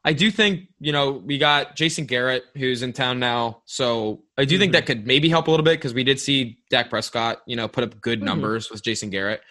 I 0.04 0.14
do 0.14 0.32
think 0.32 0.68
you 0.80 0.92
know 0.92 1.12
we 1.12 1.38
got 1.38 1.76
Jason 1.76 2.06
Garrett 2.06 2.44
who's 2.56 2.82
in 2.82 2.92
town 2.94 3.20
now, 3.20 3.62
so 3.66 4.24
I 4.38 4.46
do 4.46 4.58
think 4.58 4.72
that 4.74 4.86
could 4.86 5.06
maybe 5.06 5.30
help 5.30 5.48
a 5.48 5.52
little 5.52 5.64
bit 5.64 5.74
because 5.80 5.94
we 5.94 6.04
did 6.04 6.20
see 6.20 6.58
Dak 6.70 6.90
Prescott, 6.90 7.42
you 7.46 7.56
know, 7.56 7.68
put 7.68 7.84
up 7.84 8.02
good 8.02 8.24
numbers 8.24 8.72
with 8.72 8.84
Jason 8.84 9.10
Garrett, 9.12 9.42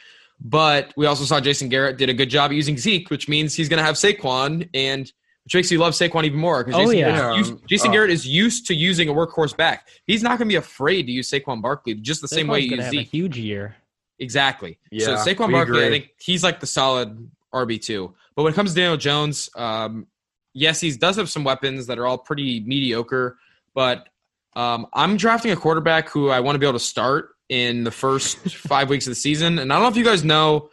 but 0.41 0.93
we 0.97 1.07
also 1.07 1.25
saw 1.25 1.41
Jason 1.41 1.69
Garrett 1.69 1.99
did 1.99 2.09
a 2.09 2.15
good 2.15 2.31
job 2.31 2.51
using 2.53 2.77
Zeke, 2.77 3.09
which 3.11 3.29
means 3.29 3.55
he's 3.55 3.69
going 3.69 3.79
to 3.79 3.85
have 3.85 3.95
Saquon, 3.95 4.69
and 4.75 5.13
which 5.45 5.55
makes 5.55 5.71
you 5.71 5.79
love 5.79 5.93
Saquon 5.93 6.25
even 6.25 6.39
more 6.41 6.65
because 6.65 6.81
Oh, 6.81 6.85
Jason, 6.85 6.99
yeah. 6.99 7.17
Garrett's 7.17 7.49
used- 7.49 7.69
Jason 7.69 7.91
Oh. 7.91 7.93
Garrett 7.93 8.11
is 8.11 8.27
used 8.27 8.67
to 8.67 8.75
using 8.75 9.09
a 9.09 9.13
workhorse 9.15 9.57
back. 9.57 9.89
He's 10.07 10.23
not 10.23 10.31
going 10.39 10.49
to 10.49 10.53
be 10.53 10.57
afraid 10.57 11.05
to 11.07 11.13
use 11.13 11.31
Saquon 11.31 11.63
Barkley 11.63 11.95
just 11.95 12.21
the 12.23 12.29
same 12.29 12.47
way 12.49 12.63
Saquon's 12.63 12.65
you 12.65 12.71
gonna 12.71 12.83
use 12.83 12.85
have 12.87 12.95
a 12.95 13.05
Zeke. 13.05 13.09
huge 13.11 13.39
year. 13.39 13.77
Exactly. 14.19 14.79
Yeah, 14.91 15.07
so 15.07 15.15
Saquon 15.35 15.47
we 15.47 15.53
Barkley, 15.55 15.87
I 15.87 15.91
think 15.91 16.11
he's 16.19 16.43
like 16.43 16.61
the 16.61 16.67
solid 16.67 17.31
RB 17.55 17.81
two. 17.81 18.15
But 18.37 18.43
when 18.43 18.53
it 18.53 18.57
comes 18.57 18.71
to 18.73 18.77
Daniel 18.77 18.97
Jones, 18.97 19.49
um, 19.57 20.07
yes, 20.53 20.81
he 20.81 20.91
does 20.93 21.17
have 21.17 21.29
some 21.31 21.45
weapons 21.45 21.87
that 21.87 21.99
are 21.99 22.07
all 22.07 22.19
pretty 22.19 22.61
mediocre. 22.61 23.39
But 23.75 24.09
um, 24.57 24.87
I'm 24.93 25.17
drafting 25.17 25.53
a 25.53 25.57
quarterback 25.57 26.09
who 26.09 26.29
I 26.31 26.41
want 26.41 26.55
to 26.57 26.59
be 26.59 26.67
able 26.67 26.79
to 26.79 26.85
start 26.85 27.31
in 27.49 27.85
the 27.85 27.91
first 27.91 28.39
five 28.57 28.89
weeks 28.89 29.07
of 29.07 29.13
the 29.13 29.15
season. 29.17 29.59
And 29.59 29.73
I 29.73 29.77
don't 29.77 29.83
know 29.85 29.89
if 29.91 29.97
you 29.97 30.05
guys 30.05 30.25
know. 30.25 30.71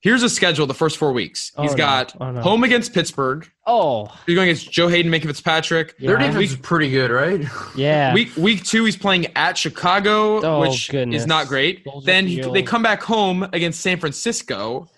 Here's 0.00 0.22
a 0.22 0.28
schedule 0.30 0.64
the 0.68 0.74
first 0.74 0.96
four 0.96 1.12
weeks. 1.12 1.50
Oh, 1.56 1.62
He's 1.62 1.72
no. 1.72 1.76
got 1.78 2.14
Oh, 2.20 2.30
no. 2.30 2.40
home 2.40 2.62
against 2.62 2.94
Pittsburgh. 2.94 3.50
Oh, 3.66 4.06
He's 4.26 4.36
going 4.36 4.48
against 4.48 4.70
Joe 4.70 4.86
Haden, 4.86 5.10
Minkah 5.10 5.24
Fitzpatrick. 5.26 5.96
Yeah. 5.98 6.10
Their 6.10 6.18
defense 6.18 6.52
is 6.52 6.56
pretty 6.56 6.88
good, 6.92 7.10
right? 7.10 7.44
yeah. 7.76 8.14
Week 8.14 8.28
week 8.36 8.62
two, 8.62 8.84
he's 8.84 8.96
playing 8.96 9.26
at 9.34 9.58
Chicago, 9.58 10.40
Oh, 10.40 10.60
which 10.60 10.90
goodness. 10.90 11.22
is 11.22 11.26
not 11.26 11.48
great. 11.48 11.82
Soldier 11.82 12.06
then 12.06 12.28
he, 12.28 12.40
they 12.42 12.62
come 12.62 12.80
back 12.80 13.02
home 13.02 13.42
against 13.52 13.80
San 13.80 13.98
Francisco. 13.98 14.88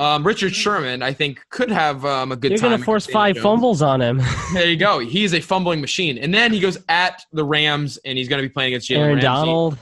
Um, 0.00 0.26
Richard 0.26 0.54
Sherman, 0.54 1.02
I 1.02 1.12
think, 1.12 1.44
could 1.50 1.70
have 1.70 2.06
um, 2.06 2.32
a 2.32 2.36
good 2.36 2.52
You're 2.52 2.58
time. 2.58 2.70
gonna 2.70 2.82
force 2.84 3.04
five 3.04 3.34
Jones. 3.34 3.42
fumbles 3.42 3.82
on 3.82 4.00
him. 4.00 4.22
There 4.54 4.66
you 4.66 4.78
go. 4.78 4.98
He's 4.98 5.34
a 5.34 5.40
fumbling 5.40 5.80
machine. 5.82 6.16
And 6.16 6.32
then 6.32 6.54
he 6.54 6.58
goes 6.58 6.78
at 6.88 7.22
the 7.32 7.44
Rams, 7.44 7.98
and 8.04 8.16
he's 8.16 8.26
going 8.26 8.42
to 8.42 8.48
be 8.48 8.52
playing 8.52 8.72
against 8.72 8.88
Jalen 8.88 8.96
Aaron 8.98 9.12
Ramsey 9.16 9.26
Donald. 9.26 9.78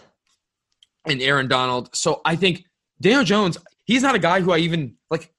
and 1.07 1.23
Aaron 1.23 1.47
Donald. 1.49 1.95
So 1.95 2.21
I 2.25 2.35
think 2.35 2.65
Daniel 3.01 3.23
Jones, 3.25 3.59
he's 3.85 4.03
not 4.03 4.15
a 4.17 4.19
guy 4.19 4.41
who 4.41 4.51
I 4.53 4.59
even 4.59 4.97
like. 5.09 5.33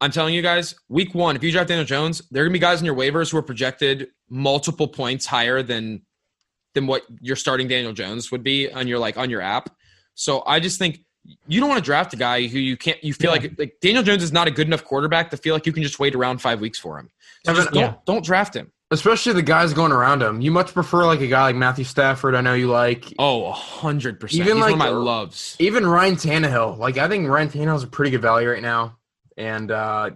I'm 0.00 0.10
telling 0.10 0.34
you 0.34 0.42
guys, 0.42 0.74
week 0.88 1.14
one, 1.14 1.36
if 1.36 1.42
you 1.44 1.52
draft 1.52 1.68
Daniel 1.68 1.86
Jones, 1.86 2.22
there 2.30 2.42
are 2.42 2.46
gonna 2.46 2.54
be 2.54 2.58
guys 2.58 2.80
in 2.80 2.86
your 2.86 2.96
waivers 2.96 3.30
who 3.30 3.36
are 3.36 3.42
projected 3.42 4.08
multiple 4.30 4.88
points 4.88 5.26
higher 5.26 5.62
than 5.62 6.02
than 6.74 6.86
what 6.86 7.02
your 7.20 7.36
starting 7.36 7.68
Daniel 7.68 7.92
Jones 7.92 8.32
would 8.32 8.42
be 8.42 8.70
on 8.72 8.88
your 8.88 8.98
like 8.98 9.16
on 9.18 9.28
your 9.30 9.42
app. 9.42 9.68
So 10.14 10.42
I 10.46 10.58
just 10.58 10.78
think 10.78 11.05
you 11.46 11.60
don't 11.60 11.68
want 11.68 11.78
to 11.78 11.84
draft 11.84 12.12
a 12.12 12.16
guy 12.16 12.46
who 12.46 12.58
you 12.58 12.76
can't. 12.76 13.02
You 13.02 13.12
feel 13.14 13.34
Yeah. 13.34 13.40
like 13.42 13.52
like 13.58 13.76
Daniel 13.80 14.02
Jones 14.02 14.22
is 14.22 14.32
not 14.32 14.46
a 14.48 14.50
good 14.50 14.66
enough 14.66 14.84
quarterback 14.84 15.30
to 15.30 15.36
feel 15.36 15.54
like 15.54 15.66
you 15.66 15.72
can 15.72 15.82
just 15.82 15.98
wait 15.98 16.14
around 16.14 16.40
five 16.40 16.60
weeks 16.60 16.78
for 16.78 16.98
him. 16.98 17.10
So 17.44 17.52
Evan- 17.52 17.62
just 17.64 17.74
don't 17.74 17.82
Yeah. 17.82 17.94
don't 18.06 18.24
draft 18.24 18.54
him. 18.54 18.72
Especially 18.92 19.32
the 19.32 19.42
guys 19.42 19.74
going 19.74 19.90
around 19.90 20.22
him. 20.22 20.40
You 20.40 20.52
much 20.52 20.72
prefer 20.72 21.06
like 21.06 21.20
a 21.20 21.26
guy 21.26 21.42
like 21.42 21.56
Matthew 21.56 21.84
Stafford. 21.84 22.36
I 22.36 22.40
know 22.40 22.54
you 22.54 22.68
like. 22.68 23.12
Oh, 23.18 23.50
hundred 23.50 24.20
percent. 24.20 24.42
Even 24.42 24.58
He's 24.58 24.62
one 24.62 24.78
like 24.78 24.88
of 24.88 24.94
my 24.94 24.96
loves. 24.98 25.56
Even 25.58 25.84
Ryan 25.86 26.14
Tannehill. 26.14 26.78
Like 26.78 26.96
I 26.98 27.08
think 27.08 27.28
Ryan 27.28 27.48
Tannehill's 27.48 27.82
a 27.82 27.88
pretty 27.88 28.12
good 28.12 28.22
value 28.22 28.48
right 28.48 28.62
now, 28.62 28.96
and 29.36 29.70
uh 29.72 30.10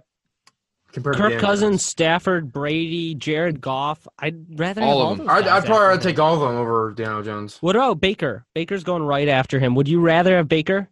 compared 0.92 1.16
to 1.16 1.22
Kirk 1.22 1.30
Daniel 1.30 1.48
Cousins, 1.48 1.70
Jones. 1.72 1.84
Stafford, 1.84 2.52
Brady, 2.52 3.14
Jared 3.14 3.60
Goff. 3.60 4.06
I'd 4.18 4.58
rather 4.58 4.82
All 4.82 4.88
have 4.88 4.96
of 4.98 5.04
all 5.04 5.14
them. 5.16 5.18
those 5.26 5.28
I'd, 5.28 5.36
I'd 5.48 5.64
probably 5.64 5.72
after 5.72 5.88
rather 5.88 6.02
take 6.02 6.18
all 6.20 6.34
of 6.34 6.40
them 6.40 6.56
over 6.56 6.92
Daniel 6.96 7.22
Jones. 7.22 7.58
What 7.60 7.74
about 7.76 8.00
Baker? 8.00 8.44
Baker's 8.54 8.84
going 8.84 9.02
right 9.02 9.28
after 9.28 9.58
him. 9.58 9.74
Would 9.74 9.88
you 9.88 10.00
rather 10.00 10.36
have 10.36 10.48
Baker? 10.48 10.88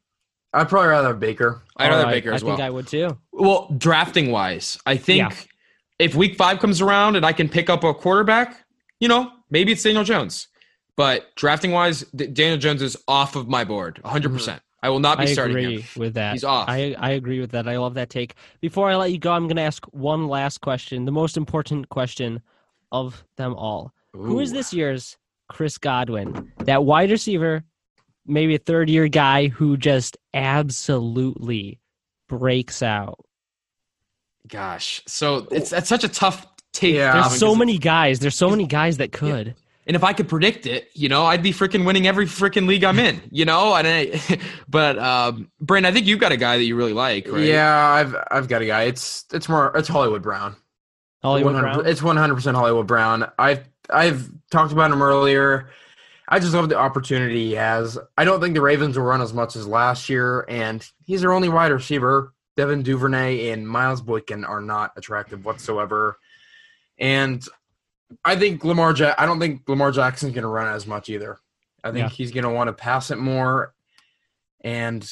I'd 0.53 0.69
probably 0.69 0.89
rather 0.89 1.09
have 1.09 1.21
Baker. 1.21 1.63
I'd 1.77 1.89
rather 1.89 2.01
All 2.01 2.05
right, 2.07 2.13
Baker 2.15 2.33
as 2.33 2.43
I 2.43 2.47
well. 2.47 2.57
think 2.57 2.67
I 2.67 2.71
would 2.71 2.87
too. 2.87 3.17
Well, 3.33 3.73
drafting 3.77 4.31
wise, 4.31 4.79
I 4.87 4.97
think 4.97 5.19
Yeah. 5.31 5.37
if 5.99 6.15
week 6.15 6.37
five 6.37 6.59
comes 6.59 6.81
around 6.81 7.17
and 7.17 7.25
I 7.27 7.33
can 7.33 7.49
pick 7.49 7.69
up 7.69 7.85
a 7.85 7.93
quarterback, 7.95 8.65
you 9.01 9.09
know, 9.09 9.31
maybe 9.51 9.73
it's 9.73 9.83
Daniel 9.83 10.05
Jones. 10.05 10.49
But 10.97 11.35
drafting 11.37 11.71
wise, 11.73 12.01
Daniel 12.13 12.57
Jones 12.59 12.83
is 12.83 12.97
off 13.07 13.37
of 13.37 13.47
my 13.49 13.63
board 13.65 14.01
100%. 14.05 14.23
Mm-hmm. 14.23 14.33
percent 14.35 14.63
I 14.83 14.89
will 14.91 15.01
not 15.01 15.19
be 15.19 15.25
I 15.25 15.27
starting 15.27 15.57
agree 15.57 15.81
him. 15.81 16.01
with 16.01 16.15
that. 16.15 16.33
He's 16.35 16.45
off. 16.45 16.69
I, 16.69 16.95
I 16.99 17.11
agree 17.11 17.41
with 17.41 17.51
that. 17.51 17.67
I 17.69 17.79
love 17.79 17.95
that 17.95 18.11
take. 18.11 18.35
Before 18.61 18.89
I 18.89 18.95
let 18.97 19.11
you 19.13 19.19
go, 19.19 19.33
I'm 19.33 19.47
going 19.49 19.57
to 19.57 19.63
ask 19.63 19.85
one 19.87 20.29
last 20.29 20.61
question, 20.61 21.05
the 21.05 21.11
most 21.13 21.37
important 21.37 21.89
question 21.89 22.41
of 22.93 23.25
them 23.37 23.55
all. 23.55 23.93
Who 24.13 24.39
is 24.41 24.53
this 24.53 24.73
year's 24.73 25.19
Chris 25.49 25.79
Godwin? 25.79 26.53
That 26.59 26.85
wide 26.85 27.11
receiver, 27.11 27.65
maybe 28.29 28.55
a 28.55 28.59
third 28.59 28.89
year 28.89 29.09
guy 29.09 29.49
who 29.49 29.77
just 29.77 30.17
absolutely 30.35 31.81
breaks 32.29 32.83
out. 32.83 33.25
Gosh. 34.47 35.03
So 35.07 35.47
it's 35.51 35.71
that's 35.71 35.89
such 35.89 36.05
a 36.05 36.09
tough 36.09 36.47
take. 36.73 36.95
Yeah. 36.95 37.13
There's 37.13 37.39
so 37.39 37.55
many 37.55 37.79
guys. 37.79 38.19
There's 38.21 38.37
so 38.37 38.51
many 38.51 38.67
guys 38.67 38.99
that 38.99 39.13
could. 39.13 39.55
And 39.87 39.97
if 39.97 40.05
I 40.05 40.13
could 40.13 40.29
predict 40.29 40.67
it, 40.67 40.91
you 40.93 41.09
know, 41.09 41.25
I'd 41.25 41.43
be 41.43 41.51
freaking 41.51 41.87
winning 41.87 42.07
every 42.07 42.27
freaking 42.27 42.67
league 42.67 42.85
I'm 42.85 42.99
in, 42.99 43.23
you 43.31 43.47
know? 43.47 43.75
And 43.75 43.89
I, 43.89 44.39
but 44.69 44.99
um 44.99 45.51
Brandon, 45.61 45.91
I 45.91 45.95
think 45.95 46.07
you've 46.07 46.21
got 46.21 46.33
a 46.33 46.37
guy 46.37 46.59
that 46.59 46.65
you 46.65 46.77
really 46.77 46.93
like, 46.93 47.27
right? 47.31 47.45
Yeah, 47.45 47.77
I've 47.77 48.15
I've 48.31 48.49
got 48.49 48.63
a 48.63 48.67
guy. 48.67 48.83
It's 48.85 49.25
it's 49.33 49.49
more 49.49 49.75
it's 49.77 49.89
Hollywood 49.89 50.23
Brown. 50.23 50.57
Hollywood 51.23 51.55
100 51.55 51.75
Brown. 51.75 51.87
It's 51.87 52.03
one 52.03 52.17
hundred 52.17 52.37
percent 52.37 52.57
Hollywood 52.57 52.87
Brown. 52.87 53.31
I've 53.39 53.69
I've 53.91 54.31
talked 54.51 54.73
about 54.73 54.91
him 54.91 55.03
earlier. 55.03 55.71
I 56.29 56.39
just 56.39 56.53
love 56.53 56.69
the 56.69 56.77
opportunity 56.79 57.47
he 57.49 57.55
has. 57.55 57.99
I 58.19 58.25
don't 58.25 58.41
think 58.41 58.55
the 58.55 58.61
Ravens 58.61 58.99
will 58.99 59.05
run 59.07 59.23
as 59.23 59.33
much 59.33 59.57
as 59.57 59.67
last 59.67 60.09
year, 60.09 60.45
and 60.49 60.87
he's 61.07 61.23
their 61.23 61.33
only 61.33 61.49
wide 61.49 61.73
receiver. 61.73 62.35
Devin 62.57 62.83
Duvernay 62.83 63.51
and 63.51 63.67
Miles 63.69 64.03
Boykin 64.03 64.45
are 64.45 64.61
not 64.61 64.93
attractive 64.97 65.45
whatsoever. 65.45 66.19
And 66.99 67.43
I 68.25 68.37
think 68.37 68.65
Lamar 68.65 68.95
ja- 68.97 69.15
I 69.17 69.27
don't 69.27 69.39
think 69.39 69.63
Lamar 69.69 69.91
Jackson's 69.93 70.33
going 70.35 70.43
to 70.43 70.49
run 70.49 70.67
as 70.75 70.87
much 70.87 71.09
either. 71.09 71.39
I 71.85 71.93
think 71.93 71.99
Yeah. 72.03 72.09
he's 72.09 72.33
going 72.33 72.45
to 72.45 72.51
want 72.51 72.69
to 72.69 72.73
pass 72.73 73.11
it 73.11 73.19
more. 73.19 73.75
And 74.63 75.09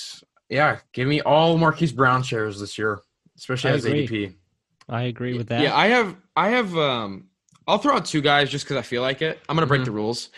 yeah, 0.49 0.79
give 0.93 1.07
me 1.07 1.21
all 1.21 1.57
Marquise 1.57 1.93
Brown 1.93 2.23
shares 2.25 2.59
this 2.61 2.77
year, 2.77 3.01
especially 3.37 3.71
I 3.71 3.75
as 3.75 3.85
agree. 3.85 4.07
ADP. 4.09 4.35
I 4.89 5.03
agree 5.03 5.37
with 5.39 5.49
that. 5.49 5.63
Yeah, 5.63 5.77
I 5.77 5.87
have 5.89 6.17
I 6.37 6.49
have 6.51 6.77
um 6.77 7.29
I'll 7.69 7.79
throw 7.79 7.95
out 7.97 8.05
two 8.05 8.21
guys 8.21 8.51
just 8.51 8.65
because 8.65 8.77
I 8.77 8.83
feel 8.83 9.03
like 9.03 9.23
it. 9.23 9.39
I'm 9.49 9.57
gonna 9.57 9.67
break 9.67 9.83
Mhm. 9.83 9.87
the 9.87 9.91
rules. 9.93 10.31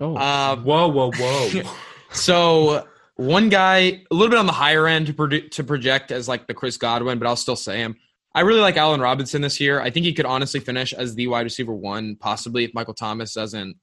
Oh, 0.00 0.16
Uh, 0.16 0.56
Whoa, 0.56 0.88
whoa, 0.88 1.10
whoa. 1.12 1.62
So 2.12 2.86
one 3.16 3.48
guy 3.48 3.78
a 3.78 4.04
little 4.10 4.28
bit 4.28 4.38
on 4.38 4.46
the 4.46 4.52
higher 4.52 4.86
end 4.86 5.08
to, 5.08 5.12
produ- 5.12 5.50
to 5.50 5.64
project 5.64 6.12
as 6.12 6.28
like 6.28 6.46
the 6.46 6.54
Chris 6.54 6.76
Godwin, 6.76 7.18
but 7.18 7.26
I'll 7.26 7.34
still 7.36 7.56
say 7.56 7.78
him. 7.78 7.96
I 8.36 8.40
really 8.40 8.60
like 8.60 8.76
Allen 8.76 9.00
Robinson 9.00 9.42
this 9.42 9.60
year. 9.60 9.80
I 9.80 9.90
think 9.90 10.06
he 10.06 10.12
could 10.12 10.26
honestly 10.26 10.60
finish 10.60 10.92
as 10.92 11.14
the 11.14 11.26
wide 11.28 11.42
receiver 11.42 11.72
one, 11.72 12.16
possibly 12.16 12.64
if 12.64 12.72
Michael 12.74 12.94
Thomas 12.94 13.32
doesn't 13.34 13.76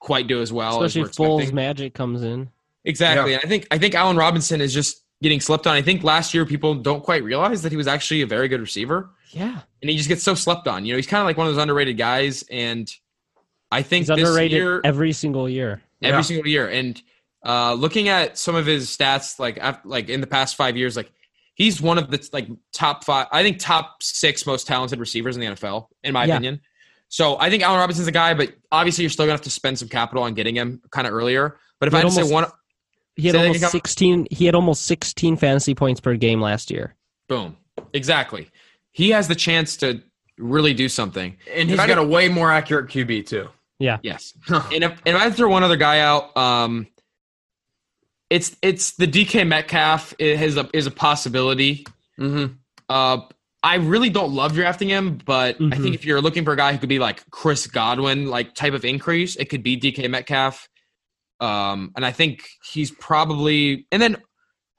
quite 0.00 0.26
do 0.26 0.42
as 0.42 0.52
well 0.52 0.82
especially 0.82 1.02
as 1.02 1.10
if 1.10 1.18
we're 1.18 1.26
Foles 1.28 1.52
magic 1.52 1.94
comes 1.94 2.22
in. 2.22 2.50
Exactly. 2.84 3.30
Yeah. 3.32 3.36
And 3.38 3.46
I 3.46 3.48
think 3.48 3.66
I 3.70 3.78
think 3.78 3.94
Allen 3.94 4.16
Robinson 4.16 4.60
is 4.60 4.74
just 4.74 5.04
getting 5.22 5.40
slept 5.40 5.66
on. 5.66 5.76
I 5.76 5.82
think 5.82 6.02
last 6.02 6.34
year 6.34 6.44
people 6.44 6.74
don't 6.74 7.02
quite 7.02 7.22
realize 7.22 7.62
that 7.62 7.70
he 7.70 7.76
was 7.76 7.86
actually 7.86 8.22
a 8.22 8.26
very 8.26 8.48
good 8.48 8.60
receiver, 8.60 9.10
Yeah, 9.30 9.60
and 9.80 9.88
he 9.90 9.96
just 9.96 10.08
gets 10.08 10.22
so 10.24 10.34
slept 10.34 10.66
on. 10.66 10.84
You 10.84 10.92
know, 10.92 10.96
he's 10.96 11.06
kind 11.06 11.20
of 11.20 11.26
like 11.26 11.36
one 11.36 11.46
of 11.46 11.54
those 11.54 11.62
underrated 11.62 11.96
guys, 11.96 12.44
and 12.50 12.90
I 13.72 13.82
think 13.82 14.02
he's 14.02 14.08
this 14.16 14.18
underrated 14.28 14.52
year, 14.56 14.80
every 14.84 15.12
single 15.12 15.48
year. 15.48 15.82
every 16.02 16.18
Yeah. 16.18 16.22
single 16.22 16.46
year. 16.46 16.68
And 16.68 17.00
uh, 17.44 17.72
looking 17.74 18.08
at 18.08 18.38
some 18.38 18.54
of 18.54 18.66
his 18.66 18.88
stats, 18.88 19.38
like 19.40 19.58
af- 19.60 19.80
like 19.84 20.08
in 20.08 20.20
the 20.20 20.26
past 20.28 20.54
five 20.56 20.76
years, 20.76 20.96
like 20.96 21.10
he's 21.54 21.80
one 21.82 21.98
of 21.98 22.10
the 22.10 22.28
like 22.32 22.48
top 22.72 23.02
five, 23.04 23.26
I 23.32 23.42
think 23.42 23.58
top 23.58 24.02
six 24.02 24.46
most 24.46 24.66
talented 24.66 25.00
receivers 25.00 25.36
in 25.36 25.40
the 25.40 25.46
NFL, 25.48 25.86
in 26.04 26.12
my 26.12 26.24
Yeah. 26.26 26.34
opinion. 26.34 26.60
So 27.08 27.36
I 27.38 27.50
think 27.50 27.62
Allen 27.62 27.78
Robinson's 27.80 28.06
a 28.08 28.12
guy, 28.12 28.32
but 28.34 28.52
obviously 28.70 29.02
you're 29.02 29.10
still 29.10 29.24
gonna 29.26 29.32
have 29.34 29.42
to 29.42 29.50
spend 29.50 29.78
some 29.78 29.88
capital 29.88 30.22
on 30.22 30.34
getting 30.34 30.54
him 30.56 30.80
kind 30.90 31.06
of 31.06 31.12
earlier. 31.12 31.58
But 31.80 31.88
if 31.88 31.92
He 31.92 31.98
I 31.98 32.02
had 32.02 32.08
to 32.10 32.24
say 32.24 32.32
one, 32.32 32.46
He 33.16 33.26
had 33.26 33.36
almost 33.36 33.56
again. 33.58 33.70
sixteen. 33.70 34.26
He 34.30 34.46
had 34.46 34.54
almost 34.54 34.82
sixteen 34.86 35.36
fantasy 35.36 35.74
points 35.74 36.00
per 36.00 36.14
game 36.16 36.40
last 36.40 36.70
year. 36.70 36.94
boom, 37.28 37.56
exactly, 37.92 38.48
he 38.92 39.10
has 39.10 39.26
the 39.28 39.34
chance 39.34 39.76
to 39.78 40.00
really 40.38 40.72
do 40.74 40.88
something. 40.88 41.36
And 41.54 41.68
he's 41.68 41.76
got 41.78 41.98
a 41.98 42.02
way 42.02 42.28
more 42.28 42.50
accurate 42.50 42.88
QB 42.88 43.26
too. 43.26 43.48
Yes. 44.02 44.32
and 44.48 44.84
if, 44.84 44.90
and 45.04 45.16
if 45.16 45.22
I 45.22 45.30
throw 45.30 45.48
one 45.50 45.62
other 45.64 45.76
guy 45.76 46.00
out, 46.00 46.36
um, 46.36 46.86
it's 48.30 48.56
it's 48.62 48.92
the 48.96 49.06
DK 49.06 49.46
Metcalf 49.46 50.14
is 50.18 50.56
a 50.56 50.68
is 50.72 50.86
a 50.86 50.90
possibility. 50.90 51.84
Mm-hmm. 52.18 52.54
Uh, 52.88 53.18
I 53.62 53.76
really 53.76 54.10
don't 54.10 54.32
love 54.32 54.54
drafting 54.54 54.88
him, 54.88 55.18
but 55.24 55.56
I 55.56 55.58
Mhm. 55.58 55.82
think 55.82 55.94
if 55.94 56.04
you're 56.04 56.20
looking 56.20 56.44
for 56.44 56.52
a 56.52 56.56
guy 56.56 56.72
who 56.72 56.78
could 56.78 56.88
be 56.88 56.98
like 56.98 57.22
Chris 57.30 57.66
Godwin, 57.66 58.26
like 58.26 58.54
type 58.54 58.72
of 58.72 58.84
increase, 58.84 59.36
it 59.36 59.46
could 59.50 59.62
be 59.62 59.76
DK 59.78 60.08
Metcalf. 60.08 60.68
Um, 61.40 61.92
and 61.96 62.04
I 62.04 62.10
think 62.12 62.48
he's 62.72 62.90
probably 62.90 63.86
and 63.92 64.00
then 64.00 64.16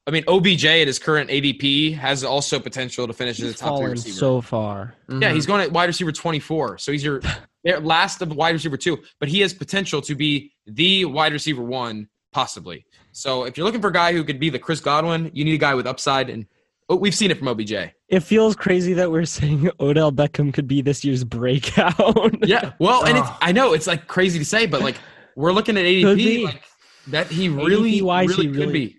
I 0.08 0.12
mean 0.12 0.24
OBJ 0.28 0.66
at 0.66 0.88
his 0.88 1.00
current 1.00 1.30
ADP 1.30 1.96
has 1.96 2.24
also 2.24 2.60
potential 2.60 3.06
to 3.08 3.14
finish 3.14 3.40
as 3.40 3.44
a 3.46 3.48
He's 3.48 3.60
top 3.60 3.68
three 3.70 3.76
fallen 3.78 3.92
receiver. 3.92 4.18
so 4.18 4.42
far. 4.42 4.96
Yeah, 5.10 5.32
he's 5.32 5.46
going 5.46 5.62
at 5.62 5.72
wide 5.72 5.86
receiver 5.86 6.12
24. 6.12 6.78
So 6.80 6.92
he's 6.92 7.04
your 7.04 7.20
their 7.20 7.38
last 7.66 8.22
of 8.22 8.36
wide 8.36 8.52
receiver 8.54 8.78
two, 8.78 9.00
but 9.20 9.30
he 9.30 9.40
has 9.42 9.54
potential 9.54 10.02
to 10.02 10.16
be 10.16 10.52
the 10.66 11.06
wide 11.06 11.34
receiver 11.34 11.64
one, 11.64 12.08
possibly. 12.32 12.86
So 13.12 13.44
if 13.46 13.58
you're 13.58 13.66
looking 13.66 13.82
for 13.82 13.88
a 13.90 13.94
guy 13.94 14.12
who 14.14 14.24
could 14.24 14.40
be 14.40 14.50
the 14.50 14.60
Chris 14.60 14.80
Godwin, 14.80 15.32
you 15.34 15.46
need 15.46 15.54
a 15.54 15.58
guy 15.60 15.74
with 15.76 15.86
upside. 15.88 16.30
And 16.30 16.46
oh, 16.90 16.96
we've 16.96 17.14
seen 17.16 17.32
it 17.32 17.38
from 17.38 17.48
OBJ. 17.48 17.74
It 18.10 18.20
feels 18.22 18.56
crazy 18.56 18.94
that 18.94 19.12
we're 19.12 19.26
saying 19.26 19.70
Odell 19.80 20.12
Beckham 20.12 20.54
could 20.54 20.68
be 20.68 20.82
this 20.82 21.04
year's 21.06 21.24
breakout. 21.24 22.48
Yeah. 22.48 22.74
Well, 22.80 23.06
and 23.06 23.18
it's 23.18 23.28
Oh. 23.30 23.38
I 23.42 23.52
know 23.52 23.74
it's 23.74 23.88
like 23.88 24.08
crazy 24.08 24.40
to 24.40 24.46
say, 24.46 24.66
but 24.66 24.82
like 24.82 24.98
we're 25.36 25.52
looking 25.54 25.78
at 25.78 25.86
ADP 25.86 26.44
like 26.46 26.64
that 27.08 27.28
he 27.28 27.50
really, 27.50 28.00
ADP-wise, 28.00 28.30
really 28.30 28.48
he 28.48 28.52
could 28.52 28.60
really- 28.60 28.74
be. 28.74 28.98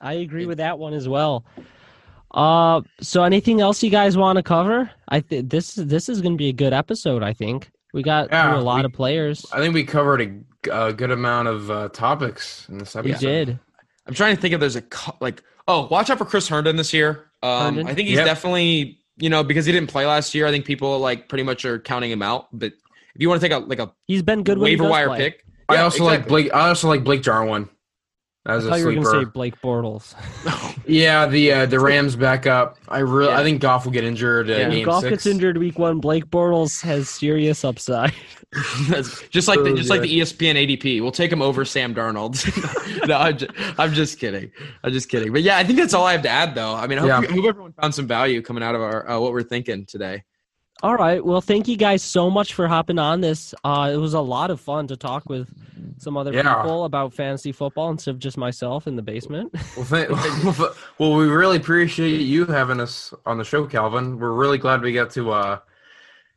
I 0.00 0.14
agree 0.14 0.46
with 0.46 0.58
that 0.58 0.78
one 0.78 0.94
as 0.94 1.06
well. 1.08 1.44
Uh, 2.30 2.80
so 3.00 3.22
anything 3.24 3.60
else 3.60 3.82
you 3.82 3.90
guys 3.90 4.16
want 4.16 4.36
to 4.36 4.42
cover? 4.42 4.90
I 5.08 5.20
th- 5.20 5.46
this 5.48 5.74
this 5.74 6.08
is 6.08 6.20
going 6.22 6.34
to 6.34 6.38
be 6.38 6.48
a 6.48 6.52
good 6.54 6.72
episode. 6.72 7.22
I 7.22 7.32
think 7.34 7.70
we 7.92 8.02
got 8.02 8.28
Yeah, 8.30 8.50
through 8.50 8.60
a 8.60 8.62
lot 8.62 8.80
we- 8.80 8.84
of 8.86 8.92
players. 8.92 9.46
I 9.52 9.58
think 9.58 9.74
we 9.74 9.84
covered 9.84 10.20
a, 10.70 10.86
a 10.88 10.92
good 10.92 11.10
amount 11.10 11.48
of 11.48 11.70
uh, 11.70 11.88
topics 11.90 12.68
in 12.68 12.78
this 12.78 12.94
episode. 12.96 13.20
We 13.20 13.26
did. 13.26 13.58
I'm 14.06 14.14
trying 14.14 14.34
to 14.34 14.40
think 14.40 14.54
if 14.54 14.60
there's 14.60 14.76
a 14.76 14.82
like 15.20 15.42
oh, 15.68 15.86
watch 15.90 16.10
out 16.10 16.18
for 16.18 16.24
Chris 16.24 16.48
Herndon 16.48 16.76
this 16.76 16.92
year. 16.92 17.30
Um, 17.42 17.76
Herndon? 17.76 17.86
I 17.86 17.94
think 17.94 18.08
he's 18.08 18.16
Yep. 18.18 18.26
definitely 18.26 18.98
you 19.16 19.28
know 19.30 19.44
because 19.44 19.66
he 19.66 19.72
didn't 19.72 19.90
play 19.90 20.06
last 20.06 20.34
year. 20.34 20.46
I 20.46 20.50
think 20.50 20.64
people 20.64 20.98
like 20.98 21.28
pretty 21.28 21.44
much 21.44 21.64
are 21.64 21.78
counting 21.78 22.10
him 22.10 22.22
out. 22.22 22.48
But 22.52 22.72
if 23.14 23.20
you 23.20 23.28
want 23.28 23.40
to 23.40 23.48
take 23.48 23.56
a 23.56 23.60
like 23.60 23.78
a 23.78 23.92
He's 24.06 24.22
been 24.22 24.42
good 24.42 24.58
when 24.58 24.70
he 24.70 24.76
waiver 24.76 24.88
wire 24.90 25.08
play. 25.08 25.18
pick, 25.18 25.44
I 25.68 25.74
Yeah, 25.74 25.82
also 25.84 26.04
like. 26.04 26.26
Blake. 26.26 26.52
I 26.52 26.68
also 26.68 26.88
like 26.88 27.04
Blake 27.04 27.22
Jarwin 27.22 27.68
as 28.46 28.64
I 28.64 28.66
a 28.66 28.70
thought 28.70 28.78
you 28.80 28.86
were 28.86 28.92
going 28.92 29.04
to 29.04 29.10
sleeper. 29.10 29.24
say 29.26 29.30
Blake 29.32 29.60
Bortles. 29.60 30.14
Yeah, 30.86 31.26
the 31.26 31.52
uh, 31.52 31.66
the 31.66 31.78
Rams 31.78 32.16
back 32.16 32.46
up. 32.48 32.78
I 32.88 33.00
really, 33.00 33.28
Yeah. 33.30 33.38
I 33.38 33.44
think 33.44 33.60
Goff 33.60 33.84
will 33.84 33.92
get 33.92 34.02
injured 34.02 34.50
uh, 34.50 34.54
Yeah. 34.54 34.70
Game 34.70 34.84
Goff 34.86 35.02
six. 35.02 35.10
gets 35.10 35.26
injured 35.26 35.56
week 35.58 35.78
one, 35.78 36.00
Blake 36.00 36.26
Bortles 36.26 36.82
has 36.82 37.08
serious 37.08 37.64
upside. 37.64 38.12
just 39.30 39.46
like 39.46 39.60
the, 39.62 39.70
So 39.70 39.76
just 39.76 39.90
like 39.90 40.00
the 40.00 40.18
ESPN 40.20 40.56
ADP, 40.56 41.00
we'll 41.00 41.12
take 41.12 41.30
him 41.30 41.42
over 41.42 41.64
Sam 41.64 41.94
Darnold. 41.94 42.36
no, 43.06 43.16
I'm 43.18 43.36
just, 43.38 43.50
I'm 43.78 43.92
just 43.92 44.18
kidding. 44.18 44.50
I'm 44.82 44.92
just 44.92 45.08
kidding. 45.08 45.32
But 45.32 45.42
yeah, 45.42 45.58
I 45.58 45.64
think 45.64 45.78
that's 45.78 45.94
all 45.94 46.06
I 46.06 46.12
have 46.12 46.22
to 46.22 46.28
add, 46.30 46.54
though. 46.56 46.74
I 46.74 46.86
mean, 46.88 46.98
I 46.98 47.02
hope, 47.02 47.08
Yeah. 47.08 47.18
I 47.30 47.32
hope 47.32 47.44
everyone 47.44 47.72
found 47.74 47.94
some 47.94 48.08
value 48.08 48.42
coming 48.42 48.62
out 48.64 48.74
of 48.74 48.80
our 48.80 49.08
uh, 49.08 49.20
what 49.20 49.32
we're 49.32 49.42
thinking 49.44 49.86
today. 49.86 50.24
All 50.82 50.94
right. 50.96 51.22
Well, 51.24 51.40
thank 51.42 51.68
you 51.68 51.76
guys 51.76 52.02
so 52.02 52.30
much 52.30 52.54
for 52.54 52.66
hopping 52.66 52.98
on 52.98 53.20
this. 53.20 53.54
Uh, 53.64 53.90
it 53.92 53.98
was 53.98 54.14
a 54.14 54.20
lot 54.20 54.50
of 54.50 54.60
fun 54.60 54.86
to 54.86 54.96
talk 54.96 55.28
with 55.28 55.48
some 55.98 56.16
other 56.16 56.32
Yeah. 56.32 56.54
people 56.62 56.84
about 56.84 57.12
fantasy 57.12 57.52
football 57.52 57.90
instead 57.90 58.12
of 58.12 58.18
just 58.18 58.38
myself 58.38 58.86
in 58.86 58.96
the 58.96 59.02
basement. 59.02 59.52
Well, 59.76 59.84
thank, 59.84 60.08
well, 60.98 61.14
we 61.16 61.26
really 61.28 61.58
appreciate 61.58 62.20
you 62.22 62.46
having 62.46 62.80
us 62.80 63.12
on 63.26 63.36
the 63.36 63.44
show, 63.44 63.66
Calvin. 63.66 64.18
We're 64.18 64.32
really 64.32 64.56
glad 64.56 64.80
we 64.80 64.94
got 64.94 65.10
to 65.10 65.32
uh, 65.32 65.58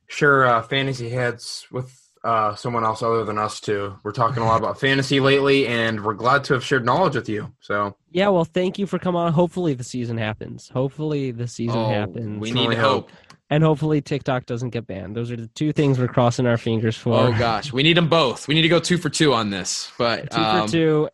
share 0.08 0.46
uh, 0.46 0.62
fantasy 0.62 1.10
heads 1.10 1.66
with 1.72 1.98
uh, 2.26 2.56
someone 2.56 2.84
else 2.86 3.02
other 3.02 3.24
than 3.26 3.38
us 3.38 3.60
too. 3.62 3.98
We're 4.04 4.12
talking 4.14 4.44
a 4.44 4.46
lot 4.46 4.58
about 4.58 4.80
fantasy 4.80 5.20
lately, 5.20 5.68
and 5.68 6.04
we're 6.04 6.14
glad 6.14 6.44
to 6.46 6.54
have 6.54 6.64
shared 6.64 6.86
knowledge 6.86 7.16
with 7.16 7.28
you. 7.28 7.52
So 7.62 7.96
yeah. 8.12 8.30
Well, 8.30 8.46
thank 8.46 8.78
you 8.80 8.86
for 8.86 8.98
coming 9.00 9.20
on. 9.20 9.34
Hopefully 9.34 9.74
the 9.74 9.84
season 9.84 10.18
happens. 10.18 10.70
Hopefully 10.70 11.32
the 11.32 11.48
season 11.48 11.78
Oh, 11.80 11.90
happens. 11.90 12.40
we 12.40 12.50
Definitely 12.50 12.76
need 12.76 12.82
hope. 12.82 13.10
And 13.54 13.64
hopefully 13.64 14.02
TikTok 14.02 14.46
doesn't 14.46 14.72
get 14.72 14.88
banned. 14.88 15.16
Those 15.16 15.32
are 15.32 15.36
the 15.38 15.48
two 15.48 15.72
things 15.74 16.00
we're 16.00 16.08
crossing 16.08 16.46
our 16.48 16.58
fingers 16.58 16.98
for. 16.98 17.14
Oh 17.20 17.32
gosh, 17.38 17.72
we 17.72 17.84
need 17.84 17.98
them 17.98 18.10
both. 18.10 18.48
We 18.48 18.56
need 18.56 18.64
to 18.64 18.70
go 18.70 18.80
two 18.80 18.98
for 18.98 19.10
two 19.10 19.34
on 19.34 19.50
this, 19.52 19.92
but 19.98 20.32
Two 20.32 20.40
um, 20.42 20.68
for 20.68 20.72
two. 20.72 21.10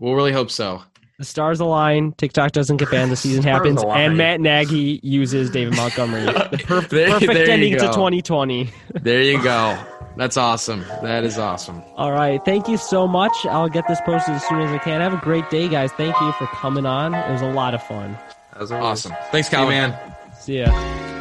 we'll 0.00 0.14
really 0.14 0.32
hope 0.32 0.50
so. 0.50 0.82
The 1.18 1.24
stars 1.26 1.60
align. 1.60 2.12
TikTok 2.12 2.50
doesn't 2.52 2.78
get 2.78 2.90
banned. 2.90 3.12
The 3.12 3.16
season 3.26 3.42
happens, 3.44 3.80
align. 3.82 4.00
and 4.00 4.16
Matt 4.16 4.40
Nagy 4.40 4.98
uses 5.02 5.50
David 5.50 5.76
Montgomery. 5.76 6.24
The 6.26 6.58
perf- 6.58 6.88
There- 6.88 7.08
perfect 7.10 7.32
there 7.34 7.46
you 7.46 7.52
ending 7.52 7.72
to 7.74 7.86
2020. 7.86 8.70
There 9.02 9.22
you 9.22 9.40
go. 9.42 9.78
That's 10.16 10.36
awesome. 10.36 10.84
That 11.02 11.24
is 11.24 11.38
awesome. 11.38 11.82
All 11.96 12.12
right. 12.12 12.44
Thank 12.44 12.68
you 12.68 12.76
so 12.76 13.06
much. 13.08 13.32
I'll 13.46 13.68
get 13.70 13.86
this 13.88 13.98
posted 14.04 14.34
as 14.34 14.46
soon 14.46 14.60
as 14.60 14.70
I 14.70 14.78
can. 14.78 15.00
Have 15.00 15.14
a 15.14 15.18
great 15.24 15.48
day, 15.48 15.68
guys. 15.68 15.90
Thank 15.92 16.18
you 16.20 16.32
for 16.32 16.46
coming 16.48 16.84
on. 16.86 17.14
It 17.14 17.30
was 17.32 17.40
a 17.42 17.50
lot 17.50 17.72
of 17.74 17.82
fun. 17.84 18.18
as 18.60 18.70
always. 18.72 18.84
Awesome. 19.06 19.12
Thanks, 19.30 19.48
See 19.48 19.56
you, 19.56 19.58
Calvin. 19.70 19.90
man. 19.90 20.14
See 20.38 20.58
ya. 20.58 21.11